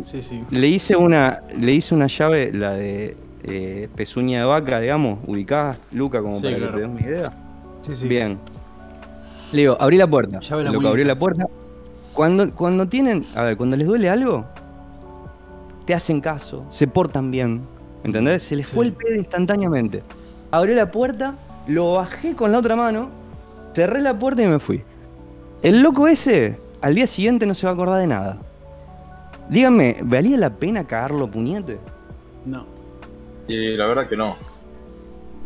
Sí, 0.05 0.21
sí. 0.23 0.43
Le 0.49 0.67
hice 0.67 0.95
una, 0.95 1.41
le 1.57 1.71
hice 1.71 1.93
una 1.93 2.07
llave, 2.07 2.51
la 2.51 2.71
de 2.73 3.15
eh, 3.43 3.89
pezuña 3.95 4.39
de 4.39 4.45
vaca, 4.45 4.79
digamos, 4.79 5.19
ubicada, 5.27 5.77
Luca, 5.91 6.21
como 6.21 6.37
Sí, 6.37 6.43
para 6.43 6.57
claro. 6.57 6.71
que 6.71 6.77
te 6.77 6.81
des 6.87 6.89
una 6.91 7.01
idea. 7.01 7.33
Sí, 7.81 7.95
sí. 7.95 8.07
Bien. 8.07 8.39
Le 9.51 9.61
digo, 9.61 9.77
abrí 9.79 9.97
la 9.97 10.07
puerta. 10.07 10.39
Llave 10.39 10.63
la 10.63 10.71
Loco, 10.71 10.87
abrió 10.87 11.05
la 11.05 11.17
puerta. 11.17 11.45
Cuando, 12.13 12.53
cuando 12.53 12.87
tienen, 12.87 13.25
a 13.35 13.43
ver, 13.43 13.57
cuando 13.57 13.75
les 13.75 13.87
duele 13.87 14.09
algo, 14.09 14.45
te 15.85 15.93
hacen 15.93 16.21
caso, 16.21 16.65
se 16.69 16.87
portan 16.87 17.31
bien. 17.31 17.61
¿Entendés? 18.03 18.43
Se 18.43 18.55
les 18.55 18.67
fue 18.67 18.85
el 18.85 18.93
pedo 18.93 19.15
instantáneamente. 19.15 20.03
Abrió 20.51 20.75
la 20.75 20.91
puerta, 20.91 21.35
lo 21.67 21.93
bajé 21.93 22.35
con 22.35 22.51
la 22.51 22.59
otra 22.59 22.75
mano 22.75 23.23
Cerré 23.73 24.01
la 24.01 24.17
puerta 24.17 24.43
y 24.43 24.47
me 24.47 24.59
fui. 24.59 24.83
El 25.63 25.81
loco 25.81 26.07
ese, 26.07 26.59
al 26.81 26.93
día 26.93 27.07
siguiente 27.07 27.45
no 27.45 27.55
se 27.55 27.65
va 27.65 27.71
a 27.71 27.73
acordar 27.73 27.99
de 27.99 28.07
nada. 28.07 28.37
Díganme, 29.49 29.97
¿valía 30.03 30.37
la 30.37 30.51
pena 30.51 30.85
cagarlo 30.85 31.29
puñete? 31.29 31.79
No. 32.45 32.65
Y 33.47 33.75
la 33.75 33.87
verdad 33.87 34.07
que 34.07 34.15
no. 34.15 34.35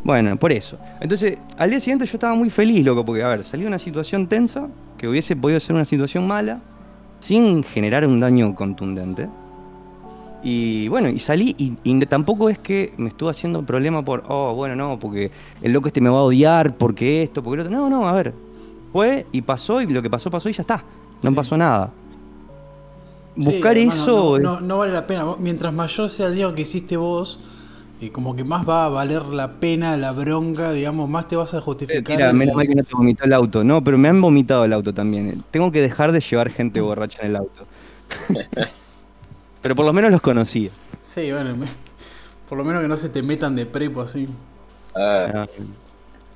Bueno, 0.04 0.38
por 0.38 0.52
eso. 0.52 0.78
Entonces, 1.00 1.38
al 1.58 1.70
día 1.70 1.80
siguiente 1.80 2.06
yo 2.06 2.14
estaba 2.14 2.36
muy 2.36 2.50
feliz, 2.50 2.84
loco, 2.84 3.06
porque, 3.06 3.24
a 3.24 3.30
ver, 3.30 3.44
salió 3.44 3.68
una 3.68 3.80
situación 3.80 4.28
tensa, 4.28 4.68
que 4.98 5.08
hubiese 5.08 5.36
podido 5.36 5.60
ser 5.60 5.76
una 5.76 5.86
situación 5.86 6.28
mala, 6.28 6.60
sin 7.20 7.64
generar 7.64 8.06
un 8.08 8.20
daño 8.20 8.54
contundente. 8.56 9.28
Y 10.44 10.88
bueno, 10.88 11.10
y 11.10 11.20
salí, 11.20 11.56
y, 11.58 11.74
y 11.84 12.00
tampoco 12.06 12.50
es 12.50 12.60
que 12.60 12.94
me 12.98 13.10
estuvo 13.10 13.30
haciendo 13.30 13.64
problema 13.64 14.04
por, 14.06 14.24
oh, 14.28 14.54
bueno, 14.54 14.76
no, 14.76 15.00
porque 15.00 15.32
el 15.62 15.74
loco 15.74 15.88
este 15.88 16.00
me 16.00 16.10
va 16.10 16.20
a 16.20 16.24
odiar, 16.24 16.76
porque 16.78 17.24
esto, 17.24 17.42
porque 17.44 17.58
lo 17.58 17.64
otro. 17.64 17.76
No, 17.78 17.90
no, 17.90 18.08
a 18.08 18.12
ver. 18.14 18.34
Fue 18.94 19.26
y 19.32 19.42
pasó, 19.42 19.82
y 19.82 19.88
lo 19.88 20.02
que 20.02 20.10
pasó, 20.10 20.30
pasó 20.30 20.48
y 20.50 20.54
ya 20.54 20.62
está. 20.62 20.84
No 21.24 21.32
Sí. 21.32 21.36
pasó 21.36 21.58
nada. 21.58 21.92
Sí, 23.36 23.44
Buscar 23.44 23.78
hermano, 23.78 24.02
eso. 24.04 24.40
No, 24.40 24.54
no- 24.56 24.62
no 24.62 24.78
vale 24.78 24.94
la 24.94 25.06
pena. 25.06 25.26
Mientras 25.40 25.74
mayor 25.74 26.10
sea 26.10 26.28
el 26.28 26.36
día 26.36 26.54
que 26.56 26.62
hiciste 26.62 26.98
vos, 26.98 27.40
y 28.00 28.10
como 28.10 28.36
que 28.36 28.44
más 28.44 28.68
va 28.68 28.86
a 28.86 28.90
valer 28.90 29.24
la 29.26 29.60
pena, 29.60 29.98
la 29.98 30.12
bronca, 30.12 30.72
digamos, 30.72 31.10
más 31.10 31.28
te 31.28 31.36
vas 31.36 31.54
a 31.54 31.62
justificar. 31.62 32.18
Tira, 32.18 32.30
el- 32.30 32.36
menos 32.36 32.56
mal 32.56 32.68
que 32.68 32.76
no 32.76 32.84
te 32.84 32.94
vomitó 32.96 33.26
el 33.26 33.34
auto. 33.34 33.64
No, 33.64 33.84
pero 33.84 33.98
me 33.98 34.08
han 34.08 34.22
vomitado 34.22 34.66
el 34.66 34.74
auto 34.74 34.94
también. 34.94 35.44
Tengo 35.52 35.72
que 35.72 35.82
dejar 35.82 36.12
de 36.12 36.20
llevar 36.20 36.50
gente 36.52 36.82
borracha 36.82 37.20
en 37.24 37.30
el 37.30 37.36
auto. 37.38 37.66
pero 39.62 39.76
por 39.76 39.86
lo 39.86 39.94
menos 39.94 40.12
los 40.12 40.22
conocía. 40.22 40.70
Sí, 41.02 41.32
bueno, 41.32 41.56
me- 41.56 41.68
por 42.50 42.58
lo 42.58 42.64
menos 42.64 42.82
que 42.82 42.88
no 42.88 42.98
se 42.98 43.10
te 43.10 43.22
metan 43.24 43.56
de 43.56 43.66
prepo 43.66 44.02
así. 44.02 44.28
Ah, 44.96 45.28
Ah, 45.34 45.48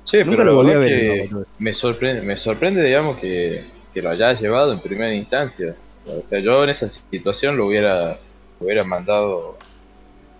sí, 0.04 0.18
Nunca 0.24 0.38
pero 0.38 0.44
lo 0.44 0.54
volví 0.56 0.72
a 0.72 0.78
ver, 0.78 0.88
que 0.88 1.28
no, 1.30 1.44
me 1.58 1.72
sorprende, 1.72 2.22
me 2.22 2.36
sorprende, 2.36 2.82
digamos, 2.82 3.18
que, 3.18 3.64
que 3.92 4.02
lo 4.02 4.10
hayas 4.10 4.40
llevado 4.40 4.72
en 4.72 4.80
primera 4.80 5.14
instancia. 5.14 5.76
O 6.06 6.22
sea, 6.22 6.40
yo 6.40 6.64
en 6.64 6.70
esa 6.70 6.88
situación 6.88 7.56
lo 7.56 7.66
hubiera, 7.66 8.18
lo 8.58 8.66
hubiera 8.66 8.84
mandado 8.84 9.56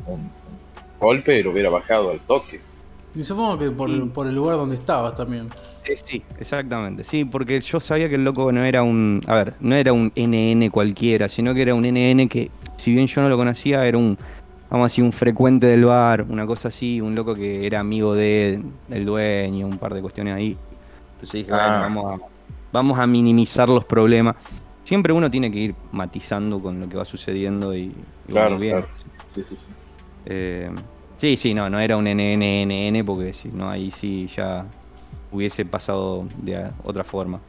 un, 0.06 0.20
un 0.20 0.41
golpe 1.02 1.38
y 1.38 1.42
lo 1.42 1.50
hubiera 1.50 1.68
bajado 1.68 2.10
al 2.10 2.20
toque. 2.20 2.60
Y 3.14 3.22
supongo 3.22 3.58
que 3.58 3.70
por, 3.70 3.90
Y- 3.90 4.00
por 4.06 4.26
el 4.26 4.34
lugar 4.34 4.56
donde 4.56 4.76
estabas 4.76 5.14
también. 5.14 5.50
Eh, 5.84 5.96
sí, 6.02 6.22
exactamente. 6.38 7.04
Sí, 7.04 7.24
porque 7.26 7.60
yo 7.60 7.78
sabía 7.80 8.08
que 8.08 8.14
el 8.14 8.24
loco 8.24 8.50
no 8.52 8.64
era 8.64 8.82
un. 8.82 9.20
A 9.26 9.34
ver, 9.34 9.54
no 9.60 9.74
era 9.74 9.92
un 9.92 10.10
NN 10.16 10.70
cualquiera, 10.70 11.28
sino 11.28 11.52
que 11.52 11.62
era 11.62 11.74
un 11.74 11.84
NN 11.84 12.28
que, 12.28 12.50
si 12.76 12.94
bien 12.94 13.06
yo 13.08 13.20
no 13.20 13.28
lo 13.28 13.36
conocía, 13.36 13.84
era 13.86 13.98
un. 13.98 14.16
Vamos 14.70 14.84
a 14.84 14.88
decir, 14.88 15.04
un 15.04 15.12
frecuente 15.12 15.66
del 15.66 15.84
bar, 15.84 16.22
una 16.30 16.46
cosa 16.46 16.68
así, 16.68 17.02
un 17.02 17.14
loco 17.14 17.34
que 17.34 17.66
era 17.66 17.80
amigo 17.80 18.14
de, 18.14 18.62
del 18.88 19.04
dueño, 19.04 19.66
un 19.66 19.76
par 19.76 19.92
de 19.92 20.00
cuestiones 20.00 20.34
ahí. 20.34 20.56
Entonces 21.14 21.32
dije, 21.40 21.50
bueno, 21.50 21.66
Ah. 21.66 21.80
vamos 21.82 22.20
a, 22.20 22.24
vamos 22.72 22.98
a 22.98 23.06
minimizar 23.06 23.68
los 23.68 23.84
problemas. 23.84 24.36
Siempre 24.84 25.12
uno 25.12 25.30
tiene 25.30 25.52
que 25.52 25.58
ir 25.58 25.74
matizando 25.92 26.58
con 26.58 26.80
lo 26.80 26.88
que 26.88 26.96
va 26.96 27.04
sucediendo 27.04 27.74
y, 27.76 27.92
y 28.28 28.32
Claro, 28.32 28.56
bien. 28.58 28.76
claro. 28.78 28.88
Sí, 29.28 29.42
sí, 29.44 29.56
sí. 29.56 29.66
Eh, 30.26 30.70
sí, 31.16 31.36
sí, 31.36 31.54
no, 31.54 31.68
no 31.70 31.78
era 31.80 31.96
un 31.96 32.06
NNNN 32.06 33.04
porque 33.04 33.32
si 33.32 33.48
no, 33.48 33.68
ahí 33.70 33.90
sí 33.90 34.28
ya 34.34 34.64
hubiese 35.30 35.64
pasado 35.64 36.26
de 36.38 36.68
otra 36.84 37.04
forma. 37.04 37.40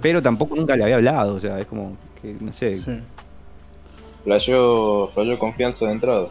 Pero 0.00 0.22
tampoco 0.22 0.56
nunca 0.56 0.76
le 0.76 0.84
había 0.84 0.96
hablado, 0.96 1.34
o 1.36 1.40
sea, 1.40 1.58
es 1.60 1.66
como 1.66 1.96
que, 2.22 2.34
no 2.40 2.52
sé, 2.52 2.74
Sí. 2.74 2.92
Flasheó, 4.24 5.08
flasheó 5.14 5.38
confianza 5.38 5.86
de 5.86 5.92
entrada. 5.92 6.28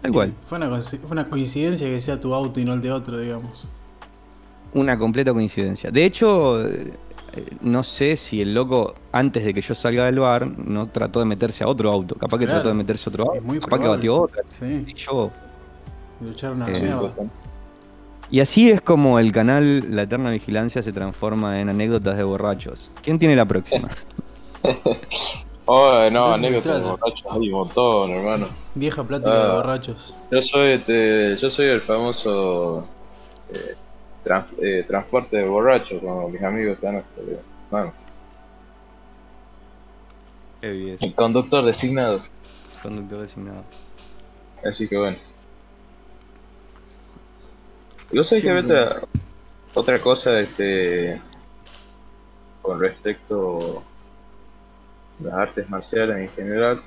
tal 0.00 0.12
cual. 0.12 0.32
Fue 0.48 0.58
una, 0.58 0.68
coinci- 0.70 0.98
fue 0.98 1.10
una 1.10 1.28
coincidencia 1.28 1.86
que 1.86 2.00
sea 2.00 2.20
tu 2.20 2.34
auto 2.34 2.58
y 2.60 2.64
no 2.64 2.72
el 2.74 2.80
de 2.82 2.90
otro, 2.92 3.18
digamos. 3.18 3.66
Una 4.74 4.98
completa 4.98 5.32
coincidencia. 5.32 5.90
De 5.90 6.04
hecho, 6.04 6.60
no 7.60 7.82
sé 7.82 8.16
si 8.16 8.40
el 8.40 8.54
loco, 8.54 8.94
antes 9.12 9.44
de 9.44 9.54
que 9.54 9.60
yo 9.62 9.74
salga 9.74 10.04
del 10.06 10.18
bar, 10.18 10.46
no 10.58 10.88
trató 10.88 11.20
de 11.20 11.26
meterse 11.26 11.64
a 11.64 11.68
otro 11.68 11.90
auto. 11.90 12.14
Capaz 12.16 12.38
que 12.38 12.44
Claro. 12.44 12.60
trató 12.60 12.68
de 12.70 12.74
meterse 12.74 13.08
a 13.08 13.10
otro 13.10 13.24
auto. 13.30 13.42
Muy 13.42 13.58
capaz 13.60 13.78
que 13.80 13.88
batió 13.88 14.20
otra. 14.22 14.42
Sí. 14.48 14.84
Y 14.86 14.94
yo. 14.94 15.30
A 16.20 16.70
Eh. 16.70 16.94
Y 18.30 18.40
así 18.40 18.70
es 18.70 18.80
como 18.80 19.18
el 19.18 19.32
canal 19.32 19.94
La 19.94 20.02
Eterna 20.02 20.30
Vigilancia 20.30 20.82
se 20.82 20.92
transforma 20.92 21.60
en 21.60 21.68
anécdotas 21.68 22.16
de 22.16 22.22
borrachos. 22.22 22.90
¿Quién 23.02 23.18
tiene 23.18 23.34
la 23.36 23.44
próxima? 23.46 23.88
Oh, 25.64 26.10
no, 26.10 26.32
anécdotas 26.34 26.82
de 26.82 26.90
borrachos 26.90 27.24
hay 27.30 27.38
un 27.48 27.50
montón, 27.52 28.10
hermano. 28.10 28.48
Vieja 28.74 29.04
plática 29.04 29.30
de 29.32 29.50
Ah. 29.50 29.54
borrachos. 29.54 30.12
Yo 30.30 30.42
soy, 30.42 30.72
este, 30.72 31.36
yo 31.36 31.48
soy 31.50 31.66
el 31.66 31.80
famoso 31.80 32.84
eh, 33.52 33.76
trans- 34.22 34.52
eh, 34.60 34.84
transporte 34.86 35.36
de 35.36 35.46
borrachos, 35.46 36.00
como 36.00 36.28
mis 36.28 36.42
amigos 36.42 36.74
están 36.74 36.96
hasta 36.96 37.20
bueno, 37.70 37.92
el 40.62 41.14
conductor 41.16 41.64
designado. 41.64 42.22
Conductor 42.82 43.22
designado. 43.22 43.64
Así 44.64 44.88
que 44.88 44.96
bueno. 44.96 45.16
Yo 48.12 48.22
sé 48.22 48.36
que 48.36 48.42
Siempre. 48.42 48.78
otra, 48.78 49.00
otra 49.74 49.98
cosa 50.00 50.38
este 50.38 51.20
con 52.60 52.78
respecto 52.78 53.82
a 55.20 55.24
las 55.24 55.34
artes 55.34 55.68
marciales 55.68 56.16
en 56.16 56.28
general 56.28 56.82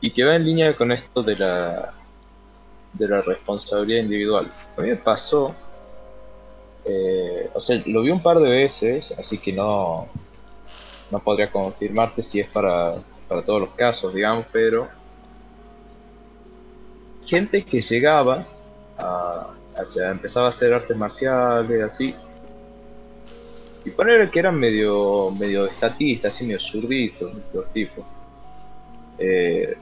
y 0.00 0.10
que 0.10 0.24
va 0.24 0.36
en 0.36 0.44
línea 0.44 0.74
con 0.74 0.90
esto 0.90 1.22
de 1.22 1.36
la 1.36 1.92
de 2.94 3.08
la 3.08 3.20
responsabilidad 3.22 4.02
individual. 4.02 4.50
A 4.76 4.80
mí 4.80 4.88
me 4.88 4.96
pasó 4.96 5.54
eh, 6.84 7.50
o 7.54 7.60
sea, 7.60 7.80
lo 7.86 8.02
vi 8.02 8.10
un 8.10 8.22
par 8.22 8.38
de 8.38 8.50
veces, 8.50 9.12
así 9.18 9.38
que 9.38 9.52
no 9.52 10.08
no 11.12 11.18
podría 11.18 11.50
confirmarte 11.50 12.22
si 12.22 12.40
es 12.40 12.48
para, 12.48 12.96
para 13.28 13.42
todos 13.42 13.60
los 13.60 13.70
casos, 13.72 14.14
digamos, 14.14 14.46
pero 14.50 14.88
gente 17.22 17.62
que 17.64 17.82
llegaba 17.82 18.46
a, 18.98 19.50
sea, 19.84 20.10
empezaba 20.10 20.46
a 20.46 20.48
hacer 20.48 20.72
artes 20.72 20.96
marciales, 20.96 21.82
así. 21.82 22.14
Y 23.84 23.90
poner 23.90 24.30
que 24.30 24.38
eran 24.38 24.58
medio, 24.58 25.30
medio 25.32 25.66
estatistas, 25.66 26.34
así 26.34 26.44
medio 26.46 26.60
zurditos 26.60 27.32
los 27.52 27.72
tipos. 27.72 28.04
Eh, 29.18 29.76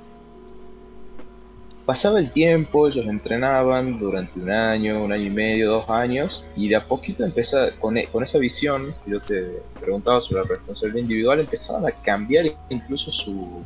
pasaba 1.90 2.20
el 2.20 2.30
tiempo, 2.30 2.86
ellos 2.86 3.04
entrenaban 3.06 3.98
durante 3.98 4.38
un 4.38 4.48
año, 4.48 5.02
un 5.02 5.10
año 5.10 5.24
y 5.24 5.30
medio, 5.30 5.72
dos 5.72 5.90
años, 5.90 6.44
y 6.54 6.68
de 6.68 6.76
a 6.76 6.86
poquito 6.86 7.24
empezaba, 7.24 7.72
con, 7.80 7.96
e- 7.96 8.06
con 8.06 8.22
esa 8.22 8.38
visión, 8.38 8.94
que 9.04 9.10
yo 9.10 9.20
te 9.20 9.60
preguntaba 9.80 10.20
sobre 10.20 10.42
la 10.42 10.48
responsabilidad 10.50 11.00
individual, 11.02 11.40
empezaban 11.40 11.84
a 11.84 11.90
cambiar 11.90 12.46
incluso 12.68 13.10
su 13.10 13.64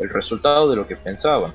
el 0.00 0.08
resultado 0.08 0.68
de 0.68 0.74
lo 0.74 0.88
que 0.88 0.96
pensaban. 0.96 1.52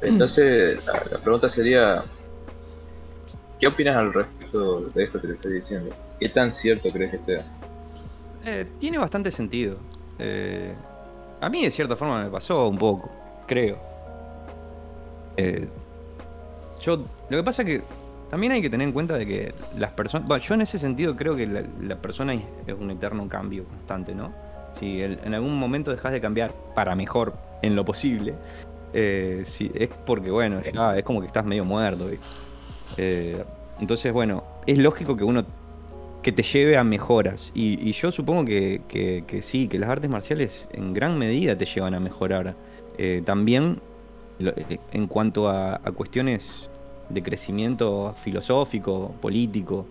Entonces, 0.00 0.86
la, 0.86 0.92
la 1.10 1.18
pregunta 1.18 1.48
sería, 1.48 2.04
¿qué 3.58 3.66
opinas 3.66 3.96
al 3.96 4.12
respecto 4.14 4.82
de 4.82 5.02
esto 5.02 5.20
que 5.20 5.26
te 5.26 5.32
estoy 5.32 5.54
diciendo? 5.54 5.92
¿Qué 6.20 6.28
tan 6.28 6.52
cierto 6.52 6.90
crees 6.90 7.10
que 7.10 7.18
sea? 7.18 7.44
Eh, 8.44 8.66
tiene 8.78 8.98
bastante 8.98 9.32
sentido. 9.32 9.78
Eh, 10.20 10.72
a 11.42 11.48
mí 11.48 11.64
de 11.64 11.70
cierta 11.70 11.96
forma 11.96 12.24
me 12.24 12.30
pasó 12.30 12.68
un 12.68 12.78
poco, 12.78 13.10
creo. 13.46 13.76
Eh, 15.36 15.68
yo, 16.80 17.04
lo 17.28 17.36
que 17.36 17.42
pasa 17.42 17.62
es 17.62 17.68
que 17.68 17.82
también 18.30 18.52
hay 18.52 18.62
que 18.62 18.70
tener 18.70 18.86
en 18.86 18.92
cuenta 18.92 19.18
de 19.18 19.26
que 19.26 19.54
las 19.76 19.90
personas, 19.90 20.42
yo 20.42 20.54
en 20.54 20.62
ese 20.62 20.78
sentido 20.78 21.16
creo 21.16 21.36
que 21.36 21.46
la, 21.46 21.62
la 21.82 21.96
persona 21.96 22.32
es 22.34 22.74
un 22.78 22.90
eterno 22.90 23.28
cambio 23.28 23.64
constante, 23.64 24.14
¿no? 24.14 24.32
Si 24.72 25.02
en 25.02 25.34
algún 25.34 25.58
momento 25.58 25.90
dejas 25.90 26.12
de 26.12 26.20
cambiar 26.20 26.52
para 26.74 26.94
mejor 26.94 27.34
en 27.60 27.76
lo 27.76 27.84
posible, 27.84 28.34
eh, 28.94 29.44
es 29.44 29.88
porque, 30.06 30.30
bueno, 30.30 30.60
ya 30.62 30.96
es 30.96 31.04
como 31.04 31.20
que 31.20 31.26
estás 31.26 31.44
medio 31.44 31.64
muerto. 31.64 32.08
Eh, 32.96 33.44
entonces, 33.80 34.12
bueno, 34.12 34.44
es 34.66 34.78
lógico 34.78 35.16
que 35.16 35.24
uno 35.24 35.44
que 36.22 36.32
te 36.32 36.42
lleve 36.42 36.76
a 36.76 36.84
mejoras. 36.84 37.50
Y, 37.54 37.88
y 37.88 37.92
yo 37.92 38.12
supongo 38.12 38.44
que, 38.44 39.40
sí, 39.42 39.68
que 39.68 39.78
las 39.78 39.90
artes 39.90 40.10
marciales 40.10 40.68
en 40.72 40.94
gran 40.94 41.18
medida 41.18 41.56
te 41.56 41.64
llevan 41.64 41.94
a 41.94 42.00
mejorar. 42.00 42.54
Eh, 42.98 43.22
también 43.24 43.80
eh, 44.38 44.78
en 44.92 45.06
cuanto 45.06 45.48
a, 45.48 45.76
a 45.76 45.92
cuestiones 45.92 46.68
de 47.08 47.22
crecimiento 47.22 48.14
filosófico, 48.16 49.14
político, 49.20 49.86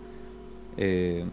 eh, 0.76 1.24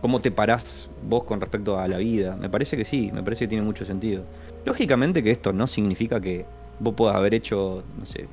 cómo 0.00 0.20
te 0.20 0.30
parás 0.30 0.88
vos 1.08 1.24
con 1.24 1.40
respecto 1.40 1.78
a 1.78 1.88
la 1.88 1.98
vida. 1.98 2.36
Me 2.36 2.48
parece 2.48 2.76
que 2.76 2.84
sí, 2.84 3.10
me 3.12 3.22
parece 3.22 3.44
que 3.44 3.48
tiene 3.48 3.64
mucho 3.64 3.84
sentido. 3.84 4.24
Lógicamente 4.64 5.22
que 5.22 5.30
esto 5.30 5.52
no 5.52 5.66
significa 5.66 6.20
que 6.20 6.44
vos 6.78 6.94
puedas 6.94 7.16
haber 7.16 7.34
hecho, 7.34 7.82
no 7.98 8.06
sé, 8.06 8.26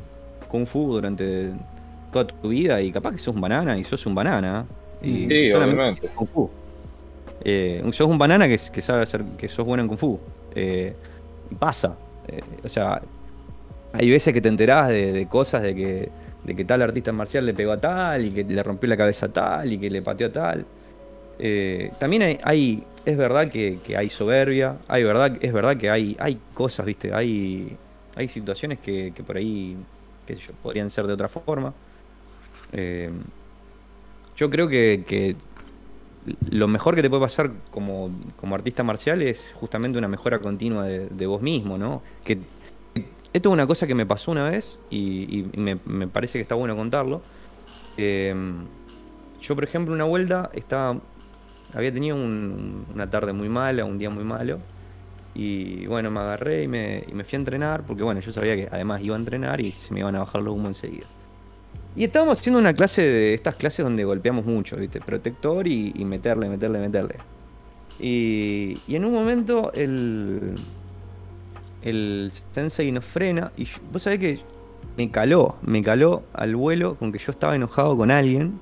kung 0.48 0.66
fu 0.66 0.94
durante 0.94 1.52
toda 2.12 2.28
tu 2.28 2.50
vida 2.50 2.82
y 2.82 2.92
capaz 2.92 3.12
que 3.12 3.20
sos 3.20 3.36
un 3.36 3.42
banana 3.42 3.78
y 3.78 3.84
sos 3.84 4.06
un 4.06 4.16
banana. 4.16 4.66
Y 5.02 5.24
Sí, 5.26 5.52
obviamente. 5.52 6.10
Kung 6.16 6.28
Fu. 6.28 6.50
Eh, 7.42 7.84
sos 7.92 8.08
un 8.08 8.18
banana 8.18 8.48
que, 8.48 8.58
que 8.74 8.82
sabe 8.82 9.04
hacer, 9.04 9.24
que 9.38 9.48
sos 9.50 9.66
bueno 9.66 9.84
en 9.84 9.90
Kung 9.90 10.00
Fu. 10.00 10.20
Eh, 10.56 10.96
pasa. 11.60 11.98
Eh, 12.28 12.42
o 12.64 12.70
sea, 12.70 13.02
hay 13.94 14.10
veces 14.10 14.34
que 14.34 14.42
te 14.42 14.50
enterás 14.50 14.90
de, 14.90 15.12
de 15.14 15.28
cosas 15.28 15.64
de 15.64 15.76
que 15.76 16.12
de 16.44 16.56
que 16.56 16.66
tal 16.66 16.82
artista 16.82 17.12
marcial 17.12 17.46
le 17.46 17.54
pegó 17.54 17.74
a 17.74 17.82
tal 17.82 18.26
y 18.26 18.32
que 18.32 18.44
le 18.46 18.64
rompió 18.64 18.88
la 18.90 18.98
cabeza 18.98 19.26
a 19.28 19.30
tal 19.34 19.74
y 19.74 19.80
que 19.80 19.90
le 19.90 20.02
pateó 20.02 20.28
a 20.28 20.32
tal. 20.32 20.66
Eh, 21.40 21.92
también 22.00 22.24
hay, 22.24 22.40
hay- 22.44 22.84
es 23.06 23.18
verdad 23.18 23.50
que, 23.52 23.80
que 23.84 23.98
hay 23.98 24.10
soberbia, 24.10 24.78
hay 24.88 25.04
verdad, 25.04 25.38
es 25.42 25.54
verdad 25.54 25.78
que 25.78 25.90
hay, 25.90 26.16
hay 26.20 26.40
cosas, 26.54 26.86
viste, 26.86 27.14
hay, 27.14 27.78
hay 28.16 28.28
situaciones 28.30 28.80
que, 28.80 29.14
que 29.16 29.24
por 29.24 29.38
ahí, 29.38 29.78
qué 30.26 30.36
sé 30.36 30.42
yo, 30.50 30.54
podrían 30.62 30.90
ser 30.90 31.08
de 31.08 31.14
otra 31.14 31.28
forma. 31.30 31.74
Yo 34.38 34.52
creo 34.52 34.68
que, 34.68 35.36
lo 36.52 36.68
mejor 36.68 36.96
que 36.96 37.02
te 37.02 37.10
puede 37.10 37.24
pasar 37.24 37.52
como, 37.72 38.12
artista 38.54 38.84
marcial 38.84 39.24
es 39.24 39.52
justamente 39.56 39.98
una 39.98 40.08
mejora 40.08 40.40
continua 40.40 40.86
de, 40.86 41.26
vos 41.26 41.42
mismo, 41.42 41.78
¿no? 41.80 42.04
Esto 43.34 43.50
es 43.50 43.54
una 43.54 43.66
cosa 43.66 43.88
que 43.88 43.96
me 43.96 44.06
pasó 44.06 44.32
una 44.32 44.48
vez 44.48 44.80
y, 44.92 45.46
me, 45.56 46.08
parece 46.08 46.38
que 46.38 46.44
está 46.44 46.54
bueno 46.54 46.76
contarlo. 46.76 47.22
Eh, 47.98 48.34
yo, 49.42 49.56
por 49.56 49.64
ejemplo, 49.64 49.94
una 49.94 50.06
vuelta 50.06 50.52
estaba, 50.54 51.00
había 51.74 51.92
tenido 51.92 52.16
un- 52.16 52.86
una 52.94 53.10
tarde 53.10 53.34
muy 53.34 53.50
mala, 53.50 53.86
un 53.86 53.98
día 53.98 54.12
muy 54.12 54.24
malo. 54.24 54.60
Y 55.34 55.88
bueno, 55.88 56.12
me 56.12 56.20
agarré 56.20 56.64
y 56.64 56.68
me, 56.68 57.04
y 57.08 57.14
me 57.14 57.24
fui 57.24 57.38
a 57.38 57.40
entrenar, 57.40 57.84
porque 57.84 58.04
bueno, 58.04 58.20
yo 58.22 58.32
sabía 58.32 58.56
que 58.56 58.70
además 58.72 59.02
iba 59.02 59.16
a 59.16 59.20
entrenar 59.20 59.62
y 59.62 59.72
se 59.72 59.94
me 59.94 60.02
iban 60.02 60.16
a 60.16 60.20
bajar 60.20 60.42
los 60.44 60.54
humos 60.54 60.70
enseguida. 60.70 61.08
Y 61.98 62.04
estábamos 62.04 62.40
haciendo 62.40 62.60
una 62.60 62.74
clase 62.74 63.02
de 63.02 63.34
estas 63.34 63.56
clases 63.56 63.84
donde 63.84 64.04
golpeamos 64.06 64.46
mucho, 64.46 64.78
¿viste? 64.78 65.02
Protector 65.02 65.68
y, 65.68 65.92
y 65.96 66.06
meterle, 66.06 66.48
meterle, 66.48 66.80
meterle. 66.80 67.16
Y, 68.00 68.78
y 68.88 68.96
en 68.96 69.04
un 69.04 69.14
momento 69.14 69.72
el, 69.74 70.54
el 71.82 72.32
sensei 72.54 72.92
nos 72.92 73.04
frena 73.04 73.52
y 73.58 73.66
yo- 73.66 73.80
vos 73.92 74.04
sabés 74.04 74.20
que 74.20 74.40
me 74.96 75.10
caló, 75.10 75.56
me 75.64 75.82
caló 75.82 76.24
al 76.34 76.56
vuelo 76.56 76.96
con 76.96 77.12
que 77.12 77.18
yo 77.18 77.32
estaba 77.32 77.56
enojado 77.56 77.98
con 77.98 78.12
alguien 78.12 78.60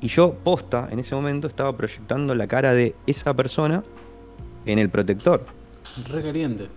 y 0.00 0.08
yo, 0.08 0.32
posta, 0.32 0.88
en 0.90 0.98
ese 1.00 1.14
momento 1.14 1.46
estaba 1.46 1.76
proyectando 1.76 2.34
la 2.34 2.46
cara 2.46 2.72
de 2.72 2.94
esa 3.06 3.34
persona 3.34 3.84
en 4.64 4.78
el 4.78 4.88
protector. 4.88 5.44
Re 6.10 6.22
caliente. 6.22 6.68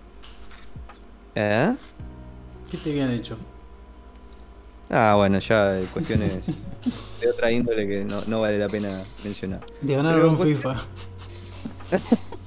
¿Eh? 1.35 1.73
¿Qué 2.69 2.77
te 2.77 2.91
habían 2.91 3.11
hecho? 3.11 3.37
Ah, 4.89 5.15
bueno, 5.17 5.39
ya 5.39 5.79
eh, 5.79 5.85
cuestiones 5.91 6.33
de 7.21 7.29
otra 7.29 7.51
índole 7.51 7.87
que 7.87 8.03
no, 8.03 8.21
no 8.27 8.41
vale 8.41 8.59
la 8.59 8.69
pena 8.69 9.01
mencionar. 9.23 9.61
De 9.81 9.95
ganar 9.95 10.15
Pero 10.15 10.29
un 10.29 10.39
FIFA. 10.39 10.83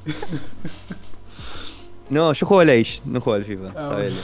No, 2.08 2.32
yo 2.32 2.46
juego 2.46 2.60
al 2.60 2.70
Age, 2.70 3.00
no 3.04 3.20
juego 3.20 3.34
al 3.36 3.44
FIFA, 3.44 3.68
Ah, 3.74 3.88
sabelo. 3.90 4.16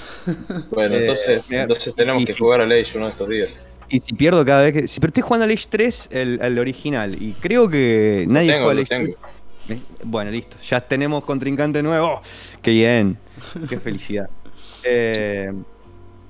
Bueno, 0.71 0.95
Eh, 0.95 1.17
entonces, 1.51 1.95
tenemos 1.97 2.21
sí, 2.23 2.27
que 2.27 2.33
jugar 2.35 2.61
a 2.61 2.65
Age 2.65 2.93
uno 2.95 3.07
de 3.07 3.11
estos 3.11 3.29
días. 3.29 3.53
Y 3.89 3.99
si 3.99 4.15
pierdo 4.15 4.45
cada 4.45 4.63
vez 4.63 4.73
que. 4.73 4.87
Sí, 4.87 5.01
pero 5.01 5.09
estoy 5.09 5.23
jugando 5.25 5.45
al 5.45 5.51
Age 5.51 5.67
3, 5.69 6.09
el, 6.13 6.39
el 6.41 6.59
original. 6.61 7.21
Y 7.21 7.33
creo 7.33 7.69
que 7.69 8.25
nadie 8.29 8.53
tengo, 8.53 8.67
juega 8.67 8.71
al 8.71 8.77
lo 8.77 8.83
Age 8.83 8.89
tengo. 8.89 9.19
3. 9.67 9.79
Eh, 9.79 9.83
Bueno, 10.05 10.31
listo. 10.31 10.57
Ya 10.63 10.81
tenemos 10.81 11.25
contrincante 11.25 11.83
nuevo. 11.83 12.21
Qué 12.63 12.71
bien. 12.71 13.19
Qué 13.69 13.79
felicidad. 13.79 14.29
Eh, 14.85 15.53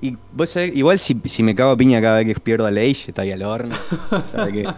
y 0.09 0.17
vos 0.31 0.49
sabés, 0.51 0.75
igual 0.75 0.99
si, 0.99 1.19
si 1.25 1.43
me 1.43 1.55
cago 1.55 1.71
a 1.71 1.77
piña 1.77 2.01
cada 2.01 2.17
vez 2.19 2.27
que 2.35 2.41
pierdo 2.41 2.65
al 2.67 2.77
Age, 2.77 3.05
estaría 3.09 3.35
al 3.35 3.43
horno. 3.43 3.81
¿Sabes 4.25 4.53
qué? 4.53 4.75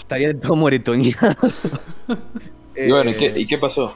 Estaría 0.00 0.38
todo 0.38 0.56
moretoneado. 0.56 1.36
Y 2.82 2.88
bueno, 2.88 3.10
¿y 3.10 3.14
Eh, 3.14 3.16
qué, 3.16 3.32
y 3.34 3.46
qué 3.46 3.58
pasó? 3.58 3.94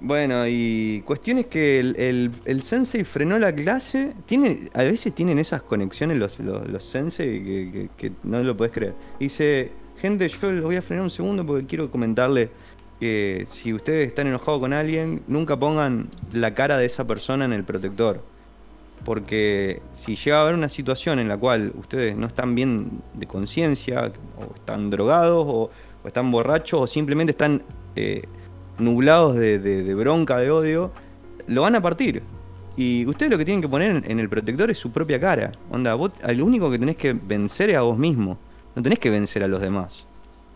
bueno, 0.00 0.46
y 0.48 1.02
cuestión 1.06 1.38
es 1.38 1.46
que 1.46 1.78
el, 1.78 1.94
el- 1.96 2.32
el 2.44 2.62
sensei 2.62 3.04
frenó 3.04 3.38
la 3.38 3.54
clase. 3.54 4.14
Tiene, 4.26 4.68
a 4.74 4.82
veces 4.82 5.14
tienen 5.14 5.38
esas 5.38 5.62
conexiones 5.62 6.18
los, 6.18 6.38
los, 6.40 6.66
los 6.68 6.84
sensei 6.84 7.42
que, 7.44 7.70
que- 7.72 7.90
que 7.96 8.12
no 8.24 8.42
lo 8.42 8.56
podés 8.56 8.72
creer. 8.72 8.94
Dice, 9.20 9.78
gente, 9.96 10.28
yo 10.28 10.50
los 10.52 10.64
voy 10.64 10.76
a 10.76 10.82
frenar 10.82 11.04
un 11.04 11.10
segundo 11.10 11.46
porque 11.46 11.66
quiero 11.66 11.90
comentarle 11.90 12.50
que 13.00 13.46
si 13.50 13.72
ustedes 13.72 14.08
están 14.08 14.26
enojados 14.28 14.60
con 14.60 14.72
alguien, 14.72 15.22
nunca 15.28 15.56
pongan 15.58 16.10
la 16.32 16.54
cara 16.54 16.78
de 16.78 16.86
esa 16.86 17.06
persona 17.06 17.44
en 17.44 17.52
el 17.52 17.64
protector. 17.64 18.24
Porque 19.04 19.82
si 19.94 20.14
llega 20.14 20.38
a 20.38 20.42
haber 20.42 20.54
una 20.54 20.68
situación 20.68 21.18
en 21.18 21.28
la 21.28 21.36
cual 21.36 21.72
ustedes 21.76 22.16
no 22.16 22.26
están 22.26 22.54
bien 22.54 23.02
de 23.14 23.26
conciencia, 23.26 24.12
o 24.38 24.54
están 24.54 24.90
drogados, 24.90 25.44
o, 25.48 25.70
están 26.04 26.30
borrachos, 26.30 26.80
o 26.80 26.86
simplemente 26.86 27.32
están 27.32 27.62
eh, 27.96 28.22
nublados 28.78 29.34
de, 29.34 29.94
bronca, 29.94 30.38
de 30.38 30.50
odio, 30.50 30.92
lo 31.48 31.62
van 31.62 31.74
a 31.74 31.80
partir. 31.80 32.22
Y 32.76 33.04
ustedes 33.06 33.30
lo 33.30 33.38
que 33.38 33.44
tienen 33.44 33.60
que 33.60 33.68
poner 33.68 34.02
en, 34.06 34.18
el 34.20 34.28
protector 34.28 34.70
es 34.70 34.78
su 34.78 34.90
propia 34.92 35.20
cara. 35.20 35.52
Onda, 35.70 35.94
vos 35.94 36.12
lo 36.34 36.46
único 36.46 36.70
que 36.70 36.78
tenés 36.78 36.96
que 36.96 37.12
vencer 37.12 37.70
es 37.70 37.76
a 37.76 37.82
vos 37.82 37.98
mismo. 37.98 38.38
No 38.74 38.82
tenés 38.82 38.98
que 38.98 39.10
vencer 39.10 39.42
a 39.42 39.48
los 39.48 39.60
demás. 39.60 40.06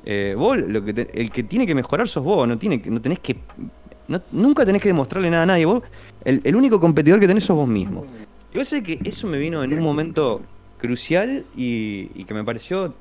Eh, 0.05 0.35
vos, 0.39 0.57
lo 0.57 0.85
que 0.85 0.95
te- 0.95 1.21
el 1.21 1.31
que 1.31 1.43
tiene 1.43 1.67
que 1.67 1.75
mejorar 1.75 2.09
sos 2.09 2.25
vos, 2.25 2.47
no, 2.49 2.57
tiene, 2.57 2.81
no 2.87 3.01
tenés 3.03 3.19
que. 3.19 3.37
nunca 4.33 4.65
tenés 4.65 4.81
que 4.81 4.89
demostrarle 4.89 5.29
nada 5.31 5.43
a 5.43 5.47
nadie. 5.47 5.67
Vos, 5.67 5.83
el, 6.25 6.41
el 6.45 6.57
único 6.57 6.81
competidor 6.81 7.21
que 7.21 7.27
tenés 7.27 7.45
sos 7.45 7.57
vos 7.57 7.69
mismo. 7.69 8.07
Y 8.57 8.59
vos 8.59 8.69
sabés 8.69 8.85
que 8.85 9.01
eso 9.05 9.27
me 9.27 9.37
vino 9.37 9.63
en 9.63 9.75
un 9.75 9.81
momento 9.81 10.41
crucial 10.79 11.45
y, 11.55 12.07
que 12.25 12.33
me 12.33 12.43
pareció. 12.43 12.95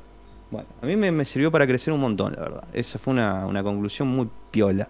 Bueno, 0.51 0.67
a 0.81 0.85
mí 0.85 0.97
me, 0.97 1.23
sirvió 1.23 1.49
para 1.49 1.65
crecer 1.65 1.93
un 1.93 2.01
montón, 2.01 2.33
la 2.33 2.41
verdad. 2.41 2.63
Esa 2.73 2.99
fue 2.99 3.13
una, 3.13 3.45
una 3.45 3.63
conclusión 3.63 4.09
muy 4.09 4.27
piola. 4.51 4.89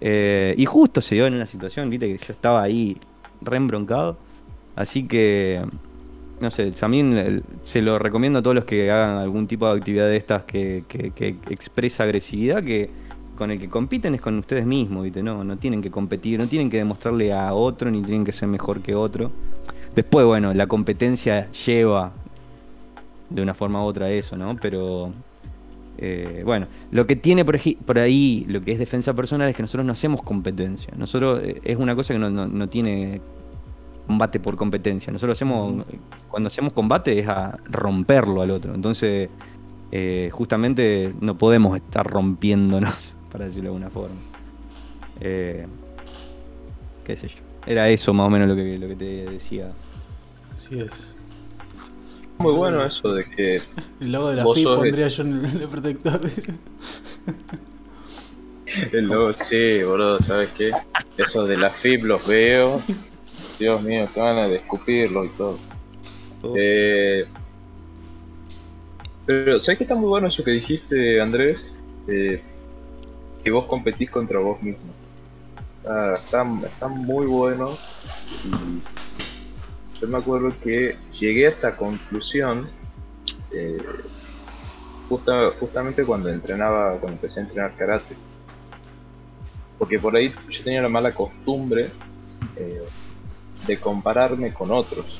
Eh, 0.00 0.56
y 0.58 0.64
justo 0.64 1.00
se 1.00 1.14
dio 1.14 1.28
en 1.28 1.34
una 1.34 1.46
situación, 1.46 1.88
viste, 1.88 2.08
que 2.08 2.18
yo 2.18 2.32
estaba 2.32 2.64
ahí 2.64 2.96
re 3.42 3.58
embroncado. 3.58 4.18
Así 4.74 5.04
que, 5.04 5.64
no 6.40 6.50
sé, 6.50 6.72
también 6.72 7.44
se 7.62 7.80
lo 7.80 7.96
recomiendo 8.00 8.40
a 8.40 8.42
todos 8.42 8.56
los 8.56 8.64
que 8.64 8.90
hagan 8.90 9.18
algún 9.18 9.46
tipo 9.46 9.68
de 9.68 9.78
actividad 9.78 10.08
de 10.08 10.16
estas 10.16 10.42
que- 10.42 10.82
que 10.88 11.36
expresa 11.48 12.02
agresividad, 12.02 12.64
que 12.64 12.90
con 13.36 13.50
el 13.50 13.60
que 13.60 13.68
compiten 13.68 14.14
es 14.14 14.20
con 14.20 14.38
ustedes 14.38 14.66
mismos, 14.66 15.04
viste, 15.04 15.22
no, 15.22 15.44
no 15.44 15.56
tienen 15.58 15.80
que 15.80 15.90
competir, 15.90 16.38
no 16.38 16.48
tienen 16.48 16.70
que 16.70 16.76
demostrarle 16.76 17.32
a 17.32 17.54
otro, 17.54 17.90
ni 17.90 18.02
tienen 18.02 18.24
que 18.24 18.32
ser 18.32 18.48
mejor 18.48 18.80
que 18.80 18.94
otro. 18.94 19.30
Después, 19.94 20.24
bueno, 20.26 20.54
la 20.54 20.66
competencia 20.66 21.50
lleva 21.52 22.12
de 23.30 23.42
una 23.42 23.54
forma 23.54 23.82
u 23.82 23.86
otra 23.86 24.10
eso, 24.10 24.36
¿no? 24.36 24.56
Pero 24.56 25.12
eh, 25.98 26.42
bueno, 26.44 26.66
lo 26.90 27.06
que 27.06 27.16
tiene 27.16 27.44
por, 27.44 27.98
ahí, 27.98 28.44
lo 28.48 28.62
que 28.62 28.72
es 28.72 28.78
defensa 28.78 29.12
personal, 29.14 29.48
es 29.50 29.56
que 29.56 29.62
nosotros 29.62 29.84
no 29.84 29.92
hacemos 29.92 30.22
competencia. 30.22 30.92
Nosotros 30.96 31.40
eh, 31.44 31.60
es 31.64 31.76
una 31.76 31.94
cosa 31.94 32.14
que 32.14 32.18
no, 32.18 32.30
no- 32.30 32.48
no 32.48 32.68
tiene 32.68 33.20
combate 34.06 34.40
por 34.40 34.56
competencia. 34.56 35.12
Nosotros 35.12 35.36
hacemos, 35.38 35.84
cuando 36.28 36.48
hacemos 36.48 36.72
combate 36.72 37.18
es 37.18 37.28
a 37.28 37.58
romperlo 37.70 38.42
al 38.42 38.50
otro. 38.50 38.74
Entonces, 38.74 39.28
eh, 39.92 40.30
justamente 40.32 41.12
no 41.20 41.36
podemos 41.36 41.76
estar 41.76 42.06
rompiéndonos, 42.06 43.16
para 43.30 43.44
decirlo 43.44 43.70
de 43.70 43.76
alguna 43.76 43.90
forma. 43.90 44.16
Eh, 45.20 45.66
qué 47.04 47.16
sé 47.16 47.28
yo. 47.28 47.36
Era 47.66 47.88
eso 47.88 48.12
más 48.12 48.26
o 48.26 48.30
menos 48.30 48.48
lo 48.48 48.56
que, 48.56 48.78
lo 48.78 48.88
que 48.88 48.96
te 48.96 49.30
decía. 49.30 49.72
Así 50.54 50.80
es. 50.80 51.14
Muy 52.38 52.52
bueno 52.54 52.84
eso 52.84 53.14
de 53.14 53.24
que 53.24 53.56
El 54.00 54.12
logo 54.12 54.30
de 54.30 54.36
la 54.36 54.44
FIP 54.54 54.64
pondría 54.64 55.08
yo 55.08 55.22
en 55.22 55.44
el, 55.44 55.68
protector. 55.68 56.20
el 58.92 59.06
logo, 59.06 59.32
sí, 59.34 59.82
boludo, 59.82 60.18
¿sabes 60.18 60.50
qué? 60.56 60.72
Eso 61.16 61.46
de 61.46 61.56
la 61.56 61.70
FIP 61.70 62.04
los 62.04 62.26
veo. 62.26 62.82
Dios 63.58 63.82
mío, 63.82 64.08
qué 64.12 64.20
ganas 64.20 64.50
de 64.50 64.56
escupirlo 64.56 65.24
y 65.24 65.28
todo. 65.30 65.58
Eh, 66.56 67.26
pero, 69.24 69.60
¿sabes 69.60 69.78
qué 69.78 69.84
está 69.84 69.94
muy 69.94 70.08
bueno 70.08 70.26
eso 70.26 70.42
que 70.42 70.50
dijiste, 70.50 71.20
Andrés? 71.20 71.76
Eh, 72.08 72.42
que 73.44 73.50
vos 73.50 73.66
competís 73.66 74.10
contra 74.10 74.40
vos 74.40 74.60
mismo. 74.62 74.92
Está, 75.82 76.46
está 76.64 76.88
muy 76.88 77.26
bueno. 77.26 77.76
Y 78.44 80.00
yo 80.00 80.08
me 80.08 80.18
acuerdo 80.18 80.52
que 80.62 80.96
llegué 81.18 81.46
a 81.46 81.50
esa 81.50 81.76
conclusión 81.76 82.68
eh, 83.50 83.78
justa- 85.08 85.50
justamente 85.58 86.04
cuando 86.04 86.28
entrenaba, 86.28 86.92
cuando 86.92 87.12
empecé 87.12 87.40
a 87.40 87.42
entrenar 87.44 87.76
karate. 87.76 88.16
Porque 89.78 89.98
por 89.98 90.14
ahí 90.14 90.32
yo 90.48 90.64
tenía 90.64 90.80
la 90.82 90.88
mala 90.88 91.12
costumbre 91.12 91.90
eh, 92.56 92.82
de 93.66 93.80
compararme 93.80 94.52
con 94.52 94.70
otros. 94.70 95.18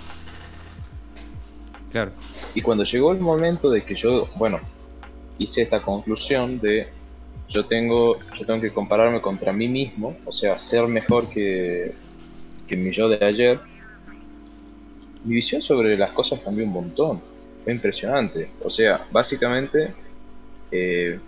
Claro. 1.90 2.12
Y 2.54 2.62
cuando 2.62 2.84
llegó 2.84 3.12
el 3.12 3.20
momento 3.20 3.68
de 3.70 3.84
que 3.84 3.94
yo, 3.94 4.28
bueno, 4.36 4.60
hice 5.38 5.62
esta 5.62 5.82
conclusión 5.82 6.58
de 6.60 6.88
yo 7.52 7.66
tengo, 7.66 8.18
yo 8.38 8.46
tengo 8.46 8.60
que 8.60 8.72
compararme 8.72 9.20
contra 9.20 9.52
mí 9.52 9.68
mismo, 9.68 10.18
o 10.24 10.32
sea, 10.32 10.58
ser 10.58 10.86
mejor 10.88 11.28
que, 11.30 11.94
que 12.66 12.76
mi 12.76 12.92
yo 12.92 13.08
de 13.08 13.24
ayer, 13.24 13.60
mi 15.22 15.34
visión 15.36 15.62
sobre 15.62 15.96
las 15.96 16.12
cosas 16.12 16.40
cambió 16.42 16.64
un 16.64 16.72
montón. 16.72 17.22
Fue 17.64 17.72
impresionante. 17.72 18.50
O 18.60 18.70
sea, 18.70 19.06
básicamente 19.10 19.94
eh, 20.70 21.20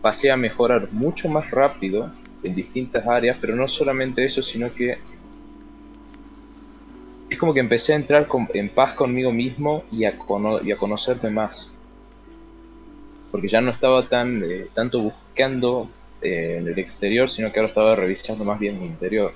pasé 0.00 0.30
a 0.32 0.36
mejorar 0.38 0.88
mucho 0.92 1.28
más 1.28 1.50
rápido 1.50 2.12
en 2.42 2.54
distintas 2.54 3.06
áreas, 3.06 3.38
pero 3.40 3.56
no 3.56 3.68
solamente 3.68 4.24
eso, 4.24 4.42
sino 4.42 4.72
que 4.74 4.98
es 7.28 7.38
como 7.38 7.52
que 7.52 7.60
empecé 7.60 7.92
a 7.92 7.96
entrar 7.96 8.26
con- 8.26 8.48
en 8.54 8.70
paz 8.70 8.94
conmigo 8.94 9.30
mismo 9.30 9.84
y 9.90 10.06
a, 10.06 10.16
cono- 10.16 10.62
y 10.62 10.72
a 10.72 10.78
conocerme 10.78 11.28
más. 11.28 11.70
Porque 13.30 13.48
ya 13.48 13.60
no 13.60 13.70
estaba 13.70 14.08
tan 14.08 14.42
eh, 14.44 14.70
tanto 14.74 14.98
buscando 15.02 15.23
eh, 15.36 16.56
en 16.58 16.68
el 16.68 16.78
exterior, 16.78 17.28
sino 17.28 17.52
que 17.52 17.60
ahora 17.60 17.68
estaba 17.68 17.96
revisando 17.96 18.44
más 18.44 18.58
bien 18.58 18.78
mi 18.80 18.86
interior. 18.86 19.32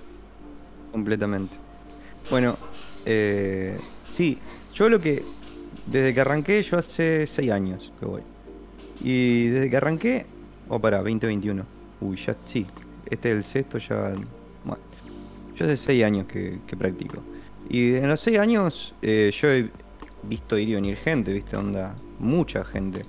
Completamente. 0.92 1.56
Bueno, 2.30 2.56
eh, 3.04 3.78
sí, 4.06 4.38
yo 4.74 4.88
lo 4.88 5.00
que. 5.00 5.22
Desde 5.86 6.12
que 6.12 6.20
arranqué, 6.20 6.62
yo 6.62 6.78
hace 6.78 7.26
6 7.26 7.50
años 7.50 7.92
que 7.98 8.06
voy. 8.06 8.22
Y 9.02 9.48
desde 9.48 9.70
que 9.70 9.76
arranqué. 9.76 10.26
Oh, 10.68 10.78
para, 10.78 10.98
2021. 10.98 11.64
Uy, 12.00 12.16
ya, 12.16 12.36
sí. 12.44 12.66
Este 13.08 13.30
es 13.30 13.36
el 13.36 13.44
sexto, 13.44 13.78
ya. 13.78 14.14
Yo 15.56 15.64
hace 15.64 15.76
6 15.76 16.04
años 16.04 16.26
que, 16.26 16.58
que 16.66 16.76
practico. 16.76 17.22
Y 17.70 17.94
en 17.94 18.08
los 18.08 18.20
6 18.20 18.38
años, 18.38 18.94
eh, 19.02 19.30
yo 19.32 19.48
he 19.48 19.70
visto 20.22 20.58
ir 20.58 20.68
y 20.70 20.74
venir 20.74 20.96
gente, 20.96 21.32
¿viste? 21.32 21.56
Onda, 21.56 21.94
mucha 22.18 22.64
gente. 22.64 23.00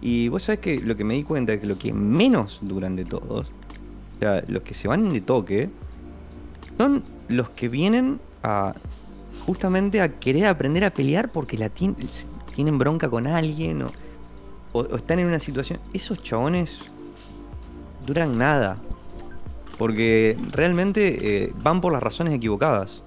Y 0.00 0.28
vos 0.28 0.44
sabés 0.44 0.60
que 0.60 0.80
lo 0.80 0.96
que 0.96 1.04
me 1.04 1.14
di 1.14 1.24
cuenta 1.24 1.52
es 1.54 1.60
que 1.60 1.66
lo 1.66 1.78
que 1.78 1.92
menos 1.92 2.60
duran 2.62 2.94
de 2.96 3.04
todos, 3.04 3.48
o 4.16 4.18
sea, 4.20 4.44
los 4.46 4.62
que 4.62 4.74
se 4.74 4.86
van 4.88 5.12
de 5.12 5.20
toque, 5.20 5.70
son 6.76 7.02
los 7.28 7.50
que 7.50 7.68
vienen 7.68 8.20
a 8.42 8.74
justamente 9.46 10.00
a 10.00 10.18
querer 10.20 10.46
aprender 10.46 10.84
a 10.84 10.90
pelear 10.90 11.30
porque 11.30 11.58
la 11.58 11.68
tien- 11.68 11.96
tienen 12.54 12.78
bronca 12.78 13.08
con 13.08 13.26
alguien 13.26 13.82
o 14.72 14.82
están 14.94 15.18
en 15.18 15.26
una 15.26 15.40
situación. 15.40 15.80
Esos 15.92 16.22
chabones 16.22 16.80
duran 18.06 18.38
nada. 18.38 18.76
Porque 19.78 20.36
realmente 20.50 21.44
eh, 21.44 21.52
van 21.62 21.80
por 21.80 21.92
las 21.92 22.02
razones 22.02 22.34
equivocadas. 22.34 23.02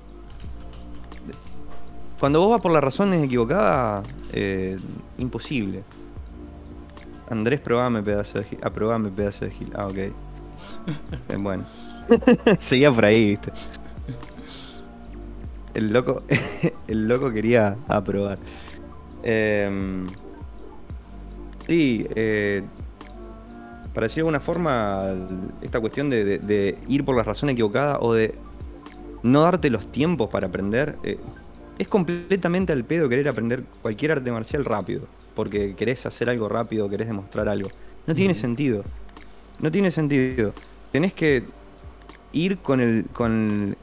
Cuando 2.19 2.39
vos 2.39 2.51
vas 2.51 2.61
por 2.61 2.71
las 2.71 2.83
razones 2.83 3.23
equivocadas, 3.23 4.05
eh, 4.31 4.77
imposible. 5.17 5.83
Andrés, 7.35 7.61
probame 7.61 8.03
pedazo 8.03 8.37
de 8.39 8.43
gil. 8.49 8.59
Aprobame 8.63 9.09
pedazo 9.11 9.45
de 9.45 9.51
gil. 9.51 9.71
Ah, 9.75 9.87
ok. 9.87 9.97
Eh, 11.29 11.37
bueno. 11.39 11.65
Seguía 12.59 12.91
por 12.91 13.05
ahí, 13.05 13.31
viste. 13.31 13.51
El 15.73 15.93
loco, 15.93 16.23
el 16.87 17.07
loco 17.07 17.31
quería 17.31 17.77
aprobar. 17.87 18.39
Em, 19.23 20.09
sí, 21.67 22.05
eh, 22.15 22.63
para 23.93 24.05
decir 24.05 24.17
de 24.17 24.21
alguna 24.21 24.39
forma, 24.39 25.03
esta 25.61 25.79
cuestión 25.79 26.09
de, 26.09 26.23
de- 26.23 26.39
de 26.39 26.77
ir 26.87 27.03
por 27.03 27.15
la 27.15 27.23
razón 27.23 27.49
equivocada 27.49 27.99
o 27.99 28.13
de 28.13 28.35
no 29.23 29.41
darte 29.43 29.69
los 29.69 29.91
tiempos 29.91 30.29
para 30.29 30.47
aprender, 30.47 30.97
eh, 31.03 31.19
es 31.77 31.87
completamente 31.87 32.73
al 32.73 32.85
pedo 32.85 33.09
querer 33.09 33.27
aprender 33.29 33.65
cualquier 33.81 34.13
arte 34.13 34.31
marcial 34.31 34.65
rápido, 34.65 35.07
porque 35.35 35.75
querés 35.75 36.05
hacer 36.05 36.29
algo 36.29 36.49
rápido, 36.49 36.89
querés 36.89 37.07
demostrar 37.07 37.47
algo. 37.49 37.69
No 38.07 38.15
tiene 38.15 38.35
sentido. 38.35 38.83
No 39.59 39.71
tiene 39.71 39.91
sentido. 39.91 40.53
Tenés 40.91 41.13
que 41.13 41.43
ir 42.33 42.57
con 42.57 42.81
el. 42.81 43.05
con. 43.13 43.75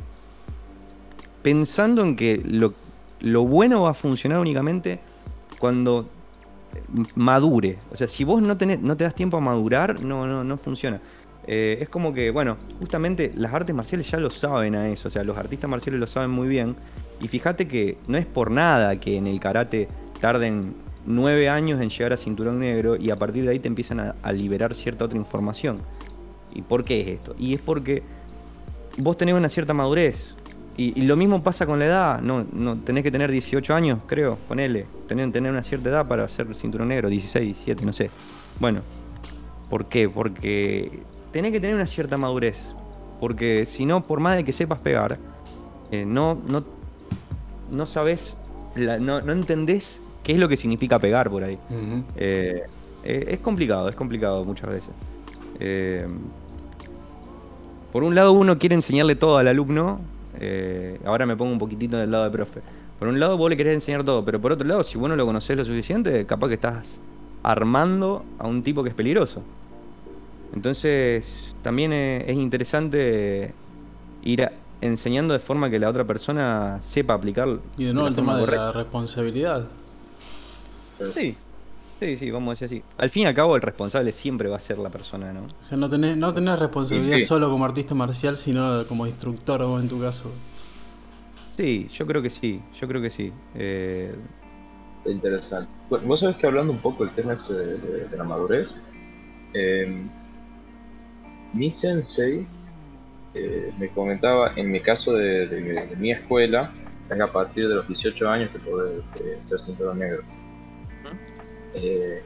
pensando 1.42 2.02
en 2.02 2.16
que 2.16 2.42
lo, 2.44 2.74
lo 3.20 3.44
bueno 3.44 3.82
va 3.82 3.90
a 3.90 3.94
funcionar 3.94 4.38
únicamente 4.38 5.00
cuando 5.58 6.08
madure. 7.14 7.78
O 7.90 7.96
sea, 7.96 8.08
si 8.08 8.24
vos 8.24 8.42
no, 8.42 8.56
tenés, 8.56 8.80
no 8.80 8.96
te 8.96 9.04
das 9.04 9.14
tiempo 9.14 9.36
a 9.36 9.40
madurar, 9.40 10.02
no, 10.04 10.26
no, 10.26 10.44
no 10.44 10.58
funciona. 10.58 11.00
Eh, 11.46 11.78
es 11.80 11.88
como 11.88 12.12
que, 12.12 12.30
bueno, 12.30 12.58
justamente 12.78 13.32
las 13.34 13.54
artes 13.54 13.74
marciales 13.74 14.10
ya 14.10 14.18
lo 14.18 14.30
saben 14.30 14.74
a 14.74 14.88
eso. 14.88 15.08
O 15.08 15.10
sea, 15.10 15.24
los 15.24 15.36
artistas 15.36 15.70
marciales 15.70 16.00
lo 16.00 16.06
saben 16.06 16.30
muy 16.30 16.48
bien. 16.48 16.76
Y 17.20 17.28
fíjate 17.28 17.66
que 17.66 17.98
no 18.06 18.18
es 18.18 18.26
por 18.26 18.50
nada 18.50 19.00
que 19.00 19.16
en 19.16 19.26
el 19.26 19.40
karate 19.40 19.88
tarden 20.20 20.74
nueve 21.08 21.48
años 21.48 21.80
en 21.80 21.88
llegar 21.88 22.12
a 22.12 22.16
cinturón 22.16 22.60
negro 22.60 22.94
y 22.94 23.10
a 23.10 23.16
partir 23.16 23.44
de 23.44 23.50
ahí 23.50 23.58
te 23.58 23.66
empiezan 23.66 24.14
a, 24.22 24.32
liberar 24.32 24.74
cierta 24.74 25.06
otra 25.06 25.18
información. 25.18 25.78
¿Y 26.54 26.62
por 26.62 26.84
qué 26.84 27.00
es 27.00 27.08
esto? 27.08 27.34
Y 27.38 27.54
es 27.54 27.62
porque 27.62 28.02
vos 28.98 29.16
tenés 29.16 29.34
una 29.34 29.48
cierta 29.48 29.72
madurez. 29.72 30.36
Y, 30.76 31.00
lo 31.02 31.16
mismo 31.16 31.42
pasa 31.42 31.66
con 31.66 31.80
la 31.80 31.86
edad. 31.86 32.20
No, 32.20 32.46
no, 32.52 32.78
tenés 32.78 33.02
que 33.02 33.10
tener 33.10 33.32
18 33.32 33.74
años, 33.74 33.98
creo, 34.06 34.36
ponele. 34.46 34.86
Tener, 35.08 35.32
tener 35.32 35.50
una 35.50 35.64
cierta 35.64 35.88
edad 35.88 36.06
para 36.06 36.28
ser 36.28 36.54
cinturón 36.54 36.88
negro, 36.88 37.08
16, 37.08 37.44
17, 37.44 37.84
no 37.84 37.92
sé. 37.92 38.10
Bueno, 38.60 38.82
¿por 39.70 39.86
qué? 39.86 40.08
Porque 40.08 41.00
tenés 41.32 41.50
que 41.50 41.58
tener 41.58 41.74
una 41.74 41.86
cierta 41.86 42.16
madurez. 42.16 42.76
Porque 43.18 43.66
si 43.66 43.86
no, 43.86 44.04
por 44.04 44.20
más 44.20 44.36
de 44.36 44.44
que 44.44 44.52
sepas 44.52 44.78
pegar, 44.78 45.18
eh, 45.90 46.04
no, 46.06 46.38
no, 46.46 46.64
no 47.72 47.86
sabes, 47.86 48.36
no, 48.76 49.20
no 49.20 49.32
entendés 49.32 50.00
qué 50.28 50.34
es 50.34 50.38
lo 50.38 50.46
que 50.46 50.58
significa 50.58 50.98
pegar 50.98 51.30
por 51.30 51.42
ahí. 51.42 51.58
Eh, 52.16 52.62
eh, 53.02 53.24
es 53.28 53.38
complicado, 53.38 53.88
es 53.88 53.96
complicado 53.96 54.44
muchas 54.44 54.68
veces. 54.68 54.90
Eh, 55.58 56.06
por 57.94 58.02
un 58.04 58.14
lado 58.14 58.32
uno 58.32 58.58
quiere 58.58 58.74
enseñarle 58.74 59.14
todo 59.14 59.38
al 59.38 59.48
alumno, 59.48 59.98
eh, 60.38 61.00
ahora 61.06 61.24
me 61.24 61.34
pongo 61.34 61.50
un 61.52 61.58
poquitito 61.58 61.96
del 61.96 62.10
lado 62.10 62.24
de 62.24 62.30
profe. 62.30 62.60
Por 62.98 63.08
un 63.08 63.18
lado 63.18 63.38
vos 63.38 63.48
le 63.48 63.56
querés 63.56 63.72
enseñar 63.72 64.04
todo, 64.04 64.22
pero 64.22 64.38
por 64.38 64.52
otro 64.52 64.68
lado, 64.68 64.84
si 64.84 64.98
vos 64.98 65.08
no 65.08 65.16
lo 65.16 65.24
conocés 65.24 65.56
lo 65.56 65.64
suficiente, 65.64 66.26
capaz 66.26 66.48
que 66.48 66.54
estás 66.54 67.00
armando 67.42 68.22
a 68.38 68.46
un 68.46 68.62
tipo 68.62 68.82
que 68.82 68.90
es 68.90 68.94
peligroso. 68.94 69.40
Entonces, 70.54 71.56
también 71.62 71.92
es 71.94 72.36
interesante 72.36 73.54
ir 74.24 74.44
a- 74.44 74.52
enseñando 74.82 75.32
de 75.32 75.40
forma 75.40 75.70
que 75.70 75.78
la 75.78 75.88
otra 75.88 76.04
persona 76.04 76.76
sepa 76.80 77.14
aplicar. 77.14 77.48
Y 77.78 77.84
de 77.84 77.94
nuevo 77.94 78.08
el 78.08 78.14
tema 78.14 78.34
de 78.34 78.40
correcta. 78.40 78.66
la 78.66 78.72
responsabilidad. 78.72 79.68
Sí, 81.14 81.36
sí, 82.00 82.16
sí, 82.16 82.30
vamos 82.30 82.48
a 82.48 82.64
decir 82.64 82.78
así. 82.80 82.84
Al 82.96 83.10
fin 83.10 83.22
y 83.24 83.26
al 83.26 83.34
cabo, 83.34 83.56
el 83.56 83.62
responsable 83.62 84.12
siempre 84.12 84.48
va 84.48 84.56
a 84.56 84.60
ser 84.60 84.78
la 84.78 84.90
persona, 84.90 85.32
¿no? 85.32 85.42
O 85.42 85.62
sea, 85.62 85.76
no 85.78 85.88
tenés, 85.88 86.16
no 86.16 86.32
tenés 86.34 86.58
responsabilidad 86.58 87.18
sí. 87.18 87.26
solo 87.26 87.50
como 87.50 87.64
artista 87.64 87.94
marcial, 87.94 88.36
sino 88.36 88.86
como 88.86 89.06
instructor, 89.06 89.64
vos 89.64 89.82
en 89.82 89.88
tu 89.88 90.00
caso. 90.00 90.30
Sí, 91.52 91.88
yo 91.92 92.06
creo 92.06 92.22
que 92.22 92.30
sí, 92.30 92.60
yo 92.80 92.86
creo 92.86 93.02
que 93.02 93.10
sí. 93.10 93.32
Eh, 93.54 94.14
Interesante. 95.06 95.70
Bueno, 95.88 96.06
vos 96.06 96.20
sabés 96.20 96.36
que 96.36 96.46
hablando 96.46 96.72
un 96.72 96.80
poco 96.80 97.04
del 97.04 97.14
tema 97.14 97.32
ese 97.32 97.54
de, 97.54 97.78
de- 97.78 98.08
de 98.08 98.16
la 98.16 98.24
madurez, 98.24 98.76
eh, 99.54 100.02
mi 101.54 101.70
sensei 101.70 102.46
eh, 103.34 103.72
me 103.78 103.88
comentaba, 103.88 104.52
en 104.56 104.70
mi 104.70 104.80
caso 104.80 105.14
de, 105.14 105.46
de- 105.48 105.86
de 105.86 105.96
mi 105.96 106.12
escuela, 106.12 106.72
es 107.10 107.20
a 107.20 107.32
partir 107.32 107.68
de 107.68 107.74
los 107.76 107.88
18 107.88 108.28
años 108.28 108.50
que 108.50 108.58
podés 108.58 108.98
eh, 109.20 109.36
ser 109.40 109.58
cinturón 109.58 109.98
negro. 109.98 110.22
Eh, 111.80 112.22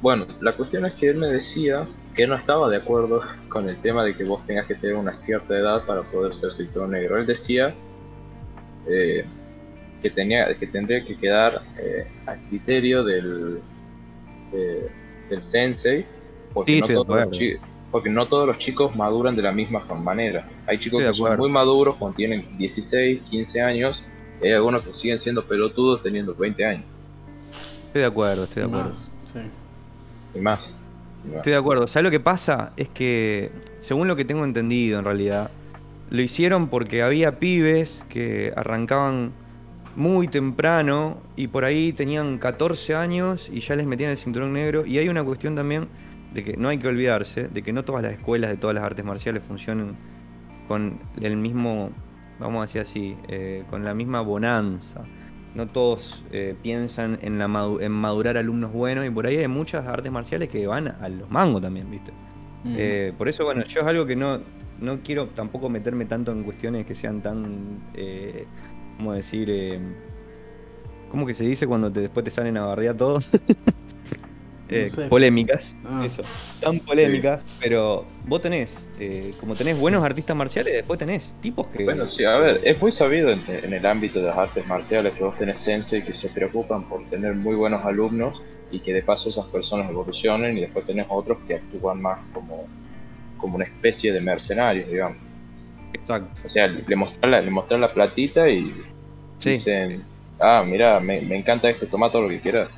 bueno, 0.00 0.26
la 0.40 0.52
cuestión 0.54 0.84
es 0.86 0.94
que 0.94 1.08
él 1.10 1.16
me 1.16 1.28
decía 1.28 1.86
que 2.14 2.26
no 2.26 2.34
estaba 2.36 2.68
de 2.70 2.76
acuerdo 2.76 3.22
con 3.48 3.68
el 3.68 3.76
tema 3.78 4.04
de 4.04 4.14
que 4.16 4.24
vos 4.24 4.44
tengas 4.46 4.66
que 4.66 4.74
tener 4.74 4.96
una 4.96 5.12
cierta 5.12 5.56
edad 5.58 5.84
para 5.84 6.02
poder 6.02 6.34
ser 6.34 6.52
cinturón 6.52 6.90
negro. 6.92 7.18
Él 7.18 7.26
decía 7.26 7.74
eh, 8.86 9.24
que, 10.02 10.10
tenía, 10.10 10.54
que 10.56 10.66
tendría 10.66 11.04
que 11.04 11.16
quedar 11.16 11.62
eh, 11.78 12.06
a 12.26 12.34
criterio 12.48 13.02
del, 13.02 13.60
de- 14.52 14.90
del 15.30 15.42
sensei, 15.42 16.04
porque, 16.52 16.72
Sí, 16.72 16.80
no 16.80 16.86
todos 16.86 16.96
los 17.08 17.16
acuerdo. 17.16 17.30
chi- 17.38 17.56
porque 17.90 18.10
no 18.10 18.26
todos 18.26 18.46
los 18.46 18.58
chicos 18.58 18.94
maduran 18.96 19.36
de 19.36 19.42
la 19.42 19.52
misma 19.52 19.80
manera. 19.94 20.46
Hay 20.66 20.78
chicos 20.78 21.00
que 21.00 21.14
son 21.14 21.36
muy 21.38 21.48
maduros 21.50 21.96
cuando 21.96 22.16
tienen 22.16 22.44
16, 22.58 23.22
15 23.22 23.60
años, 23.62 24.02
y 24.42 24.46
hay 24.48 24.52
algunos 24.52 24.82
que 24.82 24.92
siguen 24.92 25.18
siendo 25.18 25.44
pelotudos 25.46 26.02
teniendo 26.02 26.34
20 26.34 26.64
años 26.64 26.84
estoy 27.94 28.02
de 28.02 28.08
acuerdo, 28.08 28.42
estoy 28.42 28.62
de 28.62 28.66
acuerdo. 28.66 28.88
Más, 28.88 29.10
sí. 29.26 29.38
y 30.34 30.40
más. 30.40 30.76
Y 31.24 31.28
más. 31.28 31.36
Estoy 31.36 31.52
de 31.52 31.58
acuerdo. 31.58 31.86
¿Sabes 31.86 32.02
lo 32.02 32.10
que 32.10 32.18
pasa? 32.18 32.72
Es 32.76 32.88
que, 32.88 33.52
según 33.78 34.08
lo 34.08 34.16
que 34.16 34.24
tengo 34.24 34.44
entendido 34.44 34.98
en 34.98 35.04
realidad, 35.04 35.52
lo 36.10 36.20
hicieron 36.20 36.66
porque 36.66 37.04
había 37.04 37.38
pibes 37.38 38.04
que 38.08 38.52
arrancaban 38.56 39.30
muy 39.94 40.26
temprano 40.26 41.18
y 41.36 41.46
por 41.46 41.64
ahí 41.64 41.92
tenían 41.92 42.38
14 42.38 42.96
años 42.96 43.48
y 43.48 43.60
ya 43.60 43.76
les 43.76 43.86
metían 43.86 44.10
el 44.10 44.18
cinturón 44.18 44.54
negro. 44.54 44.84
Y 44.84 44.98
hay 44.98 45.08
una 45.08 45.22
cuestión 45.22 45.54
también 45.54 45.86
de 46.32 46.42
que 46.42 46.56
no 46.56 46.70
hay 46.70 46.78
que 46.78 46.88
olvidarse 46.88 47.46
de 47.46 47.62
que 47.62 47.72
no 47.72 47.84
todas 47.84 48.02
las 48.02 48.14
escuelas 48.14 48.50
de 48.50 48.56
todas 48.56 48.74
las 48.74 48.82
artes 48.82 49.04
marciales 49.04 49.44
funcionan 49.44 49.94
con 50.66 50.98
el 51.20 51.36
mismo, 51.36 51.92
vamos 52.40 52.58
a 52.58 52.62
decir 52.62 52.80
así, 52.80 53.16
eh, 53.28 53.62
con 53.70 53.84
la 53.84 53.94
misma 53.94 54.20
bonanza. 54.20 55.04
No 55.54 55.68
todos 55.68 56.24
eh, 56.32 56.56
piensan 56.62 57.18
en, 57.22 57.38
la 57.38 57.46
madu- 57.46 57.80
en 57.80 57.92
madurar 57.92 58.36
alumnos 58.36 58.72
buenos 58.72 59.06
y 59.06 59.10
por 59.10 59.26
ahí 59.26 59.36
hay 59.36 59.48
muchas 59.48 59.86
artes 59.86 60.10
marciales 60.10 60.48
que 60.48 60.66
van 60.66 60.88
a 60.88 61.08
los 61.08 61.30
mangos 61.30 61.62
también, 61.62 61.90
¿viste? 61.90 62.10
Ujú. 62.64 62.74
Eh, 62.76 63.12
por 63.16 63.28
eso, 63.28 63.44
bueno, 63.44 63.62
yo 63.64 63.80
es 63.82 63.86
algo 63.86 64.04
que 64.04 64.16
no, 64.16 64.40
no 64.80 65.00
quiero 65.02 65.28
tampoco 65.28 65.68
meterme 65.68 66.06
tanto 66.06 66.32
en 66.32 66.42
cuestiones 66.42 66.86
que 66.86 66.94
sean 66.96 67.22
tan, 67.22 67.78
eh, 67.94 68.46
¿cómo 68.96 69.12
decir? 69.12 69.48
Eh, 69.50 69.78
¿Cómo 71.10 71.24
que 71.26 71.34
se 71.34 71.44
dice 71.44 71.66
cuando 71.68 71.92
te, 71.92 72.00
después 72.00 72.24
te 72.24 72.30
salen 72.32 72.56
a 72.56 72.66
bardear 72.66 72.96
todos? 72.96 73.30
eh, 74.68 74.82
No 74.82 74.86
sé. 74.88 75.08
polémicas, 75.08 75.76
Ah. 75.84 76.02
eso, 76.04 76.22
tan 76.60 76.78
polémicas, 76.80 77.44
pero 77.60 78.06
vos 78.26 78.40
tenés, 78.40 78.88
eh, 78.98 79.34
como 79.40 79.54
tenés 79.54 79.78
buenos 79.78 80.02
artistas 80.02 80.36
marciales, 80.36 80.72
después 80.74 80.98
tenés 80.98 81.36
tipos 81.40 81.66
que... 81.68 81.84
Bueno, 81.84 82.08
sí, 82.08 82.24
a 82.24 82.36
ver, 82.38 82.60
es 82.64 82.80
muy 82.80 82.90
sabido 82.92 83.30
en, 83.30 83.42
en 83.48 83.72
el 83.72 83.84
ámbito 83.86 84.20
de 84.20 84.28
las 84.28 84.36
artes 84.38 84.66
marciales 84.66 85.12
que 85.14 85.22
vos 85.24 85.36
tenés 85.36 85.58
sensei 85.58 86.02
que 86.02 86.12
se 86.12 86.28
preocupan 86.30 86.84
por 86.84 87.04
tener 87.10 87.34
muy 87.34 87.54
buenos 87.56 87.84
alumnos 87.84 88.40
y 88.70 88.80
que 88.80 88.92
de 88.92 89.02
paso 89.02 89.28
esas 89.28 89.46
personas 89.46 89.90
evolucionen 89.90 90.56
y 90.58 90.62
después 90.62 90.86
tenés 90.86 91.06
otros 91.10 91.38
que 91.46 91.54
actúan 91.56 92.00
más 92.00 92.18
como, 92.32 92.66
como 93.36 93.56
una 93.56 93.64
especie 93.66 94.12
de 94.12 94.20
mercenarios, 94.20 94.88
digamos. 94.90 95.18
Exacto. 95.92 96.40
O 96.44 96.48
sea, 96.48 96.66
le 96.66 96.96
mostrás 96.96 97.30
la, 97.30 97.40
le 97.40 97.78
la 97.78 97.92
platita 97.92 98.48
y 98.48 98.74
Sí. 99.38 99.50
dicen, 99.50 100.02
ah, 100.40 100.64
mira, 100.66 100.98
me, 101.00 101.20
me 101.20 101.36
encanta 101.36 101.68
esto, 101.68 101.86
toma 101.86 102.10
todo 102.10 102.22
lo 102.22 102.28
que 102.30 102.40
quieras. 102.40 102.70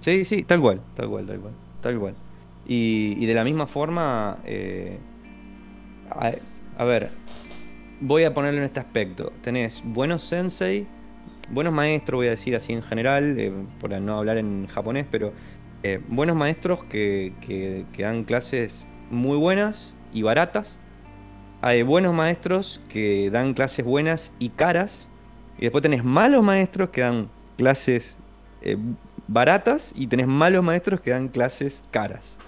Sí, 0.00 0.24
sí, 0.24 0.42
tal 0.44 0.60
cual, 0.60 0.80
tal 0.94 1.08
cual, 1.08 1.26
tal 1.26 1.40
cual, 1.40 1.54
tal 1.80 1.98
cual. 1.98 2.14
Y, 2.66 3.24
de 3.26 3.34
la 3.34 3.44
misma 3.44 3.66
forma, 3.66 4.38
eh, 4.44 4.98
a, 6.10 6.32
a 6.78 6.84
ver, 6.84 7.10
voy 8.00 8.24
a 8.24 8.34
ponerlo 8.34 8.60
en 8.60 8.66
este 8.66 8.80
aspecto. 8.80 9.32
Tenés 9.42 9.82
buenos 9.84 10.22
sensei, 10.22 10.86
buenos 11.50 11.72
maestros, 11.72 12.18
voy 12.18 12.28
a 12.28 12.30
decir 12.30 12.56
así 12.56 12.72
en 12.72 12.82
general, 12.82 13.38
eh, 13.38 13.52
por 13.80 13.90
no 14.00 14.18
hablar 14.18 14.38
en 14.38 14.66
japonés, 14.68 15.06
pero 15.10 15.32
eh, 15.82 16.00
buenos 16.08 16.36
maestros 16.36 16.84
que, 16.84 17.34
que- 17.40 17.86
que 17.92 18.02
dan 18.02 18.24
clases 18.24 18.88
muy 19.10 19.36
buenas 19.38 19.94
y 20.12 20.22
baratas. 20.22 20.78
Hay 21.62 21.82
buenos 21.82 22.14
maestros 22.14 22.80
que 22.88 23.30
dan 23.30 23.54
clases 23.54 23.84
buenas 23.84 24.32
y 24.38 24.50
caras. 24.50 25.08
Y 25.58 25.62
después 25.62 25.82
tenés 25.82 26.04
malos 26.04 26.42
maestros 26.44 26.90
que 26.90 27.02
dan 27.02 27.28
clases 27.58 28.18
eh, 28.62 28.78
baratas 29.30 29.92
y 29.94 30.08
tenés 30.08 30.26
malos 30.26 30.64
maestros 30.64 31.00
que 31.00 31.10
dan 31.10 31.28
clases 31.28 31.84
caras. 31.90 32.38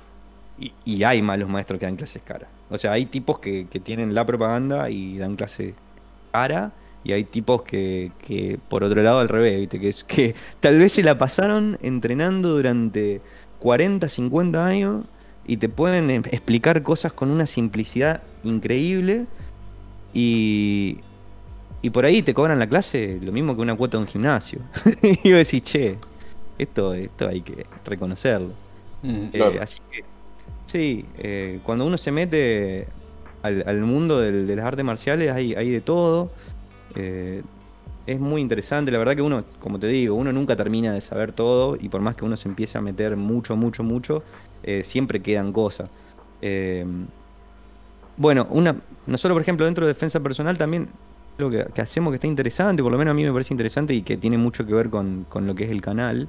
Y, 0.84 1.02
hay 1.02 1.22
malos 1.22 1.48
maestros 1.48 1.80
que 1.80 1.86
dan 1.86 1.96
clases 1.96 2.22
caras. 2.22 2.48
O 2.70 2.78
sea, 2.78 2.92
hay 2.92 3.06
tipos 3.06 3.38
que, 3.38 3.66
que 3.70 3.80
tienen 3.80 4.14
la 4.14 4.26
propaganda 4.26 4.90
y 4.90 5.18
dan 5.18 5.36
clase 5.36 5.74
cara. 6.32 6.72
Y 7.04 7.12
hay 7.12 7.24
tipos 7.24 7.62
que, 7.62 8.12
que 8.24 8.60
por 8.68 8.84
otro 8.84 9.02
lado 9.02 9.18
al 9.18 9.28
revés, 9.28 9.58
¿viste? 9.58 9.80
Que, 9.80 9.88
es, 9.88 10.04
que 10.12 10.34
tal 10.60 10.78
vez 10.78 10.92
se 10.92 11.02
la 11.02 11.18
pasaron 11.18 11.78
entrenando 11.82 12.50
durante 12.50 13.20
40, 13.60 14.08
50 14.08 14.64
años 14.64 15.04
y 15.46 15.56
te 15.56 15.68
pueden 15.68 16.10
em- 16.10 16.22
explicar 16.30 16.82
cosas 16.82 17.12
con 17.12 17.30
una 17.30 17.46
simplicidad 17.46 18.22
increíble 18.44 19.26
y, 20.14 20.98
y 21.80 21.90
por 21.90 22.04
ahí 22.04 22.22
te 22.22 22.34
cobran 22.34 22.60
la 22.60 22.68
clase 22.68 23.18
lo 23.20 23.32
mismo 23.32 23.56
que 23.56 23.62
una 23.62 23.74
cuota 23.74 23.96
de 23.96 24.02
un 24.02 24.08
gimnasio. 24.08 24.60
y 25.02 25.28
yo 25.28 25.36
decís, 25.36 25.62
che, 25.62 25.98
esto, 26.62 26.94
esto 26.94 27.28
hay 27.28 27.40
que 27.42 27.66
reconocerlo. 27.84 28.50
Mm. 29.02 29.28
Eh, 29.32 29.58
así 29.60 29.80
que, 29.90 30.04
sí, 30.66 31.04
eh, 31.18 31.60
cuando 31.64 31.86
uno 31.86 31.98
se 31.98 32.12
mete 32.12 32.86
al, 33.42 33.64
al 33.66 33.80
mundo 33.80 34.20
del- 34.20 34.46
de 34.46 34.56
las 34.56 34.64
artes 34.64 34.84
marciales 34.84 35.30
hay, 35.32 35.54
hay 35.54 35.70
de 35.70 35.80
todo. 35.80 36.30
Eh, 36.94 37.42
es 38.06 38.18
muy 38.18 38.40
interesante, 38.40 38.90
la 38.90 38.98
verdad 38.98 39.14
que 39.14 39.22
uno, 39.22 39.44
como 39.60 39.78
te 39.78 39.86
digo, 39.86 40.16
uno 40.16 40.32
nunca 40.32 40.56
termina 40.56 40.92
de 40.92 41.00
saber 41.00 41.32
todo 41.32 41.76
y 41.80 41.88
por 41.88 42.00
más 42.00 42.16
que 42.16 42.24
uno 42.24 42.36
se 42.36 42.48
empiece 42.48 42.76
a 42.76 42.80
meter 42.80 43.16
mucho, 43.16 43.54
mucho, 43.56 43.84
mucho, 43.84 44.24
siempre 44.82 45.20
quedan 45.22 45.52
cosas. 45.52 45.88
Bueno, 48.16 48.46
una, 48.50 48.76
nosotros 49.06 49.34
por 49.34 49.42
ejemplo 49.42 49.66
dentro 49.66 49.86
de 49.86 49.92
defensa 49.94 50.20
personal 50.20 50.58
también 50.58 50.88
lo 51.38 51.50
que, 51.50 51.64
que 51.74 51.80
hacemos 51.80 52.10
que 52.12 52.16
está 52.16 52.26
interesante, 52.26 52.82
por 52.82 52.92
lo 52.92 52.98
menos 52.98 53.12
a 53.12 53.14
mí 53.14 53.24
me 53.24 53.32
parece 53.32 53.54
interesante 53.54 53.94
y 53.94 54.02
que 54.02 54.16
tiene 54.16 54.36
mucho 54.36 54.66
que 54.66 54.74
ver 54.74 54.90
con, 54.90 55.24
con 55.28 55.46
lo 55.46 55.54
que 55.54 55.64
es 55.64 55.70
el 55.70 55.80
canal, 55.80 56.28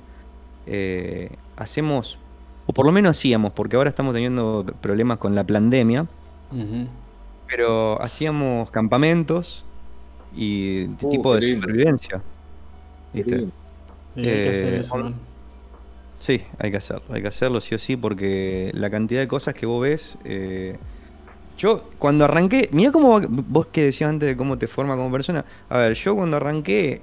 eh, 0.66 1.38
hacemos, 1.56 2.20
o 2.66 2.74
por 2.74 2.86
lo 2.86 2.92
menos 2.92 3.12
hacíamos, 3.18 3.54
porque 3.54 3.76
ahora 3.76 3.90
estamos 3.90 4.14
teniendo 4.14 4.66
problemas 4.82 5.18
con 5.20 5.36
la 5.36 5.44
pandemia, 5.46 6.08
pero 7.48 8.02
hacíamos 8.02 8.72
campamentos 8.72 9.66
y 10.32 10.88
de 10.98 11.08
Uh, 11.08 11.10
tipo 11.10 11.36
de 11.36 11.42
lindo. 11.42 11.68
supervivencia. 11.68 12.24
¿viste? 13.14 13.40
Sí. 13.40 13.54
Y 14.16 14.30
hay 14.30 14.42
que 14.42 14.50
hacer 14.50 14.74
Eh, 14.74 14.80
eso. 14.80 15.14
Sí, 16.20 16.42
hay 16.58 16.72
que 16.72 16.78
hacerlo, 16.78 17.14
hay 17.14 17.22
que 17.22 17.28
hacerlo 17.28 17.60
sí 17.60 17.76
o 17.76 17.78
sí, 17.78 17.98
porque 17.98 18.72
la 18.74 18.90
cantidad 18.90 19.20
de 19.22 19.28
cosas 19.28 19.54
que 19.56 19.66
vos 19.66 19.82
ves. 19.82 20.18
eh, 20.24 20.80
yo 21.58 21.90
cuando 22.00 22.26
arranqué, 22.26 22.70
mira 22.74 22.92
cómo 22.92 23.12
va- 23.22 23.28
vos 23.30 23.68
que 23.68 23.86
decías 23.86 24.10
antes 24.10 24.28
de 24.30 24.38
cómo 24.38 24.58
te 24.58 24.68
forma 24.68 24.96
como 24.96 25.12
persona. 25.12 25.46
A 25.70 25.78
ver, 25.80 25.94
yo 25.96 26.16
cuando 26.16 26.38
arranqué, 26.38 27.02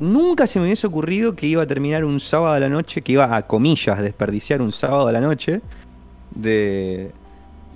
nunca 0.00 0.46
se 0.46 0.58
me 0.58 0.64
hubiese 0.64 0.86
ocurrido 0.86 1.36
que 1.36 1.46
iba 1.46 1.62
a 1.62 1.66
terminar 1.66 2.04
un 2.04 2.18
sábado 2.18 2.54
a 2.54 2.60
la 2.60 2.68
noche, 2.68 3.02
que 3.02 3.12
iba 3.12 3.36
a 3.36 3.42
comillas 3.46 4.02
desperdiciar 4.02 4.60
un 4.62 4.72
sábado 4.72 5.06
a 5.08 5.12
la 5.12 5.20
noche 5.20 5.60
de, 6.34 7.12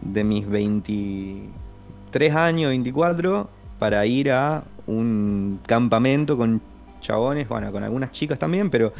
de 0.00 0.24
mis 0.24 0.48
23 0.48 2.34
años, 2.34 2.70
24, 2.70 3.48
para 3.78 4.04
ir 4.06 4.32
a 4.32 4.64
un 4.86 5.60
campamento 5.66 6.36
con 6.36 6.60
chabones, 7.00 7.48
bueno, 7.48 7.70
con 7.70 7.84
algunas 7.84 8.10
chicas 8.10 8.38
también, 8.38 8.70
pero 8.70 8.92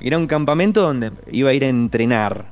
era 0.00 0.18
un 0.18 0.26
campamento 0.26 0.82
donde 0.82 1.12
iba 1.30 1.50
a 1.50 1.54
ir 1.54 1.64
a 1.64 1.68
entrenar. 1.68 2.46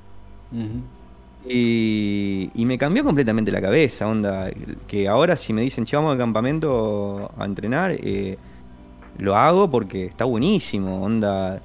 Y, 1.48 2.50
y 2.54 2.64
me 2.66 2.78
cambió 2.78 3.02
completamente 3.02 3.50
la 3.50 3.60
cabeza, 3.60 4.06
onda. 4.06 4.50
Que 4.86 5.08
ahora 5.08 5.36
si 5.36 5.52
me 5.52 5.62
dicen, 5.62 5.84
che, 5.84 5.96
vamos 5.96 6.12
al 6.12 6.18
campamento 6.18 7.30
a 7.36 7.44
entrenar, 7.44 7.92
eh, 7.92 8.38
lo 9.20 9.36
hago 9.36 9.70
porque 9.70 10.06
está 10.06 10.24
buenísimo, 10.24 11.02
onda. 11.02 11.60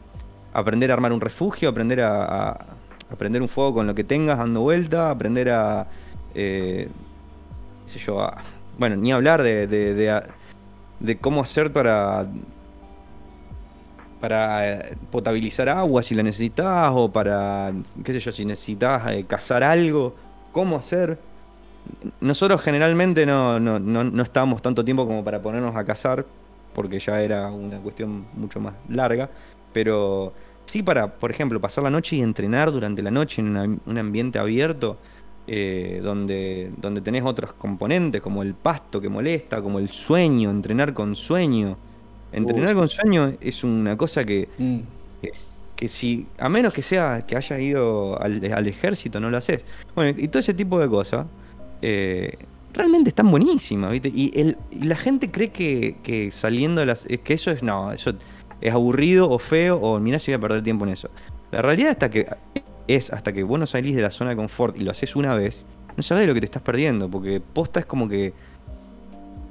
Aprender 0.53 0.91
a 0.91 0.93
armar 0.93 1.11
un 1.13 1.21
refugio, 1.21 1.69
aprender 1.69 2.01
a, 2.01 2.23
a- 2.51 2.65
a 3.11 3.15
prender 3.17 3.41
un 3.41 3.47
fuego 3.49 3.73
con 3.75 3.87
lo 3.87 3.93
que 3.93 4.03
tengas 4.03 4.37
dando 4.37 4.61
vuelta, 4.61 5.09
aprender 5.11 5.49
a. 5.51 5.87
eh, 6.33 6.87
qué 7.85 7.91
sé 7.91 7.99
yo, 7.99 8.27
bueno, 8.79 8.95
ni 8.95 9.11
hablar 9.11 9.43
de, 9.43 9.67
de, 9.67 10.21
de 10.99 11.17
cómo 11.17 11.41
hacer 11.41 11.71
para 11.71 12.25
para 14.19 14.67
eh, 14.89 14.97
potabilizar 15.11 15.69
agua 15.69 16.01
si 16.01 16.15
la 16.15 16.23
necesitas 16.23 16.89
o 16.93 17.11
para, 17.11 17.71
qué 18.03 18.13
sé 18.13 18.19
yo, 18.19 18.31
si 18.31 18.45
necesitas 18.45 19.03
eh, 19.11 19.25
cazar 19.27 19.63
algo, 19.63 20.15
cómo 20.51 20.77
hacer. 20.77 21.19
Nosotros 22.21 22.61
generalmente 22.61 23.25
no, 23.25 23.59
no, 23.59 23.77
no, 23.79 24.03
no 24.03 24.23
estábamos 24.23 24.61
tanto 24.61 24.83
tiempo 24.83 25.05
como 25.05 25.23
para 25.23 25.41
ponernos 25.41 25.75
a 25.75 25.83
cazar, 25.85 26.25
porque 26.75 26.99
ya 26.99 27.21
era 27.21 27.49
una 27.49 27.79
cuestión 27.79 28.25
mucho 28.35 28.59
más 28.59 28.75
larga, 28.89 29.29
pero 29.73 30.33
sí 30.65 30.83
para, 30.83 31.07
por 31.15 31.31
ejemplo, 31.31 31.59
pasar 31.59 31.83
la 31.85 31.89
noche 31.89 32.17
y 32.17 32.21
entrenar 32.21 32.71
durante 32.71 33.01
la 33.01 33.09
noche 33.11 33.41
en 33.41 33.47
una- 33.55 33.77
un 33.85 33.97
ambiente 33.97 34.37
abierto, 34.37 34.97
eh, 35.47 36.01
donde, 36.03 36.71
donde 36.77 37.01
tenés 37.01 37.23
otros 37.23 37.53
componentes, 37.53 38.21
como 38.21 38.41
el 38.43 38.53
pasto 38.53 38.99
que 38.99 39.09
molesta, 39.09 39.61
como 39.61 39.79
el 39.79 39.89
sueño, 39.89 40.49
entrenar 40.51 40.93
con 40.93 41.15
sueño. 41.15 41.77
Entrenar 42.31 42.75
con 42.75 42.89
sueño 42.89 43.33
es 43.39 43.63
una 43.63 43.95
cosa 43.95 44.25
que, 44.25 44.49
Mm. 44.57 44.79
que 45.75 45.87
si, 45.87 46.25
a 46.39 46.49
menos 46.49 46.73
que 46.73 46.81
sea 46.81 47.25
que 47.27 47.35
haya 47.37 47.59
ido 47.59 48.19
al, 48.21 48.41
al 48.53 48.67
ejército, 48.67 49.19
no 49.19 49.29
lo 49.29 49.37
haces. 49.37 49.65
Bueno, 49.93 50.17
y 50.19 50.27
todo 50.27 50.39
ese 50.39 50.53
tipo 50.53 50.79
de 50.79 50.89
cosas, 50.89 51.25
eh, 51.81 52.33
realmente 52.75 53.09
están 53.09 53.31
buenísimas, 53.31 53.91
¿viste? 53.91 54.11
Y, 54.13 54.31
el, 54.39 54.57
y 54.71 54.83
la 54.85 54.95
gente 54.95 55.31
cree 55.31 55.49
que, 55.49 55.97
que 56.03 56.31
saliendo 56.31 56.81
de 56.81 56.87
las. 56.87 57.05
que 57.05 57.33
eso 57.33 57.51
es, 57.51 57.63
no, 57.63 57.91
eso 57.91 58.13
es 58.61 58.73
aburrido 58.73 59.29
o 59.29 59.39
feo, 59.39 59.77
o 59.77 59.99
mirá 59.99 60.19
si 60.19 60.31
voy 60.31 60.37
a 60.37 60.41
perder 60.41 60.63
tiempo 60.63 60.85
en 60.85 60.91
eso. 60.91 61.09
La 61.51 61.61
realidad 61.61 61.91
hasta 61.91 62.09
que 62.09 62.27
es 62.87 63.11
hasta 63.11 63.33
que 63.33 63.43
vos 63.43 63.59
no 63.59 63.65
salís 63.65 63.95
de 63.95 64.01
la 64.01 64.11
zona 64.11 64.31
de 64.31 64.35
confort 64.35 64.77
y 64.77 64.81
lo 64.83 64.91
haces 64.91 65.15
una 65.15 65.35
vez, 65.35 65.65
no 65.97 66.03
sabés 66.03 66.27
lo 66.27 66.33
que 66.33 66.41
te 66.41 66.45
estás 66.45 66.61
perdiendo, 66.61 67.09
porque 67.09 67.41
posta 67.41 67.79
es 67.79 67.85
como 67.85 68.07
que. 68.07 68.33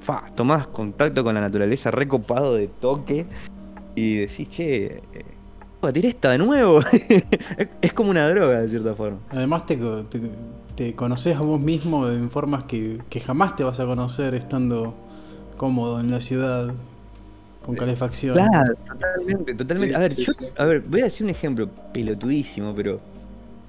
Fa, 0.01 0.25
tomás 0.35 0.67
contacto 0.67 1.25
con 1.25 1.35
la 1.35 1.41
naturaleza 1.41 1.91
recopado 1.91 2.55
de 2.55 2.69
toque 2.69 3.25
y 3.95 4.17
decís, 4.17 4.51
che, 4.51 5.03
eh, 5.85 5.93
batir 5.93 6.07
esta 6.07 6.33
de 6.33 6.39
nuevo. 6.39 6.81
es, 7.83 7.93
como 7.93 8.11
una 8.11 8.29
droga, 8.29 8.61
de 8.63 8.69
cierta 8.69 8.95
forma. 8.95 9.19
Además 9.31 9.67
te, 9.67 9.79
co- 9.79 10.05
te, 10.05 10.21
te 10.75 10.95
conoces 10.95 11.37
a 11.37 11.41
vos 11.41 11.61
mismo 11.61 12.09
en 12.09 12.31
formas 12.31 12.65
que, 12.65 12.99
que 13.09 13.21
jamás 13.21 13.57
te 13.57 13.65
vas 13.65 13.81
a 13.81 13.87
conocer 13.87 14.35
estando 14.35 14.95
cómodo 15.57 16.01
en 16.01 16.11
la 16.11 16.21
ciudad 16.21 16.73
con 17.65 17.75
Sí. 17.75 17.81
calefacción. 17.81 18.37
totalmente, 18.87 19.55
totalmente. 19.55 19.95
Sí, 19.95 19.97
a 19.97 19.99
ver, 20.01 20.17
yo, 20.17 20.33
a 20.57 20.65
ver, 20.65 20.81
voy 20.83 21.01
a 21.01 21.05
decir 21.05 21.25
un 21.25 21.31
ejemplo 21.31 21.69
pelotudísimo, 21.93 22.75
pero 22.75 23.01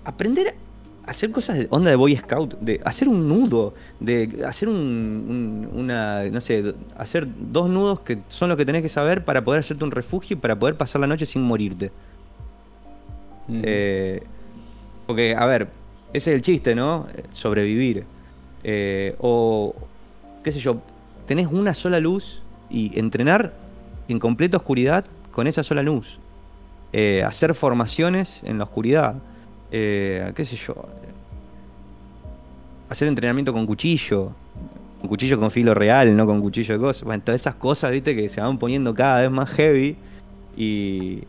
aprender 0.03 0.49
a 0.49 0.53
hacer 1.07 1.31
cosas 1.31 1.57
de 1.57 1.67
onda 1.69 1.89
de 1.89 1.95
Boy 1.95 2.15
Scout, 2.15 2.57
de 2.59 2.81
hacer 2.83 3.07
un 3.07 3.27
nudo, 3.29 3.73
de 3.99 4.43
hacer 4.47 4.67
un, 4.69 4.75
un- 4.75 5.79
una, 5.79 6.23
no 6.25 6.41
sé, 6.41 6.73
hacer 6.97 7.27
dos 7.51 7.69
nudos 7.69 7.99
que 8.01 8.19
son 8.27 8.49
los 8.49 8.57
que 8.57 8.65
tenés 8.65 8.81
que 8.81 8.89
saber 8.89 9.23
para 9.23 9.43
poder 9.43 9.59
hacerte 9.59 9.83
un 9.83 9.91
refugio 9.91 10.35
y 10.35 10.39
para 10.39 10.57
poder 10.57 10.75
pasar 10.75 11.01
la 11.01 11.07
noche 11.07 11.25
sin 11.25 11.41
morirte. 11.43 11.91
Mm. 13.47 13.61
Eh, 13.63 14.23
porque, 15.05 15.35
a 15.35 15.45
ver, 15.45 15.67
ese 16.13 16.31
es 16.31 16.35
el 16.35 16.41
chiste, 16.41 16.73
¿no? 16.75 17.07
Eh, 17.15 17.23
Sobrevivir. 17.31 18.05
Eh, 18.63 19.15
o, 19.19 19.75
qué 20.43 20.51
sé 20.51 20.59
yo, 20.59 20.81
tenés 21.27 21.47
una 21.47 21.73
sola 21.73 21.99
luz 21.99 22.41
y 22.69 22.97
entrenar 22.97 23.53
en 24.07 24.17
completa 24.19 24.57
oscuridad 24.57 25.05
con 25.31 25.45
esa 25.45 25.61
sola 25.63 25.83
luz. 25.83 26.19
Eh, 26.93 27.23
hacer 27.23 27.53
formaciones 27.53 28.39
en 28.43 28.57
la 28.57 28.63
oscuridad. 28.63 29.15
Eh, 29.71 30.31
qué 30.35 30.45
sé 30.45 30.55
yo, 30.55 30.75
hacer 32.89 33.07
entrenamiento 33.07 33.51
con 33.53 33.65
cuchillo, 33.65 34.31
con 34.99 35.09
cuchillo 35.09 35.39
con 35.39 35.51
filo 35.51 35.73
real, 35.73 36.15
no 36.15 36.25
con 36.25 36.41
cuchillo 36.41 36.75
de 36.75 36.79
cosas. 36.79 37.03
Bueno, 37.03 37.23
todas 37.23 37.41
esas 37.41 37.55
cosas, 37.55 37.91
viste, 37.91 38.15
que 38.15 38.29
se 38.29 38.41
van 38.41 38.57
poniendo 38.57 38.93
cada 38.93 39.21
vez 39.21 39.31
más 39.31 39.49
heavy 39.51 39.95
y, 40.55 41.23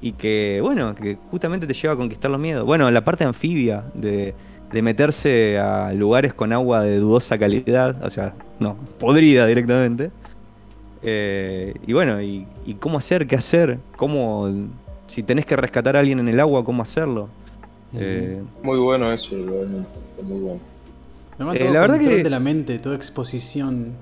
y 0.00 0.12
que, 0.12 0.60
bueno, 0.62 0.94
que 0.94 1.16
justamente 1.30 1.66
te 1.66 1.74
lleva 1.74 1.94
a 1.94 1.96
conquistar 1.96 2.30
los 2.30 2.40
miedos. 2.40 2.64
Bueno, 2.64 2.90
la 2.90 3.04
parte 3.04 3.24
anfibia 3.24 3.84
de, 3.94 4.34
de 4.72 4.82
meterse 4.82 5.58
a 5.58 5.92
lugares 5.92 6.34
con 6.34 6.52
agua 6.52 6.82
de 6.82 6.98
dudosa 6.98 7.38
calidad, 7.38 8.02
o 8.04 8.10
sea, 8.10 8.34
no, 8.58 8.76
podrida 8.98 9.46
directamente. 9.46 10.10
Eh, 11.04 11.74
y 11.84 11.92
bueno, 11.92 12.22
y, 12.22 12.46
y 12.64 12.74
cómo 12.74 12.98
hacer, 12.98 13.26
qué 13.26 13.34
hacer, 13.34 13.78
cómo, 13.96 14.48
si 15.08 15.24
tenés 15.24 15.44
que 15.44 15.56
rescatar 15.56 15.96
a 15.96 16.00
alguien 16.00 16.20
en 16.20 16.28
el 16.28 16.38
agua, 16.38 16.64
cómo 16.64 16.82
hacerlo. 16.82 17.28
Eh, 17.94 18.42
Muy 18.62 18.78
bueno 18.78 19.12
eso, 19.12 19.36
realmente. 19.36 19.88
Muy 20.22 20.40
bueno. 20.40 20.60
Además, 21.36 21.56
Eh, 21.56 21.58
todo 21.60 21.72
la 21.72 21.80
verdad 21.80 21.96
control 21.96 22.16
que- 22.16 22.22
de 22.24 22.30
la 22.30 22.40
mente, 22.40 22.78
toda 22.78 22.94
exposición. 22.96 23.92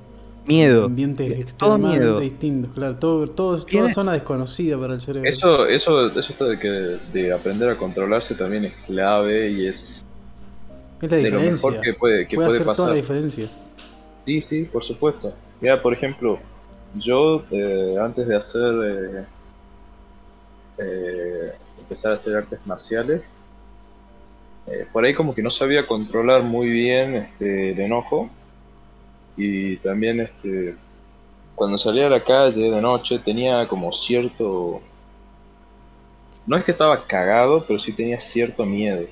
miedo. 0.46 0.86
Ambientes 0.86 1.26
Eh, 1.30 1.34
todo 1.34 1.40
extremadamente 1.42 1.98
miedo. 2.06 2.20
distintos, 2.20 2.72
claro. 2.72 2.96
Todo, 2.96 3.26
todo, 3.28 3.62
toda 3.64 3.88
zona 3.90 4.14
desconocida 4.14 4.76
para 4.78 4.94
el 4.94 5.00
cerebro. 5.00 5.28
Eso, 5.28 5.66
eso, 5.66 6.08
eso 6.18 6.44
de 6.48 6.58
que 6.58 6.68
de 7.12 7.32
aprender 7.32 7.68
a 7.70 7.76
controlarse 7.76 8.34
también 8.34 8.64
es 8.64 8.72
clave 8.86 9.48
y 9.50 9.66
es 9.68 10.02
es 11.02 11.10
la 11.10 11.16
de 11.18 11.30
lo 11.30 11.40
mejor 11.40 11.80
que 11.80 11.94
puede, 11.94 12.26
que 12.26 12.34
Puede 12.36 12.48
puede 12.48 12.60
hacer 12.60 12.64
toda 12.64 12.74
pasar. 12.74 12.88
la 12.88 12.94
diferencia. 12.96 13.48
Sí, 14.26 14.42
sí, 14.42 14.64
por 14.64 14.82
supuesto. 14.82 15.32
Mira, 15.60 15.80
por 15.80 15.92
ejemplo, 15.92 16.38
yo 16.96 17.44
eh, 17.52 17.96
antes 18.00 18.26
de 18.26 18.36
hacer 18.36 18.72
eh, 18.84 19.24
eh, 20.78 21.52
empezar 21.78 22.10
a 22.12 22.14
hacer 22.14 22.36
artes 22.36 22.58
marciales, 22.66 23.34
eh, 24.66 24.86
por 24.92 25.04
ahí 25.04 25.14
como 25.14 25.34
que 25.34 25.42
no 25.42 25.50
sabía 25.50 25.86
controlar 25.86 26.42
muy 26.42 26.68
bien 26.68 27.16
este, 27.16 27.70
el 27.70 27.80
enojo 27.80 28.28
y 29.36 29.76
también 29.76 30.20
este, 30.20 30.74
cuando 31.54 31.78
salía 31.78 32.06
a 32.06 32.10
la 32.10 32.22
calle 32.22 32.70
de 32.70 32.80
noche 32.80 33.18
tenía 33.18 33.66
como 33.66 33.90
cierto, 33.92 34.80
no 36.46 36.56
es 36.56 36.64
que 36.64 36.72
estaba 36.72 37.06
cagado, 37.06 37.64
pero 37.66 37.78
sí 37.78 37.92
tenía 37.92 38.20
cierto 38.20 38.64
miedo. 38.66 39.06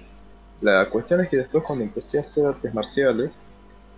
La 0.61 0.89
cuestión 0.91 1.21
es 1.21 1.29
que 1.29 1.39
después 1.39 1.65
cuando 1.65 1.85
empecé 1.85 2.19
a 2.19 2.21
hacer 2.21 2.47
artes 2.47 2.75
marciales 2.75 3.31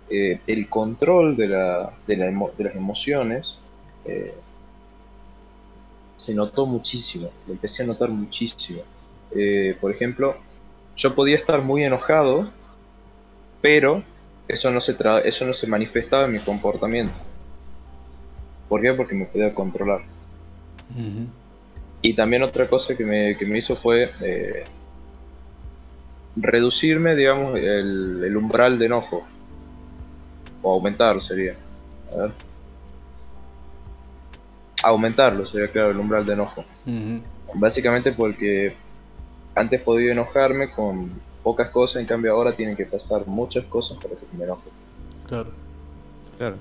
eh, 0.09 0.39
el 0.47 0.69
control 0.69 1.35
de, 1.35 1.47
la, 1.47 1.93
de, 2.05 2.17
las 2.17 2.75
emociones 2.75 3.57
eh, 4.05 4.33
se 6.15 6.35
notó 6.35 6.65
muchísimo, 6.65 7.29
lo 7.47 7.53
empecé 7.53 7.83
a 7.83 7.87
notar 7.87 8.09
muchísimo. 8.09 8.81
Por 9.79 9.91
ejemplo, 9.91 10.35
yo 11.01 11.15
podía 11.15 11.35
estar 11.35 11.63
muy 11.63 11.83
enojado, 11.83 12.47
pero 13.59 14.03
eso 14.47 14.69
no 14.69 14.79
se, 14.79 14.95
tra- 14.95 15.21
eso 15.25 15.45
no 15.45 15.53
se 15.53 15.65
manifestaba 15.65 16.25
en 16.25 16.33
mi 16.33 16.39
comportamiento. 16.39 17.17
¿Por 18.69 18.81
qué? 18.81 18.93
Porque 18.93 19.15
me 19.15 19.25
podía 19.25 19.53
controlar. 19.53 20.01
Y 22.03 22.13
también 22.13 22.43
otra 22.43 22.67
cosa 22.67 22.95
que 22.95 23.03
me, 23.03 23.35
que 23.35 23.45
me 23.47 23.57
hizo 23.57 23.75
fue 23.75 24.11
eh, 24.21 24.63
reducirme, 26.35 27.15
digamos, 27.15 27.57
el, 27.57 28.21
el 28.23 28.37
umbral 28.37 28.77
de 28.77 28.85
enojo. 28.85 29.25
O 30.61 30.73
aumentarlo 30.75 31.21
sería. 31.21 31.55
A 32.13 32.17
ver. 32.17 32.31
Aumentarlo 34.83 35.45
sería, 35.47 35.67
claro, 35.67 35.89
el 35.91 35.97
umbral 35.97 36.25
de 36.27 36.33
enojo. 36.33 36.63
Básicamente 37.55 38.11
porque 38.11 38.75
antes 39.55 39.81
podía 39.81 40.11
enojarme 40.11 40.71
con 40.71 41.11
pocas 41.43 41.69
cosas, 41.69 42.01
en 42.01 42.07
cambio 42.07 42.33
ahora 42.33 42.55
tienen 42.55 42.75
que 42.75 42.85
pasar 42.85 43.27
muchas 43.27 43.65
cosas 43.65 43.97
para 43.97 44.15
que 44.15 44.25
me 44.37 44.43
enoje. 44.43 44.69
Claro. 45.27 45.51
Claro. 46.37 46.57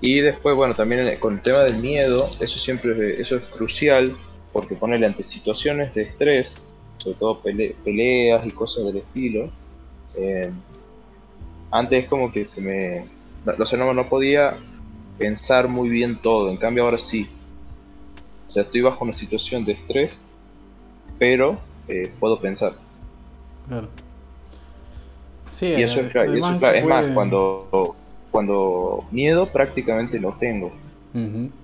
Y 0.00 0.20
después, 0.20 0.54
bueno, 0.54 0.74
también 0.74 1.18
con 1.18 1.34
el 1.34 1.42
tema 1.42 1.60
del 1.60 1.76
miedo, 1.76 2.30
eso 2.40 2.58
siempre 2.58 2.92
es- 3.14 3.20
eso 3.20 3.36
es 3.36 3.42
crucial, 3.44 4.16
porque 4.52 4.74
ponerle 4.76 5.06
ante 5.06 5.22
situaciones 5.22 5.94
de 5.94 6.02
estrés, 6.02 6.62
sobre 6.98 7.16
todo 7.18 7.42
pele- 7.42 7.74
peleas 7.84 8.46
y 8.46 8.50
cosas 8.50 8.84
del 8.86 8.98
estilo, 8.98 9.50
eh, 10.14 10.50
antes 11.70 12.04
es 12.04 12.08
como 12.08 12.30
que 12.32 12.44
se 12.44 12.60
me... 12.60 13.06
No, 13.44 13.62
o 13.62 13.66
sea, 13.66 13.78
no, 13.78 13.92
no 13.92 14.08
podía 14.08 14.56
pensar 15.18 15.68
muy 15.68 15.88
bien 15.88 16.20
todo, 16.22 16.50
en 16.50 16.56
cambio 16.56 16.84
ahora 16.84 16.98
sí. 16.98 17.28
O 18.46 18.50
sea, 18.50 18.62
estoy 18.62 18.80
bajo 18.80 19.04
una 19.04 19.12
situación 19.12 19.64
de 19.64 19.72
estrés, 19.72 20.20
pero 21.18 21.58
eh, 21.88 22.12
puedo 22.20 22.38
pensar. 22.40 22.72
Claro. 23.68 23.88
Sí, 25.50 25.66
Y 25.66 25.82
eso 25.82 26.00
es, 26.00 26.10
claro, 26.12 26.34
y 26.34 26.38
eso 26.38 26.52
es 26.52 26.58
claro. 26.58 26.86
más, 26.88 27.04
cuando, 27.12 27.96
cuando 28.30 29.04
miedo 29.10 29.46
prácticamente 29.50 30.18
lo 30.20 30.32
tengo. 30.34 30.72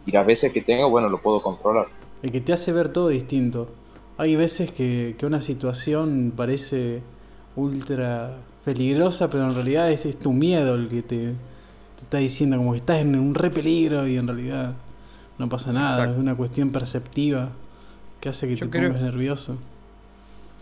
Y 0.06 0.10
las 0.10 0.26
veces 0.26 0.52
que 0.52 0.62
tengo, 0.62 0.90
bueno, 0.90 1.08
lo 1.08 1.18
puedo 1.18 1.40
controlar. 1.40 1.86
El 2.22 2.32
que 2.32 2.40
te 2.40 2.52
hace 2.52 2.72
ver 2.72 2.88
todo 2.88 3.08
distinto. 3.08 3.68
Hay 4.16 4.34
veces 4.34 4.72
que, 4.72 5.14
que 5.16 5.26
una 5.26 5.40
situación 5.40 6.32
parece 6.34 7.02
ultra 7.54 8.36
peligrosa, 8.64 9.30
pero 9.30 9.44
en 9.44 9.54
realidad 9.54 9.92
es, 9.92 10.06
es 10.06 10.16
tu 10.18 10.32
miedo 10.32 10.74
el 10.74 10.88
que 10.88 11.02
te, 11.02 11.16
te 11.28 11.34
está 12.02 12.18
diciendo 12.18 12.56
como 12.56 12.72
que 12.72 12.78
estás 12.78 12.98
en 12.98 13.14
un 13.16 13.34
re 13.34 13.50
peligro 13.50 14.08
y 14.08 14.16
en 14.16 14.26
realidad 14.26 14.72
no 15.38 15.48
pasa 15.48 15.72
nada. 15.72 15.98
Exacto. 15.98 16.14
Es 16.14 16.18
una 16.20 16.34
cuestión 16.34 16.70
perceptiva 16.70 17.50
que 18.20 18.30
hace 18.30 18.48
que 18.48 18.56
Yo 18.56 18.66
te 18.66 18.70
creo- 18.78 18.88
pongas 18.88 19.02
nervioso. 19.04 19.56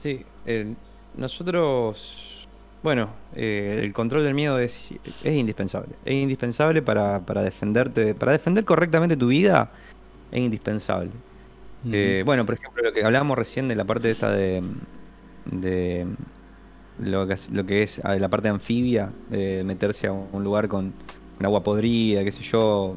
Sí, 0.02 0.26
eh, 0.46 0.74
nosotros, 1.14 2.48
bueno, 2.82 3.10
eh, 3.34 3.80
el 3.84 3.92
control 3.92 4.24
del 4.24 4.34
miedo 4.34 4.58
es, 4.58 4.90
es 5.22 5.32
indispensable. 5.34 5.94
Es 6.04 6.14
indispensable 6.14 6.82
para, 6.82 7.24
para 7.24 7.42
defenderte, 7.42 8.14
para 8.14 8.32
defender 8.32 8.64
correctamente 8.64 9.16
tu 9.16 9.28
vida, 9.28 9.70
es 10.30 10.40
indispensable. 10.40 11.10
Eh, 11.92 12.22
bueno, 12.26 12.46
por 12.46 12.54
ejemplo, 12.56 12.82
lo 12.84 12.92
que 12.92 13.04
hablábamos 13.04 13.38
recién 13.38 13.68
de 13.68 13.76
la 13.76 13.84
parte 13.84 14.10
esta 14.10 14.32
de, 14.32 14.62
de 15.44 16.06
lo, 16.98 17.26
que, 17.26 17.34
es- 17.34 17.50
lo 17.50 17.64
que 17.66 17.82
es 17.82 18.00
ah, 18.04 18.16
la 18.16 18.28
parte 18.28 18.48
anfibia, 18.48 19.12
de 19.30 19.64
meterse 19.64 20.06
a 20.08 20.12
un 20.12 20.44
lugar 20.44 20.68
con, 20.68 20.94
con 21.36 21.46
agua 21.46 21.62
podrida, 21.62 22.24
qué 22.24 22.32
sé 22.32 22.42
yo, 22.42 22.96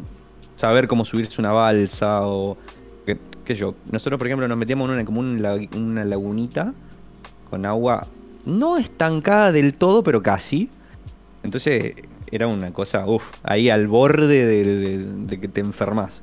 saber 0.56 0.88
cómo 0.88 1.06
subirse 1.06 1.41
una 1.41 1.52
balsa 1.53 2.27
o 2.27 2.57
qué, 3.06 3.19
qué 3.45 3.56
sé 3.56 3.61
yo. 3.61 3.76
Nosotros, 3.91 4.18
por 4.18 4.27
ejemplo, 4.27 4.48
nos 4.48 4.57
metíamos 4.57 4.88
en 4.90 4.95
una, 4.95 5.06
como 5.06 5.22
una 5.22 6.06
lagunita 6.06 6.73
con 7.56 7.65
agua 7.65 8.06
no 8.45 8.76
estancada 8.76 9.53
del 9.53 9.76
todo, 9.76 10.03
pero 10.03 10.22
casi. 10.22 10.69
Entonces 11.41 11.95
era 12.30 12.48
una 12.48 12.73
cosa, 12.73 13.06
uff, 13.07 13.32
ahí 13.44 13.69
al 13.69 13.88
borde 13.88 14.45
de, 14.45 15.40
que 15.40 15.48
te 15.48 15.61
enfermas. 15.61 16.22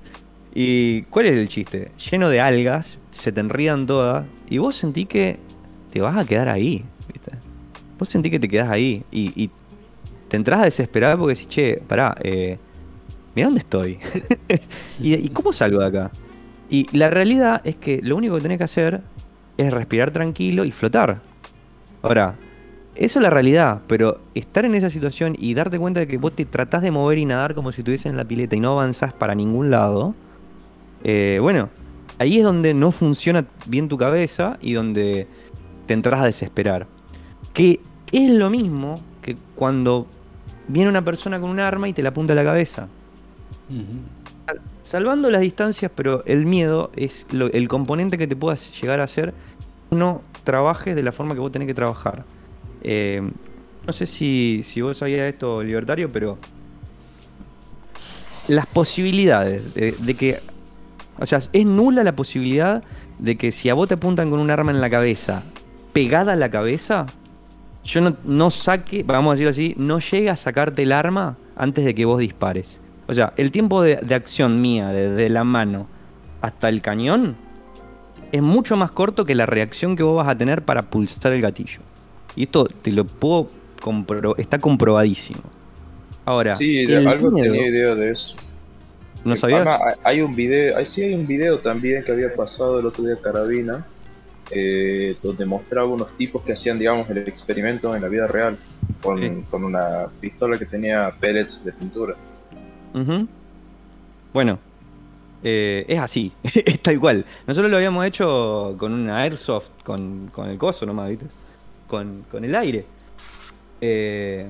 ¿Y 0.54 1.02
cuál 1.04 1.26
es 1.26 1.38
el 1.38 1.48
chiste? 1.48 1.90
Lleno 2.10 2.28
de 2.28 2.38
algas, 2.38 2.98
se 3.12 3.32
te 3.32 3.40
enrían 3.40 3.86
todas, 3.86 4.26
y 4.50 4.58
vos 4.58 4.76
sentí 4.76 5.06
que 5.06 5.38
te 5.90 6.02
vas 6.02 6.18
a 6.18 6.26
quedar 6.26 6.50
ahí, 6.50 6.84
¿viste? 7.10 7.30
Vos 7.98 8.10
sentí 8.10 8.30
que 8.30 8.38
te 8.38 8.48
quedás 8.48 8.68
ahí, 8.68 9.02
y, 9.10 9.32
y 9.42 9.50
te 10.28 10.36
entras 10.36 10.60
a 10.60 10.64
desesperar 10.64 11.16
porque 11.16 11.34
decís, 11.34 11.48
che, 11.48 11.78
pará, 11.78 12.14
eh, 12.20 12.58
mira 13.34 13.46
dónde 13.46 13.60
estoy. 13.60 13.98
¿Y, 15.00 15.14
¿Y 15.14 15.28
cómo 15.30 15.54
salgo 15.54 15.80
de 15.80 15.86
acá? 15.86 16.10
Y 16.68 16.94
la 16.94 17.08
realidad 17.08 17.62
es 17.64 17.76
que 17.76 18.02
lo 18.02 18.16
único 18.16 18.34
que 18.34 18.42
tenés 18.42 18.58
que 18.58 18.64
hacer 18.64 19.02
es 19.62 19.72
respirar 19.72 20.10
tranquilo 20.10 20.64
y 20.64 20.70
flotar. 20.70 21.20
Ahora, 22.02 22.36
eso 22.94 23.18
es 23.18 23.22
la 23.22 23.30
realidad, 23.30 23.80
pero 23.86 24.20
estar 24.34 24.64
en 24.64 24.74
esa 24.74 24.90
situación 24.90 25.34
y 25.38 25.54
darte 25.54 25.78
cuenta 25.78 26.00
de 26.00 26.06
que 26.06 26.18
vos 26.18 26.32
te 26.34 26.44
tratás 26.44 26.82
de 26.82 26.90
mover 26.90 27.18
y 27.18 27.24
nadar 27.24 27.54
como 27.54 27.72
si 27.72 27.80
estuvieses 27.80 28.06
en 28.06 28.16
la 28.16 28.24
pileta 28.24 28.54
y 28.54 28.60
no 28.60 28.72
avanzás 28.72 29.14
para 29.14 29.34
ningún 29.34 29.70
lado, 29.70 30.14
eh, 31.04 31.38
bueno, 31.40 31.70
ahí 32.18 32.38
es 32.38 32.44
donde 32.44 32.74
no 32.74 32.92
funciona 32.92 33.46
bien 33.66 33.88
tu 33.88 33.96
cabeza 33.96 34.58
y 34.60 34.74
donde 34.74 35.26
te 35.86 35.94
entras 35.94 36.20
a 36.20 36.26
desesperar. 36.26 36.86
Que 37.54 37.80
es 38.12 38.30
lo 38.30 38.50
mismo 38.50 38.96
que 39.22 39.36
cuando 39.54 40.06
viene 40.68 40.90
una 40.90 41.04
persona 41.04 41.40
con 41.40 41.50
un 41.50 41.60
arma 41.60 41.88
y 41.88 41.92
te 41.92 42.02
la 42.02 42.10
apunta 42.10 42.34
a 42.34 42.36
la 42.36 42.44
cabeza. 42.44 42.88
Salvando 44.92 45.30
las 45.30 45.40
distancias, 45.40 45.90
pero 45.94 46.22
el 46.26 46.44
miedo 46.44 46.90
es 46.94 47.26
el 47.32 47.66
componente 47.66 48.18
que 48.18 48.26
te 48.26 48.36
pueda 48.36 48.56
llegar 48.56 49.00
a 49.00 49.04
hacer 49.04 49.32
no 49.90 50.20
trabajes 50.44 50.94
de 50.94 51.02
la 51.02 51.12
forma 51.12 51.32
que 51.32 51.40
vos 51.40 51.50
tenés 51.50 51.66
que 51.66 51.72
trabajar. 51.72 52.26
Eh, 52.82 53.22
no 53.86 53.92
sé 53.94 54.04
si, 54.04 54.60
si 54.62 54.82
vos 54.82 54.98
sabías 54.98 55.32
esto, 55.32 55.62
libertario, 55.62 56.12
pero 56.12 56.36
las 58.48 58.66
posibilidades 58.66 59.62
de, 59.72 60.14
que. 60.14 60.40
O 61.18 61.24
sea, 61.24 61.38
es 61.38 61.64
nula 61.64 62.04
la 62.04 62.14
posibilidad 62.14 62.84
de 63.18 63.38
que 63.38 63.50
si 63.50 63.70
a 63.70 63.74
vos 63.74 63.88
te 63.88 63.94
apuntan 63.94 64.28
con 64.28 64.40
un 64.40 64.50
arma 64.50 64.72
en 64.72 64.82
la 64.82 64.90
cabeza, 64.90 65.42
pegada 65.94 66.34
a 66.34 66.36
la 66.36 66.50
cabeza, 66.50 67.06
yo 67.82 68.02
no, 68.02 68.14
no 68.24 68.50
saque, 68.50 69.04
vamos 69.04 69.30
a 69.30 69.32
decirlo 69.36 69.52
así, 69.52 69.74
no 69.78 70.00
llegue 70.00 70.28
a 70.28 70.36
sacarte 70.36 70.82
el 70.82 70.92
arma 70.92 71.38
antes 71.56 71.82
de 71.82 71.94
que 71.94 72.04
vos 72.04 72.20
dispares. 72.20 72.82
O 73.12 73.14
sea, 73.14 73.34
el 73.36 73.50
tiempo 73.52 73.82
de, 73.82 73.96
de 73.96 74.14
acción 74.14 74.60
mía, 74.62 74.88
desde 74.88 75.28
la 75.28 75.44
mano 75.44 75.86
hasta 76.40 76.70
el 76.70 76.80
cañón, 76.80 77.36
es 78.32 78.40
mucho 78.40 78.74
más 78.76 78.90
corto 78.90 79.26
que 79.26 79.34
la 79.34 79.44
reacción 79.44 79.96
que 79.96 80.02
vos 80.02 80.16
vas 80.16 80.28
a 80.28 80.38
tener 80.38 80.62
para 80.62 80.80
pulsar 80.82 81.34
el 81.34 81.42
gatillo. 81.42 81.80
Y 82.34 82.44
esto 82.44 82.64
te 82.64 82.90
lo 82.90 83.04
puedo 83.04 83.48
compro 83.82 84.34
está 84.38 84.58
comprobadísimo. 84.58 85.42
Ahora, 86.24 86.56
Sí, 86.56 86.78
el 86.78 87.06
algo 87.06 87.30
miedo- 87.32 87.52
tenía 87.52 87.68
idea 87.68 87.94
de 87.94 88.10
eso. 88.12 88.34
¿no 89.24 89.36
sabías? 89.36 89.60
Además, 89.66 89.98
hay 90.02 90.20
un 90.22 90.34
video, 90.34 90.76
hay, 90.78 90.86
sí 90.86 91.02
hay 91.02 91.14
un 91.14 91.26
video 91.26 91.58
también 91.58 92.02
que 92.04 92.12
había 92.12 92.34
pasado 92.34 92.80
el 92.80 92.86
otro 92.86 93.04
día 93.04 93.16
Carabina, 93.22 93.84
eh, 94.50 95.16
donde 95.22 95.44
mostraba 95.44 95.86
unos 95.88 96.08
tipos 96.16 96.42
que 96.42 96.52
hacían, 96.54 96.78
digamos, 96.78 97.08
el 97.10 97.18
experimento 97.18 97.94
en 97.94 98.00
la 98.02 98.08
vida 98.08 98.26
real, 98.26 98.56
con, 99.02 99.20
Sí. 99.20 99.44
con 99.50 99.64
una 99.64 100.06
pistola 100.20 100.58
que 100.58 100.64
tenía 100.66 101.12
pellets 101.20 101.64
de 101.64 101.72
pintura. 101.72 102.14
Bueno, 104.32 104.58
eh, 105.42 105.84
es 105.88 105.98
así, 105.98 106.32
es 106.42 106.80
tal 106.80 107.00
cual. 107.00 107.24
Nosotros 107.46 107.70
lo 107.70 107.76
habíamos 107.76 108.04
hecho 108.06 108.76
con 108.78 108.92
una 108.92 109.18
airsoft, 109.22 109.70
con, 109.84 110.30
con 110.32 110.48
el 110.48 110.58
coso 110.58 110.86
nomás, 110.86 111.10
¿viste? 111.10 111.26
Con, 111.88 112.24
con 112.30 112.44
el 112.44 112.54
aire. 112.54 112.86
Eh, 113.80 114.48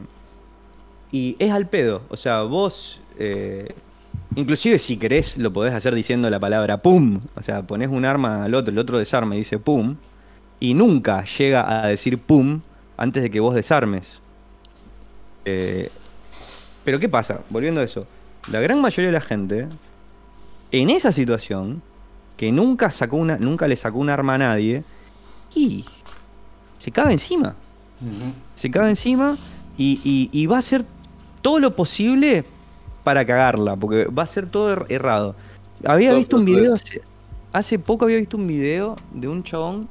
y 1.11 1.37
es 1.39 1.51
al 1.51 1.69
pedo, 1.69 2.03
o 2.09 2.17
sea, 2.17 2.43
vos, 2.43 3.01
eh, 3.19 3.75
inclusive 4.35 4.79
si 4.79 4.97
querés, 4.97 5.37
lo 5.37 5.53
podés 5.53 5.75
hacer 5.75 5.95
diciendo 5.95 6.31
la 6.31 6.41
palabra 6.41 6.79
pum. 6.79 7.21
O 7.37 7.43
sea, 7.43 7.63
ponés 7.63 7.89
un 7.91 8.05
arma 8.05 8.45
al 8.45 8.55
otro, 8.55 8.73
el 8.73 8.79
otro 8.79 8.99
desarma 8.99 9.35
y 9.35 9.39
dice 9.39 9.59
pum. 9.59 9.97
Y 10.61 10.75
nunca 10.75 11.25
llega 11.25 11.85
a 11.85 11.89
decir 11.89 12.19
pum 12.19 12.61
antes 12.97 13.23
de 13.23 13.31
que 13.31 13.41
vos 13.41 13.55
desarmes. 13.55 14.23
Eh, 15.45 15.91
pero 16.85 16.99
¿qué 16.99 17.09
pasa? 17.09 17.41
Volviendo 17.51 17.81
a 17.81 17.85
eso. 17.85 18.07
La 18.51 18.61
gran 18.61 18.81
mayoría 18.81 19.07
de 19.09 19.13
la 19.13 19.21
gente, 19.21 19.69
en 20.73 20.91
esa 20.91 21.13
situación, 21.13 21.83
que 22.37 22.51
nunca 22.51 22.91
sacó 22.91 23.17
una, 23.17 23.37
nunca 23.37 23.69
le 23.69 23.77
sacó 23.77 23.99
un 23.99 24.11
arma 24.11 24.35
a 24.35 24.39
nadie, 24.39 24.83
y 25.55 25.85
se 26.79 26.91
caga 26.91 27.13
encima. 27.13 27.55
Se 28.55 28.71
caga 28.71 28.89
encima 28.89 29.37
y, 29.77 30.01
y- 30.03 30.29
y 30.33 30.47
va 30.47 30.57
a 30.57 30.59
hacer 30.59 30.85
todo 31.41 31.61
lo 31.61 31.77
posible 31.77 32.45
para 33.05 33.25
cagarla, 33.25 33.77
porque 33.77 34.07
va 34.07 34.25
a 34.25 34.27
ser 34.27 34.47
todo 34.47 34.73
er- 34.75 34.87
errado. 34.89 35.37
Había 35.85 36.11
visto 36.15 36.37
un 36.37 36.45
video, 36.45 36.75
hace, 36.75 37.01
hace 37.53 37.79
poco 37.79 38.05
había 38.07 38.17
visto 38.19 38.37
un 38.37 38.47
video 38.47 38.97
de 39.13 39.29
un 39.29 39.43
chabón 39.45 39.89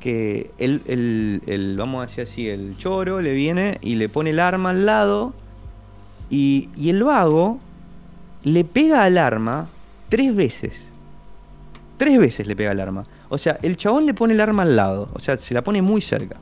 que 0.00 0.50
el, 0.58 0.82
el- 0.86 1.42
el- 1.46 1.76
vamos 1.76 2.00
a 2.00 2.06
decir 2.06 2.22
así, 2.24 2.48
el 2.48 2.76
choro 2.78 3.20
le 3.20 3.32
viene 3.32 3.78
y 3.80 3.94
le 3.96 4.08
pone 4.08 4.30
el 4.30 4.40
arma 4.40 4.70
al 4.70 4.86
lado 4.86 5.34
y, 6.30 6.68
y 6.76 6.90
el 6.90 7.02
vago 7.04 7.58
le 8.46 8.62
pega 8.64 9.02
al 9.02 9.18
arma 9.18 9.68
tres 10.08 10.34
veces. 10.36 10.88
Tres 11.96 12.16
veces 12.18 12.46
le 12.46 12.54
pega 12.54 12.70
al 12.70 12.78
arma. 12.80 13.02
O 13.28 13.38
sea, 13.38 13.58
el 13.62 13.76
chabón 13.76 14.06
le 14.06 14.14
pone 14.14 14.34
el 14.34 14.40
arma 14.40 14.62
al 14.62 14.76
lado, 14.76 15.08
o 15.14 15.18
sea, 15.18 15.36
se 15.36 15.52
la 15.52 15.62
pone 15.62 15.82
muy 15.82 16.00
cerca. 16.00 16.36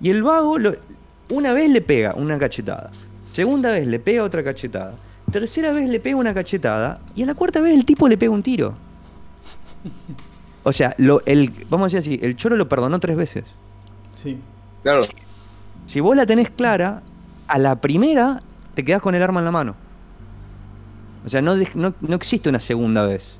Y 0.00 0.10
el 0.10 0.22
vago 0.22 0.58
lo- 0.58 0.76
una 1.30 1.52
vez 1.52 1.70
le 1.70 1.80
pega 1.80 2.14
una 2.14 2.38
cachetada, 2.38 2.90
segunda 3.32 3.70
vez 3.70 3.86
le 3.88 3.98
pega 3.98 4.22
otra 4.22 4.44
cachetada, 4.44 4.94
tercera 5.32 5.72
vez 5.72 5.88
le 5.88 5.98
pega 5.98 6.16
una 6.16 6.32
cachetada 6.34 7.00
y 7.16 7.24
a 7.24 7.26
la 7.26 7.34
cuarta 7.34 7.60
vez 7.60 7.74
el 7.74 7.84
tipo 7.84 8.06
le 8.08 8.16
pega 8.16 8.30
un 8.32 8.42
tiro. 8.42 8.74
O 10.62 10.72
sea, 10.72 10.94
lo, 10.98 11.20
el, 11.26 11.50
vamos 11.68 11.92
a 11.92 11.96
decir 11.96 12.14
así, 12.16 12.24
el 12.24 12.36
choro 12.36 12.56
lo 12.56 12.68
perdonó 12.68 12.98
tres 13.00 13.16
veces. 13.16 13.44
Sí. 14.14 14.38
Claro, 14.82 15.02
Si 15.86 15.98
vos 16.00 16.14
la 16.16 16.26
tenés 16.26 16.48
clara, 16.50 17.02
a 17.48 17.58
la 17.58 17.76
primera 17.80 18.40
te 18.74 18.84
quedás 18.84 19.02
con 19.02 19.14
el 19.14 19.22
arma 19.22 19.40
en 19.40 19.44
la 19.46 19.50
mano. 19.50 19.74
O 21.24 21.28
sea, 21.28 21.40
no, 21.42 21.56
no, 21.74 21.94
no 22.00 22.16
existe 22.16 22.48
una 22.48 22.60
segunda 22.60 23.04
vez. 23.06 23.38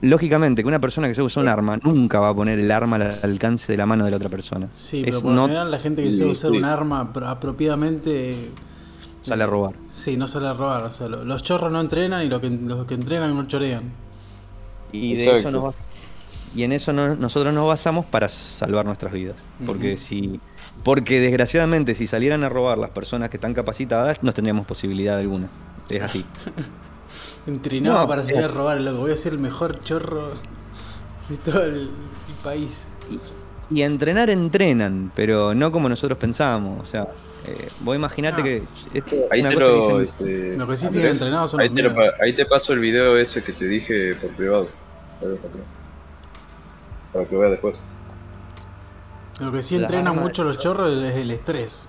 Lógicamente, 0.00 0.62
que 0.62 0.68
una 0.68 0.78
persona 0.78 1.08
que 1.08 1.14
se 1.14 1.22
usa 1.22 1.42
un 1.42 1.48
arma 1.48 1.78
nunca 1.82 2.20
va 2.20 2.30
a 2.30 2.34
poner 2.34 2.58
el 2.58 2.70
arma 2.70 2.96
al 2.96 3.18
alcance 3.22 3.70
de 3.72 3.76
la 3.76 3.84
mano 3.86 4.04
de 4.04 4.10
la 4.12 4.16
otra 4.16 4.28
persona. 4.28 4.68
Sí, 4.74 5.00
Es 5.00 5.04
pero 5.06 5.20
por 5.20 5.30
lo 5.30 5.36
no 5.36 5.42
general 5.46 5.70
la 5.70 5.78
gente 5.78 6.02
que 6.04 6.24
usar 6.24 6.52
sí. 6.52 6.56
un 6.56 6.64
arma 6.64 7.12
apro- 7.12 7.28
apropiadamente. 7.28 8.30
eh, 8.30 8.50
sale 9.20 9.44
a 9.44 9.46
robar. 9.46 9.74
Sí, 9.90 10.16
no 10.16 10.26
sale 10.28 10.46
a 10.46 10.54
robar. 10.54 10.84
O 10.84 10.88
sea, 10.90 11.08
lo- 11.08 11.24
los 11.24 11.42
chorros 11.42 11.70
no 11.72 11.80
entrenan 11.80 12.24
y 12.24 12.28
lo 12.28 12.40
que, 12.40 12.48
los 12.48 12.86
que 12.86 12.94
entrenan 12.94 13.36
no 13.36 13.46
chorean. 13.46 13.92
Y 14.92 15.16
de 15.16 15.24
Exacto. 15.24 15.38
eso 15.40 15.50
nos 15.50 15.64
va- 15.66 15.74
y 16.54 16.62
en 16.62 16.72
eso 16.72 16.92
no- 16.94 17.16
nosotros 17.16 17.52
nos 17.52 17.66
basamos 17.66 18.06
para 18.06 18.28
salvar 18.28 18.86
nuestras 18.86 19.12
vidas. 19.12 19.36
Porque 19.66 19.96
si. 19.98 20.40
Porque 20.84 21.20
desgraciadamente 21.20 21.94
si 21.94 22.06
salieran 22.06 22.44
a 22.44 22.48
robar 22.48 22.78
las 22.78 22.90
personas 22.90 23.30
que 23.30 23.36
están 23.36 23.54
capacitadas, 23.54 24.22
no 24.22 24.32
tendríamos 24.32 24.66
posibilidad 24.66 25.18
alguna. 25.18 25.48
Es 25.88 26.02
así. 26.02 26.24
Entrenaba 27.46 28.02
No, 28.02 28.08
para 28.08 28.22
salir 28.22 28.40
eh. 28.40 28.44
a 28.44 28.48
robar, 28.48 28.80
loco. 28.80 28.98
Voy 29.00 29.10
a 29.12 29.16
ser 29.16 29.32
el 29.32 29.38
mejor 29.38 29.80
chorro 29.82 30.32
de 31.28 31.36
todo 31.38 31.62
el, 31.64 31.74
el 31.74 32.34
país. 32.44 32.88
Y 33.70 33.82
entrenar 33.82 34.30
entrenan, 34.30 35.12
pero 35.14 35.54
no 35.54 35.70
como 35.72 35.88
nosotros 35.88 36.18
pensábamos. 36.18 36.80
O 36.82 36.86
sea, 36.86 37.08
eh, 37.46 37.68
vos 37.80 37.96
imaginate 37.96 38.40
Ah. 38.40 38.44
que 38.44 38.62
esto 38.94 39.16
ahí 39.30 39.40
una 39.40 39.50
te 39.50 39.54
cosa 39.56 39.66
que 39.66 39.72
lo. 39.72 39.98
dicen- 40.00 40.08
este, 40.08 40.56
Lo 40.56 40.66
que 40.68 40.76
sí 40.76 40.86
Andrés, 40.86 40.92
tienen 40.92 41.12
entrenados 41.12 41.50
son 41.50 41.60
ahí 41.60 41.68
los 41.68 41.76
te, 41.76 41.82
lo 41.82 41.90
miedos. 41.94 42.14
pa- 42.18 42.24
ahí 42.24 42.36
te 42.36 42.46
paso 42.46 42.72
el 42.72 42.78
video 42.78 43.18
ese 43.18 43.42
que 43.42 43.52
te 43.52 43.66
dije 43.66 44.14
por 44.14 44.30
privado. 44.30 44.68
Para 45.20 45.34
que- 45.34 45.38
Para 47.12 47.24
que 47.26 47.36
veas 47.36 47.50
después. 47.52 47.74
Lo 49.40 49.52
que 49.52 49.62
sí 49.62 49.76
armas- 50.12 50.22
mucho 50.22 50.44
los 50.44 50.58
chorros 50.58 50.92
es 50.92 51.14
el 51.16 51.30
estrés. 51.30 51.86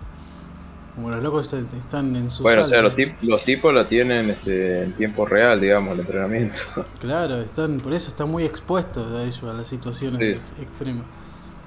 Como 0.96 1.10
los 1.12 1.24
locos 1.24 1.54
est- 1.54 1.74
están 1.76 2.16
en 2.16 2.30
su 2.30 2.44
Bueno, 2.44 2.62
o 2.62 2.66
sea, 2.66 2.80
salsa. 2.82 2.84
los, 2.90 2.96
tip- 2.96 3.22
los 3.22 3.44
tipos 3.46 3.74
la 3.74 3.88
tienen 3.88 4.30
este, 4.32 4.84
en 4.84 4.94
tiempo 4.94 5.26
real, 5.26 5.60
digamos, 5.62 5.94
el 5.94 6.02
entrenamiento. 6.02 6.58
Claro, 7.00 7.38
están, 7.38 7.78
por 7.80 7.94
eso 7.94 8.10
están 8.10 8.30
muy 8.30 8.44
expuestos 8.44 9.10
a 9.12 9.24
ello, 9.24 9.50
a 9.50 9.54
las 9.54 9.68
situaciones 9.68 10.20
Sí. 10.20 10.26
ex- 10.26 10.54
extremas. 10.60 11.06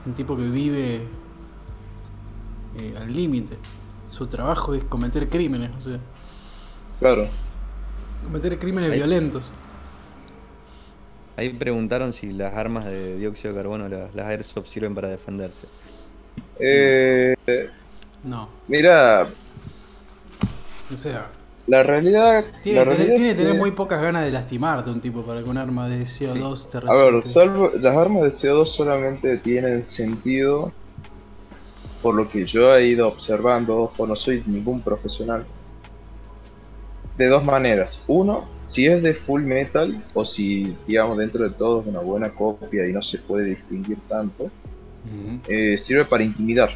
Un 0.05 0.13
tipo 0.15 0.37
que 0.37 0.43
vive 0.49 1.07
eh, 2.77 2.95
al 3.01 3.13
límite. 3.15 3.57
Su 4.11 4.27
trabajo 4.27 4.75
es 4.75 4.85
cometer 4.85 5.29
crímenes, 5.29 5.71
o 5.79 5.81
sea, 5.81 5.99
claro. 7.01 7.29
cometer 8.25 8.59
crímenes 8.59 8.91
Ahí- 8.93 8.99
violentos. 8.99 9.51
Ahí 11.37 11.51
preguntaron 11.51 12.13
si 12.13 12.33
las 12.33 12.55
armas 12.55 12.85
de 12.87 13.17
dióxido 13.17 13.55
de 13.55 13.61
carbono, 13.61 13.89
las, 13.89 14.15
las 14.15 14.27
airsoft, 14.27 14.67
sirven 14.69 14.95
para 14.95 15.09
defenderse. 15.09 15.69
Eh, 16.59 17.35
No, 18.23 18.49
mira, 18.69 19.37
o 20.93 20.97
sea, 20.97 21.31
la 21.67 21.83
realidad. 21.83 22.45
tiene, 22.63 22.81
la 22.81 22.85
que 22.85 22.91
tener, 22.91 23.11
realidad 23.11 23.15
tiene 23.15 23.31
que 23.31 23.35
tener 23.37 23.55
muy 23.55 23.73
pocas 23.73 24.01
ganas 24.03 24.25
de 24.25 24.31
lastimarte 24.33 24.91
un 24.91 25.01
tipo 25.01 25.25
para 25.25 25.43
que 25.43 25.49
un 25.49 25.59
arma 25.59 25.89
de 25.89 26.07
CO2 26.07 26.69
te 26.69 26.79
A 26.87 26.95
ver, 26.95 27.15
resulte. 27.15 27.23
salvo, 27.23 27.71
las 27.81 27.97
armas 27.97 28.23
de 28.23 28.29
CO2 28.31 28.67
solamente 28.67 29.39
tienen 29.39 29.83
sentido 29.83 30.73
por 32.01 32.15
lo 32.15 32.29
que 32.29 32.45
yo 32.45 32.75
he 32.77 32.87
ido 32.89 33.09
observando, 33.09 33.79
ojo, 33.83 34.07
no 34.07 34.17
soy 34.17 34.43
ningún 34.47 34.83
profesional. 34.83 35.47
De 37.17 37.27
dos 37.29 37.45
maneras. 37.45 38.01
Uno, 38.07 38.49
si 38.63 38.87
es 38.87 39.03
de 39.03 39.15
full 39.15 39.43
metal 39.43 40.03
o 40.15 40.25
si, 40.25 40.77
digamos, 40.87 41.19
dentro 41.19 41.45
de 41.45 41.51
todo 41.51 41.83
es 41.83 41.87
una 41.87 42.01
buena 42.01 42.31
copia 42.31 42.87
y 42.89 42.93
no 42.93 43.03
se 43.03 43.19
puede 43.19 43.45
distinguir 43.47 43.99
tanto, 44.09 44.51
eh, 45.47 45.77
sirve 45.77 46.05
para 46.05 46.25
intimidar. 46.25 46.71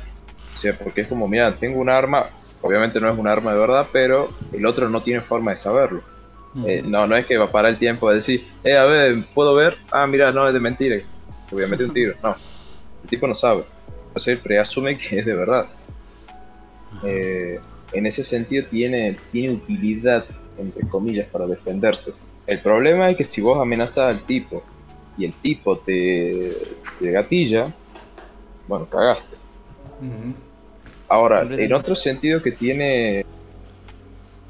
O 0.55 0.57
sea, 0.57 0.77
porque 0.77 1.03
es 1.03 1.09
como, 1.09 1.27
mira, 1.29 1.55
tengo 1.57 1.81
un 1.81 1.89
arma, 1.89 2.31
obviamente 2.63 3.01
no 3.01 3.11
es 3.11 3.19
un 3.19 3.29
arma 3.29 3.53
de 3.53 3.59
verdad, 3.59 3.87
pero 3.93 4.31
el 4.53 4.67
otro 4.67 4.89
no 4.89 5.03
tiene 5.03 5.21
forma 5.21 5.53
de 5.53 5.57
saberlo. 5.57 6.03
Eh, 6.65 6.83
no, 6.83 7.07
no 7.07 7.17
es 7.17 7.27
que 7.27 7.37
va 7.37 7.47
a 7.47 7.53
parar 7.53 7.73
el 7.73 7.79
tiempo 7.79 8.09
a 8.09 8.15
decir, 8.15 8.47
eh, 8.65 8.77
a 8.77 8.87
ver, 8.87 9.27
¿puedo 9.35 9.55
ver? 9.55 9.77
Ah, 9.91 10.07
mira, 10.07 10.33
no, 10.33 10.47
es 10.49 10.55
de 10.55 10.61
mentira. 10.61 10.97
Te 10.97 11.55
voy 11.55 11.65
a 11.65 11.67
meter 11.67 11.87
un 11.87 11.93
tiro. 11.93 12.15
No, 12.23 12.35
el 13.03 13.09
tipo 13.09 13.27
no 13.27 13.35
sabe. 13.35 13.65
Entonces 14.09 14.29
él 14.29 14.39
preasume 14.39 14.97
que 14.97 15.19
es 15.19 15.27
de 15.27 15.35
verdad. 15.35 15.67
Eh, 17.05 17.61
en 17.97 18.07
ese 18.07 18.23
sentido 18.23 18.67
tiene, 18.71 19.17
tiene 19.33 19.55
utilidad, 19.55 20.27
entre 20.59 20.87
comillas, 20.89 21.27
para 21.29 21.47
defenderse. 21.47 22.13
El 22.47 22.61
problema 22.61 23.11
es 23.11 23.17
que 23.17 23.25
si 23.25 23.41
vos 23.41 23.59
amenazas 23.59 24.09
al 24.09 24.21
tipo 24.21 24.63
y 25.17 25.25
el 25.25 25.33
tipo 25.33 25.79
te, 25.79 26.53
te 27.01 27.11
gatilla, 27.11 27.75
bueno, 28.69 28.87
cagaste. 28.87 29.37
Ahora, 31.09 31.43
en 31.43 31.73
otro 31.73 31.97
sentido 31.97 32.43
que 32.43 32.53
tiene, 32.53 33.25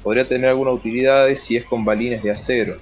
podría 0.03 0.27
tener 0.27 0.49
alguna 0.49 0.71
utilidad 0.71 1.33
si 1.35 1.55
es 1.55 1.63
con 1.63 1.85
balines 1.85 2.21
de 2.21 2.31
acero. 2.31 2.75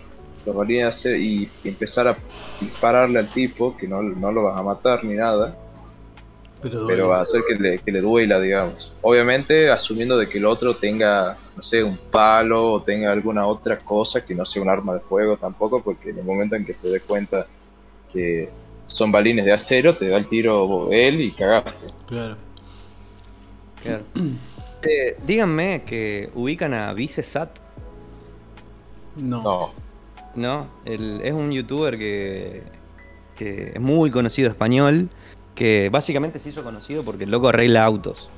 Los 0.46 0.56
balines 0.56 0.84
de 0.84 0.90
acero 0.90 1.18
y 1.18 1.50
empezar 1.64 2.08
a 2.08 2.18
dispararle 2.60 3.20
al 3.20 3.30
tipo, 3.30 3.78
que 3.78 3.88
no, 3.88 4.02
no 4.02 4.32
lo 4.32 4.44
vas 4.44 4.60
a 4.60 4.64
matar 4.64 5.04
ni 5.04 5.14
nada, 5.14 5.56
Pero, 6.61 6.88
pero 6.88 7.07
va 7.10 7.19
a 7.19 7.22
hacer 7.22 7.44
que 7.48 7.56
le, 7.56 7.77
que 7.80 7.91
le 7.91 8.02
duela, 8.02 8.40
digamos. 8.40 8.91
Obviamente 9.02 9.69
asumiendo 9.69 10.18
de 10.18 10.27
que 10.27 10.40
el 10.40 10.45
otro 10.45 10.76
tenga, 10.77 11.38
no 11.56 11.61
sé, 11.61 11.84
un 11.84 11.98
palo 11.98 12.73
o 12.73 12.82
tenga 12.82 13.11
alguna 13.11 13.45
otra 13.45 13.77
cosa 13.80 14.26
que 14.26 14.34
no 14.34 14.45
sea 14.45 14.61
un 14.64 14.69
arma 14.69 14.94
de 14.95 14.99
fuego 15.02 15.38
tampoco, 15.38 15.84
porque 15.84 16.10
en 16.10 16.19
el 16.19 16.23
momento 16.26 16.56
en 16.56 16.65
que 16.65 16.73
se 16.73 16.90
dé 16.90 17.02
cuenta 17.02 17.45
que 18.11 18.49
son 18.88 19.11
balines 19.11 19.45
de 19.45 19.53
acero, 19.53 19.95
te 19.95 20.07
da 20.07 20.18
el 20.18 20.27
tiro 20.27 20.90
él 20.91 21.22
y 21.22 21.32
cagaste. 21.34 21.88
Claro. 22.07 22.38
Claro. 23.84 24.03
Eh, 24.88 25.18
díganme 25.26 25.82
que 25.84 26.30
ubican 26.36 26.76
a 26.76 26.94
Vicesat, 26.94 27.49
No. 29.15 29.40
No, 29.40 29.72
¿no? 30.36 30.68
El- 30.86 31.22
es 31.23 31.34
un 31.34 31.52
youtuber 31.52 31.98
que, 31.98 32.61
que 33.36 33.72
es 33.73 33.82
muy 33.82 34.11
conocido 34.11 34.48
español 34.48 35.10
que 35.56 35.90
básicamente 35.91 36.40
se 36.40 36.49
hizo 36.49 36.64
conocido 36.64 37.03
porque 37.03 37.23
el 37.23 37.32
loco 37.32 37.48
arregla 37.48 37.84
autos. 37.86 38.30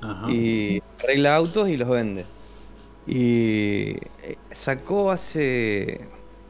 Ajá. 0.00 0.30
Y 0.30 0.82
arregla 1.02 1.36
autos 1.36 1.68
y 1.68 1.76
los 1.76 1.88
vende. 1.88 2.24
Y 3.06 3.96
eh, 4.22 4.36
sacó 4.52 5.10
hace 5.10 6.00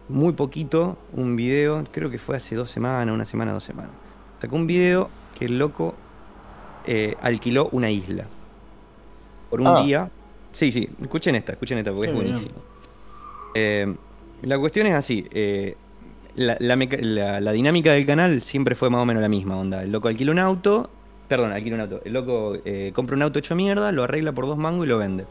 muy 0.08 0.32
poquito 0.32 0.96
un 1.12 1.36
video, 1.36 1.84
creo 1.92 2.10
que 2.10 2.18
fue 2.18 2.36
hace 2.36 2.56
dos 2.56 2.70
semanas, 2.70 3.14
una 3.14 3.26
semana, 3.26 3.52
dos 3.52 3.64
semanas. 3.64 3.92
Sacó 4.40 4.56
un 4.56 4.66
video 4.66 5.10
que 5.38 5.44
el 5.46 5.58
loco 5.58 5.94
eh, 6.86 7.14
alquiló 7.20 7.68
una 7.72 7.90
isla. 7.90 8.26
Por 9.50 9.60
un 9.60 9.66
Ah. 9.68 9.82
día. 9.82 10.10
Sí, 10.52 10.72
sí, 10.72 10.88
escuchen 11.02 11.34
esta, 11.34 11.52
escuchen 11.52 11.78
esta 11.78 11.92
porque 11.92 12.08
Qué 12.10 12.16
es 12.18 12.22
buenísimo. 12.24 12.54
Eh, 13.54 13.94
la 14.42 14.58
cuestión 14.58 14.86
es 14.86 14.94
así. 14.94 15.26
eh, 15.30 15.76
la, 16.38 17.40
la 17.40 17.52
dinámica 17.52 17.92
del 17.92 18.06
canal 18.06 18.40
siempre 18.40 18.74
fue 18.74 18.90
más 18.90 19.02
o 19.02 19.04
menos 19.04 19.20
la 19.20 19.28
misma 19.28 19.56
onda. 19.56 19.82
El 19.82 19.90
loco 19.90 20.08
alquila 20.08 20.32
un 20.32 20.38
auto, 20.38 20.88
perdón, 21.26 21.52
alquila 21.52 21.74
un 21.76 21.80
auto. 21.82 22.00
El 22.04 22.12
loco 22.12 22.56
eh, 22.64 22.92
compra 22.94 23.16
un 23.16 23.22
auto 23.22 23.38
hecho 23.38 23.56
mierda, 23.56 23.90
lo 23.92 24.04
arregla 24.04 24.32
por 24.32 24.46
dos 24.46 24.56
mangos 24.56 24.86
y 24.86 24.88
lo 24.88 24.98
vende. 24.98 25.24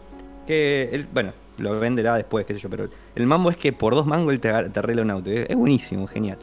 Que, 0.46 1.06
bueno, 1.14 1.34
lo 1.58 1.80
venderá 1.80 2.16
después, 2.16 2.46
qué 2.46 2.54
sé 2.54 2.60
yo, 2.60 2.70
pero 2.70 2.90
el 3.16 3.26
mambo 3.26 3.50
es 3.50 3.58
que 3.58 3.72
por 3.74 3.96
dos 3.96 4.06
mangos 4.06 4.34
él 4.34 4.40
te, 4.40 4.50
arregla 4.50 5.02
un 5.02 5.12
auto. 5.12 5.30
Es, 5.30 5.56
buenísimo, 5.56 6.08
genial. 6.08 6.38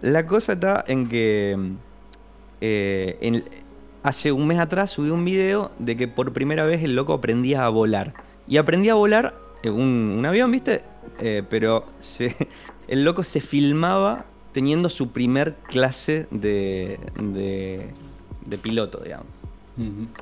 La 0.00 0.26
cosa 0.26 0.52
está 0.52 0.84
en 0.86 1.08
que 1.08 1.56
eh, 2.60 3.42
hace 4.04 4.30
un 4.30 4.46
mes 4.46 4.60
atrás 4.60 4.90
subí 4.90 5.10
un 5.10 5.24
video 5.24 5.72
de 5.80 5.96
que 5.96 6.06
por 6.06 6.32
primera 6.32 6.64
vez 6.64 6.82
el 6.84 6.94
loco 6.94 7.12
aprendía 7.12 7.64
a 7.64 7.68
volar. 7.68 8.14
Y 8.46 8.58
aprendía 8.58 8.92
a 8.92 8.94
volar 8.94 9.34
eh, 9.64 9.70
un, 9.70 10.14
un 10.18 10.24
avión, 10.24 10.52
¿viste? 10.52 10.82
Pero 11.50 11.84
se- 11.98 12.36
el 12.88 13.04
loco 13.04 13.22
se 13.22 13.40
filmaba 13.40 14.26
teniendo 14.52 14.88
su 14.88 15.10
primer 15.10 15.54
clase 15.68 16.26
de, 16.30 16.98
de, 17.20 17.88
de 18.46 18.58
piloto, 18.58 19.00
digamos. 19.02 19.38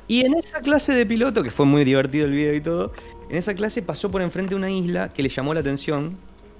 Y 0.07 0.23
en 0.23 0.35
esa 0.35 0.61
clase 0.61 0.93
de 0.93 1.05
piloto, 1.05 1.41
que 1.41 1.49
fue 1.49 1.65
muy 1.65 1.83
divertido 1.83 2.25
el 2.25 2.31
video 2.31 2.53
y 2.53 2.61
todo, 2.61 2.91
en 3.29 3.37
esa 3.37 3.55
clase 3.55 3.81
pasó 3.81 4.11
por 4.11 4.21
enfrente 4.21 4.51
de 4.51 4.55
una 4.55 4.69
isla 4.69 5.11
que 5.11 5.23
le 5.23 5.29
llamó 5.29 5.53
la 5.53 5.61
atención. 5.61 6.15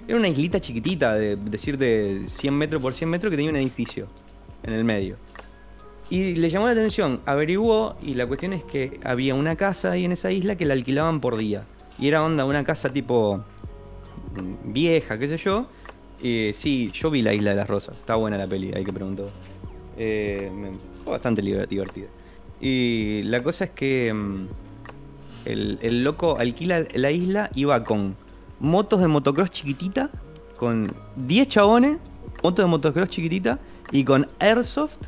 Era 0.08 0.16
una 0.16 0.26
islita 0.28 0.60
chiquitita, 0.60 1.14
de 1.14 1.36
decir 1.36 1.78
de 1.78 2.24
100 2.26 2.54
metros 2.54 2.82
por 2.82 2.94
100 2.94 3.08
metros, 3.08 3.30
que 3.30 3.36
tenía 3.36 3.52
un 3.52 3.56
edificio 3.56 4.08
en 4.64 4.72
el 4.72 4.82
medio. 4.82 5.16
Y 6.10 6.34
le 6.34 6.50
llamó 6.50 6.66
la 6.66 6.72
atención, 6.72 7.20
averiguó, 7.26 7.96
y 8.02 8.14
la 8.14 8.26
cuestión 8.26 8.52
es 8.52 8.64
que 8.64 8.98
había 9.04 9.34
una 9.34 9.54
casa 9.54 9.92
ahí 9.92 10.04
en 10.04 10.12
esa 10.12 10.32
isla 10.32 10.56
que 10.56 10.64
la 10.64 10.74
alquilaban 10.74 11.20
por 11.20 11.36
día. 11.36 11.66
Y 11.98 12.08
era 12.08 12.24
onda, 12.24 12.44
una 12.46 12.64
casa 12.64 12.92
tipo 12.92 13.44
mm, 14.34 14.72
vieja, 14.72 15.18
qué 15.18 15.28
sé 15.28 15.36
yo. 15.36 15.68
Sí, 16.20 16.90
yo 16.92 17.10
vi 17.10 17.22
la 17.22 17.32
isla 17.32 17.50
de 17.50 17.56
las 17.56 17.68
rosas. 17.68 17.96
Está 17.96 18.16
buena 18.16 18.38
la 18.38 18.46
peli, 18.46 18.72
hay 18.74 18.84
que 18.84 18.92
preguntar. 18.92 19.26
Eh, 19.96 20.50
fue 21.04 21.12
bastante 21.12 21.42
divertida. 21.42 22.06
Y 22.60 23.22
la 23.24 23.42
cosa 23.42 23.64
es 23.64 23.70
que 23.70 24.12
mm, 24.12 24.46
el, 25.44 25.78
el 25.82 26.04
loco 26.04 26.38
alquila 26.38 26.84
la 26.94 27.10
isla 27.10 27.50
y 27.54 27.64
va 27.64 27.84
con 27.84 28.16
motos 28.60 29.00
de 29.00 29.08
motocross 29.08 29.50
chiquitita, 29.50 30.10
con 30.56 30.92
10 31.16 31.48
chabones, 31.48 31.98
motos 32.42 32.64
de 32.64 32.68
motocross 32.68 33.08
chiquitita 33.08 33.58
y 33.92 34.04
con 34.04 34.26
airsoft, 34.38 34.98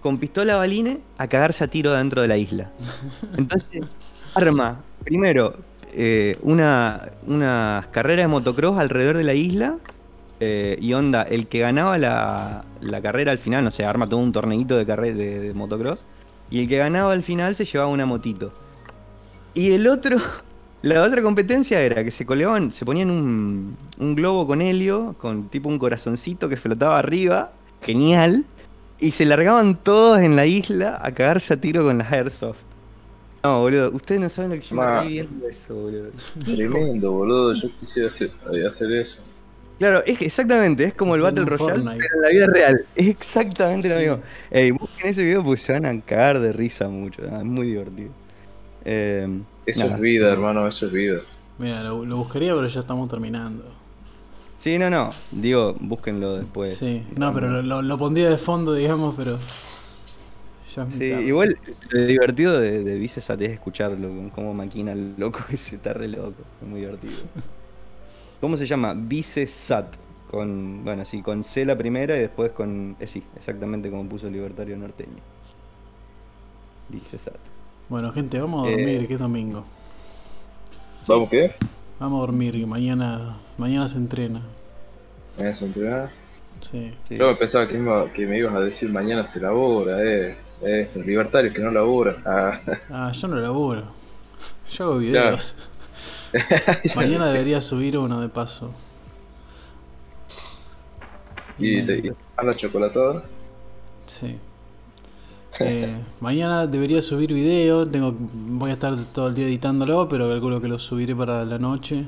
con 0.00 0.18
pistola 0.18 0.56
baline, 0.56 1.00
a 1.18 1.28
cagarse 1.28 1.64
a 1.64 1.68
tiro 1.68 1.92
dentro 1.92 2.22
de 2.22 2.28
la 2.28 2.36
isla. 2.36 2.70
Entonces, 3.36 3.82
arma, 4.34 4.82
primero, 5.04 5.54
eh, 5.92 6.36
una, 6.42 7.10
unas 7.26 7.86
carreras 7.88 8.24
de 8.24 8.28
motocross 8.28 8.78
alrededor 8.78 9.16
de 9.16 9.24
la 9.24 9.34
isla. 9.34 9.78
Eh, 10.40 10.78
y 10.80 10.92
onda, 10.92 11.22
el 11.22 11.46
que 11.48 11.60
ganaba 11.60 11.98
la, 11.98 12.64
la 12.80 13.00
carrera 13.02 13.32
al 13.32 13.38
final, 13.38 13.64
no 13.64 13.70
sé, 13.70 13.84
arma 13.84 14.08
todo 14.08 14.20
un 14.20 14.32
torneito 14.32 14.76
de, 14.76 14.86
carre- 14.86 15.14
de, 15.14 15.40
de 15.40 15.54
motocross. 15.54 16.04
Y 16.50 16.60
el 16.60 16.68
que 16.68 16.78
ganaba 16.78 17.12
al 17.12 17.22
final 17.22 17.54
se 17.56 17.64
llevaba 17.64 17.90
una 17.90 18.06
motito. 18.06 18.52
Y 19.54 19.72
el 19.72 19.86
otro, 19.86 20.18
la 20.82 21.02
otra 21.02 21.22
competencia 21.22 21.80
era 21.80 22.04
que 22.04 22.10
se 22.10 22.24
colgaban, 22.24 22.72
se 22.72 22.84
ponían 22.84 23.10
un, 23.10 23.76
un 23.98 24.14
globo 24.14 24.46
con 24.46 24.62
helio, 24.62 25.14
con 25.18 25.48
tipo 25.48 25.68
un 25.68 25.78
corazoncito 25.78 26.48
que 26.48 26.56
flotaba 26.56 26.98
arriba, 26.98 27.52
genial, 27.82 28.44
y 29.00 29.10
se 29.12 29.24
largaban 29.24 29.76
todos 29.76 30.20
en 30.20 30.36
la 30.36 30.46
isla 30.46 30.98
a 31.02 31.12
cagarse 31.12 31.54
a 31.54 31.60
tiro 31.60 31.82
con 31.84 31.98
las 31.98 32.10
airsoft. 32.12 32.62
No, 33.44 33.60
boludo, 33.60 33.90
ustedes 33.92 34.20
no 34.20 34.28
saben 34.28 34.50
lo 34.50 34.56
que 34.56 34.62
yo 34.62 34.74
me 34.76 34.82
reí 35.00 35.08
viendo 35.12 35.48
eso, 35.48 35.74
boludo. 35.74 36.10
Tremendo, 36.44 37.12
boludo. 37.12 37.54
Yo 37.54 37.68
quisiera 37.78 38.08
hacer, 38.08 38.30
hacer 38.66 38.92
eso. 38.92 39.22
Claro, 39.78 40.02
es 40.04 40.18
que 40.18 40.24
exactamente, 40.26 40.82
es 40.84 40.94
como 40.94 41.14
el 41.14 41.22
Battle 41.22 41.44
Royale, 41.44 41.84
pero 41.96 42.14
en 42.16 42.20
la 42.22 42.28
vida 42.30 42.46
real. 42.46 42.86
Es 42.96 43.06
exactamente 43.06 43.88
lo 43.88 43.96
mismo. 44.16 44.24
Ey, 44.50 44.72
busquen 44.72 45.06
ese 45.10 45.22
video 45.22 45.44
porque 45.44 45.58
se 45.60 45.72
van 45.72 45.86
a 45.86 46.00
cagar 46.02 46.40
de 46.40 46.52
risa 46.52 46.88
mucho, 46.88 47.24
es 47.24 47.44
muy 47.44 47.68
divertido. 47.68 48.10
Eh, 48.84 49.28
Eso 49.66 49.86
nada. 49.86 49.94
es 49.96 50.00
vida, 50.00 50.32
hermano, 50.32 50.66
eso 50.66 50.86
es 50.86 50.92
vida. 50.92 51.20
Mira, 51.58 51.82
lo, 51.82 52.04
lo 52.06 52.16
buscaría, 52.16 52.54
pero 52.54 52.66
ya 52.68 52.80
estamos 52.80 53.08
terminando. 53.10 53.64
Sí, 54.56 54.78
no, 54.78 54.90
no, 54.90 55.10
digo, 55.30 55.74
búsquenlo 55.80 56.34
después. 56.36 56.78
sí, 56.78 57.06
no, 57.16 57.32
pero 57.34 57.48
lo, 57.48 57.62
lo- 57.62 57.82
lo 57.82 57.98
pondría 57.98 58.28
de 58.30 58.38
fondo, 58.38 58.74
digamos, 58.74 59.14
pero. 59.16 59.38
Ya 60.76 60.86
Sí, 60.90 61.04
igual 61.04 61.56
lo 61.90 62.02
divertido 62.06 62.58
de, 62.60 62.82
de 62.82 62.94
Vicesat 62.98 63.40
es 63.42 63.50
escucharlo, 63.52 64.30
cómo 64.34 64.54
maquina 64.54 64.92
el 64.92 65.14
loco 65.18 65.40
ese, 65.50 65.76
está 65.76 65.92
re 65.92 66.08
loco, 66.08 66.42
es 66.60 66.66
muy 66.68 66.80
divertido. 66.80 67.28
¿Cómo 68.40 68.56
se 68.56 68.66
llama? 68.66 68.94
Vicesat, 68.96 69.96
con, 70.30 70.84
bueno, 70.84 71.04
sí, 71.04 71.22
con 71.22 71.42
C 71.44 71.64
la 71.64 71.76
primera 71.76 72.16
y 72.16 72.20
después 72.20 72.50
con, 72.52 72.96
eh, 73.00 73.06
sí, 73.06 73.22
exactamente 73.36 73.90
como 73.90 74.08
puso 74.08 74.28
Libertario 74.30 74.76
Norteño. 74.76 75.18
Vicesat. 76.88 77.36
Bueno, 77.88 78.12
gente, 78.12 78.38
vamos 78.40 78.66
a 78.66 78.70
Eh. 78.70 78.72
dormir, 78.76 79.06
que 79.08 79.14
es 79.14 79.20
domingo. 79.20 79.64
¿Vamos 81.06 81.30
qué? 81.30 81.54
Vamos 81.98 82.18
a 82.18 82.20
dormir, 82.20 82.52
que 82.52 82.66
mañana, 82.66 83.38
mañana 83.56 83.88
se 83.88 83.96
entrena. 83.96 84.42
¿Me 85.38 85.46
vas 85.48 85.62
a 85.62 85.66
entrenar? 85.66 86.10
Sí. 86.60 86.92
Sí. 87.08 87.16
Yo 87.16 87.38
pensaba 87.38 87.66
que, 87.66 87.76
iba- 87.78 88.10
que 88.12 88.26
me 88.26 88.38
ibas 88.38 88.54
a 88.54 88.60
decir 88.60 88.90
mañana 88.90 89.24
se 89.24 89.40
labora, 89.40 90.02
eh. 90.04 90.36
eh 90.62 90.90
los 90.94 91.06
libertarios 91.06 91.54
que 91.54 91.60
no 91.60 91.70
laburan. 91.70 92.16
Ah, 92.26 92.60
Ah, 92.90 93.12
yo 93.12 93.28
no 93.28 93.36
laburo. 93.36 93.84
Yo 94.72 94.84
hago 94.84 94.98
videos. 94.98 95.54
Mañana 96.96 97.26
debería 97.26 97.60
subir 97.60 97.98
uno 97.98 98.20
de 98.20 98.28
paso. 98.28 98.72
y 101.58 101.82
te 101.82 101.98
y 101.98 102.12
a 102.36 102.42
la 102.42 102.54
chocolatada. 102.54 103.22
Sí. 104.06 104.36
Eh, 105.60 105.92
mañana 106.20 106.68
debería 106.68 107.02
subir 107.02 107.32
video. 107.32 107.84
Tengo, 107.84 108.14
voy 108.16 108.70
a 108.70 108.74
estar 108.74 108.94
todo 109.06 109.26
el 109.26 109.34
día 109.34 109.46
editándolo, 109.46 110.08
pero 110.08 110.28
calculo 110.28 110.60
que 110.60 110.68
lo 110.68 110.78
subiré 110.78 111.16
para 111.16 111.44
la 111.44 111.58
noche. 111.58 112.04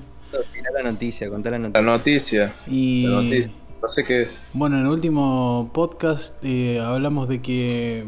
Tirá 0.52 0.70
la 0.72 0.92
noticia, 0.92 1.28
contá 1.28 1.50
la 1.50 1.58
La 1.58 1.82
noticia. 1.82 2.54
Y 2.68 3.08
La 3.08 3.22
noticia. 3.22 3.52
No 3.82 3.88
sé 3.88 4.04
qué 4.04 4.28
bueno, 4.52 4.76
en 4.78 4.82
el 4.82 4.88
último 4.88 5.70
podcast 5.72 6.34
eh, 6.44 6.80
hablamos 6.80 7.28
de 7.28 7.40
que 7.40 8.04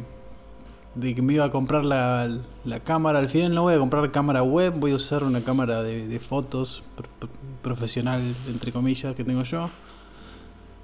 de 0.95 1.15
que 1.15 1.23
me 1.23 1.33
iba 1.35 1.45
a 1.45 1.51
comprar 1.51 1.85
la, 1.85 2.29
la 2.65 2.81
cámara. 2.81 3.19
Al 3.19 3.29
final 3.29 3.55
no 3.55 3.63
voy 3.63 3.75
a 3.75 3.79
comprar 3.79 4.11
cámara 4.11 4.43
web, 4.43 4.75
voy 4.79 4.93
a 4.93 4.97
usar 4.97 5.25
una 5.25 5.41
cámara 5.41 5.83
de, 5.83 6.07
de 6.07 6.19
fotos 6.19 6.83
pro- 6.97 7.09
pro- 7.19 7.29
profesional, 7.63 8.35
entre 8.49 8.73
comillas, 8.73 9.15
que 9.15 9.25
tengo 9.25 9.43
yo. 9.43 9.71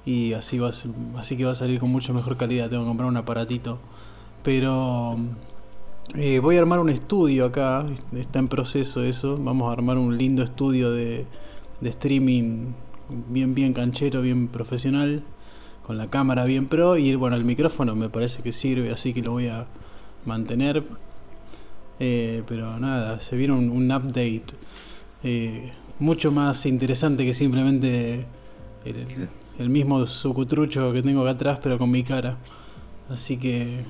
Y 0.06 0.32
así, 0.32 0.58
va, 0.58 0.70
así 1.18 1.36
que 1.36 1.44
va 1.44 1.52
a 1.52 1.54
salir 1.54 1.78
con 1.80 1.90
mucho 1.90 2.14
mejor 2.14 2.36
calidad. 2.38 2.70
Tengo 2.70 2.84
que 2.84 2.88
comprar 2.88 3.08
un 3.08 3.16
aparatito. 3.18 3.78
Pero 4.42 5.18
eh, 6.14 6.38
voy 6.38 6.56
a 6.56 6.60
armar 6.60 6.78
un 6.78 6.88
estudio 6.88 7.44
acá. 7.44 7.84
Está 8.16 8.38
en 8.38 8.48
proceso 8.48 9.02
eso. 9.02 9.36
Vamos 9.36 9.68
a 9.68 9.72
armar 9.72 9.98
un 9.98 10.16
lindo 10.16 10.42
estudio 10.42 10.90
de, 10.92 11.26
de 11.82 11.88
streaming 11.90 12.68
bien, 13.28 13.54
bien 13.54 13.74
canchero, 13.74 14.22
bien 14.22 14.48
profesional. 14.48 15.22
Con 15.86 15.98
la 15.98 16.08
cámara 16.08 16.44
bien 16.46 16.68
pro. 16.68 16.96
Y 16.96 17.14
bueno, 17.14 17.36
el 17.36 17.44
micrófono 17.44 17.94
me 17.94 18.08
parece 18.08 18.42
que 18.42 18.54
sirve, 18.54 18.90
así 18.90 19.12
que 19.12 19.20
lo 19.20 19.32
voy 19.32 19.48
a 19.48 19.66
mantener. 20.28 20.84
Eh, 22.00 22.44
pero 22.46 22.78
nada, 22.78 23.18
se 23.18 23.34
viene 23.36 23.54
un, 23.54 23.90
update 23.90 24.44
eh, 25.24 25.72
mucho 25.98 26.30
más 26.30 26.64
interesante 26.64 27.24
que 27.24 27.34
simplemente 27.34 28.24
el, 28.84 29.68
mismo 29.68 30.06
sucutrucho 30.06 30.92
que 30.92 31.02
tengo 31.02 31.22
acá 31.22 31.30
atrás, 31.30 31.58
pero 31.60 31.78
con 31.78 31.90
mi 31.90 32.04
cara. 32.04 32.36
Así 33.10 33.36
que 33.36 33.84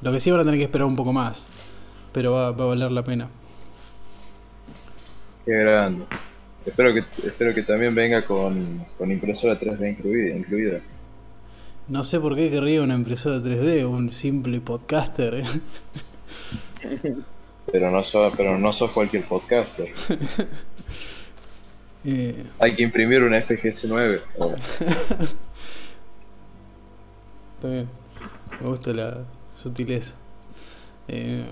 lo 0.00 0.12
que 0.12 0.20
sí 0.20 0.30
van 0.30 0.40
a 0.40 0.44
tener 0.44 0.58
que 0.58 0.64
esperar 0.64 0.86
un 0.86 0.96
poco 0.96 1.12
más, 1.12 1.48
pero 2.12 2.32
va, 2.32 2.52
va 2.52 2.64
a 2.64 2.68
valer 2.68 2.90
la 2.92 3.04
pena. 3.04 3.28
Qué 5.44 5.52
grande. 5.52 6.04
Espero 6.64 6.92
que, 6.92 7.00
espero 7.26 7.54
que 7.54 7.62
también 7.62 7.94
venga 7.94 8.24
con, 8.24 8.84
con 8.98 9.10
impresora 9.10 9.58
3D 9.58 9.90
incluida. 9.90 10.36
incluida. 10.36 10.80
No 11.90 12.04
sé 12.04 12.20
por 12.20 12.36
qué 12.36 12.50
querría 12.50 12.82
una 12.82 12.94
impresora 12.94 13.38
3D, 13.38 13.84
un 13.86 14.10
simple 14.10 14.60
podcaster. 14.60 15.34
¿eh? 15.34 15.44
Pero 17.70 17.90
no 17.90 18.02
sos, 18.02 18.32
pero 18.36 18.56
no 18.58 18.72
sos 18.72 18.90
cualquier 18.92 19.24
podcaster. 19.26 19.88
Eh, 22.02 22.46
Hay 22.58 22.74
que 22.76 22.82
imprimir 22.82 23.22
una 23.22 23.42
FGS 23.42 23.84
9. 23.86 24.22
Oh, 24.38 24.54
está 27.56 27.68
bien. 27.68 27.88
Me 28.58 28.66
gusta 28.68 28.90
la 28.94 29.18
sutileza. 29.54 30.14
Eh, 31.08 31.44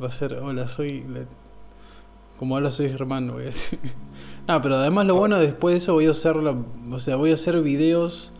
va 0.00 0.06
a 0.06 0.12
ser, 0.12 0.34
hola, 0.34 0.68
soy... 0.68 1.02
la- 1.08 1.24
Como 2.38 2.54
hola, 2.54 2.70
soy 2.70 2.90
Germán, 2.90 3.26
voy 3.32 3.42
a 3.42 3.46
decir. 3.46 3.80
No, 4.46 4.62
pero 4.62 4.76
además 4.76 5.06
lo 5.06 5.16
bueno 5.16 5.38
después 5.40 5.72
de 5.74 5.78
eso 5.78 5.94
voy 5.94 6.06
a 6.06 6.12
hacerlo, 6.12 6.64
o 6.90 6.98
sea, 7.00 7.16
voy 7.16 7.32
a 7.32 7.34
hacer 7.34 7.60
videos. 7.60 8.32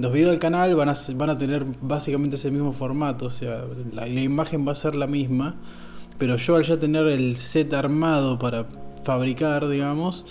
Los 0.00 0.12
videos 0.12 0.30
del 0.30 0.38
canal 0.38 0.74
van 0.76 0.88
a, 0.88 0.94
van 1.14 1.30
a 1.30 1.38
tener 1.38 1.66
básicamente 1.80 2.36
ese 2.36 2.50
mismo 2.50 2.72
formato, 2.72 3.26
o 3.26 3.30
sea, 3.30 3.64
la, 3.92 4.06
la 4.06 4.20
imagen 4.20 4.66
va 4.66 4.72
a 4.72 4.76
ser 4.76 4.94
la 4.94 5.08
misma, 5.08 5.56
pero 6.18 6.36
yo 6.36 6.56
al 6.56 6.62
ya 6.62 6.78
tener 6.78 7.06
el 7.06 7.36
set 7.36 7.74
armado 7.74 8.38
para 8.38 8.66
fabricar, 9.02 9.68
digamos, 9.68 10.24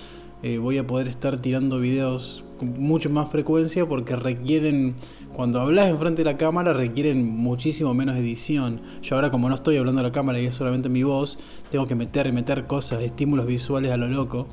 eh, 0.44 0.60
voy 0.60 0.78
a 0.78 0.86
poder 0.86 1.08
estar 1.08 1.40
tirando 1.40 1.80
videos 1.80 2.46
con 2.60 2.80
mucho 2.80 3.10
más 3.10 3.30
frecuencia 3.30 3.88
porque 3.88 4.16
requieren, 4.16 4.96
cuando 5.34 5.60
hablas 5.60 5.88
enfrente 5.90 6.24
de 6.24 6.32
la 6.32 6.38
cámara, 6.38 6.74
requieren 6.74 7.26
muchísimo 7.26 7.94
menos 7.94 8.18
edición. 8.18 8.82
Yo 9.02 9.16
ahora 9.16 9.32
como 9.32 9.50
no 9.50 9.56
estoy 9.56 9.78
hablando 9.78 10.02
a 10.02 10.04
la 10.04 10.12
cámara 10.12 10.40
y 10.40 10.46
es 10.46 10.56
solamente 10.56 10.90
mi 10.90 11.02
voz, 11.02 11.40
tengo 11.72 11.88
que 11.88 11.96
meter 11.96 12.28
y 12.28 12.32
meter 12.32 12.68
cosas, 12.68 13.02
estímulos 13.02 13.48
visuales 13.48 13.92
a 13.92 13.98
lo 13.98 14.08
loco. 14.08 14.48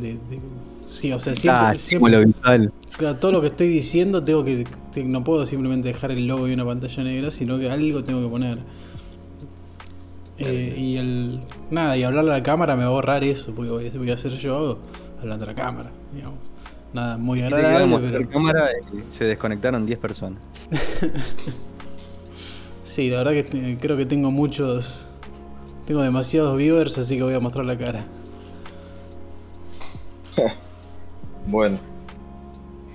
De, 0.00 0.12
de- 0.12 0.40
sí, 0.84 1.12
o 1.12 1.18
sea, 1.18 1.34
siempre, 1.34 1.78
siempre- 1.78 2.24
visual. 2.26 2.72
Todo 3.20 3.32
lo 3.32 3.40
que 3.40 3.48
estoy 3.48 3.68
diciendo 3.68 4.22
tengo 4.22 4.44
que, 4.44 4.64
te- 4.92 5.04
no 5.04 5.24
puedo 5.24 5.44
simplemente 5.46 5.88
dejar 5.88 6.10
el 6.12 6.26
logo 6.26 6.48
y 6.48 6.52
una 6.54 6.64
pantalla 6.64 7.02
negra, 7.04 7.30
sino 7.30 7.58
que 7.58 7.70
algo 7.70 8.04
tengo 8.04 8.22
que 8.22 8.28
poner. 8.28 8.58
Eh, 10.38 10.74
y 10.78 10.96
el 10.96 11.40
nada, 11.70 11.96
y 11.96 12.02
hablarle 12.02 12.32
a 12.32 12.38
la 12.38 12.42
cámara 12.42 12.76
me 12.76 12.82
va 12.84 12.90
a 12.90 12.92
ahorrar 12.92 13.24
eso, 13.24 13.52
porque 13.54 13.70
voy, 13.70 13.88
a- 13.88 13.98
voy 13.98 14.10
a 14.10 14.14
hacer 14.14 14.32
yo 14.32 14.78
hablando 15.20 15.44
a 15.44 15.48
la 15.48 15.54
cámara, 15.54 15.90
digamos. 16.14 16.38
Nada, 16.92 17.16
muy 17.18 17.42
agradable, 17.42 17.98
pero 18.12 18.28
cámara 18.30 18.68
y 18.92 19.10
se 19.10 19.24
desconectaron 19.24 19.84
10 19.86 19.98
personas. 19.98 20.40
sí, 22.84 23.10
la 23.10 23.18
verdad 23.22 23.32
que 23.32 23.78
creo 23.80 23.96
que 23.96 24.06
tengo 24.06 24.30
muchos, 24.30 25.06
tengo 25.86 26.02
demasiados 26.02 26.56
viewers, 26.56 26.96
así 26.98 27.16
que 27.16 27.22
voy 27.22 27.34
a 27.34 27.40
mostrar 27.40 27.64
la 27.64 27.76
cara. 27.76 28.04
Bueno, 31.48 31.78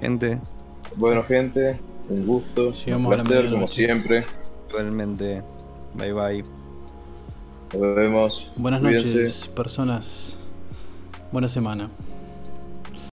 Gente, 0.01 0.39
bueno 0.97 1.23
gente, 1.23 1.79
un 2.09 2.25
gusto, 2.25 2.71
Llegamos 2.73 3.11
un 3.11 3.27
placer 3.27 3.49
como 3.49 3.67
siempre. 3.67 4.25
realmente. 4.73 5.41
Bye 5.93 6.13
bye. 6.13 6.43
Nos 7.73 7.95
vemos. 7.95 8.51
Buenas 8.57 8.81
Cuídense. 8.81 9.13
noches, 9.15 9.47
personas. 9.55 10.37
Buena 11.31 11.47
semana. 11.47 11.89